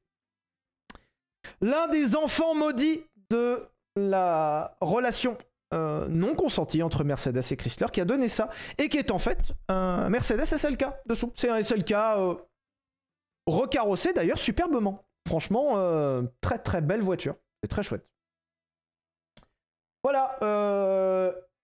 L'un 1.61 1.87
des 1.87 2.15
enfants 2.15 2.53
maudits 2.53 3.03
de 3.29 3.67
la 3.95 4.77
relation 4.81 5.37
euh, 5.73 6.07
non 6.07 6.35
consentie 6.35 6.83
entre 6.83 7.03
Mercedes 7.03 7.41
et 7.49 7.55
Chrysler, 7.55 7.87
qui 7.91 8.01
a 8.01 8.05
donné 8.05 8.29
ça, 8.29 8.49
et 8.77 8.89
qui 8.89 8.97
est 8.97 9.11
en 9.11 9.17
fait 9.17 9.53
un 9.69 10.09
Mercedes 10.09 10.45
SLK 10.45 10.85
dessous. 11.05 11.31
C'est 11.35 11.49
un 11.49 11.61
SLK 11.61 11.91
euh, 11.91 12.35
recarrossé 13.47 14.13
d'ailleurs 14.13 14.39
superbement. 14.39 15.03
Franchement, 15.27 15.75
très 16.41 16.57
très 16.57 16.81
belle 16.81 17.01
voiture. 17.01 17.35
C'est 17.61 17.69
très 17.69 17.83
chouette. 17.83 18.09
Voilà, 20.03 20.35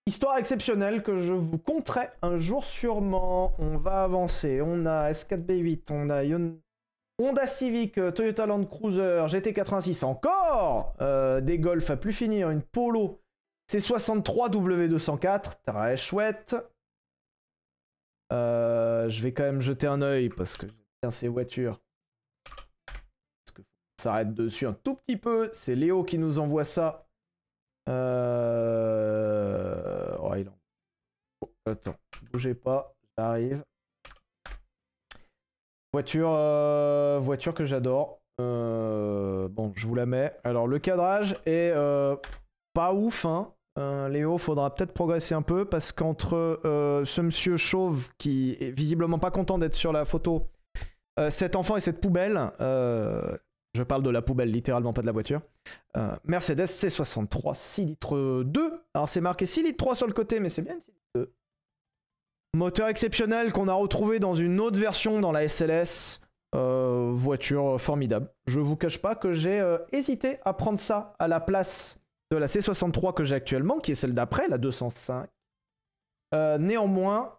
histoire 0.08 0.38
exceptionnelle 0.38 1.04
que 1.04 1.18
je 1.18 1.34
vous 1.34 1.58
conterai 1.60 2.10
un 2.22 2.38
jour 2.38 2.64
sûrement. 2.66 3.52
On 3.60 3.78
va 3.78 4.04
avancer. 4.04 4.62
On 4.62 4.86
a 4.86 5.12
S4B8, 5.12 5.92
on 5.92 6.10
a 6.10 6.24
Yon- 6.24 6.58
Honda 7.20 7.46
Civic, 7.48 7.98
euh, 7.98 8.12
Toyota 8.12 8.46
Land 8.46 8.66
Cruiser, 8.66 9.26
GT86 9.28 10.06
encore, 10.06 10.96
euh, 11.02 11.42
des 11.42 11.58
Golf 11.60 11.90
à 11.90 11.98
plus 11.98 12.14
finir, 12.14 12.50
une 12.52 12.62
Polo 12.62 13.20
C63 13.72 14.52
W204, 14.52 15.58
très 15.66 15.98
chouette. 15.98 16.56
Euh, 18.32 19.10
je 19.10 19.24
vais 19.24 19.34
quand 19.34 19.44
même 19.44 19.62
jeter 19.62 19.88
un 19.88 20.02
œil 20.02 20.30
parce 20.30 20.56
que 20.58 20.68
j'aime 20.68 20.76
bien 21.02 21.12
ces 21.12 21.28
voitures. 21.28 21.82
Parce 22.46 23.52
que 23.56 23.62
s'arrête 24.00 24.34
dessus 24.36 24.68
un 24.68 24.74
tout 24.74 24.96
petit 24.96 25.18
peu. 25.18 25.50
C'est 25.54 25.76
Léo 25.76 26.04
qui 26.04 26.20
nous 26.20 26.38
envoie 26.40 26.66
ça. 26.66 27.08
Euh... 27.90 29.97
attends, 31.72 31.96
bougez 32.32 32.54
pas, 32.54 32.94
j'arrive. 33.18 33.64
Voiture, 35.94 36.32
euh, 36.32 37.18
voiture 37.20 37.54
que 37.54 37.66
j'adore. 37.66 38.20
Euh, 38.40 39.48
Bon, 39.48 39.72
je 39.76 39.88
vous 39.88 39.96
la 39.96 40.06
mets. 40.06 40.34
Alors, 40.44 40.68
le 40.68 40.78
cadrage 40.78 41.34
est 41.46 41.72
euh, 41.74 42.16
pas 42.74 42.94
ouf, 42.94 43.26
hein. 43.26 43.54
Léo, 44.10 44.38
faudra 44.40 44.74
peut-être 44.74 44.92
progresser 44.92 45.36
un 45.36 45.44
peu 45.44 45.64
parce 45.64 45.92
qu'entre 45.92 46.60
ce 46.64 47.22
monsieur 47.22 47.58
chauve 47.58 48.10
qui 48.18 48.58
est 48.60 48.72
visiblement 48.72 49.20
pas 49.20 49.30
content 49.30 49.60
d'être 49.60 49.76
sur 49.76 49.94
la 49.94 50.04
photo, 50.04 50.48
cet 51.30 51.56
enfant 51.56 51.78
et 51.78 51.80
cette 51.80 52.02
poubelle, 52.02 52.52
je 52.60 53.84
parle 53.84 54.02
de 54.02 54.10
la 54.10 54.24
poubelle 54.24 54.50
littéralement, 54.50 54.94
pas 54.94 55.02
de 55.02 55.06
la 55.06 55.12
voiture. 55.12 55.42
Mercedes 56.24 56.66
C63 56.66 57.54
6 57.54 57.86
litres 57.86 58.44
2. 58.44 58.82
Alors 58.96 59.10
c'est 59.10 59.22
marqué 59.22 59.46
6 59.46 59.62
litres 59.62 59.78
3 59.78 59.96
sur 59.96 60.08
le 60.08 60.14
côté, 60.14 60.40
mais 60.40 60.50
c'est 60.50 60.64
bien 60.64 60.74
6 60.74 60.88
litres 60.88 60.92
2. 60.92 60.97
Moteur 62.56 62.88
exceptionnel 62.88 63.52
qu'on 63.52 63.68
a 63.68 63.74
retrouvé 63.74 64.20
dans 64.20 64.34
une 64.34 64.60
autre 64.60 64.80
version 64.80 65.20
dans 65.20 65.32
la 65.32 65.48
SLS. 65.48 66.22
Euh, 66.56 67.12
voiture 67.14 67.80
formidable. 67.80 68.30
Je 68.46 68.62
vous 68.62 68.78
cache 68.78 69.00
pas 69.00 69.16
que 69.16 69.34
j'ai 69.34 69.60
euh, 69.60 69.80
hésité 69.92 70.40
à 70.46 70.54
prendre 70.54 70.80
ça 70.80 71.14
à 71.20 71.28
la 71.28 71.42
place 71.42 72.00
de 72.32 72.38
la 72.38 72.48
C63 72.48 73.14
que 73.14 73.26
j'ai 73.26 73.36
actuellement, 73.36 73.80
qui 73.80 73.92
est 73.92 73.96
celle 73.96 74.14
d'après, 74.14 74.48
la 74.48 74.58
205. 74.58 75.28
Euh, 76.34 76.58
néanmoins, 76.58 77.38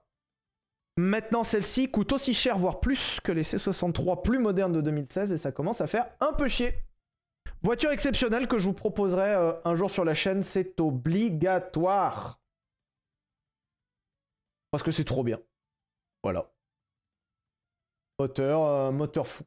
maintenant 0.99 1.43
celle-ci 1.43 1.91
coûte 1.91 2.13
aussi 2.13 2.35
cher, 2.35 2.59
voire 2.59 2.81
plus 2.81 3.19
que 3.25 3.33
les 3.33 3.45
C63 3.45 4.21
plus 4.21 4.39
modernes 4.39 4.73
de 4.73 4.83
2016, 4.83 5.33
et 5.33 5.39
ça 5.39 5.53
commence 5.53 5.81
à 5.81 5.87
faire 5.87 6.07
un 6.21 6.35
peu 6.35 6.47
chier. 6.47 6.75
Voiture 7.63 7.91
exceptionnelle 7.91 8.47
que 8.47 8.59
je 8.59 8.65
vous 8.65 8.75
proposerai 8.75 9.55
un 9.65 9.75
jour 9.75 9.91
sur 9.91 10.05
la 10.05 10.15
chaîne, 10.15 10.43
c'est 10.43 10.79
obligatoire. 10.81 12.41
Parce 14.71 14.83
que 14.83 14.91
c'est 14.91 15.05
trop 15.05 15.25
bien. 15.25 15.41
Voilà. 16.23 16.51
Moteur, 18.19 18.63
euh, 18.63 18.91
moteur 18.91 19.27
fou. 19.27 19.45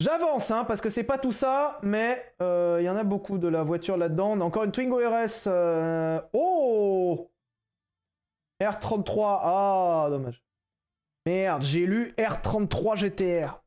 J'avance, 0.00 0.50
hein, 0.50 0.64
parce 0.64 0.80
que 0.80 0.90
c'est 0.90 1.04
pas 1.04 1.18
tout 1.18 1.32
ça, 1.32 1.78
mais 1.82 2.34
euh, 2.42 2.78
il 2.80 2.84
y 2.84 2.88
en 2.90 2.96
a 2.96 3.04
beaucoup 3.04 3.38
de 3.38 3.46
la 3.48 3.62
voiture 3.62 3.96
là-dedans. 3.96 4.40
Encore 4.40 4.64
une 4.64 4.72
Twingo 4.72 4.96
RS. 4.98 5.44
euh, 5.46 6.20
Oh 6.32 7.30
R33. 8.60 9.38
Ah, 9.42 10.06
dommage. 10.10 10.42
Merde, 11.26 11.62
j'ai 11.62 11.86
lu 11.86 12.12
R33 12.18 12.96
GTR. 12.96 13.62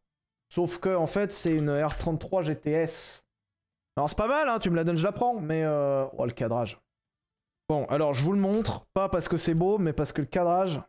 Sauf 0.49 0.79
que, 0.79 0.95
en 0.95 1.07
fait, 1.07 1.33
c'est 1.33 1.51
une 1.53 1.69
R33 1.69 2.43
GTS. 2.43 3.23
Alors, 3.95 4.09
c'est 4.09 4.17
pas 4.17 4.27
mal, 4.27 4.47
hein, 4.49 4.59
tu 4.59 4.69
me 4.69 4.75
la 4.75 4.83
donnes, 4.83 4.97
je 4.97 5.03
la 5.03 5.11
prends, 5.11 5.39
mais. 5.39 5.65
Oh, 5.65 6.25
le 6.25 6.31
cadrage. 6.31 6.79
Bon, 7.69 7.85
alors, 7.87 8.13
je 8.13 8.23
vous 8.23 8.31
le 8.33 8.39
montre. 8.39 8.85
Pas 8.93 9.09
parce 9.09 9.27
que 9.27 9.35
c'est 9.37 9.53
beau, 9.53 9.77
mais 9.77 9.91
parce 9.93 10.13
que 10.13 10.21
le 10.21 10.27
cadrage. 10.27 10.81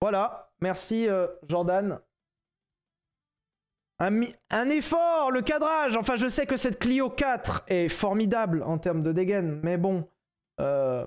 Voilà. 0.00 0.50
Merci, 0.60 1.08
euh, 1.08 1.26
Jordan. 1.46 2.00
Un, 4.00 4.70
effort, 4.70 5.30
le 5.32 5.42
cadrage. 5.42 5.96
Enfin, 5.96 6.16
je 6.16 6.28
sais 6.28 6.46
que 6.46 6.56
cette 6.56 6.78
Clio 6.78 7.10
4 7.10 7.64
est 7.66 7.88
formidable 7.88 8.62
en 8.62 8.78
termes 8.78 9.02
de 9.02 9.12
dégaine, 9.12 9.60
mais 9.62 9.76
bon. 9.76 10.08
euh, 10.60 11.06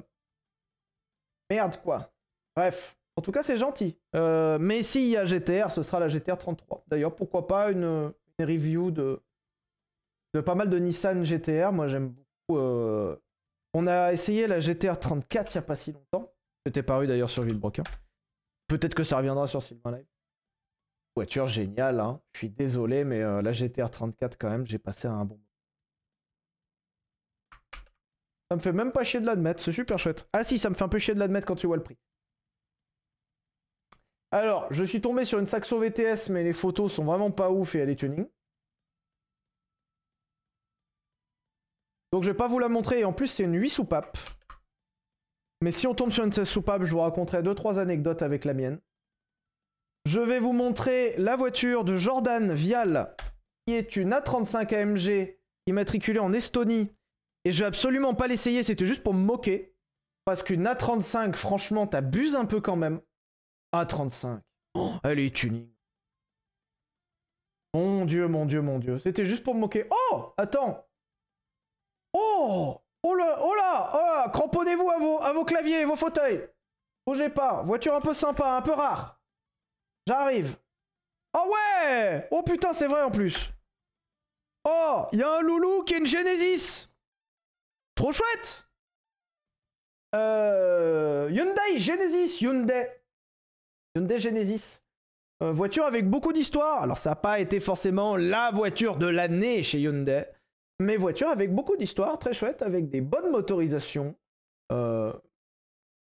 Merde, 1.49 1.77
quoi. 1.81 2.11
Bref. 2.55 2.97
En 3.15 3.22
tout 3.22 3.31
cas, 3.31 3.43
c'est 3.43 3.57
gentil. 3.57 3.97
Euh, 4.15 4.57
mais 4.59 4.84
s'il 4.84 5.07
y 5.07 5.18
a 5.18 5.26
GTR, 5.26 5.72
ce 5.72 5.84
sera 5.84 5.99
la 5.99 6.09
GTR 6.09 6.38
33. 6.38 6.84
D'ailleurs, 6.88 7.15
pourquoi 7.15 7.47
pas 7.47 7.72
une, 7.72 8.13
review 8.39 8.91
de, 8.91 9.22
de 10.34 10.41
pas 10.41 10.55
mal 10.55 10.69
de 10.69 10.77
Nissan 10.77 11.23
GTR. 11.23 11.72
Moi, 11.72 11.88
j'aime 11.88 12.13
beaucoup. 12.47 12.59
On 13.73 13.88
a 13.88 14.11
essayé 14.11 14.48
la 14.48 14.60
GTR 14.60 14.99
34 14.99 15.53
il 15.53 15.57
n'y 15.57 15.60
a 15.60 15.61
pas 15.61 15.76
si 15.76 15.93
longtemps. 15.93 16.34
C'était 16.65 16.84
paru 16.84 17.07
d'ailleurs 17.07 17.30
sur 17.30 17.43
Villebrequin. 17.43 17.84
Peut-être 18.68 18.95
que 18.95 19.03
ça 19.03 19.18
reviendra 19.18 19.48
sur 19.48 19.64
Sylvain 19.64 19.91
Live. 19.91 20.06
Voiture 21.15 21.48
géniale, 21.48 21.99
hein. 21.99 22.22
Je 22.34 22.39
suis 22.39 22.49
désolé, 22.49 23.03
mais 23.03 23.22
euh, 23.22 23.41
la 23.41 23.52
GTR 23.52 23.89
34, 23.89 24.38
quand 24.38 24.49
même, 24.49 24.65
j'ai 24.65 24.80
passé 24.80 25.07
un 25.07 25.26
bon 25.26 25.35
moment. 25.35 25.48
Ça 28.49 28.56
me 28.56 28.61
fait 28.61 28.73
même 28.73 28.91
pas 28.91 29.03
chier 29.03 29.22
de 29.22 29.26
l'admettre, 29.26 29.64
c'est 29.64 29.72
super 29.72 29.98
chouette. 29.98 30.27
Ah 30.34 30.43
si, 30.43 30.60
ça 30.60 30.69
me 30.69 30.76
fait 30.76 30.84
un 30.84 30.89
peu 30.89 30.99
chier 30.99 31.14
de 31.14 31.19
l'admettre 31.19 31.48
quand 31.48 31.56
tu 31.56 31.68
vois 31.68 31.77
le 31.77 31.84
prix. 31.84 31.98
Alors, 34.31 34.72
je 34.72 34.84
suis 34.84 35.02
tombé 35.02 35.26
sur 35.26 35.39
une 35.39 35.48
Saxo 35.48 35.80
VTS, 35.80 36.30
mais 36.30 36.43
les 36.43 36.53
photos 36.53 36.93
sont 36.93 37.03
vraiment 37.03 37.31
pas 37.31 37.52
ouf 37.52 37.76
et 37.76 37.80
elle 37.80 37.89
est 37.89 37.95
tuning. 37.95 38.27
Donc 42.11 42.23
je 42.23 42.31
vais 42.31 42.38
pas 42.38 42.47
vous 42.47 42.59
la 42.59 42.69
montrer, 42.69 42.99
et 42.99 43.05
en 43.05 43.13
plus 43.13 43.27
c'est 43.27 43.43
une 43.43 43.59
8 43.59 43.69
soupapes. 43.69 44.17
Mais 45.61 45.71
si 45.71 45.88
on 45.88 45.93
tombe 45.93 46.11
sur 46.11 46.23
une 46.23 46.31
16 46.31 46.47
soupapes, 46.47 46.83
je 46.83 46.91
vous 46.91 46.99
raconterai 46.99 47.41
2-3 47.43 47.79
anecdotes 47.79 48.21
avec 48.21 48.45
la 48.45 48.53
mienne. 48.53 48.79
Je 50.05 50.19
vais 50.19 50.39
vous 50.39 50.53
montrer 50.53 51.13
la 51.17 51.35
voiture 51.35 51.83
de 51.83 51.95
Jordan 51.95 52.51
Vial, 52.53 53.15
qui 53.65 53.75
est 53.75 53.95
une 53.95 54.11
A35 54.11 54.73
AMG 54.73 55.38
immatriculée 55.67 56.19
en 56.19 56.33
Estonie. 56.33 56.91
Et 57.45 57.51
je 57.51 57.59
vais 57.59 57.67
absolument 57.67 58.15
pas 58.15 58.27
l'essayer, 58.27 58.63
c'était 58.63 58.85
juste 58.85 59.03
pour 59.03 59.13
me 59.13 59.23
moquer. 59.23 59.75
Parce 60.25 60.43
qu'une 60.43 60.65
A35, 60.65 61.35
franchement, 61.35 61.88
t'abuses 61.88 62.35
un 62.35 62.45
peu 62.45 62.61
quand 62.61 62.75
même. 62.75 62.99
A35. 63.73 64.41
Oh, 64.75 64.91
elle 65.03 65.19
est 65.19 65.35
tuning. 65.35 65.69
Mon 67.73 68.05
dieu, 68.05 68.27
mon 68.27 68.45
dieu, 68.45 68.61
mon 68.61 68.79
dieu. 68.79 68.99
C'était 68.99 69.25
juste 69.25 69.43
pour 69.43 69.55
me 69.55 69.61
moquer. 69.61 69.85
Oh 70.11 70.33
Attends 70.38 70.88
Oh 72.13 72.81
Oh 73.03 73.15
là 73.15 73.39
Oh 73.41 73.55
là, 73.55 73.91
oh 73.93 74.29
Cramponnez-vous 74.31 74.89
à 75.21 75.33
vos, 75.33 75.45
claviers, 75.45 75.85
vos 75.85 75.95
fauteuils 75.95 76.47
Bougez 77.05 77.29
pas. 77.29 77.63
Voiture 77.63 77.95
un 77.95 78.01
peu 78.01 78.13
sympa, 78.13 78.57
un 78.57 78.61
peu 78.61 78.73
rare. 78.73 79.19
J'arrive. 80.07 80.55
Oh 81.33 81.51
ouais 81.51 82.27
Oh 82.31 82.43
putain, 82.43 82.73
c'est 82.73 82.88
vrai 82.88 83.03
en 83.03 83.11
plus. 83.11 83.51
Oh, 84.65 85.05
il 85.11 85.19
y 85.19 85.23
a 85.23 85.38
un 85.38 85.41
loulou 85.41 85.83
qui 85.83 85.95
est 85.95 85.97
une 85.97 86.05
Genesis. 86.05 86.89
Trop 87.95 88.11
chouette. 88.11 88.67
Euh, 90.13 91.29
Hyundai 91.31 91.79
Genesis, 91.79 92.41
Hyundai. 92.41 92.88
Hyundai 93.95 94.19
Genesis. 94.19 94.81
Euh, 95.41 95.51
voiture 95.51 95.85
avec 95.85 96.07
beaucoup 96.09 96.33
d'histoire. 96.33 96.83
Alors 96.83 96.97
ça 96.97 97.11
n'a 97.11 97.15
pas 97.15 97.39
été 97.39 97.59
forcément 97.59 98.15
la 98.15 98.51
voiture 98.51 98.97
de 98.97 99.07
l'année 99.07 99.63
chez 99.63 99.79
Hyundai, 99.79 100.27
mais 100.82 100.98
voiture 100.98 101.30
avec 101.30 101.53
beaucoup 101.53 101.78
d'histoire, 101.78 102.20
très 102.20 102.34
chouette, 102.34 102.62
avec 102.62 102.90
des 102.90 103.02
bonnes 103.02 103.32
motorisations. 103.32 104.16
Euh, 104.72 105.14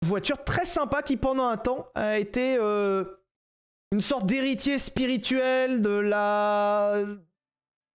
voiture 0.05 0.45
très 0.45 0.65
sympa 0.65 1.03
qui 1.03 1.17
pendant 1.17 1.49
un 1.49 1.57
temps 1.57 1.89
a 1.95 2.19
été 2.19 2.57
euh, 2.59 3.05
une 3.91 4.01
sorte 4.01 4.27
d'héritier 4.27 4.79
spirituel 4.79 5.83
de 5.83 5.91
la 5.91 7.05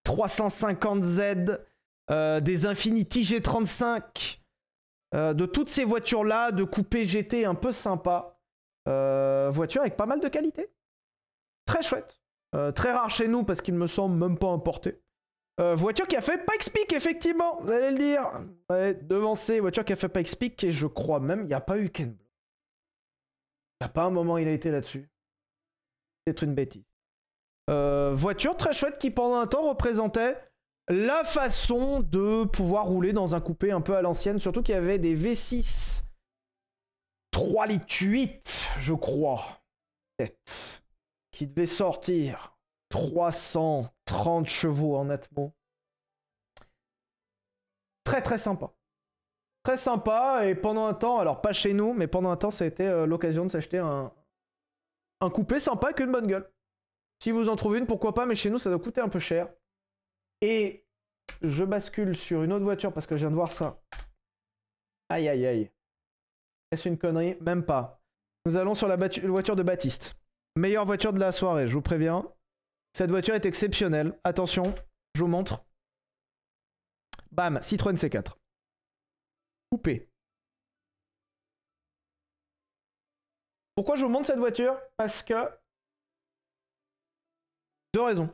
350Z, 0.06 1.60
euh, 2.10 2.40
des 2.40 2.66
Infiniti 2.66 3.22
G35, 3.22 4.40
euh, 5.14 5.32
de 5.34 5.46
toutes 5.46 5.68
ces 5.68 5.84
voitures-là, 5.84 6.52
de 6.52 6.64
coupé 6.64 7.04
GT 7.04 7.44
un 7.44 7.54
peu 7.54 7.72
sympa. 7.72 8.36
Voiture 8.86 9.82
avec 9.82 9.96
pas 9.96 10.06
mal 10.06 10.20
de 10.20 10.28
qualité. 10.28 10.68
Très 11.64 11.82
chouette. 11.82 12.20
Très 12.74 12.90
rare 12.90 13.08
chez 13.08 13.28
nous 13.28 13.44
parce 13.44 13.60
qu'il 13.60 13.74
me 13.74 13.86
semble 13.86 14.16
même 14.16 14.36
pas 14.36 14.48
importé. 14.48 15.00
Euh, 15.58 15.74
voiture 15.74 16.06
qui 16.06 16.16
a 16.16 16.20
fait 16.20 16.44
Pikes 16.44 16.92
effectivement, 16.92 17.60
vous 17.60 17.70
allez 17.70 17.90
le 17.90 17.98
dire. 17.98 18.30
Ouais, 18.70 18.94
devancé, 18.94 19.60
voiture 19.60 19.84
qui 19.84 19.92
a 19.92 19.96
fait 19.96 20.08
Pikes 20.08 20.64
et 20.64 20.72
je 20.72 20.86
crois 20.86 21.20
même, 21.20 21.42
il 21.42 21.46
n'y 21.46 21.54
a 21.54 21.60
pas 21.60 21.78
eu 21.78 21.90
Ken. 21.90 22.16
Il 23.80 23.84
n'y 23.84 23.86
a 23.86 23.88
pas 23.88 24.04
un 24.04 24.10
moment 24.10 24.38
il 24.38 24.48
a 24.48 24.52
été 24.52 24.70
là-dessus. 24.70 25.10
C'est 26.26 26.42
une 26.42 26.54
bêtise. 26.54 26.84
Euh, 27.68 28.12
voiture 28.14 28.56
très 28.56 28.72
chouette 28.72 28.98
qui 28.98 29.10
pendant 29.10 29.36
un 29.36 29.46
temps 29.46 29.68
représentait 29.68 30.36
la 30.88 31.24
façon 31.24 32.00
de 32.00 32.44
pouvoir 32.44 32.86
rouler 32.86 33.12
dans 33.12 33.34
un 33.34 33.40
coupé 33.40 33.70
un 33.70 33.80
peu 33.80 33.96
à 33.96 34.02
l'ancienne, 34.02 34.38
surtout 34.38 34.62
qu'il 34.62 34.74
y 34.74 34.78
avait 34.78 34.98
des 34.98 35.16
V6 35.16 36.02
3 37.30 37.66
litres 37.66 37.96
8, 38.00 38.68
je 38.78 38.94
crois, 38.94 39.62
qui 41.30 41.46
devaient 41.46 41.66
sortir 41.66 42.58
330 42.90 44.46
chevaux 44.46 44.96
en 44.96 45.08
atmo. 45.08 45.54
Très 48.04 48.20
très 48.22 48.38
sympa. 48.38 48.72
Très 49.62 49.76
sympa 49.76 50.46
et 50.46 50.54
pendant 50.54 50.86
un 50.86 50.94
temps, 50.94 51.18
alors 51.18 51.40
pas 51.40 51.52
chez 51.52 51.72
nous, 51.72 51.92
mais 51.92 52.06
pendant 52.06 52.30
un 52.30 52.36
temps 52.36 52.50
ça 52.50 52.64
a 52.64 52.66
été 52.66 52.86
euh, 52.86 53.06
l'occasion 53.06 53.44
de 53.44 53.50
s'acheter 53.50 53.78
un, 53.78 54.12
un 55.20 55.30
coupé 55.30 55.60
sympa 55.60 55.88
avec 55.88 56.00
une 56.00 56.12
bonne 56.12 56.26
gueule. 56.26 56.50
Si 57.22 57.30
vous 57.30 57.48
en 57.48 57.56
trouvez 57.56 57.78
une, 57.78 57.86
pourquoi 57.86 58.14
pas, 58.14 58.26
mais 58.26 58.34
chez 58.34 58.50
nous 58.50 58.58
ça 58.58 58.70
doit 58.70 58.78
coûter 58.78 59.00
un 59.00 59.08
peu 59.08 59.18
cher. 59.18 59.48
Et 60.40 60.86
je 61.42 61.64
bascule 61.64 62.16
sur 62.16 62.42
une 62.42 62.52
autre 62.52 62.64
voiture 62.64 62.92
parce 62.92 63.06
que 63.06 63.16
je 63.16 63.20
viens 63.20 63.30
de 63.30 63.36
voir 63.36 63.52
ça. 63.52 63.80
Aïe 65.10 65.28
aïe 65.28 65.46
aïe. 65.46 65.70
Est-ce 66.70 66.88
une 66.88 66.98
connerie? 66.98 67.36
Même 67.40 67.64
pas. 67.64 68.02
Nous 68.46 68.56
allons 68.56 68.74
sur 68.74 68.88
la 68.88 68.96
voiture 68.96 69.56
de 69.56 69.62
Baptiste. 69.62 70.16
Meilleure 70.56 70.86
voiture 70.86 71.12
de 71.12 71.20
la 71.20 71.32
soirée, 71.32 71.68
je 71.68 71.74
vous 71.74 71.82
préviens. 71.82 72.26
Cette 72.92 73.10
voiture 73.10 73.34
est 73.34 73.46
exceptionnelle. 73.46 74.18
Attention, 74.24 74.74
je 75.14 75.20
vous 75.22 75.28
montre. 75.28 75.64
Bam, 77.30 77.60
Citroën 77.62 77.94
C4. 77.94 78.34
Coupé. 79.70 80.08
Pourquoi 83.76 83.96
je 83.96 84.04
vous 84.04 84.10
montre 84.10 84.26
cette 84.26 84.38
voiture? 84.38 84.76
Parce 84.96 85.22
que... 85.22 85.34
Deux 87.94 88.02
raisons. 88.02 88.28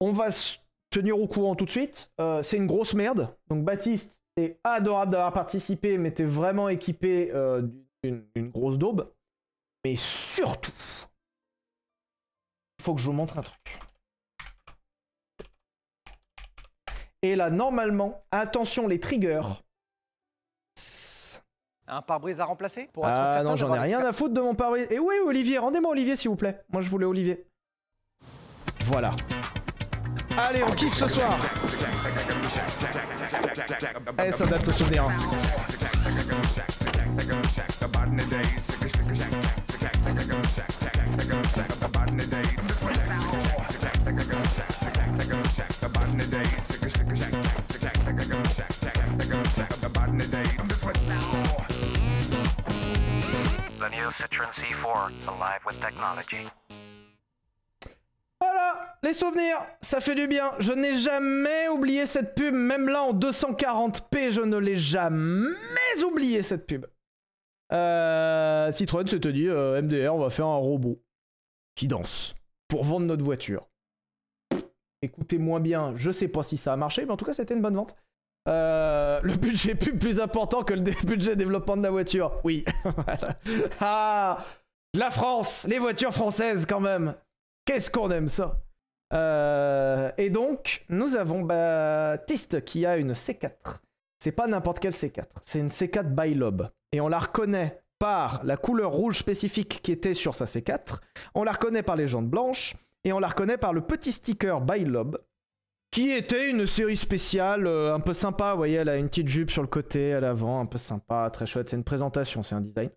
On 0.00 0.12
va 0.12 0.30
se 0.30 0.58
tenir 0.90 1.18
au 1.18 1.26
courant 1.26 1.56
tout 1.56 1.64
de 1.64 1.70
suite. 1.70 2.12
Euh, 2.20 2.42
c'est 2.42 2.58
une 2.58 2.66
grosse 2.66 2.94
merde. 2.94 3.34
Donc 3.48 3.64
Baptiste, 3.64 4.20
c'est 4.36 4.60
adorable 4.64 5.12
d'avoir 5.12 5.32
participé, 5.32 5.98
mais 5.98 6.12
t'es 6.12 6.24
vraiment 6.24 6.68
équipé 6.68 7.30
euh, 7.32 7.66
d'une 8.02 8.50
grosse 8.50 8.78
daube. 8.78 9.12
Mais 9.84 9.94
surtout, 9.96 10.72
faut 12.86 12.94
que 12.94 13.00
je 13.00 13.06
vous 13.06 13.12
montre 13.12 13.36
un 13.36 13.42
truc. 13.42 13.80
Et 17.22 17.34
là, 17.34 17.50
normalement, 17.50 18.22
attention 18.30 18.86
les 18.86 19.00
triggers. 19.00 19.40
Un 21.88 22.00
pare-brise 22.00 22.40
à 22.40 22.44
remplacer 22.44 22.88
pour 22.92 23.08
être 23.08 23.18
Ah 23.18 23.26
certain 23.26 23.42
non, 23.42 23.56
j'en 23.56 23.74
ai 23.74 23.80
rien 23.80 24.04
à 24.04 24.12
foutre 24.12 24.34
de 24.34 24.40
mon 24.40 24.54
pare-brise. 24.54 24.86
Et 24.90 25.00
oui, 25.00 25.16
Olivier, 25.24 25.58
rendez-moi 25.58 25.90
Olivier 25.90 26.14
s'il 26.14 26.30
vous 26.30 26.36
plaît. 26.36 26.64
Moi, 26.72 26.80
je 26.80 26.88
voulais 26.88 27.06
Olivier. 27.06 27.48
Voilà. 28.84 29.10
Allez, 30.38 30.62
on 30.62 30.70
kiffe 30.70 30.94
ce 30.94 31.08
soir. 31.08 31.36
Eh, 34.24 34.30
ça 34.30 34.46
date 34.46 34.64
le 34.64 34.72
souvenir. 34.72 35.04
The 36.06 36.95
new 53.96 54.12
Citroen 54.18 54.50
C4, 54.52 55.10
alive 55.28 55.62
with 55.66 55.80
technology. 55.80 56.46
Voilà, 58.40 58.96
les 59.02 59.14
souvenirs, 59.14 59.58
ça 59.80 60.00
fait 60.00 60.14
du 60.14 60.26
bien. 60.26 60.52
Je 60.58 60.72
n'ai 60.72 60.94
jamais 60.96 61.68
oublié 61.68 62.04
cette 62.06 62.34
pub, 62.34 62.54
même 62.54 62.88
là 62.88 63.02
en 63.02 63.14
240p, 63.14 64.30
je 64.30 64.42
ne 64.42 64.58
l'ai 64.58 64.76
jamais 64.76 65.48
oublié 66.04 66.42
cette 66.42 66.66
pub. 66.66 66.86
Euh, 67.72 68.70
Citroën 68.72 69.06
s'était 69.06 69.32
dit, 69.32 69.48
euh, 69.48 69.80
MDR, 69.82 70.14
on 70.14 70.18
va 70.18 70.30
faire 70.30 70.46
un 70.46 70.56
robot 70.56 71.02
qui 71.74 71.88
danse 71.88 72.34
pour 72.68 72.84
vendre 72.84 73.06
notre 73.06 73.24
voiture. 73.24 73.68
Écoutez-moi 75.02 75.60
bien, 75.60 75.92
je 75.94 76.10
sais 76.10 76.28
pas 76.28 76.42
si 76.42 76.56
ça 76.56 76.72
a 76.72 76.76
marché, 76.76 77.04
mais 77.04 77.12
en 77.12 77.16
tout 77.16 77.24
cas, 77.24 77.34
c'était 77.34 77.54
une 77.54 77.62
bonne 77.62 77.76
vente. 77.76 77.94
Euh, 78.48 79.20
le 79.22 79.34
budget 79.34 79.74
pub 79.74 79.98
plus 79.98 80.20
important 80.20 80.62
que 80.62 80.74
le 80.74 80.82
budget 81.06 81.36
développement 81.36 81.76
de 81.76 81.82
la 81.82 81.90
voiture. 81.90 82.40
Oui. 82.44 82.64
Ah, 83.80 84.44
la 84.94 85.10
France, 85.10 85.66
les 85.68 85.78
voitures 85.78 86.14
françaises 86.14 86.66
quand 86.66 86.80
même. 86.80 87.14
Qu'est-ce 87.64 87.90
qu'on 87.90 88.10
aime 88.10 88.28
ça 88.28 88.60
Et 90.16 90.30
donc, 90.30 90.84
nous 90.88 91.16
avons 91.16 91.42
Baptiste 91.42 92.64
qui 92.64 92.86
a 92.86 92.96
une 92.96 93.12
C4. 93.12 93.80
C'est 94.18 94.32
pas 94.32 94.46
n'importe 94.46 94.80
quelle 94.80 94.92
C4, 94.92 95.24
c'est 95.42 95.58
une 95.58 95.68
C4 95.68 96.14
by 96.14 96.34
Lob. 96.34 96.70
Et 96.92 97.00
on 97.00 97.08
la 97.08 97.18
reconnaît 97.18 97.82
par 97.98 98.44
la 98.44 98.56
couleur 98.56 98.92
rouge 98.92 99.18
spécifique 99.18 99.80
qui 99.82 99.92
était 99.92 100.14
sur 100.14 100.34
sa 100.34 100.44
C4, 100.44 100.98
on 101.34 101.44
la 101.44 101.52
reconnaît 101.52 101.82
par 101.82 101.96
les 101.96 102.06
jantes 102.06 102.28
blanches, 102.28 102.74
et 103.04 103.12
on 103.12 103.18
la 103.18 103.28
reconnaît 103.28 103.58
par 103.58 103.72
le 103.72 103.82
petit 103.82 104.12
sticker 104.12 104.60
by 104.60 104.84
Lob, 104.84 105.18
qui 105.92 106.10
était 106.10 106.50
une 106.50 106.66
série 106.66 106.96
spéciale 106.96 107.66
euh, 107.66 107.94
un 107.94 108.00
peu 108.00 108.12
sympa. 108.12 108.50
Vous 108.50 108.58
voyez, 108.58 108.74
elle 108.74 108.88
a 108.88 108.96
une 108.96 109.08
petite 109.08 109.28
jupe 109.28 109.50
sur 109.50 109.62
le 109.62 109.68
côté, 109.68 110.12
à 110.12 110.20
l'avant, 110.20 110.60
un 110.60 110.66
peu 110.66 110.76
sympa, 110.76 111.30
très 111.32 111.46
chouette. 111.46 111.70
C'est 111.70 111.76
une 111.76 111.84
présentation, 111.84 112.42
c'est 112.42 112.54
un 112.54 112.60
design. 112.60 112.90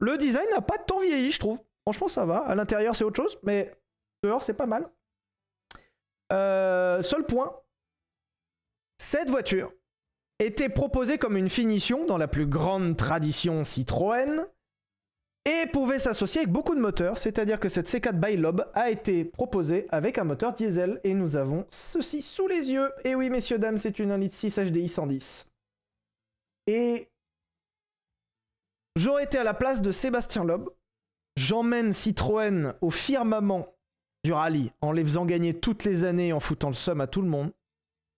Le 0.00 0.18
design 0.18 0.46
n'a 0.50 0.60
pas 0.60 0.78
tant 0.78 0.98
vieilli, 0.98 1.30
je 1.30 1.38
trouve. 1.38 1.60
Franchement, 1.86 2.08
ça 2.08 2.24
va. 2.24 2.38
À 2.38 2.54
l'intérieur, 2.54 2.96
c'est 2.96 3.04
autre 3.04 3.22
chose, 3.22 3.38
mais 3.42 3.72
dehors, 4.22 4.42
c'est 4.42 4.54
pas 4.54 4.66
mal. 4.66 4.90
Euh, 6.32 7.02
seul 7.02 7.24
point, 7.24 7.56
cette 8.98 9.30
voiture 9.30 9.72
était 10.38 10.68
proposée 10.68 11.18
comme 11.18 11.36
une 11.36 11.48
finition 11.48 12.04
dans 12.06 12.18
la 12.18 12.28
plus 12.28 12.46
grande 12.46 12.96
tradition 12.96 13.64
Citroën 13.64 14.46
et 15.44 15.66
pouvait 15.72 15.98
s'associer 15.98 16.42
avec 16.42 16.52
beaucoup 16.52 16.74
de 16.74 16.80
moteurs, 16.80 17.16
c'est-à-dire 17.16 17.58
que 17.58 17.68
cette 17.68 17.88
C4 17.88 18.12
by 18.12 18.36
Lob 18.36 18.64
a 18.74 18.90
été 18.90 19.24
proposée 19.24 19.86
avec 19.90 20.18
un 20.18 20.24
moteur 20.24 20.52
diesel 20.52 21.00
et 21.02 21.14
nous 21.14 21.36
avons 21.36 21.64
ceci 21.68 22.22
sous 22.22 22.46
les 22.46 22.70
yeux. 22.70 22.90
Et 23.04 23.14
oui, 23.14 23.28
messieurs, 23.28 23.58
dames, 23.58 23.78
c'est 23.78 23.98
une 23.98 24.12
1.6 24.12 24.70
HDI 24.70 24.88
110. 24.88 25.50
Et 26.68 27.08
j'aurais 28.94 29.24
été 29.24 29.38
à 29.38 29.44
la 29.44 29.54
place 29.54 29.82
de 29.82 29.90
Sébastien 29.90 30.44
Loeb. 30.44 30.68
J'emmène 31.36 31.92
Citroën 31.92 32.74
au 32.80 32.90
firmament 32.90 33.66
du 34.22 34.32
rallye 34.32 34.70
en 34.80 34.92
les 34.92 35.02
faisant 35.02 35.24
gagner 35.24 35.58
toutes 35.58 35.84
les 35.84 36.04
années 36.04 36.32
en 36.32 36.40
foutant 36.40 36.68
le 36.68 36.74
seum 36.74 37.00
à 37.00 37.08
tout 37.08 37.22
le 37.22 37.28
monde. 37.28 37.52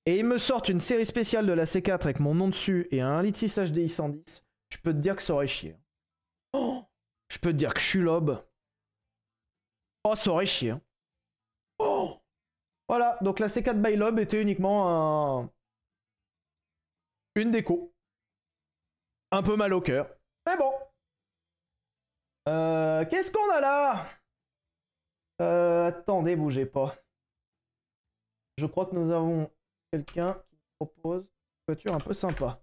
Et 0.06 0.18
ils 0.18 0.24
me 0.24 0.38
sortent 0.38 0.68
une 0.68 0.80
série 0.80 1.06
spéciale 1.06 1.46
de 1.46 1.52
la 1.52 1.64
C4 1.64 2.02
avec 2.04 2.20
mon 2.20 2.34
nom 2.34 2.48
dessus 2.48 2.88
et 2.90 3.00
un 3.00 3.22
1.6 3.22 3.72
HDI 3.72 3.88
110. 3.88 4.44
Je 4.70 4.78
peux 4.78 4.92
te 4.92 4.98
dire 4.98 5.16
que 5.16 5.22
ça 5.22 5.34
aurait 5.34 5.46
chié. 5.46 5.76
Oh 6.52 6.84
je 7.32 7.38
peux 7.38 7.50
te 7.52 7.56
dire 7.56 7.72
que 7.74 7.80
je 7.80 7.86
suis 7.86 7.98
Loeb. 8.00 8.30
Oh, 10.04 10.14
ça 10.14 10.30
aurait 10.30 10.46
chié. 10.46 10.70
hein. 10.70 10.80
Oh 11.78 12.20
voilà, 12.88 13.16
donc 13.22 13.38
la 13.40 13.46
C4 13.48 13.80
by 13.80 13.96
Loeb 13.96 14.18
était 14.18 14.40
uniquement 14.42 15.40
un... 15.42 15.50
une 17.34 17.50
déco. 17.50 17.94
Un 19.32 19.42
peu 19.42 19.56
mal 19.56 19.72
au 19.72 19.80
cœur. 19.80 20.14
Mais 20.46 20.56
bon. 20.58 20.70
Euh, 22.48 23.04
Qu'est-ce 23.06 23.32
qu'on 23.32 23.50
a 23.50 23.60
là? 23.60 24.06
Euh, 25.40 25.88
Attendez, 25.88 26.36
bougez 26.36 26.66
pas. 26.66 26.94
je 28.58 28.66
crois 28.66 28.84
que 28.86 28.94
nous 28.94 29.10
avons 29.10 29.50
quelqu'un 29.94 30.36
qui 30.50 30.56
propose 30.78 31.22
une 31.22 31.74
voiture 31.74 31.94
un 31.94 32.00
peu 32.00 32.12
sympa. 32.12 32.60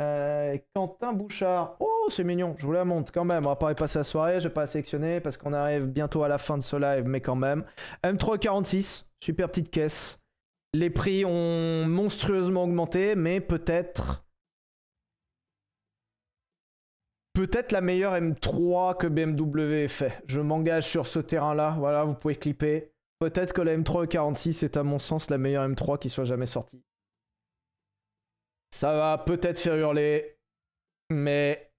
Euh, 0.00 0.56
Quentin 0.74 1.12
Bouchard. 1.12 1.76
Oh, 1.80 2.08
c'est 2.10 2.24
mignon, 2.24 2.54
je 2.56 2.64
vous 2.64 2.72
la 2.72 2.84
montre 2.84 3.12
quand 3.12 3.24
même. 3.24 3.44
On 3.44 3.50
va 3.50 3.56
pas 3.56 3.72
la 3.72 4.04
soirée, 4.04 4.40
je 4.40 4.48
vais 4.48 4.54
pas 4.54 4.66
sélectionner 4.66 5.20
parce 5.20 5.36
qu'on 5.36 5.52
arrive 5.52 5.86
bientôt 5.86 6.22
à 6.22 6.28
la 6.28 6.38
fin 6.38 6.56
de 6.56 6.62
ce 6.62 6.76
live, 6.76 7.04
mais 7.06 7.20
quand 7.20 7.34
même. 7.34 7.64
M346, 8.04 9.04
super 9.22 9.48
petite 9.48 9.70
caisse. 9.70 10.18
Les 10.72 10.90
prix 10.90 11.24
ont 11.24 11.84
monstrueusement 11.86 12.64
augmenté, 12.64 13.16
mais 13.16 13.40
peut-être. 13.40 14.24
Peut-être 17.34 17.72
la 17.72 17.80
meilleure 17.80 18.14
M3 18.14 18.96
que 18.96 19.06
BMW 19.06 19.84
ait 19.84 19.88
fait. 19.88 20.22
Je 20.26 20.40
m'engage 20.40 20.86
sur 20.86 21.06
ce 21.06 21.18
terrain-là. 21.18 21.74
Voilà, 21.78 22.04
vous 22.04 22.14
pouvez 22.14 22.36
clipper. 22.36 22.89
Peut-être 23.20 23.52
que 23.52 23.60
la 23.62 23.76
M3 23.76 24.08
46 24.08 24.62
est 24.62 24.76
à 24.76 24.82
mon 24.82 24.98
sens 24.98 25.28
la 25.30 25.38
meilleure 25.38 25.68
M3 25.68 25.98
qui 25.98 26.08
soit 26.08 26.24
jamais 26.24 26.46
sortie. 26.46 26.82
Ça 28.74 28.94
va 28.94 29.18
peut-être 29.18 29.58
faire 29.58 29.76
hurler, 29.76 30.38
mais 31.10 31.70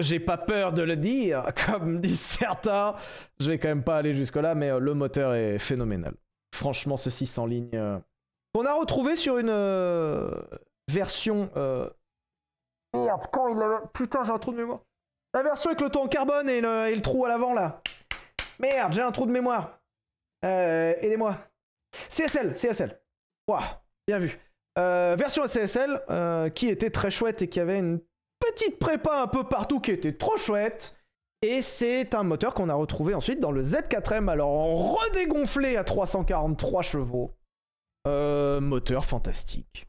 j'ai 0.00 0.18
pas 0.20 0.38
peur 0.38 0.72
de 0.72 0.82
le 0.82 0.96
dire, 0.96 1.44
comme 1.66 2.00
disent 2.00 2.20
certains. 2.20 2.96
Je 3.38 3.50
vais 3.50 3.58
quand 3.58 3.68
même 3.68 3.84
pas 3.84 3.98
aller 3.98 4.14
jusque-là, 4.14 4.54
mais 4.54 4.70
euh, 4.70 4.78
le 4.78 4.94
moteur 4.94 5.34
est 5.34 5.58
phénoménal. 5.58 6.14
Franchement, 6.54 6.96
ce 6.96 7.10
600 7.10 7.46
lignes. 7.46 7.70
euh, 7.74 7.98
qu'on 8.54 8.64
a 8.64 8.72
retrouvé 8.74 9.16
sur 9.16 9.38
une 9.38 9.50
euh, 9.50 10.30
version. 10.90 11.50
euh, 11.56 11.90
Merde, 12.94 13.24
quand 13.32 13.48
il 13.48 13.56
l'a. 13.58 13.82
Putain, 13.92 14.24
j'ai 14.24 14.30
un 14.32 14.38
trou 14.38 14.52
de 14.52 14.58
mémoire. 14.58 14.80
La 15.34 15.42
version 15.42 15.70
avec 15.70 15.80
le 15.80 15.90
ton 15.90 16.04
en 16.04 16.08
carbone 16.08 16.48
et 16.48 16.60
le 16.60 17.00
trou 17.00 17.24
à 17.24 17.28
l'avant 17.28 17.52
là. 17.52 17.82
Merde, 18.58 18.92
j'ai 18.92 19.02
un 19.02 19.12
trou 19.12 19.26
de 19.26 19.32
mémoire. 19.32 19.80
Euh, 20.44 20.94
Aidez-moi. 21.00 21.38
CSL, 22.10 22.54
CSL. 22.54 23.00
Ouah, 23.48 23.82
bien 24.06 24.18
vu. 24.18 24.38
Euh, 24.78 25.14
version 25.18 25.44
CSL 25.44 26.02
euh, 26.10 26.48
qui 26.50 26.68
était 26.68 26.90
très 26.90 27.10
chouette 27.10 27.42
et 27.42 27.48
qui 27.48 27.60
avait 27.60 27.78
une 27.78 28.00
petite 28.40 28.78
prépa 28.78 29.22
un 29.22 29.26
peu 29.28 29.44
partout 29.44 29.80
qui 29.80 29.92
était 29.92 30.16
trop 30.16 30.36
chouette. 30.36 30.96
Et 31.42 31.62
c'est 31.62 32.14
un 32.14 32.22
moteur 32.22 32.54
qu'on 32.54 32.68
a 32.68 32.74
retrouvé 32.74 33.14
ensuite 33.14 33.38
dans 33.38 33.52
le 33.52 33.62
Z4M, 33.62 34.28
alors 34.30 34.96
redégonflé 34.98 35.76
à 35.76 35.84
343 35.84 36.82
chevaux. 36.82 37.36
Moteur 38.06 39.04
fantastique. 39.04 39.86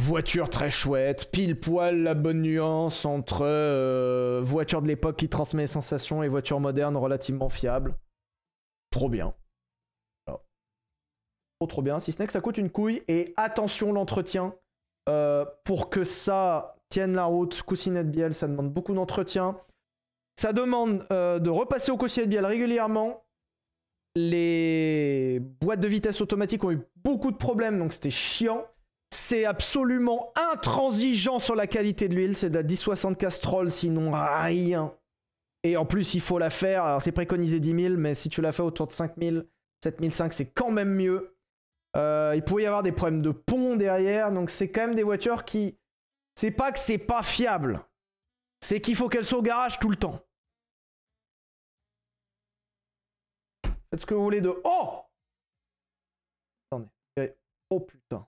Voiture 0.00 0.48
très 0.48 0.70
chouette, 0.70 1.30
pile 1.30 1.60
poil 1.60 2.02
la 2.02 2.14
bonne 2.14 2.40
nuance 2.40 3.04
entre 3.04 3.42
euh, 3.42 4.40
voiture 4.42 4.80
de 4.80 4.88
l'époque 4.88 5.16
qui 5.16 5.28
transmet 5.28 5.64
les 5.64 5.66
sensations 5.66 6.22
et 6.22 6.28
voiture 6.28 6.58
moderne 6.58 6.96
relativement 6.96 7.50
fiable. 7.50 7.94
Trop 8.90 9.10
bien. 9.10 9.34
Voilà. 10.26 10.40
Trop 11.58 11.66
trop 11.66 11.82
bien, 11.82 11.98
si 11.98 12.12
ce 12.12 12.18
n'est 12.18 12.26
que 12.26 12.32
ça 12.32 12.40
coûte 12.40 12.56
une 12.56 12.70
couille 12.70 13.02
et 13.08 13.34
attention 13.36 13.92
l'entretien. 13.92 14.54
Euh, 15.10 15.44
pour 15.64 15.90
que 15.90 16.04
ça 16.04 16.76
tienne 16.88 17.12
la 17.12 17.24
route, 17.24 17.60
coussinette 17.60 18.10
bielle, 18.10 18.34
ça 18.34 18.48
demande 18.48 18.72
beaucoup 18.72 18.94
d'entretien. 18.94 19.60
Ça 20.36 20.54
demande 20.54 21.04
euh, 21.12 21.38
de 21.38 21.50
repasser 21.50 21.90
au 21.92 21.98
coussinette 21.98 22.30
bielle 22.30 22.46
régulièrement. 22.46 23.22
Les 24.14 25.40
boîtes 25.60 25.80
de 25.80 25.88
vitesse 25.88 26.22
automatiques 26.22 26.64
ont 26.64 26.70
eu 26.70 26.80
beaucoup 26.96 27.30
de 27.30 27.36
problèmes, 27.36 27.78
donc 27.78 27.92
c'était 27.92 28.10
chiant. 28.10 28.66
C'est 29.12 29.44
absolument 29.44 30.32
intransigeant 30.52 31.38
sur 31.38 31.54
la 31.54 31.66
qualité 31.66 32.08
de 32.08 32.14
l'huile. 32.14 32.36
C'est 32.36 32.50
de 32.50 32.54
la 32.54 32.62
1060 32.62 33.18
Castrol, 33.18 33.70
sinon 33.70 34.12
rien. 34.12 34.94
Et 35.62 35.76
en 35.76 35.84
plus, 35.84 36.14
il 36.14 36.20
faut 36.20 36.38
la 36.38 36.50
faire. 36.50 36.84
Alors, 36.84 37.02
c'est 37.02 37.12
préconisé 37.12 37.60
10 37.60 37.82
000, 37.82 37.96
mais 37.96 38.14
si 38.14 38.28
tu 38.30 38.40
la 38.40 38.52
fais 38.52 38.62
autour 38.62 38.86
de 38.86 38.92
5 38.92 39.12
000, 39.18 39.42
7 39.82 40.10
500, 40.10 40.28
c'est 40.30 40.46
quand 40.46 40.70
même 40.70 40.94
mieux. 40.94 41.36
Euh, 41.96 42.32
il 42.36 42.42
pourrait 42.42 42.62
y 42.62 42.66
avoir 42.66 42.82
des 42.82 42.92
problèmes 42.92 43.22
de 43.22 43.30
pont 43.30 43.76
derrière. 43.76 44.32
Donc, 44.32 44.48
c'est 44.48 44.70
quand 44.70 44.82
même 44.82 44.94
des 44.94 45.02
voitures 45.02 45.44
qui. 45.44 45.76
C'est 46.36 46.52
pas 46.52 46.72
que 46.72 46.78
c'est 46.78 46.98
pas 46.98 47.22
fiable. 47.22 47.84
C'est 48.60 48.80
qu'il 48.80 48.94
faut 48.94 49.08
qu'elles 49.08 49.24
soient 49.24 49.38
au 49.38 49.42
garage 49.42 49.78
tout 49.78 49.90
le 49.90 49.96
temps. 49.96 50.20
Faites 53.90 54.00
ce 54.00 54.06
que 54.06 54.14
vous 54.14 54.22
voulez 54.22 54.40
de. 54.40 54.54
Oh 54.64 55.02
Attendez. 56.70 57.34
Oh 57.70 57.80
putain. 57.80 58.26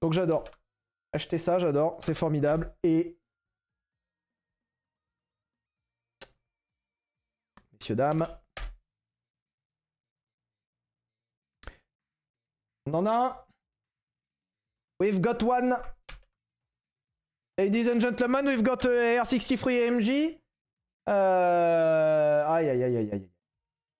Donc 0.00 0.12
j'adore. 0.12 0.44
Achetez 1.12 1.38
ça, 1.38 1.58
j'adore. 1.58 1.96
C'est 2.00 2.14
formidable. 2.14 2.74
Et. 2.82 3.16
Messieurs, 7.72 7.96
dames. 7.96 8.26
On 12.86 12.94
en 12.94 13.06
a 13.06 13.10
un. 13.10 13.36
We've 15.00 15.20
got 15.20 15.42
one. 15.42 15.76
Ladies 17.58 17.88
and 17.88 18.00
gentlemen, 18.00 18.46
we've 18.46 18.62
got 18.62 18.84
a 18.84 19.22
R63 19.22 19.88
AMG. 19.88 20.38
Euh... 21.08 22.46
Aïe 22.46 22.68
aïe 22.68 22.82
aïe 22.82 22.96
aïe 22.96 23.10
aïe. 23.12 23.30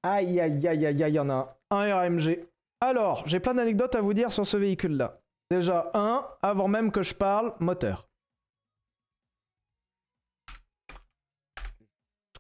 Aïe 0.03 0.41
aïe 0.41 0.69
aïe 0.69 0.87
aïe 0.87 1.03
aïe, 1.03 1.13
il 1.13 1.15
y 1.15 1.19
en 1.19 1.31
a 1.31 1.35
un. 1.35 1.57
Un 1.71 2.01
RMG. 2.01 2.47
Alors, 2.81 3.27
j'ai 3.27 3.41
plein 3.41 3.55
d'anecdotes 3.55 3.95
à 3.95 4.01
vous 4.01 4.15
dire 4.15 4.31
sur 4.31 4.47
ce 4.47 4.57
véhicule-là. 4.57 5.21
Déjà, 5.51 5.91
un, 5.95 6.27
avant 6.43 6.67
même 6.67 6.91
que 6.91 7.03
je 7.03 7.15
parle, 7.15 7.55
moteur. 7.61 8.09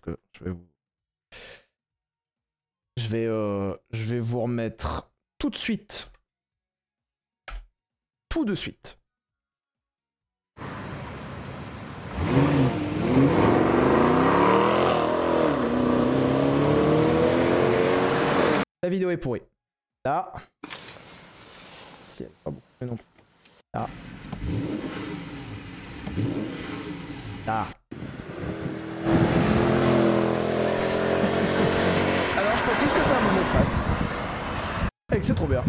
Je 0.06 0.44
vais 0.44 0.50
vous. 0.50 0.68
Je 2.96 3.08
vais, 3.08 3.26
euh, 3.26 3.76
je 3.90 4.04
vais 4.04 4.20
vous 4.20 4.40
remettre 4.42 5.10
tout 5.38 5.50
de 5.50 5.56
suite. 5.56 6.10
Tout 8.28 8.44
de 8.44 8.54
suite. 8.54 8.98
La 18.82 18.88
vidéo 18.90 19.10
est 19.10 19.16
pourrie. 19.16 19.42
Là. 20.04 20.32
Si 22.08 22.24
pas 22.44 22.50
beaucoup 22.50 22.65
mais 22.80 22.86
non. 22.86 22.98
Là. 23.74 23.86
Là. 27.46 27.66
Alors 32.36 32.56
je 32.56 32.62
précise 32.64 32.92
que 32.92 33.02
c'est 33.02 33.14
un 33.14 33.20
monospace. 33.32 33.80
Et 35.14 35.18
que 35.20 35.26
c'est 35.26 35.34
trop 35.34 35.46
bien. 35.46 35.62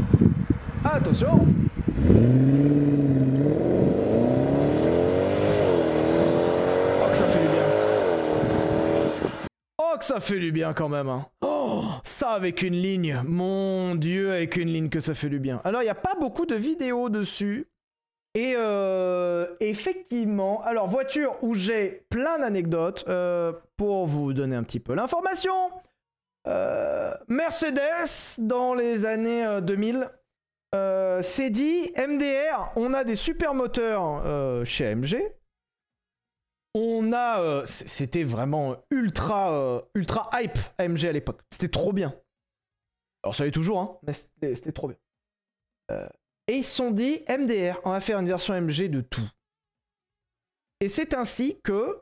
Attention 0.84 1.46
Oh 7.00 7.10
que 7.12 7.18
ça 7.18 7.26
fait 7.28 7.40
du 7.40 7.48
bien. 7.48 7.64
Oh 9.80 9.96
que 9.98 10.06
ça 10.06 10.20
fait 10.20 10.40
du 10.40 10.52
bien 10.52 10.74
quand 10.74 10.90
même. 10.90 11.10
hein. 11.10 11.26
Oh, 11.42 11.57
ça 12.04 12.32
avec 12.32 12.62
une 12.62 12.76
ligne. 12.76 13.22
Mon 13.26 13.96
dieu, 13.96 14.32
avec 14.32 14.56
une 14.56 14.70
ligne 14.70 14.90
que 14.90 15.00
ça 15.00 15.14
fait 15.14 15.30
du 15.30 15.40
bien. 15.40 15.62
Alors 15.64 15.82
il 15.82 15.86
n'y 15.86 15.92
a 15.92 15.96
pas 15.96 16.16
beaucoup 16.20 16.46
de 16.46 16.56
vidéos 16.56 17.10
dessus. 17.10 17.68
Et 18.36 18.54
euh, 18.56 19.48
effectivement, 19.60 20.62
alors 20.64 20.88
voiture 20.88 21.36
où 21.42 21.56
j'ai 21.56 22.06
plein 22.10 22.38
d'anecdotes 22.38 23.06
euh, 23.08 23.52
pour 23.78 24.06
vous 24.06 24.34
donner 24.34 24.56
un 24.56 24.64
petit 24.64 24.80
peu 24.80 24.94
l'information. 24.94 25.54
Euh, 26.48 27.14
Mercedes 27.28 28.40
dans 28.40 28.74
les 28.74 29.06
années 29.06 29.46
euh, 29.46 29.60
2000 29.60 30.10
euh, 30.76 31.22
s'est 31.22 31.50
dit 31.50 31.92
MDR, 31.98 32.72
on 32.76 32.94
a 32.94 33.04
des 33.04 33.16
super 33.16 33.54
moteurs 33.54 34.24
chez 34.66 34.88
AMG. 34.88 35.18
On 36.80 37.12
a, 37.12 37.42
euh, 37.42 37.66
c'était 37.66 38.24
vraiment 38.24 38.78
ultra, 38.92 39.52
euh, 39.52 39.82
ultra 39.96 40.30
hype 40.36 40.60
AMG 40.78 41.06
à 41.06 41.12
l'époque. 41.12 41.42
C'était 41.52 41.70
trop 41.70 41.92
bien. 41.92 42.14
Alors 43.24 43.34
ça 43.34 43.46
l'est 43.46 43.52
toujours, 43.52 43.80
hein, 43.80 43.98
mais 44.04 44.14
c'était 44.54 44.72
trop 44.72 44.88
bien. 44.88 44.98
Euh, 45.90 46.08
et 46.48 46.58
ils 46.58 46.64
se 46.64 46.76
sont 46.76 46.92
dit 46.92 47.24
MDR, 47.28 47.82
on 47.84 47.92
va 47.92 48.00
faire 48.00 48.20
une 48.20 48.28
version 48.28 48.54
AMG 48.54 48.90
de 48.90 49.02
tout. 49.02 49.28
Et 50.80 50.88
c'est 50.88 51.16
ainsi 51.16 51.60
que 51.64 52.00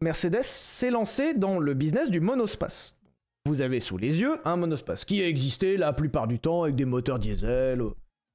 Mercedes 0.00 0.44
s'est 0.44 0.92
lancé 0.92 1.34
dans 1.34 1.58
le 1.58 1.74
business 1.74 2.08
du 2.08 2.20
monospace. 2.20 2.96
Vous 3.46 3.60
avez 3.60 3.80
sous 3.80 3.98
les 3.98 4.20
yeux 4.20 4.40
un 4.44 4.54
monospace 4.56 5.04
qui 5.04 5.20
a 5.20 5.26
existé 5.26 5.76
la 5.76 5.92
plupart 5.92 6.28
du 6.28 6.38
temps 6.38 6.62
avec 6.62 6.76
des 6.76 6.84
moteurs 6.84 7.18
diesel. 7.18 7.82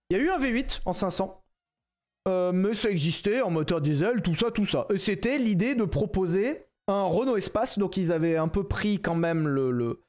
Il 0.10 0.18
y 0.18 0.20
a 0.20 0.24
eu 0.24 0.30
un 0.30 0.38
V8 0.38 0.82
en 0.84 0.92
500. 0.92 1.42
Euh, 2.28 2.52
mais 2.52 2.74
ça 2.74 2.90
existait 2.90 3.42
en 3.42 3.50
moteur 3.50 3.80
diesel, 3.82 4.22
tout 4.22 4.36
ça, 4.36 4.52
tout 4.52 4.66
ça. 4.66 4.86
Et 4.94 4.98
c'était 4.98 5.38
l'idée 5.38 5.76
de 5.76 5.86
proposer 5.86 6.66
un 6.88 7.04
Renault 7.04 7.38
Espace. 7.38 7.80
Donc 7.80 7.96
ils 7.98 8.12
avaient 8.12 8.38
un 8.38 8.48
peu 8.50 8.64
pris 8.66 9.00
quand 9.02 9.16
même 9.16 9.48
le- 9.48 10.02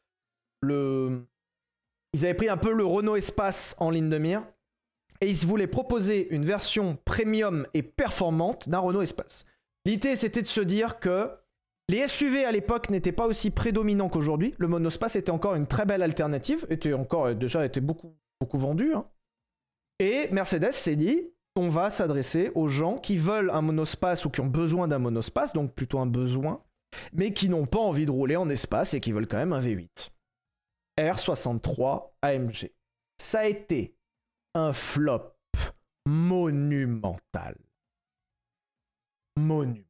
Ils 2.14 2.24
avaient 2.24 2.34
pris 2.34 2.48
un 2.48 2.56
peu 2.56 2.72
le 2.72 2.84
Renault 2.84 3.16
Espace 3.16 3.76
en 3.78 3.90
ligne 3.90 4.08
de 4.08 4.18
mire. 4.18 4.42
Et 5.20 5.28
ils 5.28 5.46
voulaient 5.46 5.66
proposer 5.66 6.28
une 6.30 6.44
version 6.44 6.96
premium 7.04 7.66
et 7.74 7.82
performante 7.82 8.68
d'un 8.68 8.78
Renault 8.78 9.02
Espace. 9.02 9.46
L'idée 9.84 10.16
c'était 10.16 10.42
de 10.42 10.46
se 10.46 10.60
dire 10.60 10.98
que 11.00 11.30
Les 11.90 12.06
SUV 12.06 12.44
à 12.44 12.52
l'époque 12.52 12.90
n'étaient 12.90 13.12
pas 13.12 13.26
aussi 13.26 13.50
prédominants 13.50 14.10
qu'aujourd'hui. 14.10 14.54
Le 14.58 14.68
monospace 14.68 15.16
était 15.16 15.30
encore 15.30 15.54
une 15.54 15.66
très 15.66 15.86
belle 15.86 16.02
alternative, 16.02 16.66
était 16.68 16.92
encore 16.92 17.26
euh, 17.28 17.34
déjà 17.34 17.64
était 17.64 17.80
beaucoup 17.80 18.14
beaucoup 18.42 18.58
vendu. 18.58 18.92
hein. 18.94 19.06
Et 19.98 20.28
Mercedes 20.30 20.72
s'est 20.72 20.96
dit, 20.96 21.30
on 21.58 21.68
va 21.68 21.90
s'adresser 21.90 22.50
aux 22.54 22.68
gens 22.68 22.96
qui 22.96 23.16
veulent 23.16 23.50
un 23.50 23.60
monospace 23.60 24.24
ou 24.24 24.30
qui 24.30 24.40
ont 24.40 24.46
besoin 24.46 24.88
d'un 24.88 24.98
monospace, 24.98 25.52
donc 25.52 25.74
plutôt 25.74 25.98
un 25.98 26.06
besoin, 26.06 26.62
mais 27.12 27.32
qui 27.32 27.48
n'ont 27.48 27.66
pas 27.66 27.80
envie 27.80 28.06
de 28.06 28.10
rouler 28.10 28.36
en 28.36 28.48
espace 28.48 28.94
et 28.94 29.00
qui 29.00 29.12
veulent 29.12 29.28
quand 29.28 29.36
même 29.36 29.52
un 29.52 29.60
V8. 29.60 30.10
R63 30.98 32.12
AMG. 32.22 32.72
Ça 33.20 33.40
a 33.40 33.46
été 33.46 33.96
un 34.54 34.72
flop 34.72 35.34
monumental. 36.06 37.56
Monumental. 39.36 39.84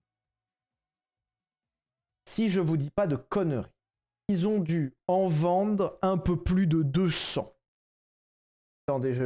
Si 2.28 2.50
je 2.50 2.60
vous 2.60 2.76
dis 2.76 2.90
pas 2.90 3.06
de 3.06 3.16
conneries, 3.16 3.70
ils 4.28 4.46
ont 4.46 4.58
dû 4.58 4.94
en 5.06 5.28
vendre 5.28 5.98
un 6.02 6.18
peu 6.18 6.36
plus 6.36 6.66
de 6.66 6.82
200. 6.82 7.54
Attendez, 8.86 9.14
je. 9.14 9.24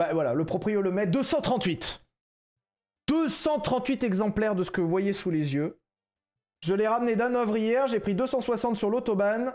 Bah 0.00 0.14
voilà, 0.14 0.32
le 0.32 0.46
proprio 0.46 0.80
le 0.80 0.90
met 0.90 1.06
238. 1.06 2.02
238 3.06 4.02
exemplaires 4.02 4.54
de 4.54 4.64
ce 4.64 4.70
que 4.70 4.80
vous 4.80 4.88
voyez 4.88 5.12
sous 5.12 5.30
les 5.30 5.54
yeux. 5.54 5.78
Je 6.62 6.72
l'ai 6.72 6.88
ramené 6.88 7.16
d'Hanovre 7.16 7.58
hier, 7.58 7.86
j'ai 7.86 8.00
pris 8.00 8.14
260 8.14 8.78
sur 8.78 8.88
l'autobahn. 8.88 9.54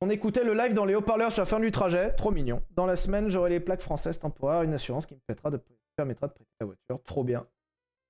On 0.00 0.10
écoutait 0.10 0.42
le 0.42 0.52
live 0.52 0.74
dans 0.74 0.84
les 0.84 0.96
haut-parleurs 0.96 1.30
sur 1.30 1.42
la 1.42 1.46
fin 1.46 1.60
du 1.60 1.70
trajet, 1.70 2.12
trop 2.16 2.32
mignon. 2.32 2.60
Dans 2.72 2.86
la 2.86 2.96
semaine, 2.96 3.28
j'aurai 3.28 3.50
les 3.50 3.60
plaques 3.60 3.82
françaises 3.82 4.18
temporaires, 4.18 4.62
une 4.62 4.74
assurance 4.74 5.06
qui 5.06 5.14
me 5.14 5.20
permettra 5.28 5.52
de, 5.52 5.58
prêter 6.32 6.50
la 6.58 6.66
voiture, 6.66 7.00
trop 7.04 7.22
bien. 7.22 7.46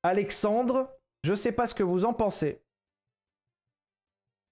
Alexandre, 0.03 0.91
je 1.23 1.35
sais 1.35 1.53
pas 1.53 1.67
ce 1.67 1.75
que 1.75 1.83
vous 1.83 2.07
en 2.07 2.15
pensez. 2.15 2.63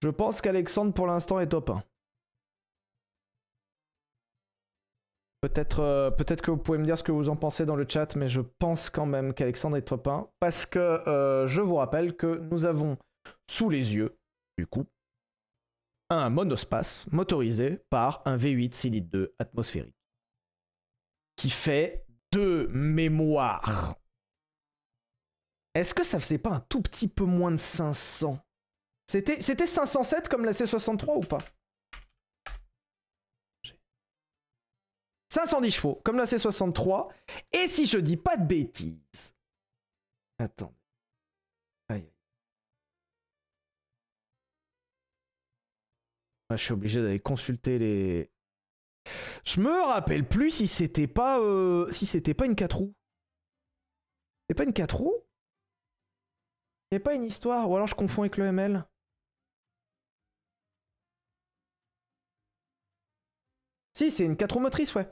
Je 0.03 0.11
pense 0.11 0.43
qu'Alexandre 0.43 0.93
pour 0.93 1.07
l'instant 1.07 1.41
est 1.41 1.49
top 1.49 1.71
1. 1.71 1.83
Peut-être 5.41 5.81
euh, 5.81 6.11
peut-être 6.11 6.43
que 6.43 6.51
vous 6.51 6.59
pouvez 6.59 6.77
me 6.77 6.85
dire 6.85 6.99
ce 6.99 7.03
que 7.03 7.13
vous 7.13 7.31
en 7.31 7.37
pensez 7.37 7.65
dans 7.65 7.77
le 7.77 7.87
chat, 7.89 8.15
mais 8.15 8.29
je 8.29 8.43
pense 8.43 8.91
quand 8.91 9.07
même 9.07 9.33
qu'Alexandre 9.33 9.79
est 9.79 9.83
top 9.83 10.07
1. 10.07 10.29
Parce 10.39 10.67
que 10.67 10.79
euh, 10.79 11.47
je 11.47 11.63
vous 11.63 11.77
rappelle 11.77 12.15
que 12.15 12.39
nous 12.51 12.67
avons 12.67 12.99
sous 13.49 13.71
les 13.71 13.95
yeux, 13.95 14.19
du 14.59 14.67
coup, 14.67 14.87
un 16.11 16.29
monospace 16.29 17.11
motorisé 17.11 17.79
par 17.89 18.23
un 18.27 18.37
V8 18.37 18.75
6 18.75 18.91
litres 18.91 19.11
2 19.11 19.35
atmosphérique. 19.39 19.97
Qui 21.37 21.49
fait 21.49 22.05
de 22.33 22.69
mémoire. 22.73 23.97
Est-ce 25.75 25.95
que 25.95 26.05
ça 26.05 26.19
faisait 26.19 26.39
pas 26.39 26.51
un 26.51 26.61
tout 26.69 26.83
petit 26.83 27.09
peu 27.09 27.25
moins 27.25 27.51
de 27.51 27.57
500 27.57 28.39
C'était 29.07 29.41
c'était 29.41 29.67
507 29.67 30.29
comme 30.29 30.45
la 30.45 30.53
C63 30.53 31.17
ou 31.17 31.21
pas? 31.21 31.39
510 35.31 35.71
chevaux, 35.71 36.01
comme 36.05 36.17
la 36.17 36.25
C63. 36.25 37.09
Et 37.53 37.69
si 37.69 37.87
je 37.87 37.99
dis 37.99 38.17
pas 38.17 38.37
de 38.37 38.47
bêtises. 38.47 39.35
Attends. 40.39 40.75
Aïe. 41.89 42.11
Ah, 46.49 46.57
je 46.57 46.65
suis 46.65 46.73
obligé 46.73 47.01
d'aller 47.01 47.21
consulter 47.21 47.79
les. 47.79 48.31
Je 49.45 49.61
me 49.61 49.83
rappelle 49.87 50.29
plus 50.29 50.51
si 50.51 50.69
c'était 50.69 51.07
pas 51.07 51.41
euh, 51.41 51.91
si 51.91 52.07
c'était 52.07 52.35
pas 52.35 52.47
une 52.47 52.57
4 52.57 52.77
roues. 52.77 52.95
C'est 54.49 54.55
pas 54.55 54.65
une 54.65 54.73
4 54.73 54.97
roues 54.97 55.25
C'est 56.91 56.99
pas 56.99 57.15
une 57.15 57.25
histoire? 57.25 57.71
Ou 57.71 57.77
alors 57.77 57.87
je 57.87 57.95
confonds 57.95 58.23
avec 58.23 58.37
le 58.37 58.47
ML. 58.47 58.85
Si, 64.01 64.11
c'est 64.11 64.25
une 64.25 64.35
4 64.35 64.55
roues 64.55 64.61
motrice, 64.61 64.95
ouais. 64.95 65.07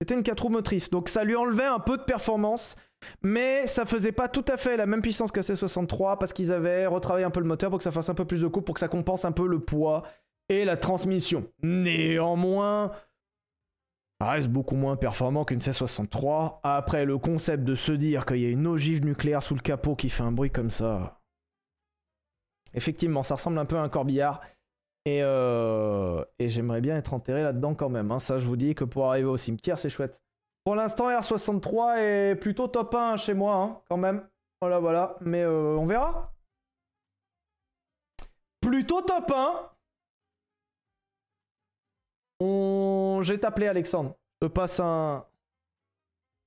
C'était 0.00 0.14
une 0.14 0.24
4 0.24 0.42
roues 0.42 0.48
motrice. 0.48 0.90
Donc 0.90 1.08
ça 1.08 1.22
lui 1.22 1.36
enlevait 1.36 1.64
un 1.64 1.78
peu 1.78 1.96
de 1.96 2.02
performance. 2.02 2.74
Mais 3.22 3.68
ça 3.68 3.86
faisait 3.86 4.10
pas 4.10 4.26
tout 4.26 4.44
à 4.48 4.56
fait 4.56 4.76
la 4.76 4.86
même 4.86 5.00
puissance 5.00 5.30
que 5.30 5.38
C63 5.38 6.18
parce 6.18 6.32
qu'ils 6.32 6.52
avaient 6.52 6.88
retravaillé 6.88 7.24
un 7.24 7.30
peu 7.30 7.38
le 7.38 7.46
moteur 7.46 7.70
pour 7.70 7.78
que 7.78 7.84
ça 7.84 7.92
fasse 7.92 8.08
un 8.08 8.14
peu 8.14 8.24
plus 8.24 8.40
de 8.40 8.48
coupe, 8.48 8.64
pour 8.64 8.74
que 8.74 8.80
ça 8.80 8.88
compense 8.88 9.24
un 9.24 9.30
peu 9.30 9.46
le 9.46 9.60
poids 9.60 10.02
et 10.48 10.64
la 10.64 10.76
transmission. 10.76 11.48
Néanmoins, 11.62 12.90
ça 14.20 14.30
reste 14.30 14.48
beaucoup 14.48 14.74
moins 14.74 14.96
performant 14.96 15.44
qu'une 15.44 15.60
C63. 15.60 16.58
Après, 16.64 17.04
le 17.04 17.16
concept 17.18 17.62
de 17.62 17.76
se 17.76 17.92
dire 17.92 18.26
qu'il 18.26 18.38
y 18.38 18.46
a 18.46 18.50
une 18.50 18.66
ogive 18.66 19.04
nucléaire 19.04 19.44
sous 19.44 19.54
le 19.54 19.60
capot 19.60 19.94
qui 19.94 20.08
fait 20.08 20.24
un 20.24 20.32
bruit 20.32 20.50
comme 20.50 20.70
ça. 20.70 21.20
Effectivement, 22.74 23.22
ça 23.22 23.36
ressemble 23.36 23.58
un 23.60 23.66
peu 23.66 23.76
à 23.76 23.82
un 23.82 23.88
corbillard. 23.88 24.40
Et, 25.08 25.20
euh, 25.22 26.22
et 26.38 26.50
j'aimerais 26.50 26.82
bien 26.82 26.96
être 26.98 27.14
enterré 27.14 27.42
là-dedans 27.42 27.74
quand 27.74 27.88
même. 27.88 28.10
hein. 28.12 28.18
Ça, 28.18 28.38
je 28.38 28.46
vous 28.46 28.56
dis 28.56 28.74
que 28.74 28.84
pour 28.84 29.06
arriver 29.08 29.26
au 29.28 29.38
cimetière, 29.38 29.78
c'est 29.78 29.88
chouette. 29.88 30.20
Pour 30.64 30.74
l'instant, 30.74 31.08
R63 31.08 31.96
est 31.98 32.34
plutôt 32.34 32.68
top 32.68 32.94
1 32.94 33.16
chez 33.16 33.32
moi, 33.32 33.54
hein, 33.54 33.80
quand 33.88 33.96
même. 33.96 34.28
Voilà, 34.60 34.78
voilà. 34.80 35.16
Mais 35.22 35.42
euh, 35.42 35.76
on 35.78 35.86
verra. 35.86 36.34
Plutôt 38.60 39.00
top 39.00 39.32
1. 39.34 39.70
On... 42.40 43.20
J'ai 43.22 43.42
appelé 43.44 43.66
Alexandre. 43.66 44.14
Je 44.42 44.48
passe 44.48 44.78
un... 44.80 45.24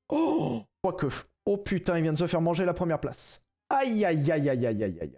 Oh 0.10 0.62
Quoique. 0.84 1.08
Oh 1.46 1.58
putain, 1.58 1.98
il 1.98 2.04
vient 2.04 2.14
de 2.14 2.18
se 2.18 2.28
faire 2.28 2.42
manger 2.42 2.66
la 2.66 2.74
première 2.74 3.00
place. 3.00 3.44
Aïe, 3.70 4.06
aïe, 4.06 4.32
aïe, 4.32 4.50
aïe, 4.50 4.66
aïe, 4.68 4.84
aïe, 4.84 5.00
aïe. 5.02 5.16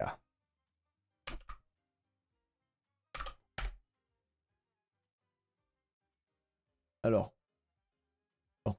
Alors. 7.03 7.33
Bon. 8.65 8.77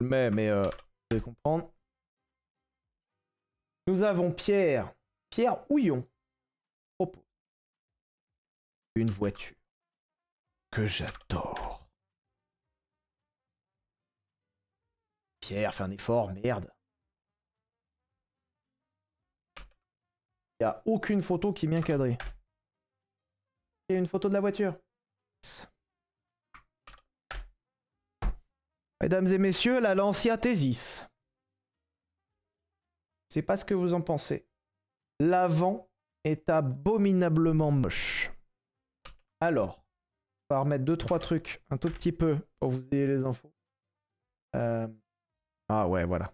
Je 0.00 0.04
le 0.04 0.10
mets, 0.10 0.30
mais 0.30 0.48
euh, 0.48 0.62
vous 0.62 1.16
allez 1.16 1.20
comprendre. 1.22 1.72
Nous 3.86 4.02
avons 4.02 4.30
Pierre. 4.30 4.94
Pierre 5.30 5.70
Houillon. 5.70 6.06
Propose. 6.98 7.24
Une 8.94 9.10
voiture 9.10 9.56
que 10.70 10.86
j'adore. 10.86 11.88
Pierre, 15.40 15.74
fais 15.74 15.82
un 15.82 15.90
effort, 15.90 16.32
merde. 16.32 16.70
Il 20.60 20.64
n'y 20.64 20.66
a 20.66 20.82
aucune 20.86 21.22
photo 21.22 21.52
qui 21.52 21.66
est 21.66 21.68
bien 21.68 21.82
cadrée. 21.82 22.16
Il 23.88 23.94
y 23.94 23.96
a 23.96 23.98
une 23.98 24.06
photo 24.06 24.28
de 24.28 24.34
la 24.34 24.40
voiture. 24.40 24.78
Mesdames 29.02 29.26
et 29.26 29.38
messieurs, 29.38 29.80
la 29.80 29.96
Lancia 29.96 30.38
Thesis. 30.38 31.08
Sais 33.28 33.42
pas 33.42 33.56
ce 33.56 33.64
que 33.64 33.74
vous 33.74 33.94
en 33.94 34.00
pensez. 34.00 34.46
L'avant 35.18 35.90
est 36.22 36.48
abominablement 36.48 37.72
moche. 37.72 38.30
Alors, 39.40 39.84
on 40.48 40.54
va 40.54 40.60
remettre 40.60 40.84
deux 40.84 40.96
trois 40.96 41.18
trucs 41.18 41.64
un 41.70 41.78
tout 41.78 41.88
petit 41.88 42.12
peu 42.12 42.38
pour 42.60 42.70
vous 42.70 42.86
ayez 42.92 43.08
les 43.08 43.24
infos. 43.24 43.52
Euh, 44.54 44.86
Ah 45.68 45.88
ouais, 45.88 46.04
voilà. 46.04 46.32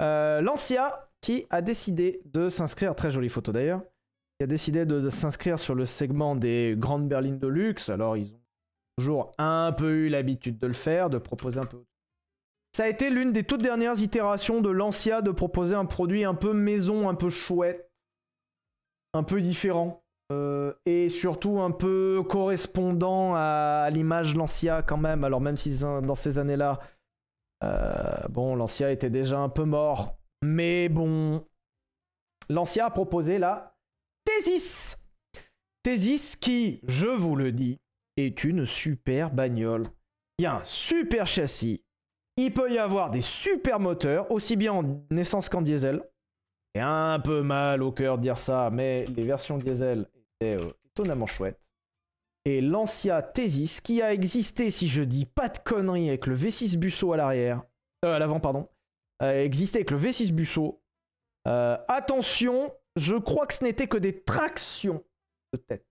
Euh, 0.00 0.40
Lancia 0.40 1.10
qui 1.20 1.46
a 1.50 1.60
décidé 1.60 2.22
de 2.24 2.48
s'inscrire, 2.48 2.94
très 2.94 3.10
jolie 3.10 3.28
photo 3.28 3.52
d'ailleurs, 3.52 3.82
qui 4.38 4.44
a 4.44 4.46
décidé 4.46 4.86
de 4.86 5.10
s'inscrire 5.10 5.58
sur 5.58 5.74
le 5.74 5.84
segment 5.84 6.34
des 6.34 6.76
grandes 6.78 7.08
berlines 7.08 7.38
de 7.38 7.46
luxe. 7.46 7.90
Alors 7.90 8.16
ils 8.16 8.32
ont 8.32 8.40
toujours 8.96 9.32
un 9.38 9.72
peu 9.72 9.90
eu 9.90 10.08
l'habitude 10.08 10.58
de 10.58 10.66
le 10.66 10.72
faire, 10.72 11.10
de 11.10 11.18
proposer 11.18 11.60
un 11.60 11.66
peu. 11.66 11.84
Ça 12.76 12.84
a 12.84 12.88
été 12.88 13.10
l'une 13.10 13.32
des 13.32 13.44
toutes 13.44 13.62
dernières 13.62 14.00
itérations 14.00 14.60
de 14.60 14.70
Lancia 14.70 15.22
de 15.22 15.30
proposer 15.30 15.74
un 15.74 15.86
produit 15.86 16.24
un 16.24 16.34
peu 16.34 16.52
maison, 16.52 17.08
un 17.08 17.14
peu 17.14 17.30
chouette, 17.30 17.90
un 19.14 19.22
peu 19.22 19.40
différent. 19.40 20.02
euh, 20.32 20.72
et 20.84 21.08
surtout 21.08 21.60
un 21.60 21.70
peu 21.70 22.22
correspondant 22.28 23.34
à, 23.34 23.88
l'image 23.92 24.34
Lancia 24.34 24.82
quand 24.82 24.96
même. 24.96 25.24
Alors 25.24 25.40
même 25.40 25.56
si 25.56 25.78
dans 25.80 26.14
ces 26.14 26.38
années-là, 26.38 26.80
euh, 27.62 28.28
bon, 28.28 28.56
Lancia 28.56 28.90
était 28.90 29.10
déjà 29.10 29.38
un 29.38 29.48
peu 29.48 29.64
mort. 29.64 30.18
Mais 30.42 30.88
bon, 30.88 31.46
Lancia 32.48 32.86
a 32.86 32.90
proposé 32.90 33.38
la 33.38 33.76
Thesis. 34.24 35.06
Thesis 35.82 36.36
qui, 36.36 36.80
je 36.86 37.06
vous 37.06 37.36
le 37.36 37.52
dis, 37.52 37.78
est 38.16 38.44
une 38.44 38.66
super 38.66 39.30
bagnole. 39.30 39.84
Il 40.38 40.42
y 40.42 40.46
a 40.46 40.56
un 40.56 40.64
super 40.64 41.26
châssis. 41.26 41.82
Il 42.36 42.52
peut 42.52 42.70
y 42.70 42.78
avoir 42.78 43.10
des 43.10 43.22
super 43.22 43.80
moteurs, 43.80 44.30
aussi 44.30 44.56
bien 44.56 44.72
en 44.72 45.00
essence 45.16 45.48
qu'en 45.48 45.62
diesel. 45.62 46.02
C'est 46.74 46.82
un 46.82 47.18
peu 47.20 47.42
mal 47.42 47.82
au 47.82 47.92
cœur 47.92 48.18
de 48.18 48.22
dire 48.22 48.36
ça, 48.36 48.68
mais 48.70 49.06
les 49.06 49.24
versions 49.24 49.56
diesel 49.56 50.06
étaient 50.14 50.62
euh, 50.62 50.68
étonnamment 50.90 51.26
chouettes. 51.26 51.58
Et 52.44 52.60
l'Ancia 52.60 53.22
Thesis, 53.22 53.80
qui 53.80 54.02
a 54.02 54.12
existé, 54.12 54.70
si 54.70 54.86
je 54.86 55.02
dis 55.02 55.24
pas 55.24 55.48
de 55.48 55.58
conneries, 55.58 56.08
avec 56.08 56.26
le 56.26 56.36
V6 56.36 56.76
Busso 56.76 57.12
à 57.12 57.16
l'arrière, 57.16 57.62
euh, 58.04 58.14
à 58.14 58.18
l'avant, 58.18 58.38
pardon, 58.40 58.68
a 59.18 59.40
existé 59.40 59.78
avec 59.78 59.90
le 59.90 59.98
V6 59.98 60.32
Busso, 60.32 60.82
Euh, 61.48 61.78
attention, 61.86 62.72
je 62.96 63.14
crois 63.14 63.46
que 63.46 63.54
ce 63.54 63.62
n'était 63.62 63.86
que 63.86 63.96
des 63.96 64.20
tractions 64.24 65.04
de 65.52 65.58
tête. 65.58 65.86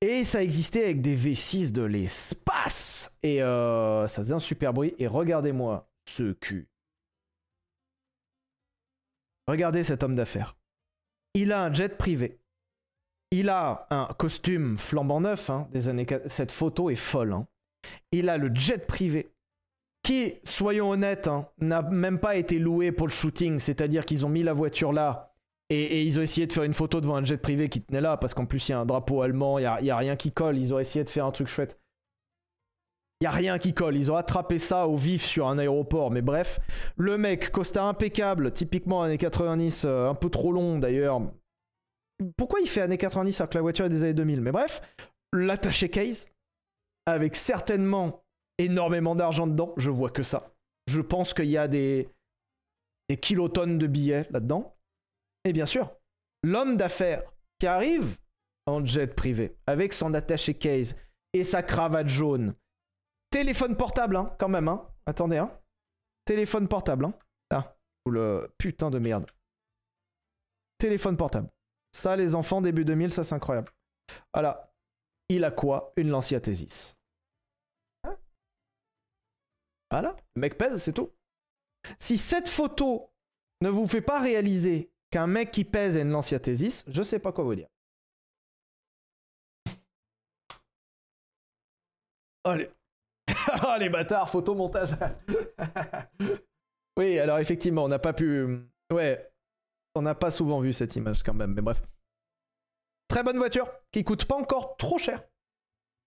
Et 0.00 0.22
ça 0.24 0.42
existait 0.42 0.84
avec 0.84 1.00
des 1.02 1.16
V6 1.16 1.72
de 1.72 1.82
l'espace. 1.82 3.16
Et 3.22 3.42
euh, 3.42 4.06
ça 4.06 4.22
faisait 4.22 4.34
un 4.34 4.38
super 4.38 4.72
bruit. 4.72 4.94
Et 4.98 5.06
regardez-moi 5.06 5.90
ce 6.08 6.32
cul. 6.32 6.68
Regardez 9.48 9.82
cet 9.82 10.02
homme 10.02 10.14
d'affaires. 10.14 10.56
Il 11.34 11.52
a 11.52 11.64
un 11.64 11.72
jet 11.72 11.96
privé. 11.96 12.38
Il 13.30 13.48
a 13.48 13.86
un 13.90 14.08
costume 14.18 14.78
flambant 14.78 15.20
neuf 15.20 15.50
hein, 15.50 15.68
des 15.72 15.88
années. 15.88 16.06
Cette 16.26 16.52
photo 16.52 16.90
est 16.90 16.94
folle. 16.94 17.32
hein. 17.32 17.46
Il 18.12 18.28
a 18.28 18.38
le 18.38 18.54
jet 18.54 18.86
privé 18.86 19.32
qui, 20.02 20.34
soyons 20.44 20.90
honnêtes, 20.90 21.28
hein, 21.28 21.48
n'a 21.58 21.82
même 21.82 22.18
pas 22.18 22.36
été 22.36 22.58
loué 22.58 22.92
pour 22.92 23.06
le 23.06 23.12
shooting. 23.12 23.58
C'est-à-dire 23.58 24.06
qu'ils 24.06 24.24
ont 24.24 24.30
mis 24.30 24.42
la 24.42 24.52
voiture 24.52 24.92
là 24.92 25.27
et, 25.70 26.02
ils 26.02 26.18
ont 26.18 26.22
essayé 26.22 26.46
de 26.46 26.52
faire 26.52 26.64
une 26.64 26.74
photo 26.74 27.00
devant 27.00 27.16
un 27.16 27.24
jet 27.24 27.36
privé 27.36 27.68
qui 27.68 27.82
tenait 27.82 28.00
là 28.00 28.16
parce 28.16 28.32
qu'en 28.32 28.46
plus 28.46 28.68
il 28.68 28.72
y 28.72 28.74
a 28.74 28.80
un 28.80 28.86
drapeau 28.86 29.22
allemand, 29.22 29.58
il 29.58 29.62
y 29.62 29.90
a, 29.90 29.96
rien 29.96 30.16
qui 30.16 30.32
colle. 30.32 30.56
Ils 30.56 30.72
ont 30.72 30.78
essayé 30.78 31.04
de 31.04 31.10
faire 31.10 31.26
un 31.26 31.30
truc 31.30 31.48
chouette. 31.48 31.78
Il 33.20 33.24
y 33.24 33.26
a 33.26 33.30
rien 33.30 33.58
qui 33.58 33.74
colle. 33.74 33.96
Ils 33.96 34.10
ont 34.10 34.16
attrapé 34.16 34.58
ça 34.58 34.86
au 34.86 34.96
vif 34.96 35.24
sur 35.24 35.48
un 35.48 35.58
aéroport. 35.58 36.10
Mais 36.10 36.22
bref, 36.22 36.60
le 36.96 37.18
mec, 37.18 37.50
costard 37.50 37.86
impeccable, 37.86 38.52
typiquement 38.52 39.02
années 39.02 39.18
90, 39.18 39.84
euh, 39.84 40.08
un 40.08 40.14
peu 40.14 40.30
trop 40.30 40.52
long 40.52 40.78
d'ailleurs. 40.78 41.20
Pourquoi 42.36 42.60
il 42.60 42.68
fait 42.68 42.80
années 42.80 42.98
90 42.98 43.40
alors 43.40 43.50
que 43.50 43.58
la 43.58 43.62
voiture 43.62 43.84
est 43.84 43.90
des 43.90 44.04
années 44.04 44.14
2000 44.14 44.40
Mais 44.40 44.52
bref, 44.52 44.80
l'attaché 45.32 45.88
case 45.88 46.28
avec 47.06 47.36
certainement 47.36 48.22
énormément 48.56 49.14
d'argent 49.14 49.46
dedans. 49.46 49.74
Je 49.76 49.90
vois 49.90 50.10
que 50.10 50.22
ça. 50.22 50.54
Je 50.86 51.00
pense 51.00 51.34
qu'il 51.34 51.46
y 51.46 51.58
a 51.58 51.68
des 51.68 52.08
kilotonnes 53.20 53.78
de 53.78 53.86
billets 53.86 54.26
là-dedans. 54.30 54.77
Et 55.44 55.52
bien 55.52 55.66
sûr, 55.66 55.94
l'homme 56.42 56.76
d'affaires 56.76 57.22
qui 57.58 57.66
arrive 57.66 58.18
en 58.66 58.84
jet 58.84 59.14
privé 59.14 59.56
avec 59.66 59.92
son 59.92 60.14
attaché 60.14 60.54
case 60.54 60.96
et 61.32 61.44
sa 61.44 61.62
cravate 61.62 62.08
jaune. 62.08 62.54
Téléphone 63.30 63.76
portable, 63.76 64.16
hein, 64.16 64.34
quand 64.38 64.48
même. 64.48 64.68
Hein. 64.68 64.88
Attendez, 65.06 65.38
hein. 65.38 65.50
Téléphone 66.24 66.68
portable. 66.68 67.06
Hein. 67.06 67.14
Ah, 67.50 67.76
le 68.06 68.52
putain 68.58 68.90
de 68.90 68.98
merde. 68.98 69.30
Téléphone 70.78 71.16
portable. 71.16 71.50
Ça, 71.92 72.16
les 72.16 72.34
enfants, 72.34 72.60
début 72.60 72.84
2000, 72.84 73.12
ça 73.12 73.24
c'est 73.24 73.34
incroyable. 73.34 73.72
Voilà. 74.32 74.72
Il 75.28 75.44
a 75.44 75.50
quoi? 75.50 75.92
Une 75.96 76.10
Lancia 76.10 76.40
Thesis. 76.40 76.96
Hein 78.04 78.16
Voilà. 79.90 80.16
Le 80.36 80.40
mec 80.40 80.56
pèse, 80.56 80.82
c'est 80.82 80.92
tout. 80.92 81.10
Si 81.98 82.18
cette 82.18 82.48
photo 82.48 83.12
ne 83.62 83.68
vous 83.68 83.86
fait 83.86 84.02
pas 84.02 84.20
réaliser 84.20 84.90
qu'un 85.10 85.26
mec 85.26 85.50
qui 85.50 85.64
pèse 85.64 85.96
a 85.96 86.00
une 86.00 86.10
Lancia 86.10 86.38
Thesis, 86.38 86.84
je 86.88 87.02
sais 87.02 87.18
pas 87.18 87.32
quoi 87.32 87.44
vous 87.44 87.54
dire. 87.54 87.68
Oh 92.44 92.54
les, 92.54 92.70
oh, 93.66 93.76
les 93.78 93.88
bâtards, 93.88 94.30
photomontage. 94.30 94.90
oui, 96.98 97.18
alors 97.18 97.38
effectivement, 97.38 97.84
on 97.84 97.88
n'a 97.88 97.98
pas 97.98 98.12
pu. 98.12 98.60
Ouais, 98.92 99.30
on 99.94 100.02
n'a 100.02 100.14
pas 100.14 100.30
souvent 100.30 100.60
vu 100.60 100.72
cette 100.72 100.96
image 100.96 101.22
quand 101.22 101.34
même, 101.34 101.54
mais 101.54 101.62
bref. 101.62 101.82
Très 103.08 103.22
bonne 103.22 103.38
voiture 103.38 103.68
qui 103.90 104.04
coûte 104.04 104.24
pas 104.26 104.36
encore 104.36 104.76
trop 104.76 104.98
cher. 104.98 105.22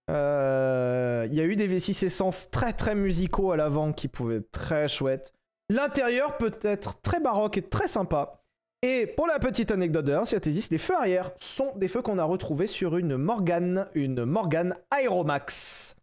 Euh, 0.09 1.27
Il 1.29 1.33
y 1.33 1.41
a 1.41 1.45
eu 1.45 1.55
des 1.55 1.67
V6 1.67 2.05
essence 2.05 2.49
très 2.51 2.73
très 2.73 2.95
musicaux 2.95 3.51
à 3.51 3.57
l'avant 3.57 3.93
qui 3.93 4.07
pouvaient 4.07 4.37
être 4.37 4.51
très 4.51 4.87
chouettes. 4.87 5.33
L'intérieur 5.69 6.37
peut 6.37 6.51
être 6.63 7.01
très 7.01 7.19
baroque 7.19 7.57
et 7.57 7.67
très 7.67 7.87
sympa. 7.87 8.43
Et 8.83 9.05
pour 9.05 9.27
la 9.27 9.37
petite 9.37 9.69
anecdote 9.69 10.05
de 10.05 10.11
Lancia 10.11 10.39
Thesis, 10.39 10.71
les 10.71 10.79
feux 10.79 10.95
arrière 10.95 11.31
sont 11.37 11.71
des 11.75 11.87
feux 11.87 12.01
qu'on 12.01 12.17
a 12.17 12.23
retrouvés 12.23 12.65
sur 12.65 12.97
une 12.97 13.15
Morgane, 13.15 13.87
une 13.93 14.25
Morgane 14.25 14.75
Aeromax. 14.91 15.95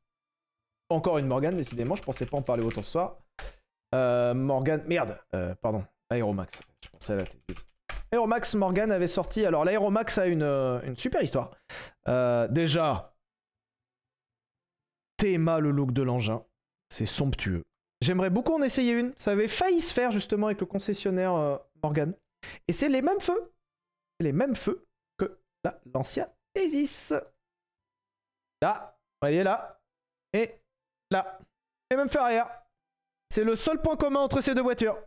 Encore 0.88 1.18
une 1.18 1.26
Morgane, 1.26 1.56
décidément, 1.56 1.96
je 1.96 2.02
pensais 2.02 2.24
pas 2.24 2.36
en 2.36 2.42
parler 2.42 2.62
autant 2.62 2.84
ce 2.84 2.92
soir. 2.92 3.16
Euh, 3.96 4.32
Morgane, 4.32 4.84
merde, 4.86 5.18
euh, 5.34 5.56
pardon, 5.56 5.84
Aeromax, 6.10 6.60
je 6.84 6.88
pensais 6.90 7.12
à 7.14 7.16
la. 7.16 7.24
Aeromax 8.12 8.54
Morgane 8.54 8.92
avait 8.92 9.08
sorti, 9.08 9.44
alors 9.44 9.64
l'Aeromax 9.64 10.18
a 10.18 10.26
une, 10.26 10.42
euh, 10.42 10.94
super 10.94 11.22
histoire. 11.22 11.50
Euh, 12.06 12.46
déjà, 12.46 13.12
Théma 15.16 15.58
le 15.58 15.72
look 15.72 15.92
de 15.92 16.02
l'engin, 16.02 16.44
c'est 16.90 17.06
somptueux. 17.06 17.64
J'aimerais 18.02 18.30
beaucoup 18.30 18.54
en 18.54 18.62
essayer 18.62 18.92
une. 18.92 19.12
Ça 19.16 19.32
avait 19.32 19.48
failli 19.48 19.80
se 19.80 19.92
faire 19.92 20.12
justement 20.12 20.46
avec 20.46 20.60
le 20.60 20.66
concessionnaire 20.66 21.58
Morgan. 21.82 22.14
Et 22.66 22.72
c'est 22.72 22.88
les 22.88 23.02
mêmes 23.02 23.20
feux. 23.20 23.52
Les 24.20 24.32
mêmes 24.32 24.56
feux 24.56 24.86
que 25.16 25.38
la 25.64 25.80
Lancia 25.94 26.34
Thesis. 26.54 27.12
Là, 28.60 28.98
voyez 29.20 29.42
là. 29.42 29.80
Et 30.32 30.54
là. 31.10 31.38
Les 31.90 31.96
mêmes 31.96 32.08
feux 32.08 32.20
arrière. 32.20 32.50
C'est 33.30 33.44
le 33.44 33.56
seul 33.56 33.80
point 33.80 33.96
commun 33.96 34.20
entre 34.20 34.40
ces 34.40 34.54
deux 34.54 34.62
voitures. 34.62 34.98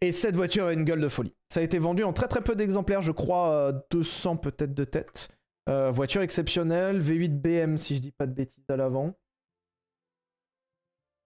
Et 0.00 0.12
cette 0.12 0.36
voiture 0.36 0.66
a 0.66 0.72
une 0.72 0.84
gueule 0.84 1.00
de 1.00 1.08
folie. 1.08 1.34
Ça 1.48 1.60
a 1.60 1.62
été 1.62 1.78
vendu 1.78 2.04
en 2.04 2.12
très 2.12 2.28
très 2.28 2.42
peu 2.42 2.54
d'exemplaires, 2.54 3.02
je 3.02 3.12
crois 3.12 3.54
euh, 3.54 3.72
200 3.90 4.36
peut-être 4.36 4.74
de 4.74 4.84
tête. 4.84 5.28
Euh, 5.68 5.90
voiture 5.90 6.22
exceptionnelle, 6.22 7.00
V8 7.00 7.40
BM 7.40 7.76
si 7.76 7.96
je 7.96 8.00
dis 8.00 8.12
pas 8.12 8.26
de 8.26 8.32
bêtises 8.32 8.64
à 8.68 8.76
l'avant. 8.76 9.14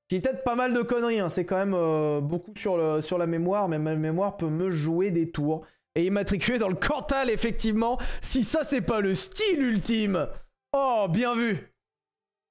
J'ai 0.08 0.20
peut-être 0.20 0.44
pas 0.44 0.54
mal 0.54 0.72
de 0.72 0.82
conneries, 0.82 1.18
hein. 1.18 1.28
c'est 1.28 1.44
quand 1.44 1.56
même 1.56 1.74
euh, 1.74 2.20
beaucoup 2.20 2.52
sur, 2.56 2.76
la 2.76 3.26
mémoire, 3.26 3.68
mais 3.68 3.78
ma 3.78 3.96
mémoire 3.96 4.36
peut 4.36 4.48
me 4.48 4.70
jouer 4.70 5.10
des 5.10 5.30
tours. 5.30 5.66
Et 5.96 6.04
immatriculé 6.04 6.58
dans 6.58 6.68
le 6.68 6.76
Cantal, 6.76 7.30
effectivement, 7.30 7.98
si 8.20 8.44
ça 8.44 8.64
c'est 8.64 8.82
pas 8.82 9.00
le 9.00 9.14
style 9.14 9.62
ultime 9.62 10.28
Oh, 10.72 11.06
bien 11.10 11.34
vu 11.34 11.72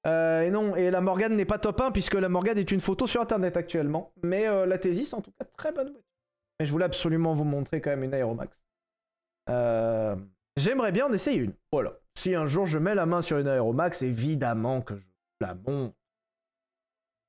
Euh, 0.06 0.42
Et 0.42 0.50
non, 0.50 0.76
et 0.76 0.90
la 0.90 1.00
Morgane 1.00 1.36
n'est 1.36 1.44
pas 1.44 1.58
top 1.58 1.80
1, 1.80 1.92
puisque 1.92 2.14
la 2.14 2.28
Morgane 2.28 2.58
est 2.58 2.70
une 2.72 2.80
photo 2.80 3.06
sur 3.06 3.20
internet 3.22 3.56
actuellement. 3.56 4.12
Mais 4.22 4.48
euh, 4.48 4.66
la 4.66 4.78
Thesis, 4.78 5.14
en 5.14 5.22
tout 5.22 5.30
cas, 5.38 5.46
très 5.56 5.72
bonne. 5.72 5.94
Mais 6.58 6.66
je 6.66 6.72
voulais 6.72 6.84
absolument 6.84 7.34
vous 7.34 7.44
montrer 7.44 7.80
quand 7.80 7.90
même 7.90 8.02
une 8.02 8.14
Aeromax. 8.14 8.54
J'aimerais 10.56 10.92
bien 10.92 11.06
en 11.06 11.12
essayer 11.12 11.38
une. 11.38 11.52
Voilà. 11.70 11.98
Si 12.18 12.34
un 12.34 12.46
jour 12.46 12.66
je 12.66 12.78
mets 12.78 12.94
la 12.94 13.06
main 13.06 13.22
sur 13.22 13.38
une 13.38 13.46
Aeromax, 13.46 14.02
évidemment 14.02 14.80
que 14.80 14.96
je 14.96 15.04
la 15.40 15.54
monte. 15.54 15.94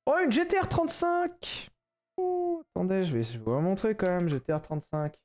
Oh, 0.10 0.18
une 0.24 0.32
GTR 0.32 0.70
35 0.70 1.70
Oh, 2.16 2.64
attendez, 2.70 3.04
je 3.04 3.18
vais 3.18 3.38
vous 3.40 3.60
montrer 3.60 3.94
quand 3.94 4.08
même, 4.08 4.30
GTR 4.30 4.62
35. 4.62 5.20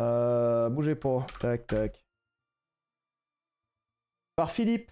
Euh, 0.00 0.68
bougez 0.68 0.96
pas. 0.96 1.24
Tac, 1.38 1.68
tac. 1.68 2.04
Par 4.34 4.50
Philippe. 4.50 4.90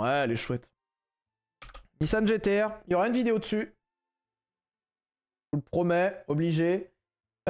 Ouais, 0.00 0.08
elle 0.08 0.32
est 0.32 0.36
chouette. 0.36 0.66
Nissan 2.00 2.26
GTR, 2.26 2.70
il 2.86 2.92
y 2.92 2.94
aura 2.94 3.06
une 3.06 3.12
vidéo 3.12 3.38
dessus. 3.38 3.76
Je 5.44 5.50
vous 5.52 5.58
le 5.58 5.62
promets, 5.62 6.24
obligé. 6.26 6.90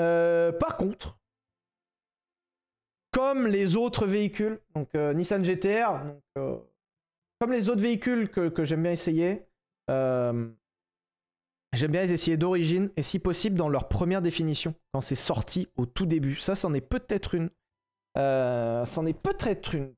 Euh, 0.01 0.51
par 0.51 0.77
contre, 0.77 1.16
comme 3.12 3.47
les 3.47 3.77
autres 3.77 4.05
véhicules, 4.05 4.60
donc 4.74 4.93
euh, 4.97 5.14
Nissan 5.14 5.44
GTR, 5.44 6.01
comme 6.35 7.52
les 7.52 7.68
autres 7.68 7.82
véhicules 7.82 8.28
que, 8.28 8.48
que 8.48 8.64
j'aime 8.64 8.82
bien 8.82 8.93
essayer, 8.93 9.47
j'aime 11.72 11.92
bien 11.92 12.02
les 12.02 12.12
essayer 12.12 12.36
d'origine 12.36 12.90
et 12.96 13.02
si 13.02 13.18
possible 13.18 13.56
dans 13.56 13.68
leur 13.68 13.88
première 13.88 14.22
définition, 14.22 14.74
quand 14.92 15.00
c'est 15.00 15.14
sorti 15.14 15.68
au 15.76 15.86
tout 15.86 16.06
début. 16.06 16.36
Ça, 16.36 16.56
c'en 16.56 16.74
est 16.74 16.80
peut-être 16.80 17.34
une. 17.34 17.50
Euh, 18.18 18.84
c'en 18.84 19.06
est 19.06 19.18
peut-être 19.18 19.74
une. 19.74 19.94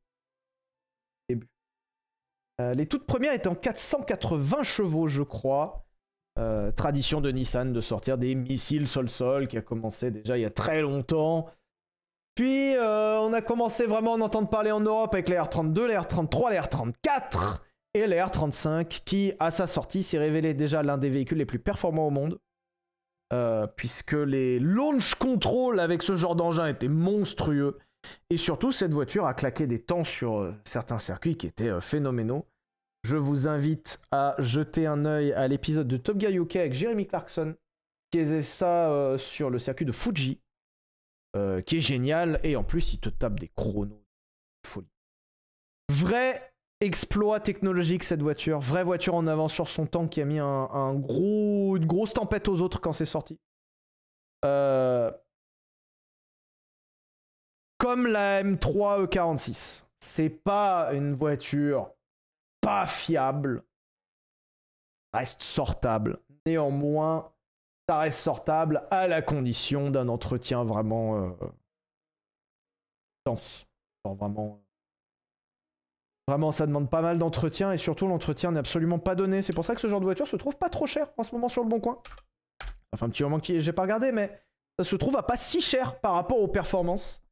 Début. 1.29 1.49
Euh, 2.61 2.75
les 2.75 2.87
toutes 2.87 3.07
premières 3.07 3.33
étaient 3.33 3.49
en 3.49 3.55
480 3.55 4.63
chevaux, 4.63 5.09
je 5.09 5.23
crois. 5.23 5.87
Euh, 6.39 6.73
tradition 6.73 7.21
de 7.21 7.31
Nissan 7.31 7.75
de 7.75 7.81
sortir 7.83 8.17
des 8.17 8.35
missiles 8.35 8.89
sol-sol 8.89 9.49
qui 9.49 9.59
a 9.59 9.61
commencé 9.61 10.11
déjà 10.11 10.39
il 10.39 10.41
y 10.41 10.47
a 10.47 10.51
très 10.51 10.81
longtemps. 10.81 11.51
Puis 12.35 12.75
on 12.79 13.33
a 13.35 13.43
commencé 13.43 13.85
vraiment 13.85 14.15
à 14.15 14.17
en 14.17 14.21
entendre 14.23 14.49
parler 14.49 14.71
en 14.71 14.81
Europe 14.81 15.13
avec 15.13 15.29
les 15.29 15.37
R32, 15.37 15.85
les 15.85 15.95
R33, 15.95 16.51
les 16.51 16.59
R34 16.59 17.61
et 17.95 18.07
les 18.07 18.17
R35 18.17 19.03
qui, 19.05 19.33
à 19.39 19.51
sa 19.51 19.67
sortie, 19.67 20.03
s'est 20.03 20.19
révélé 20.19 20.55
déjà 20.55 20.83
l'un 20.83 20.99
des 20.99 21.11
véhicules 21.11 21.39
les 21.39 21.47
plus 21.47 21.59
performants 21.59 22.07
au 22.07 22.11
monde. 22.11 22.39
Euh, 23.33 23.67
puisque 23.67 24.13
les 24.13 24.59
launch 24.59 25.15
control 25.15 25.81
avec 25.81 26.03
ce 26.03 26.17
genre 26.17 26.37
d'engin 26.37 26.67
étaient 26.67 26.89
monstrueux. 26.89 27.79
Et 28.29 28.37
surtout, 28.37 28.73
cette 28.73 28.93
voiture 28.93 29.25
a 29.25 29.33
claqué 29.33 29.67
des 29.67 29.83
temps 29.83 30.05
sur 30.05 30.41
euh, 30.41 30.55
certains 30.65 30.99
circuits 30.99 31.39
qui 31.39 31.47
étaient 31.47 31.71
euh, 31.71 31.81
phénoménaux. 31.81 32.47
Je 33.05 33.17
vous 33.17 33.49
invite 33.49 34.03
à 34.11 34.35
jeter 34.39 34.87
un 34.87 35.07
œil 35.07 35.33
à 35.33 35.49
l'épisode 35.49 35.89
de 35.89 35.97
Top 35.97 36.21
Gear 36.21 36.31
UK 36.31 36.57
avec 36.57 36.75
Jeremy 36.75 37.07
Clarkson, 37.07 37.57
qui 38.11 38.21
faisait 38.21 38.43
ça 38.43 39.17
sur 39.19 39.51
le 39.51 39.59
circuit 39.59 39.85
de 39.85 39.91
Fuji, 39.91 40.39
qui 41.67 41.79
est 41.79 41.81
génial, 41.81 42.39
et 42.45 42.55
en 42.55 42.63
plus 42.63 42.93
il 42.95 43.01
te 43.01 43.09
tape 43.09 43.41
des 43.41 43.49
chronos. 43.49 44.05
Folie. 44.65 44.87
Vrai 45.91 46.52
exploit 46.83 47.41
technologique 47.41 48.05
cette 48.05 48.23
voiture, 48.23 48.61
vraie 48.61 48.85
voiture 48.85 49.15
en 49.15 49.27
avance 49.27 49.53
sur 49.53 49.69
son 49.69 49.87
temps 49.87 50.09
qui 50.09 50.21
a 50.21 50.25
mis 50.25 50.39
un, 50.39 50.69
une 50.95 51.87
grosse 51.87 52.13
tempête 52.13 52.49
aux 52.49 52.61
autres 52.61 52.81
quand 52.81 52.93
c'est 52.93 53.07
sorti. 53.07 53.39
euh, 54.45 55.11
comme 57.79 58.07
la 58.07 58.43
M3 58.43 59.07
E46. 59.07 59.87
C'est 60.01 60.31
pas 60.31 60.93
une 60.93 61.15
voiture 61.15 61.93
pas 62.61 62.87
fiable, 62.87 63.65
reste 65.13 65.43
sortable. 65.43 66.21
Néanmoins, 66.47 67.33
ça 67.89 67.99
reste 68.01 68.19
sortable 68.19 68.87
à 68.91 69.09
la 69.09 69.23
condition 69.23 69.91
d'un 69.91 70.09
entretien 70.09 70.65
vraiment 70.65 71.19
euh, 71.19 71.31
dense. 73.27 73.67
Genre 74.05 74.15
vraiment, 74.17 74.61
vraiment, 76.29 76.53
ça 76.53 76.67
demande 76.67 76.89
pas 76.89 77.03
mal 77.03 77.19
d'entretien 77.19 77.73
et 77.73 77.79
surtout 77.79 78.07
l'entretien 78.07 78.53
n'est 78.53 78.61
absolument 78.61 78.99
pas 78.99 79.15
donné. 79.15 79.43
C'est 79.43 79.53
pour 79.53 79.65
ça 79.65 79.75
que 79.75 79.81
ce 79.81 79.89
genre 79.89 80.01
de 80.01 80.05
voiture 80.05 80.27
se 80.27 80.37
trouve 80.37 80.57
pas 80.57 80.69
trop 80.69 80.87
cher 80.87 81.09
en 81.17 81.25
ce 81.25 81.35
moment 81.35 81.49
sur 81.49 81.63
le 81.63 81.69
bon 81.69 81.81
coin. 81.81 81.99
Fait 82.97 83.05
un 83.05 83.09
petit 83.09 83.23
moment 83.23 83.41
que 83.41 83.59
j'ai 83.59 83.73
pas 83.73 83.83
regardé, 83.83 84.13
mais 84.13 84.39
ça 84.79 84.85
se 84.85 84.97
trouve 84.97 85.17
à 85.17 85.23
pas 85.23 85.37
si 85.37 85.61
cher 85.63 85.99
par 86.01 86.13
rapport 86.15 86.41
aux 86.41 86.49
performances. 86.49 87.23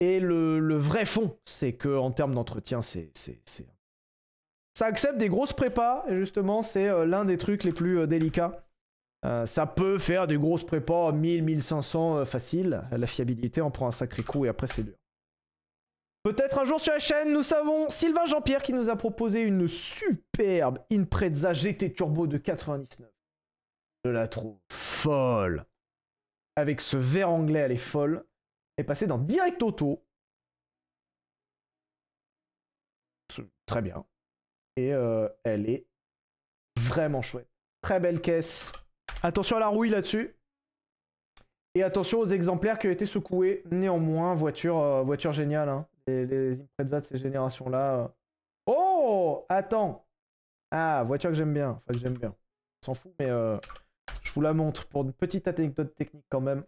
Et 0.00 0.18
le, 0.20 0.76
vrai 0.76 1.04
fond, 1.04 1.38
c'est 1.44 1.74
que 1.74 1.96
en 1.96 2.10
termes 2.10 2.34
d'entretien, 2.34 2.82
c'est- 2.82 3.12
ça 4.76 4.86
accepte 4.86 5.18
des 5.18 5.28
grosses 5.28 5.52
prépas 5.52 6.04
et 6.08 6.16
justement, 6.18 6.62
c'est 6.62 6.88
euh, 6.88 7.06
l'un 7.06 7.24
des 7.24 7.38
trucs 7.38 7.62
les 7.64 7.72
plus 7.72 8.00
euh, 8.00 8.06
délicats. 8.06 8.66
Euh, 9.24 9.46
ça 9.46 9.66
peut 9.66 9.98
faire 9.98 10.26
des 10.26 10.36
grosses 10.36 10.64
prépas 10.64 11.12
1000, 11.12 11.44
1500 11.44 12.16
euh, 12.16 12.24
facile. 12.24 12.82
La 12.90 13.06
fiabilité 13.06 13.60
en 13.60 13.70
prend 13.70 13.86
un 13.86 13.92
sacré 13.92 14.22
coup 14.22 14.44
et 14.44 14.48
après 14.48 14.66
c'est 14.66 14.82
dur. 14.82 14.94
Peut-être 16.24 16.58
un 16.58 16.64
jour 16.64 16.80
sur 16.80 16.94
la 16.94 16.98
chaîne, 16.98 17.34
nous 17.34 17.42
savons 17.42 17.90
Sylvain 17.90 18.24
Jean-Pierre 18.24 18.62
qui 18.62 18.72
nous 18.72 18.88
a 18.88 18.96
proposé 18.96 19.42
une 19.42 19.68
superbe 19.68 20.78
Impreza 20.90 21.52
GT 21.52 21.92
Turbo 21.92 22.26
de 22.26 22.38
99. 22.38 23.06
Je 24.06 24.10
la 24.10 24.26
trouve 24.26 24.58
folle. 24.72 25.66
Avec 26.56 26.80
ce 26.80 26.96
verre 26.96 27.28
anglais, 27.28 27.60
elle 27.60 27.72
est 27.72 27.76
folle. 27.76 28.24
Elle 28.76 28.84
est 28.84 28.86
passée 28.86 29.06
dans 29.06 29.18
Direct 29.18 29.62
Auto. 29.62 30.02
Très 33.66 33.82
bien. 33.82 34.06
Et 34.76 34.94
euh, 34.94 35.28
elle 35.42 35.68
est 35.68 35.86
vraiment 36.78 37.20
chouette. 37.20 37.48
Très 37.82 38.00
belle 38.00 38.22
caisse. 38.22 38.72
Attention 39.22 39.58
à 39.58 39.60
la 39.60 39.68
rouille 39.68 39.90
là-dessus. 39.90 40.34
Et 41.74 41.82
attention 41.82 42.20
aux 42.20 42.26
exemplaires 42.26 42.78
qui 42.78 42.88
ont 42.88 42.92
été 42.92 43.04
secoués. 43.04 43.62
Néanmoins, 43.70 44.34
voiture, 44.34 44.78
euh, 44.78 45.32
géniale. 45.32 45.68
hein. 45.68 45.86
Les, 46.06 46.60
Impreza 46.60 47.00
de 47.00 47.06
ces 47.06 47.18
générations-là. 47.18 47.96
euh. 47.96 48.08
Oh 48.66 49.46
Attends 49.48 50.06
Ah, 50.70 51.02
voiture 51.06 51.30
que 51.30 51.36
j'aime 51.36 51.54
bien. 51.54 51.70
Enfin, 51.70 51.92
que 51.92 51.98
j'aime 51.98 52.18
bien. 52.18 52.34
S'en 52.84 52.94
fout, 52.94 53.12
mais 53.18 53.30
euh, 53.30 53.58
je 54.22 54.32
vous 54.32 54.40
la 54.40 54.52
montre 54.52 54.86
pour 54.88 55.02
une 55.04 55.12
petite 55.12 55.48
anecdote 55.48 55.94
technique 55.94 56.26
quand 56.28 56.40
même. 56.40 56.64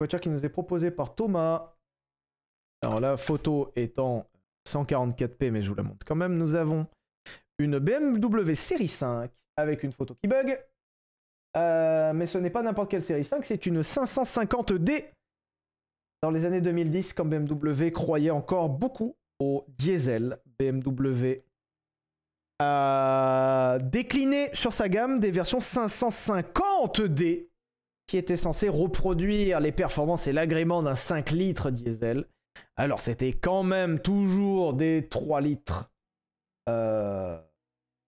Voiture 0.00 0.20
qui 0.20 0.30
nous 0.30 0.44
est 0.44 0.48
proposée 0.50 0.90
par 0.90 1.14
Thomas. 1.14 1.74
Alors 2.82 3.00
la 3.00 3.16
photo 3.16 3.72
étant 3.76 4.26
144p, 4.68 5.50
mais 5.50 5.62
je 5.62 5.68
vous 5.68 5.76
la 5.76 5.82
montre 5.82 6.04
quand 6.06 6.16
même. 6.16 6.36
Nous 6.36 6.54
avons 6.54 6.86
une 7.58 7.78
BMW 7.78 8.54
série 8.54 8.88
5 8.88 9.30
avec 9.56 9.82
une 9.82 9.92
photo 9.92 10.14
qui 10.14 10.26
bug. 10.28 10.58
Euh, 11.56 12.12
mais 12.12 12.26
ce 12.26 12.38
n'est 12.38 12.50
pas 12.50 12.62
n'importe 12.62 12.90
quelle 12.90 13.02
série 13.02 13.24
5, 13.24 13.44
c'est 13.44 13.66
une 13.66 13.82
550D. 13.82 15.04
Dans 16.22 16.30
les 16.30 16.44
années 16.44 16.60
2010, 16.60 17.14
quand 17.14 17.24
BMW 17.24 17.90
croyait 17.92 18.30
encore 18.30 18.68
beaucoup 18.68 19.16
au 19.38 19.64
diesel, 19.68 20.38
BMW 20.58 21.42
a 22.58 23.78
décliné 23.80 24.50
sur 24.52 24.74
sa 24.74 24.90
gamme 24.90 25.18
des 25.18 25.30
versions 25.30 25.60
550D 25.60 27.48
qui 28.06 28.18
étaient 28.18 28.36
censées 28.36 28.68
reproduire 28.68 29.60
les 29.60 29.72
performances 29.72 30.26
et 30.26 30.32
l'agrément 30.32 30.82
d'un 30.82 30.94
5 30.94 31.30
litres 31.30 31.70
diesel. 31.70 32.26
Alors 32.76 33.00
c'était 33.00 33.32
quand 33.32 33.62
même 33.62 33.98
toujours 33.98 34.74
des 34.74 35.08
3 35.08 35.40
litres. 35.40 35.90
Euh, 36.68 37.40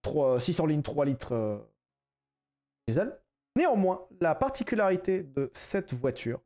3, 0.03 0.39
600 0.39 0.67
lignes 0.67 0.83
3 0.83 1.07
litres 1.07 1.33
euh, 1.33 1.59
diesel. 2.87 3.19
Néanmoins, 3.57 4.07
la 4.21 4.35
particularité 4.35 5.23
de 5.23 5.51
cette 5.55 5.95
voiture 5.95 6.41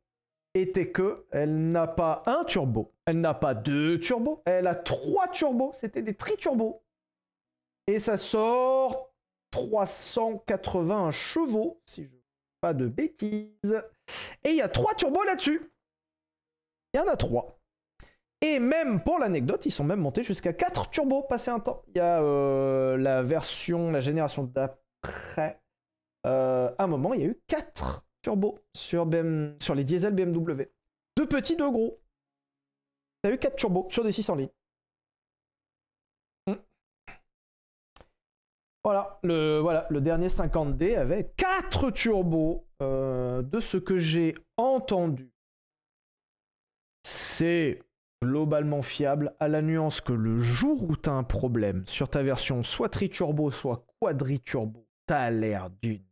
était 0.61 0.91
que 0.91 1.25
elle 1.31 1.69
n'a 1.69 1.87
pas 1.87 2.23
un 2.25 2.43
turbo, 2.43 2.93
elle 3.05 3.21
n'a 3.21 3.33
pas 3.33 3.53
deux 3.53 3.99
turbos, 3.99 4.41
elle 4.45 4.67
a 4.67 4.75
trois 4.75 5.27
turbos, 5.27 5.71
c'était 5.73 6.01
des 6.01 6.15
tri-turbos. 6.15 6.83
Et 7.87 7.99
ça 7.99 8.17
sort 8.17 9.13
381 9.51 11.11
chevaux, 11.11 11.81
si 11.85 12.03
je 12.03 12.09
ne 12.09 12.21
pas 12.61 12.73
de 12.73 12.87
bêtises. 12.87 13.83
Et 14.43 14.49
il 14.49 14.55
y 14.57 14.61
a 14.61 14.69
trois 14.69 14.93
turbos 14.95 15.23
là-dessus. 15.23 15.71
Il 16.93 16.97
y 16.97 16.99
en 16.99 17.07
a 17.07 17.15
trois. 17.15 17.57
Et 18.41 18.59
même 18.59 19.03
pour 19.03 19.19
l'anecdote, 19.19 19.65
ils 19.65 19.71
sont 19.71 19.83
même 19.83 19.99
montés 19.99 20.23
jusqu'à 20.23 20.53
4 20.53 20.89
turbos 20.89 21.23
passé 21.23 21.49
un 21.49 21.59
temps. 21.59 21.81
Il 21.87 21.97
y 21.97 21.99
a 21.99 22.21
euh, 22.21 22.97
la 22.97 23.23
version, 23.23 23.91
la 23.91 23.99
génération 23.99 24.43
d'après. 24.43 25.59
Euh, 26.25 26.71
un 26.77 26.87
moment, 26.87 27.13
il 27.13 27.21
y 27.21 27.23
a 27.23 27.27
eu 27.27 27.41
4 27.47 28.06
turbos 28.21 28.59
sur, 28.75 29.05
BM 29.05 29.55
sur 29.59 29.75
les 29.75 29.83
diesels 29.83 30.13
BMW. 30.13 30.71
Deux 31.15 31.27
petits, 31.27 31.55
deux 31.55 31.71
gros. 31.71 31.99
A 33.23 33.31
eu 33.31 33.37
4 33.37 33.55
turbos 33.55 33.87
sur 33.89 34.03
des 34.03 34.11
600 34.11 34.35
litres. 34.35 34.53
Mm. 36.47 36.53
Voilà 38.83 39.19
le, 39.23 39.59
voilà, 39.59 39.87
le 39.89 39.99
dernier 39.99 40.27
50D 40.27 40.97
avait 40.97 41.31
4 41.35 41.91
turbos. 41.91 42.63
Euh, 42.83 43.41
de 43.41 43.59
ce 43.59 43.77
que 43.77 43.97
j'ai 43.97 44.35
entendu, 44.55 45.31
c'est 47.03 47.81
globalement 48.23 48.81
fiable, 48.81 49.35
à 49.39 49.47
la 49.47 49.61
nuance 49.61 50.01
que 50.01 50.13
le 50.13 50.39
jour 50.39 50.89
où 50.89 50.95
tu 50.95 51.09
as 51.09 51.13
un 51.13 51.23
problème 51.23 51.85
sur 51.87 52.09
ta 52.09 52.23
version 52.23 52.63
soit 52.63 52.89
tri-turbo, 52.89 53.51
soit 53.51 53.85
quadri-turbo, 53.99 54.87
t'as 55.05 55.29
l'air 55.29 55.69
d'une. 55.81 56.06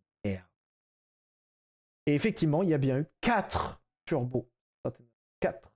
Et 2.05 2.13
effectivement, 2.15 2.63
il 2.63 2.69
y 2.69 2.73
a 2.73 2.77
bien 2.77 2.99
eu 2.99 3.05
4 3.21 3.81
turbos. 4.05 4.47
4. 5.41 5.71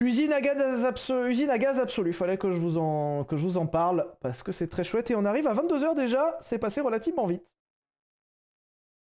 Usine 0.00 0.32
à 0.32 0.40
gaz, 0.40 0.84
abso- 0.84 1.28
usine 1.28 1.48
fallait 2.12 2.36
que 2.36 2.50
je, 2.50 2.58
vous 2.58 2.76
en, 2.76 3.24
que 3.24 3.36
je 3.36 3.44
vous 3.46 3.56
en 3.56 3.66
parle, 3.66 4.12
parce 4.20 4.42
que 4.42 4.50
c'est 4.50 4.66
très 4.68 4.82
chouette, 4.82 5.10
et 5.12 5.14
on 5.14 5.24
arrive 5.24 5.46
à 5.46 5.54
22h 5.54 5.94
déjà, 5.94 6.36
c'est 6.40 6.58
passé 6.58 6.80
relativement 6.80 7.26
vite. 7.26 7.46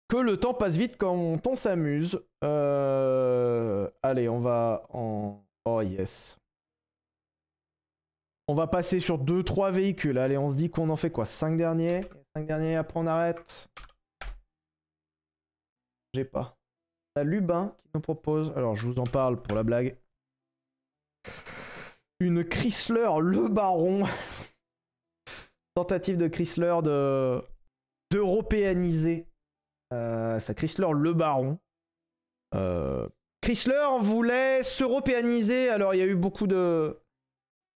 Que 0.09 0.19
le 0.19 0.39
temps 0.39 0.55
passe 0.55 0.77
vite 0.77 0.97
quand 0.97 1.45
on 1.47 1.55
s'amuse. 1.57 2.23
Euh, 2.45 3.91
Allez, 4.03 4.29
on 4.29 4.39
va 4.39 4.87
en... 4.91 5.43
Oh 5.65 5.81
yes. 5.81 6.39
On 8.47 8.55
va 8.55 8.67
passer 8.67 9.01
sur 9.01 9.19
2-3 9.19 9.73
véhicules. 9.73 10.19
Allez, 10.19 10.37
on 10.37 10.51
se 10.51 10.57
dit 10.57 10.71
qu'on 10.71 10.91
en 10.91 10.97
fait 10.97 11.11
quoi? 11.11 11.25
5 11.25 11.57
derniers? 11.57 12.03
5 12.37 12.47
derniers, 12.47 12.77
après 12.77 13.01
on 13.01 13.07
arrête. 13.07 13.69
J'ai 16.15 16.25
pas. 16.25 16.57
La 17.17 17.25
Lubin 17.25 17.75
qui 17.83 17.91
nous 17.93 18.01
propose, 18.01 18.53
alors 18.57 18.77
je 18.77 18.87
vous 18.87 19.01
en 19.01 19.05
parle 19.05 19.43
pour 19.43 19.57
la 19.57 19.65
blague. 19.65 19.99
Une 22.21 22.45
Chrysler 22.45 23.11
Le 23.21 23.49
Baron. 23.49 24.05
Tentative 25.75 26.17
de 26.17 26.29
Chrysler 26.29 26.77
de 26.85 27.43
d'européaniser 28.13 29.27
euh, 29.93 30.39
sa 30.39 30.55
Chrysler 30.55 30.87
Le 30.95 31.15
Baron. 31.15 31.59
Euh, 32.55 33.09
Chrysler 33.41 33.99
voulait 33.99 34.63
s'européaniser, 34.63 35.69
alors 35.69 35.95
il 35.95 35.99
y 35.99 36.03
a 36.03 36.07
eu 36.07 36.15
beaucoup 36.15 36.47
de... 36.47 36.97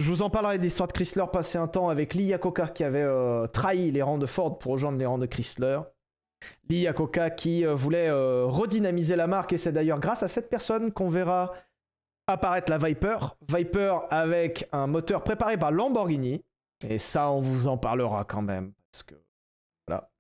Je 0.01 0.11
vous 0.11 0.23
en 0.23 0.31
parlerai 0.31 0.59
de 0.59 0.65
l'histoire 0.65 0.89
de 0.89 0.93
Chrysler 0.93 1.27
passé 1.33 1.57
un 1.57 1.69
temps 1.69 1.89
avec 1.89 2.15
Lee 2.15 2.25
Iacocca 2.25 2.67
qui 2.67 2.83
avait 2.83 3.01
euh, 3.01 3.47
trahi 3.47 3.93
les 3.93 4.03
rangs 4.03 4.19
de 4.19 4.27
Ford 4.27 4.59
pour 4.59 4.73
rejoindre 4.73 4.99
les 4.99 5.07
rangs 5.07 5.19
de 5.19 5.27
Chrysler. 5.27 5.79
Lee 6.69 6.83
Iacocca 6.83 7.31
qui 7.31 7.67
euh, 7.67 7.75
voulait 7.75 8.09
euh, 8.09 8.47
redynamiser 8.47 9.17
la 9.17 9.27
marque 9.27 9.53
et 9.53 9.59
c'est 9.59 9.73
d'ailleurs 9.73 10.01
grâce 10.01 10.23
à 10.23 10.29
cette 10.29 10.49
personne 10.49 10.93
qu'on 10.93 11.09
verra 11.09 11.53
apparaître 12.27 12.71
la 12.71 12.79
Viper. 12.79 13.19
Viper 13.49 13.99
avec 14.11 14.69
un 14.73 14.87
moteur 14.87 15.23
préparé 15.23 15.59
par 15.59 15.71
Lamborghini. 15.71 16.43
Et 16.89 16.99
ça, 16.99 17.31
on 17.31 17.41
vous 17.41 17.67
en 17.67 17.77
parlera 17.77 18.25
quand 18.25 18.43
même. 18.43 18.73
Parce 18.91 19.03
que, 19.03 19.15
voilà. 19.87 20.11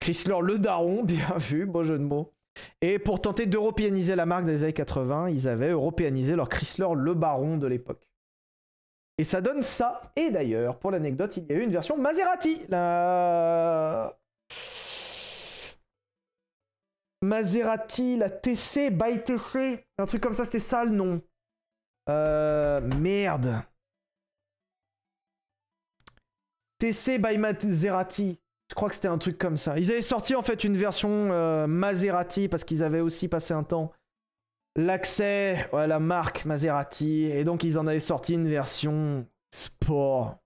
Chrysler 0.00 0.38
le 0.42 0.58
daron, 0.58 1.02
bien 1.04 1.36
vu, 1.36 1.66
beau 1.66 1.84
jeu 1.84 1.98
de 1.98 2.04
mots. 2.04 2.32
Et 2.80 2.98
pour 2.98 3.20
tenter 3.20 3.46
d'européaniser 3.46 4.14
la 4.14 4.26
marque 4.26 4.44
des 4.44 4.64
années 4.64 4.72
80, 4.72 5.30
ils 5.30 5.48
avaient 5.48 5.70
européanisé 5.70 6.36
leur 6.36 6.48
Chrysler 6.48 6.88
le 6.94 7.14
baron 7.14 7.56
de 7.56 7.66
l'époque. 7.66 8.06
Et 9.18 9.24
ça 9.24 9.40
donne 9.40 9.62
ça. 9.62 10.12
Et 10.16 10.30
d'ailleurs, 10.30 10.78
pour 10.78 10.90
l'anecdote, 10.90 11.36
il 11.36 11.46
y 11.46 11.52
a 11.52 11.56
eu 11.56 11.62
une 11.62 11.70
version 11.70 11.96
Maserati. 11.96 12.62
La... 12.68 14.18
Maserati, 17.22 18.16
la 18.16 18.30
TC 18.30 18.90
by 18.90 19.22
TC. 19.24 19.84
Un 19.98 20.06
truc 20.06 20.22
comme 20.22 20.34
ça, 20.34 20.44
c'était 20.44 20.58
ça 20.58 20.84
le 20.84 20.90
nom. 20.90 21.22
Euh, 22.08 22.80
merde. 22.98 23.62
TC 26.78 27.18
by 27.18 27.38
Maserati. 27.38 28.40
Je 28.70 28.74
crois 28.74 28.88
que 28.88 28.94
c'était 28.94 29.08
un 29.08 29.18
truc 29.18 29.38
comme 29.38 29.56
ça. 29.56 29.78
Ils 29.78 29.90
avaient 29.90 30.02
sorti 30.02 30.34
en 30.34 30.42
fait 30.42 30.64
une 30.64 30.76
version 30.76 31.30
euh, 31.30 31.66
Maserati 31.66 32.48
parce 32.48 32.64
qu'ils 32.64 32.82
avaient 32.82 33.00
aussi 33.00 33.28
passé 33.28 33.54
un 33.54 33.62
temps 33.62 33.92
l'accès 34.76 35.68
à 35.72 35.86
la 35.86 36.00
marque 36.00 36.44
Maserati 36.44 37.24
et 37.24 37.44
donc 37.44 37.64
ils 37.64 37.78
en 37.78 37.86
avaient 37.86 38.00
sorti 38.00 38.34
une 38.34 38.48
version 38.48 39.26
sport. 39.54 40.41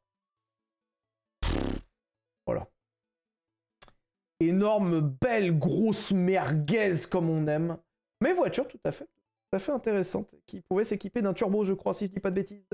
Énorme, 4.41 5.01
belle, 5.01 5.59
grosse 5.59 6.13
merguez 6.13 6.95
comme 7.11 7.31
on 7.31 7.47
aime. 7.47 7.79
Mais 8.23 8.33
voiture 8.33 8.69
tout 8.69 8.81
à 8.85 8.93
fait, 8.93 9.07
tout 9.07 9.57
à 9.57 9.59
fait 9.59 9.73
intéressante 9.73 10.35
qui 10.47 10.61
pouvait 10.61 10.85
s'équiper 10.85 11.23
d'un 11.23 11.35
turbo, 11.35 11.65
je 11.65 11.73
crois, 11.75 11.95
si 11.95 12.07
je 12.07 12.13
dis 12.13 12.21
pas 12.21 12.31
de 12.31 12.37
bêtises. 12.37 12.67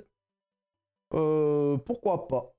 Euh, 1.15 1.79
pourquoi 1.79 2.27
pas 2.29 2.55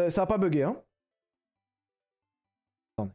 Euh, 0.00 0.10
Ça 0.10 0.22
a 0.22 0.26
pas 0.26 0.38
bugué, 0.38 0.62
hein 0.62 0.82
Attendez. 2.98 3.14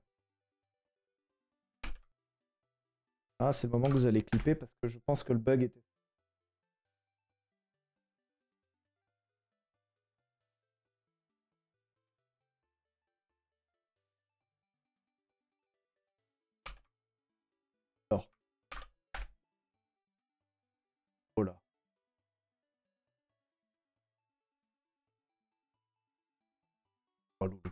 Ah, 3.39 3.51
c'est 3.51 3.67
le 3.67 3.73
moment 3.73 3.87
que 3.87 3.93
vous 3.93 4.05
allez 4.05 4.23
clipper 4.23 4.55
parce 4.55 4.71
que 4.81 4.87
je 4.87 4.97
pense 4.99 5.21
que 5.23 5.33
le 5.33 5.39
bug 5.39 5.63
était. 5.63 5.81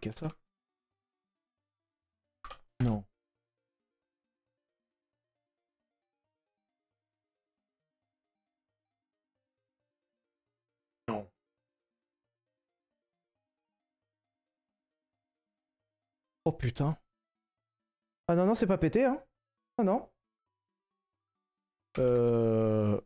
Qu'est 0.02 0.18
ça 0.18 0.28
Non. 2.82 3.04
Non. 11.08 11.28
Oh 16.46 16.52
putain. 16.52 16.98
Ah 18.30 18.36
non, 18.36 18.46
non, 18.46 18.56
c'est 18.56 18.66
pas 18.68 18.78
pété, 18.78 19.04
hein. 19.06 19.22
Ah 19.78 19.84
non. 19.84 20.10
Euh... 21.98 23.02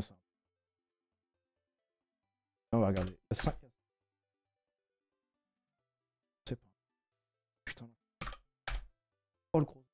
Ça 0.00 0.14
On 2.72 2.78
va 2.80 2.88
regarder. 2.88 3.12
Il 3.12 3.14
y 3.14 3.38
a 3.38 3.42
cinq- 3.42 3.56
Je 6.46 6.50
sais 6.50 6.56
pas. 6.56 6.66
Putain. 7.64 7.88
Oh 9.52 9.58
le 9.60 9.64
gros. 9.64 9.84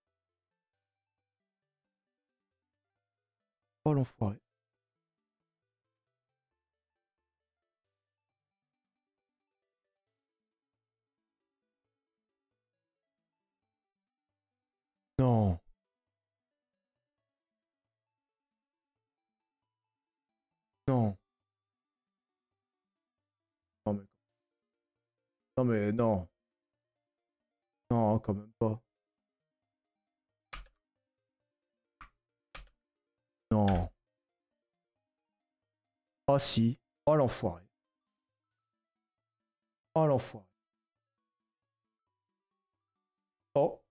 Oh 3.86 3.92
l'enfoiré. 3.94 4.38
Non. 15.18 15.58
Non. 20.88 21.16
Non 23.86 23.94
mais... 23.94 24.06
Non 25.56 25.64
mais 25.64 25.92
non. 25.92 26.28
Non, 27.90 28.18
quand 28.20 28.34
même 28.34 28.52
pas. 28.58 28.80
Non. 33.50 33.90
Ah 36.28 36.38
si. 36.38 36.78
Oh 37.06 37.16
l'enfoiré. 37.16 37.62
Oh 39.94 40.06
l'enfoiré. 40.06 40.46
Oh. 43.54 43.82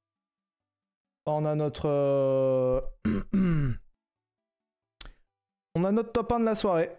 On 1.25 1.45
a 1.45 1.55
notre... 1.55 2.91
On 5.75 5.83
a 5.83 5.91
notre 5.91 6.13
top 6.13 6.31
1 6.31 6.39
de 6.39 6.45
la 6.45 6.55
soirée. 6.55 6.89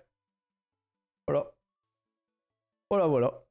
Voilà. 1.26 1.50
Voilà, 2.90 3.06
voilà. 3.06 3.42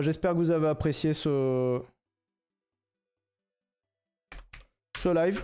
J'espère 0.00 0.32
que 0.32 0.36
vous 0.36 0.50
avez 0.50 0.68
apprécié 0.68 1.14
ce... 1.14 1.82
Ce 4.98 5.08
live. 5.08 5.42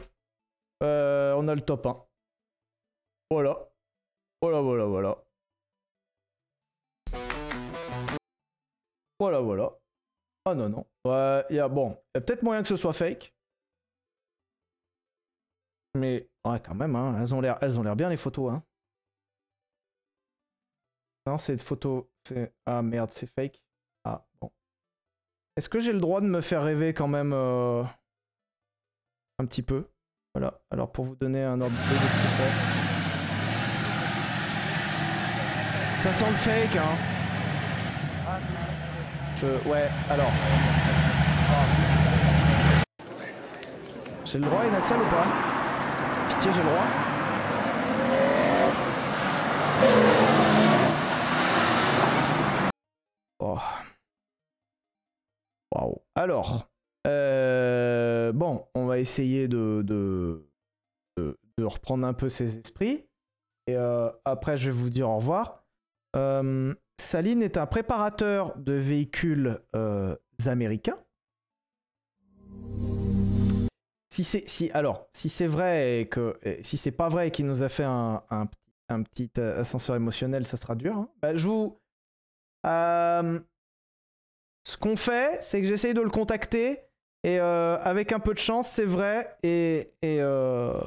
Euh, 0.82 1.34
on 1.38 1.48
a 1.48 1.54
le 1.54 1.62
top 1.62 1.86
1. 1.86 2.06
Voilà. 3.30 3.72
Voilà, 4.42 4.60
voilà, 4.60 4.84
voilà. 4.84 5.24
Voilà, 9.18 9.40
voilà. 9.40 9.78
Ah 10.44 10.54
non, 10.54 10.68
non. 10.68 10.86
Ouais, 11.06 11.46
y 11.48 11.59
a, 11.59 11.68
bon, 11.68 11.96
il 12.14 12.18
y 12.18 12.18
a 12.18 12.20
peut-être 12.20 12.42
moyen 12.42 12.62
que 12.62 12.68
ce 12.68 12.76
soit 12.76 12.92
fake. 12.92 13.32
Mais, 15.94 16.28
ouais, 16.44 16.60
quand 16.60 16.74
même, 16.74 16.96
hein, 16.96 17.16
elles 17.20 17.34
ont 17.34 17.40
l'air 17.40 17.59
elles 17.60 17.78
ont 17.78 17.82
l'air 17.82 17.96
bien 17.96 18.09
les 18.09 18.16
photos, 18.16 18.52
hein. 18.52 18.62
Non, 21.26 21.38
c'est 21.38 21.60
photo. 21.62 22.10
Ah 22.66 22.82
merde, 22.82 23.10
c'est 23.14 23.32
fake. 23.32 23.62
Ah, 24.04 24.24
bon. 24.40 24.50
Est-ce 25.56 25.68
que 25.68 25.78
j'ai 25.78 25.92
le 25.92 26.00
droit 26.00 26.20
de 26.20 26.26
me 26.26 26.40
faire 26.40 26.64
rêver 26.64 26.94
quand 26.94 27.08
même 27.08 27.32
euh, 27.32 27.84
un 29.38 29.46
petit 29.46 29.62
peu? 29.62 29.88
Voilà. 30.34 30.60
Alors, 30.70 30.90
pour 30.90 31.04
vous 31.04 31.14
donner 31.14 31.42
un 31.42 31.60
ordre 31.60 31.76
de 31.76 31.78
ce 31.78 31.88
que 31.92 32.28
c'est. 32.28 32.52
Ça 36.02 36.12
sent 36.12 36.28
le 36.28 36.36
fake, 36.36 36.76
hein. 36.76 36.96
Je... 39.36 39.46
Ouais, 39.68 39.88
alors. 40.10 40.32
J'ai 44.24 44.38
le 44.38 44.44
droit, 44.44 44.64
Inaxal, 44.66 45.00
ou 45.00 45.04
pas? 45.04 45.26
Pitié, 46.30 46.52
j'ai 46.52 46.62
le 46.62 46.68
droit 46.68 46.86
Oh. 53.44 53.59
Waouh. 55.74 55.97
Alors, 56.14 56.70
euh, 57.09 58.31
bon, 58.32 58.64
on 58.77 58.86
va 58.86 59.01
essayer 59.01 59.48
de, 59.48 59.82
de, 59.85 60.47
de, 61.16 61.64
reprendre 61.64 62.06
un 62.06 62.12
peu 62.12 62.28
ses 62.28 62.59
esprits. 62.59 63.09
Et 63.66 63.77
euh, 63.77 64.10
après, 64.24 64.56
je 64.56 64.70
vais 64.70 64.77
vous 64.77 64.90
dire 64.90 65.09
au 65.10 65.16
revoir. 65.16 65.64
Euh, 66.14 66.73
Saline 67.01 67.43
est 67.43 67.56
un 67.56 67.66
préparateur 67.66 68.56
de 68.59 68.74
véhicules 68.74 69.60
américains. 70.47 70.98
Si 74.12 74.24
c'est 74.24 74.47
si 74.47 74.70
alors 74.73 75.09
si 75.14 75.31
c'est 75.31 75.47
vrai 75.47 76.01
et 76.01 76.06
que 76.09 76.39
si 76.60 76.77
c'est 76.77 76.93
pas 76.93 77.09
vrai 77.09 77.31
qu'il 77.31 77.47
nous 77.47 77.62
a 77.62 77.69
fait 77.69 77.85
un, 77.85 78.23
un, 78.31 79.02
petit- 79.02 79.40
ascenseur 79.40 79.97
émotionnel, 79.97 80.47
ça 80.47 80.59
sera 80.59 80.74
dur. 80.77 80.97
hein. 80.97 81.09
Bah, 81.23 81.35
je 81.35 81.48
vous 81.48 81.81
euh, 82.66 83.40
ce 84.64 84.76
qu'on 84.76 84.97
fait, 84.97 85.43
c'est 85.43 85.60
que 85.60 85.66
j'essaye 85.66 85.94
de 85.94 86.01
le 86.01 86.10
contacter 86.10 86.80
et 87.24 87.40
euh, 87.40 87.78
avec 87.78 88.12
un 88.12 88.20
peu 88.20 88.34
de 88.34 88.39
chance, 88.39 88.68
c'est 88.68 88.84
vrai 88.84 89.36
et 89.43 89.93
et, 90.02 90.18
euh, 90.20 90.80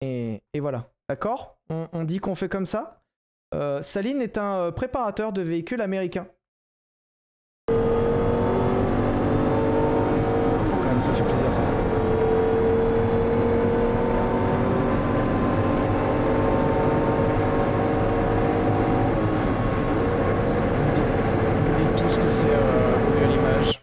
et, 0.00 0.40
voilà. 0.60 0.90
D'accord? 1.08 1.58
On, 1.70 2.04
dit 2.04 2.18
qu'on 2.18 2.34
fait 2.34 2.48
comme 2.48 2.66
ça. 2.66 3.02
Saline 3.80 4.20
est 4.20 4.36
un 4.38 4.72
préparateur 4.72 5.32
de 5.32 5.42
véhicules 5.42 5.80
américains. 5.80 6.26
Oh, 7.70 7.74
ça 11.00 11.12
fait 11.12 11.24
plaisir 11.24 11.52
ça. 11.52 11.62
C'est 22.38 22.54
euh, 22.54 23.04
une 23.04 23.20
belle 23.20 23.32
image. 23.32 23.80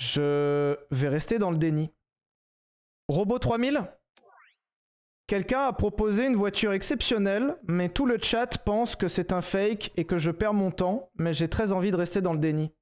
Je 0.00 0.76
vais 0.90 1.08
rester 1.08 1.38
dans 1.38 1.52
le 1.52 1.56
déni. 1.56 1.92
Robot 3.08 3.38
3000 3.38 3.88
Quelqu'un 5.28 5.60
a 5.60 5.72
proposé 5.72 6.26
une 6.26 6.34
voiture 6.34 6.72
exceptionnelle, 6.72 7.56
mais 7.68 7.88
tout 7.88 8.06
le 8.06 8.18
chat 8.20 8.58
pense 8.58 8.96
que 8.96 9.06
c'est 9.08 9.32
un 9.32 9.40
fake 9.40 9.92
et 9.96 10.04
que 10.04 10.18
je 10.18 10.30
perds 10.32 10.52
mon 10.52 10.70
temps, 10.70 11.10
mais 11.14 11.32
j'ai 11.32 11.48
très 11.48 11.70
envie 11.72 11.92
de 11.92 11.96
rester 11.96 12.20
dans 12.20 12.32
le 12.32 12.40
déni. 12.40 12.72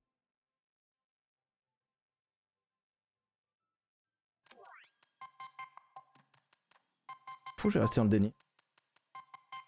Fou, 7.59 7.69
j'ai 7.69 7.79
resté 7.79 7.97
dans 7.97 8.05
le 8.05 8.11
déni. 8.11 8.33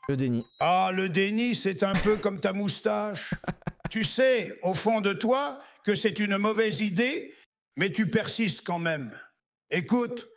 Le 0.08 0.16
déni. 0.16 0.44
Ah, 0.60 0.90
le 0.92 1.08
déni, 1.08 1.54
c'est 1.54 1.82
un 1.82 1.94
peu 1.94 2.16
comme 2.16 2.40
ta 2.40 2.52
moustache. 2.52 3.34
tu 3.94 4.02
sais, 4.02 4.58
au 4.62 4.74
fond 4.74 5.00
de 5.00 5.12
toi, 5.12 5.60
que 5.84 5.94
c'est 5.94 6.18
une 6.18 6.36
mauvaise 6.36 6.80
idée, 6.80 7.32
mais 7.76 7.92
tu 7.92 8.10
persistes 8.10 8.62
quand 8.66 8.80
même. 8.80 9.16
Écoute, 9.70 10.28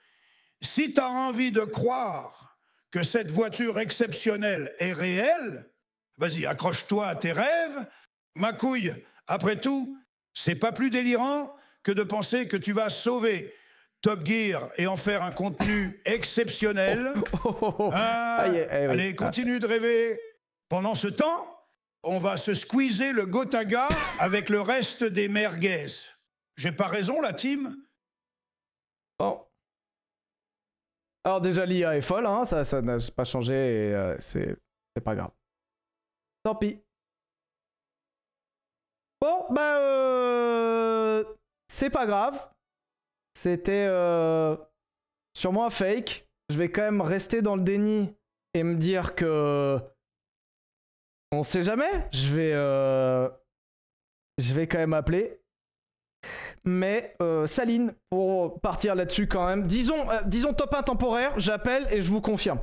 si 0.61 0.93
tu 0.93 1.01
as 1.01 1.09
envie 1.09 1.51
de 1.51 1.61
croire 1.61 2.59
que 2.91 3.01
cette 3.01 3.31
voiture 3.31 3.79
exceptionnelle 3.79 4.75
est 4.77 4.93
réelle, 4.93 5.71
vas-y, 6.17 6.45
accroche-toi 6.45 7.07
à 7.07 7.15
tes 7.15 7.31
rêves. 7.31 7.87
Ma 8.35 8.53
couille, 8.53 8.93
après 9.25 9.59
tout, 9.59 9.97
c'est 10.35 10.53
pas 10.53 10.71
plus 10.71 10.91
délirant 10.91 11.51
que 11.81 11.91
de 11.91 12.03
penser 12.03 12.47
que 12.47 12.57
tu 12.57 12.73
vas 12.73 12.89
sauver 12.89 13.55
Top 14.03 14.23
Gear 14.23 14.69
et 14.77 14.85
en 14.85 14.97
faire 14.97 15.23
un 15.23 15.31
contenu 15.31 15.99
exceptionnel. 16.05 17.11
Hein 17.91 18.37
Aïe, 18.37 18.59
aïe, 18.59 18.67
aïe, 18.69 18.85
Allez, 18.85 19.15
continue 19.15 19.57
de 19.57 19.65
rêver. 19.65 20.19
Pendant 20.69 20.93
ce 20.93 21.07
temps, 21.07 21.56
on 22.03 22.17
va 22.17 22.37
se 22.37 22.53
squeezer 22.53 23.13
le 23.13 23.25
Gotaga 23.25 23.87
avec 24.19 24.49
le 24.49 24.61
reste 24.61 25.03
des 25.03 25.27
merguez. 25.27 25.87
J'ai 26.55 26.71
pas 26.71 26.87
raison, 26.87 27.21
la 27.21 27.33
team 27.33 27.75
Bon. 29.19 29.43
Alors 31.23 31.41
déjà 31.41 31.65
l'IA 31.65 31.97
est 31.97 32.01
folle, 32.01 32.25
hein, 32.25 32.45
ça 32.45 32.81
n'a 32.81 32.97
pas 33.15 33.25
changé 33.25 33.53
et 33.53 33.93
euh, 33.93 34.15
c'est 34.19 34.55
c'est 34.95 35.03
pas 35.03 35.15
grave. 35.15 35.31
Tant 36.43 36.55
pis. 36.55 36.81
Bon, 39.19 39.45
bah 39.49 39.79
euh, 39.79 41.23
c'est 41.67 41.89
pas 41.89 42.05
grave. 42.05 42.49
C'était 43.33 43.87
euh, 43.89 44.55
sûrement 45.35 45.65
un 45.65 45.69
fake. 45.69 46.27
Je 46.49 46.57
vais 46.57 46.71
quand 46.71 46.83
même 46.83 47.01
rester 47.01 47.41
dans 47.41 47.55
le 47.55 47.63
déni 47.63 48.15
et 48.53 48.63
me 48.63 48.75
dire 48.75 49.15
que 49.15 49.79
on 51.31 51.43
sait 51.43 51.63
jamais. 51.63 52.07
Je 52.11 52.33
vais 52.33 52.51
euh, 52.53 53.29
je 54.37 54.53
vais 54.53 54.67
quand 54.67 54.77
même 54.77 54.93
appeler. 54.93 55.39
Mais 56.65 57.15
euh, 57.21 57.47
Saline, 57.47 57.93
pour 58.09 58.59
partir 58.59 58.95
là-dessus 58.95 59.27
quand 59.27 59.47
même, 59.47 59.67
disons, 59.67 60.09
euh, 60.11 60.21
disons 60.25 60.53
top 60.53 60.73
1 60.73 60.83
temporaire, 60.83 61.33
j'appelle 61.37 61.87
et 61.91 62.01
je 62.01 62.11
vous 62.11 62.21
confirme. 62.21 62.59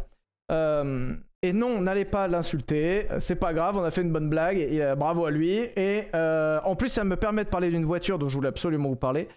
Euh, 0.53 1.15
et 1.43 1.53
non, 1.53 1.81
n'allez 1.81 2.05
pas 2.05 2.29
l'insulter, 2.29 3.07
c'est 3.21 3.37
pas 3.37 3.53
grave, 3.53 3.77
on 3.77 3.83
a 3.83 3.91
fait 3.91 4.03
une 4.03 4.13
bonne 4.13 4.31
blague, 4.31 4.59
et, 4.59 4.95
bravo 4.97 5.27
à 5.27 5.31
lui. 5.31 5.53
Et 5.53 6.09
en 6.15 6.75
plus, 6.75 6.89
ça 6.89 7.05
me 7.05 7.17
permet 7.17 7.45
de 7.45 7.51
parler 7.51 7.69
d'une 7.69 7.85
voiture 7.85 8.19
dont 8.19 8.29
je 8.29 8.37
voulais 8.37 8.49
absolument 8.49 8.89
vous 8.89 8.97
parler. 8.97 9.29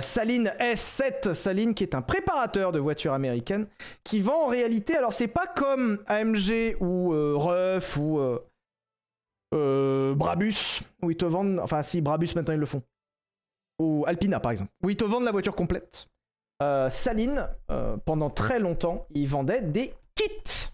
Saline 0.00 0.50
S7, 0.58 1.34
Saline 1.34 1.74
qui 1.74 1.84
est 1.84 1.94
un 1.94 2.02
préparateur 2.02 2.72
de 2.72 2.80
voitures 2.80 3.12
américaines, 3.12 3.68
qui 4.02 4.20
vend 4.20 4.46
en 4.46 4.48
réalité, 4.48 4.96
alors 4.96 5.12
c'est 5.12 5.28
pas 5.28 5.46
comme 5.46 5.98
AMG 6.08 6.76
ou 6.80 7.12
euh, 7.12 7.34
Ruff 7.36 7.96
ou 7.96 8.20
euh, 9.54 10.14
Brabus, 10.14 10.82
où 11.02 11.10
ils 11.10 11.16
te 11.16 11.24
vendent, 11.24 11.60
enfin 11.60 11.82
si 11.82 12.00
Brabus 12.00 12.30
maintenant 12.34 12.54
ils 12.54 12.60
le 12.60 12.66
font 12.66 12.82
ou 13.78 14.04
Alpina 14.06 14.40
par 14.40 14.52
exemple, 14.52 14.72
où 14.82 14.90
ils 14.90 14.96
te 14.96 15.04
vendent 15.04 15.24
la 15.24 15.32
voiture 15.32 15.54
complète. 15.54 16.08
Euh, 16.62 16.88
Saline, 16.88 17.48
euh, 17.70 17.96
pendant 17.98 18.30
très 18.30 18.58
longtemps, 18.58 19.06
ils 19.10 19.28
vendaient 19.28 19.60
des 19.60 19.92
kits. 20.14 20.70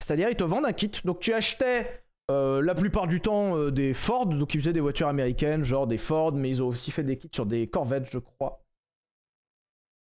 C'est-à-dire, 0.00 0.28
ils 0.30 0.36
te 0.36 0.44
vendent 0.44 0.66
un 0.66 0.72
kit. 0.72 0.92
Donc, 1.04 1.18
tu 1.18 1.32
achetais 1.32 2.04
la 2.28 2.74
plupart 2.76 3.08
du 3.08 3.20
temps 3.20 3.70
des 3.70 3.92
Ford, 3.92 4.26
donc 4.26 4.54
ils 4.54 4.60
faisaient 4.60 4.72
des 4.72 4.80
voitures 4.80 5.08
américaines, 5.08 5.64
genre 5.64 5.88
des 5.88 5.98
Ford, 5.98 6.32
mais 6.32 6.48
ils 6.48 6.62
ont 6.62 6.68
aussi 6.68 6.92
fait 6.92 7.02
des 7.02 7.18
kits 7.18 7.28
sur 7.32 7.46
des 7.46 7.66
Corvettes, 7.66 8.08
je 8.10 8.18
crois. 8.18 8.64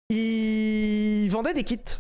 Ils 0.10 1.30
vendaient 1.30 1.54
des 1.54 1.64
kits. 1.64 2.00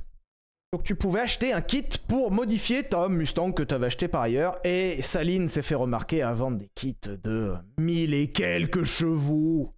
Donc 0.71 0.83
tu 0.83 0.95
pouvais 0.95 1.21
acheter 1.21 1.51
un 1.51 1.61
kit 1.61 1.87
pour 2.07 2.29
modifier 2.29 2.83
ta 2.83 3.09
Mustang 3.09 3.51
que 3.53 3.63
tu 3.63 3.73
avais 3.73 3.87
acheté 3.87 4.07
par 4.07 4.21
ailleurs. 4.21 4.59
Et 4.63 5.01
Saline 5.01 5.47
s'est 5.47 5.63
fait 5.63 5.75
remarquer 5.75 6.21
à 6.21 6.31
vendre 6.33 6.59
des 6.59 6.69
kits 6.75 6.95
de 7.01 7.55
1000 7.79 8.13
et 8.13 8.31
quelques 8.31 8.83
chevaux. 8.83 9.73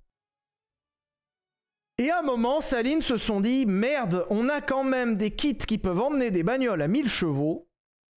Et 1.97 2.09
à 2.09 2.19
un 2.19 2.23
moment, 2.23 2.59
Saline 2.59 3.01
se 3.01 3.15
sont 3.15 3.39
dit 3.39 3.65
merde, 3.65 4.26
on 4.30 4.49
a 4.49 4.59
quand 4.59 4.84
même 4.84 5.15
des 5.15 5.31
kits 5.31 5.55
qui 5.55 5.77
peuvent 5.77 6.01
emmener 6.01 6.30
des 6.30 6.43
bagnoles 6.43 6.81
à 6.81 6.88
1000 6.88 7.07
chevaux. 7.07 7.69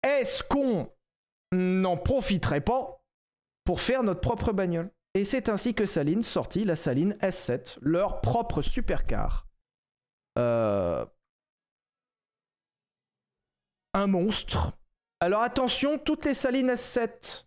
Est-ce 0.02 0.44
qu'on 0.44 0.90
n'en 1.52 1.98
profiterait 1.98 2.62
pas 2.62 3.06
pour 3.66 3.82
faire 3.82 4.02
notre 4.02 4.22
propre 4.22 4.52
bagnole? 4.52 4.92
Et 5.14 5.26
c'est 5.26 5.48
ainsi 5.48 5.76
que 5.76 5.86
Saline 5.86 6.24
sortit 6.24 6.64
la 6.64 6.76
Saline 6.76 7.14
S7, 7.22 7.78
leur 7.82 8.22
propre 8.22 8.64
supercar. 8.64 9.48
Euh, 10.40 11.06
un 13.94 14.08
monstre. 14.08 14.74
Alors 15.20 15.42
attention, 15.42 15.98
toutes 15.98 16.26
les 16.26 16.34
Salines 16.34 16.72
S7 16.72 17.46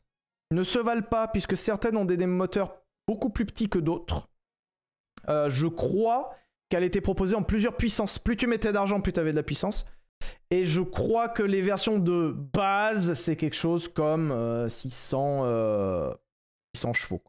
ne 0.52 0.64
se 0.64 0.78
valent 0.78 1.02
pas 1.02 1.28
puisque 1.28 1.56
certaines 1.56 1.96
ont 1.96 2.04
des, 2.04 2.16
moteurs 2.26 2.76
beaucoup 3.06 3.30
plus 3.30 3.46
petits 3.46 3.68
que 3.68 3.78
d'autres. 3.78 4.28
Euh, 5.28 5.50
je 5.50 5.66
crois 5.66 6.34
qu'elle 6.68 6.84
était 6.84 7.00
proposée 7.00 7.34
en 7.34 7.42
plusieurs 7.42 7.76
puissances. 7.76 8.18
Plus 8.18 8.36
tu 8.36 8.46
mettais 8.46 8.72
d'argent, 8.72 9.00
plus 9.00 9.12
tu 9.12 9.20
avais 9.20 9.32
de 9.32 9.36
la 9.36 9.42
puissance. 9.42 9.86
Et 10.50 10.66
je 10.66 10.80
crois 10.80 11.28
que 11.28 11.42
les 11.42 11.62
versions 11.62 11.98
de 11.98 12.34
base, 12.52 13.14
c'est 13.14 13.36
quelque 13.36 13.56
chose 13.56 13.88
comme 13.88 14.30
euh, 14.30 14.68
600, 14.68 15.40
euh, 15.44 16.14
600 16.76 16.92
chevaux. 16.92 17.22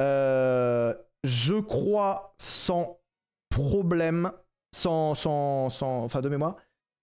Euh, 0.00 0.94
je 1.24 1.54
crois 1.54 2.34
sans 2.38 3.00
problème, 3.48 4.32
sans, 4.74 5.14
sans, 5.14 5.70
sans, 5.70 6.04
enfin 6.04 6.20
de 6.20 6.28
mémoire, 6.28 6.56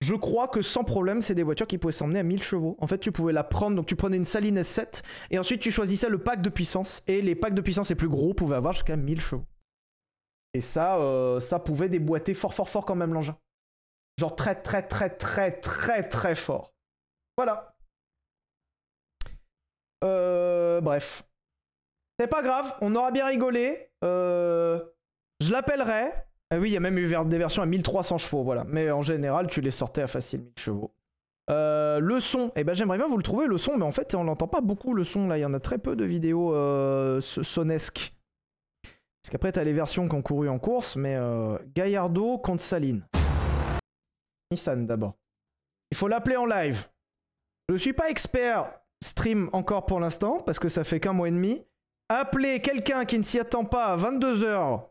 je 0.03 0.15
crois 0.15 0.49
que 0.49 0.61
sans 0.61 0.83
problème, 0.83 1.21
c'est 1.21 1.33
des 1.33 1.43
voitures 1.43 1.65
qui 1.65 1.77
pouvaient 1.77 1.93
s'emmener 1.93 2.19
à 2.19 2.23
1000 2.23 2.43
chevaux. 2.43 2.75
En 2.79 2.87
fait, 2.87 2.97
tu 2.97 3.13
pouvais 3.13 3.31
la 3.31 3.45
prendre, 3.45 3.77
donc 3.77 3.85
tu 3.85 3.95
prenais 3.95 4.17
une 4.17 4.25
Saline 4.25 4.59
S7 4.59 5.01
et 5.31 5.39
ensuite 5.39 5.61
tu 5.61 5.71
choisissais 5.71 6.09
le 6.09 6.17
pack 6.17 6.41
de 6.41 6.49
puissance 6.49 7.03
et 7.07 7.21
les 7.21 7.35
packs 7.35 7.53
de 7.53 7.61
puissance 7.61 7.87
les 7.89 7.95
plus 7.95 8.09
gros 8.09 8.33
pouvaient 8.33 8.57
avoir 8.57 8.73
jusqu'à 8.73 8.97
1000 8.97 9.21
chevaux. 9.21 9.45
Et 10.53 10.59
ça, 10.59 10.97
euh, 10.97 11.39
ça 11.39 11.57
pouvait 11.57 11.87
déboîter 11.87 12.33
fort, 12.33 12.53
fort, 12.53 12.69
fort 12.69 12.85
quand 12.85 12.95
même 12.95 13.13
l'engin. 13.13 13.37
Genre 14.19 14.35
très, 14.35 14.61
très, 14.61 14.85
très, 14.85 15.09
très, 15.09 15.59
très, 15.61 16.07
très 16.07 16.35
fort. 16.35 16.73
Voilà. 17.37 17.77
Euh, 20.03 20.81
bref. 20.81 21.23
C'est 22.19 22.27
pas 22.27 22.43
grave, 22.43 22.75
on 22.81 22.93
aura 22.95 23.11
bien 23.11 23.25
rigolé. 23.25 23.89
Euh, 24.03 24.83
je 25.39 25.49
l'appellerai. 25.49 26.11
Ah 26.53 26.59
oui, 26.59 26.69
il 26.69 26.73
y 26.73 26.77
a 26.77 26.79
même 26.79 26.99
eu 26.99 27.07
des 27.25 27.37
versions 27.39 27.63
à 27.63 27.65
1300 27.65 28.19
chevaux, 28.19 28.43
voilà. 28.43 28.63
Mais 28.67 28.91
en 28.91 29.01
général, 29.01 29.47
tu 29.47 29.59
les 29.59 29.71
sortais 29.71 30.03
à 30.03 30.07
facile 30.07 30.41
1000 30.41 30.51
chevaux. 30.59 30.91
Euh, 31.49 31.99
le 31.99 32.19
son, 32.19 32.51
eh 32.55 32.63
ben 32.63 32.73
j'aimerais 32.73 32.97
bien 32.97 33.07
vous 33.07 33.17
le 33.17 33.23
trouver 33.23 33.47
le 33.47 33.57
son, 33.57 33.75
mais 33.75 33.83
en 33.83 33.91
fait 33.91 34.13
on 34.15 34.23
l'entend 34.23 34.47
pas 34.47 34.61
beaucoup 34.61 34.93
le 34.93 35.03
son 35.03 35.27
là. 35.27 35.37
Il 35.37 35.41
y 35.41 35.45
en 35.45 35.53
a 35.55 35.59
très 35.59 35.79
peu 35.79 35.95
de 35.95 36.05
vidéos 36.05 36.53
euh, 36.53 37.19
so- 37.21 37.41
sonesques. 37.41 38.13
Parce 38.83 39.31
qu'après 39.31 39.51
t'as 39.51 39.63
les 39.63 39.73
versions 39.73 40.07
qui 40.07 40.13
ont 40.15 40.21
couru 40.21 40.47
en 40.47 40.59
course, 40.59 40.95
mais 40.95 41.15
euh, 41.15 41.57
Gallardo 41.75 42.37
contre 42.37 42.61
Saline. 42.61 43.03
Nissan 44.51 44.85
d'abord. 44.85 45.15
Il 45.91 45.97
faut 45.97 46.07
l'appeler 46.07 46.37
en 46.37 46.45
live. 46.45 46.87
Je 47.69 47.75
suis 47.75 47.93
pas 47.93 48.09
expert 48.09 48.71
stream 49.03 49.49
encore 49.53 49.85
pour 49.85 49.99
l'instant 49.99 50.39
parce 50.39 50.59
que 50.59 50.69
ça 50.69 50.83
fait 50.83 50.99
qu'un 50.99 51.13
mois 51.13 51.27
et 51.27 51.31
demi. 51.31 51.65
Appeler 52.09 52.61
quelqu'un 52.61 53.05
qui 53.05 53.17
ne 53.17 53.23
s'y 53.23 53.39
attend 53.39 53.65
pas 53.65 53.85
à 53.87 53.97
22h 53.97 54.83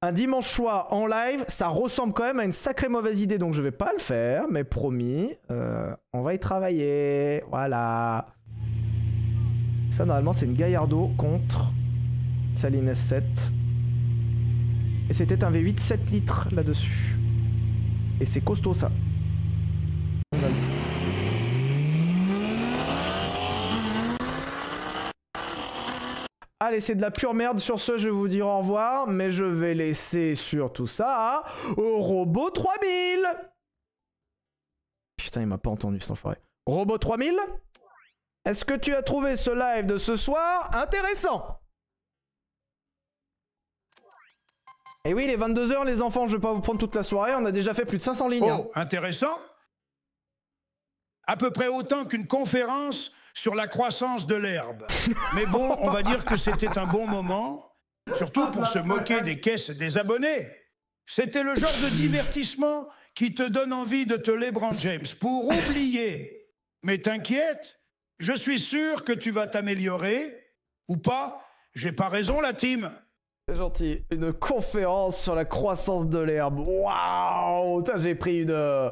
un 0.00 0.12
dimanche 0.12 0.46
soir 0.46 0.92
en 0.92 1.06
live, 1.06 1.44
ça 1.48 1.68
ressemble 1.68 2.12
quand 2.12 2.24
même 2.24 2.38
à 2.38 2.44
une 2.44 2.52
sacrée 2.52 2.88
mauvaise 2.88 3.20
idée, 3.20 3.38
donc 3.38 3.54
je 3.54 3.62
vais 3.62 3.72
pas 3.72 3.92
le 3.92 3.98
faire, 3.98 4.44
mais 4.48 4.62
promis, 4.62 5.34
euh, 5.50 5.92
on 6.12 6.22
va 6.22 6.34
y 6.34 6.38
travailler. 6.38 7.42
Voilà. 7.50 8.28
Ça, 9.90 10.04
normalement, 10.04 10.32
c'est 10.32 10.46
une 10.46 10.54
Gallardo 10.54 11.10
contre 11.18 11.72
Saline 12.54 12.90
S7. 12.92 13.22
Et 15.10 15.14
c'était 15.14 15.42
un 15.42 15.50
V8 15.50 15.78
7 15.78 16.10
litres 16.10 16.48
là-dessus. 16.52 17.18
Et 18.20 18.26
c'est 18.26 18.42
costaud 18.42 18.74
ça. 18.74 18.92
Allez, 26.68 26.82
c'est 26.82 26.94
de 26.94 27.00
la 27.00 27.10
pure 27.10 27.32
merde. 27.32 27.60
Sur 27.60 27.80
ce, 27.80 27.96
je 27.96 28.08
vais 28.08 28.14
vous 28.14 28.28
dire 28.28 28.46
au 28.46 28.58
revoir, 28.58 29.06
mais 29.06 29.30
je 29.30 29.44
vais 29.44 29.72
laisser 29.72 30.34
sur 30.34 30.70
tout 30.70 30.86
ça 30.86 31.42
au 31.78 32.02
robot 32.02 32.50
3000 32.50 33.26
Putain, 35.16 35.40
il 35.40 35.46
m'a 35.46 35.56
pas 35.56 35.70
entendu 35.70 35.98
cet 35.98 36.10
enfoiré. 36.10 36.36
Robot 36.66 36.98
3000 36.98 37.38
Est-ce 38.44 38.66
que 38.66 38.74
tu 38.74 38.94
as 38.94 39.00
trouvé 39.00 39.38
ce 39.38 39.50
live 39.50 39.86
de 39.86 39.96
ce 39.96 40.18
soir 40.18 40.68
intéressant? 40.76 41.58
Et 45.06 45.14
oui, 45.14 45.24
il 45.24 45.30
est 45.30 45.38
22h 45.38 45.86
les 45.86 46.02
enfants, 46.02 46.26
je 46.26 46.36
vais 46.36 46.42
pas 46.42 46.52
vous 46.52 46.60
prendre 46.60 46.78
toute 46.78 46.94
la 46.94 47.02
soirée, 47.02 47.34
on 47.34 47.46
a 47.46 47.50
déjà 47.50 47.72
fait 47.72 47.86
plus 47.86 47.96
de 47.96 48.02
500 48.02 48.28
lignes. 48.28 48.50
Hein. 48.50 48.58
Oh, 48.60 48.70
intéressant 48.74 49.40
À 51.26 51.38
peu 51.38 51.50
près 51.50 51.68
autant 51.68 52.04
qu'une 52.04 52.26
conférence 52.26 53.10
sur 53.38 53.54
la 53.54 53.68
croissance 53.68 54.26
de 54.26 54.34
l'herbe. 54.34 54.84
Mais 55.34 55.46
bon, 55.46 55.76
on 55.80 55.90
va 55.90 56.02
dire 56.02 56.24
que 56.24 56.36
c'était 56.36 56.76
un 56.76 56.86
bon 56.86 57.06
moment, 57.06 57.72
surtout 58.14 58.50
pour 58.50 58.66
se 58.66 58.80
moquer 58.80 59.20
des 59.22 59.38
caisses 59.38 59.70
des 59.70 59.96
abonnés. 59.96 60.50
C'était 61.06 61.44
le 61.44 61.54
genre 61.54 61.72
de 61.84 61.88
divertissement 61.90 62.88
qui 63.14 63.34
te 63.34 63.48
donne 63.48 63.72
envie 63.72 64.06
de 64.06 64.16
te 64.16 64.30
LeBron 64.30 64.74
James 64.74 65.06
pour 65.20 65.46
oublier. 65.46 66.48
Mais 66.82 66.98
t'inquiète, 66.98 67.80
je 68.18 68.32
suis 68.32 68.58
sûr 68.58 69.04
que 69.04 69.12
tu 69.12 69.30
vas 69.30 69.46
t'améliorer. 69.46 70.36
Ou 70.88 70.96
pas, 70.96 71.40
j'ai 71.74 71.92
pas 71.92 72.08
raison 72.08 72.40
la 72.40 72.52
team. 72.52 72.90
C'est 73.48 73.56
gentil. 73.56 74.04
Une 74.10 74.32
conférence 74.32 75.22
sur 75.22 75.34
la 75.34 75.44
croissance 75.44 76.08
de 76.08 76.18
l'herbe. 76.18 76.58
Waouh 76.58 77.84
J'ai 77.98 78.14
pris 78.14 78.42
une... 78.42 78.90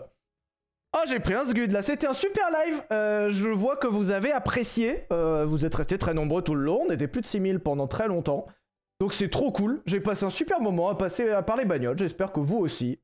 Ah, 0.92 1.04
j'ai 1.08 1.20
pris 1.20 1.34
un 1.34 1.44
sgud 1.44 1.72
là. 1.72 1.82
C'était 1.82 2.06
un 2.06 2.12
super 2.12 2.48
live. 2.50 2.82
Euh, 2.90 3.30
je 3.30 3.48
vois 3.48 3.76
que 3.76 3.86
vous 3.86 4.10
avez 4.10 4.32
apprécié. 4.32 5.04
Euh, 5.12 5.44
vous 5.46 5.64
êtes 5.64 5.74
restés 5.74 5.98
très 5.98 6.14
nombreux 6.14 6.42
tout 6.42 6.54
le 6.54 6.62
long. 6.62 6.82
On 6.86 6.90
était 6.90 7.08
plus 7.08 7.20
de 7.20 7.26
6000 7.26 7.60
pendant 7.60 7.86
très 7.86 8.08
longtemps. 8.08 8.46
Donc 9.00 9.12
c'est 9.12 9.28
trop 9.28 9.52
cool. 9.52 9.82
J'ai 9.86 10.00
passé 10.00 10.24
un 10.24 10.30
super 10.30 10.60
moment 10.60 10.88
à 10.88 10.94
passer 10.94 11.30
à 11.30 11.42
parler 11.42 11.64
bagnole. 11.64 11.98
J'espère 11.98 12.32
que 12.32 12.40
vous 12.40 12.56
aussi. 12.56 12.98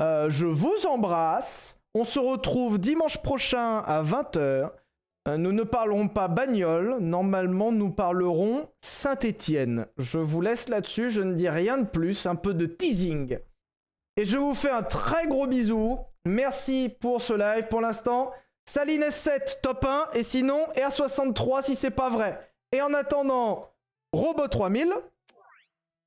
Euh, 0.00 0.28
je 0.28 0.46
vous 0.46 0.86
embrasse. 0.86 1.80
On 1.94 2.04
se 2.04 2.18
retrouve 2.18 2.78
dimanche 2.78 3.22
prochain 3.22 3.78
à 3.78 4.02
20h. 4.02 4.70
Euh, 5.26 5.38
nous 5.38 5.52
ne 5.52 5.62
parlerons 5.62 6.08
pas 6.08 6.28
bagnole, 6.28 6.98
normalement 7.00 7.72
nous 7.72 7.90
parlerons 7.90 8.68
Saint-Étienne. 8.82 9.86
Je 9.96 10.18
vous 10.18 10.42
laisse 10.42 10.68
là-dessus, 10.68 11.10
je 11.10 11.22
ne 11.22 11.32
dis 11.32 11.48
rien 11.48 11.78
de 11.78 11.86
plus, 11.86 12.26
un 12.26 12.34
peu 12.34 12.52
de 12.52 12.66
teasing. 12.66 13.38
Et 14.16 14.24
je 14.24 14.36
vous 14.36 14.54
fais 14.54 14.70
un 14.70 14.82
très 14.82 15.26
gros 15.26 15.46
bisou. 15.46 15.98
Merci 16.24 16.88
pour 17.00 17.20
ce 17.20 17.32
live 17.32 17.66
pour 17.68 17.80
l'instant. 17.80 18.32
Saline 18.66 19.02
S7 19.02 19.60
top 19.60 19.84
1 19.84 20.10
et 20.14 20.22
sinon 20.22 20.66
R63 20.76 21.64
si 21.64 21.76
c'est 21.76 21.90
pas 21.90 22.10
vrai. 22.10 22.50
Et 22.72 22.80
en 22.80 22.94
attendant, 22.94 23.70
Robot 24.12 24.48
3000, 24.48 24.92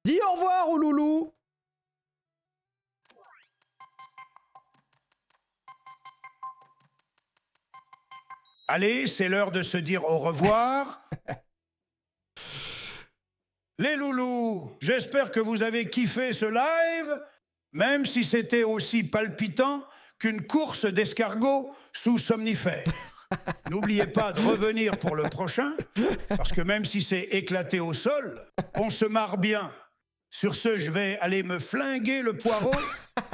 dis 0.05 0.19
au 0.21 0.31
revoir 0.34 0.69
aux 0.69 0.77
loulous. 0.77 1.34
Allez, 8.69 9.07
c'est 9.07 9.29
l'heure 9.29 9.51
de 9.51 9.63
se 9.63 9.77
dire 9.77 10.03
au 10.03 10.17
revoir. 10.17 11.07
Les 13.79 13.95
loulous, 13.95 14.75
j'espère 14.81 15.31
que 15.31 15.39
vous 15.39 15.61
avez 15.61 15.89
kiffé 15.89 16.34
ce 16.34 16.45
live, 16.45 17.23
même 17.77 18.07
si 18.07 18.23
c'était 18.23 18.63
aussi 18.63 19.03
palpitant 19.03 19.85
qu'une 20.19 20.45
course 20.47 20.85
d'escargot 20.85 21.71
sous 21.93 22.17
somnifère. 22.17 22.83
N'oubliez 23.69 24.07
pas 24.07 24.33
de 24.33 24.41
revenir 24.41 24.97
pour 24.97 25.15
le 25.15 25.29
prochain, 25.29 25.73
parce 26.27 26.51
que 26.51 26.61
même 26.61 26.85
si 26.85 27.01
c'est 27.01 27.27
éclaté 27.31 27.79
au 27.79 27.93
sol, 27.93 28.41
on 28.75 28.89
se 28.89 29.05
marre 29.05 29.37
bien. 29.37 29.71
Sur 30.31 30.55
ce, 30.55 30.77
je 30.77 30.89
vais 30.89 31.19
aller 31.19 31.43
me 31.43 31.59
flinguer 31.59 32.23
le 32.23 32.35
poireau, 32.35 32.75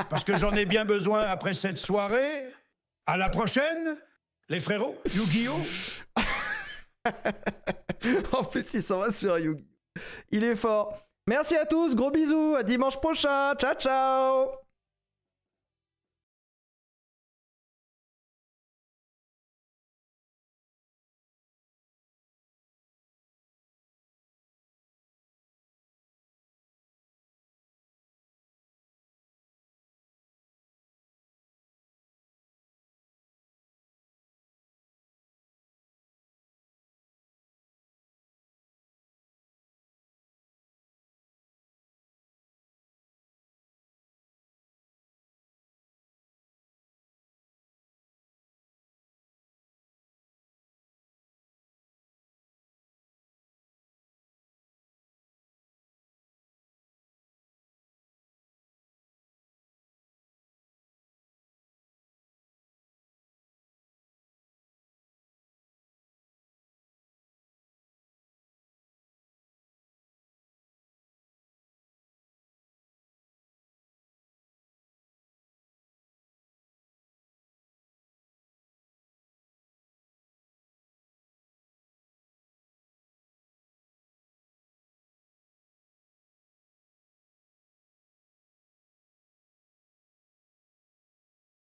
parce 0.09 0.25
que 0.25 0.37
j'en 0.37 0.51
ai 0.51 0.65
bien 0.65 0.83
besoin 0.83 1.21
après 1.21 1.53
cette 1.53 1.77
soirée. 1.77 2.43
À 3.05 3.15
la 3.17 3.29
prochaine, 3.29 3.97
les 4.49 4.59
frérots, 4.59 4.97
Yu-Gi-Oh! 5.13 6.21
en 8.33 8.43
plus, 8.43 8.65
il 8.73 8.83
s'en 8.83 8.99
va 8.99 9.11
sur 9.11 9.37
Yugi. 9.39 9.67
Il 10.31 10.43
est 10.43 10.55
fort. 10.55 10.99
Merci 11.27 11.55
à 11.55 11.65
tous, 11.65 11.95
gros 11.95 12.11
bisous, 12.11 12.55
à 12.55 12.63
dimanche 12.63 12.97
prochain. 12.97 13.55
Ciao, 13.55 13.75
ciao 13.75 14.62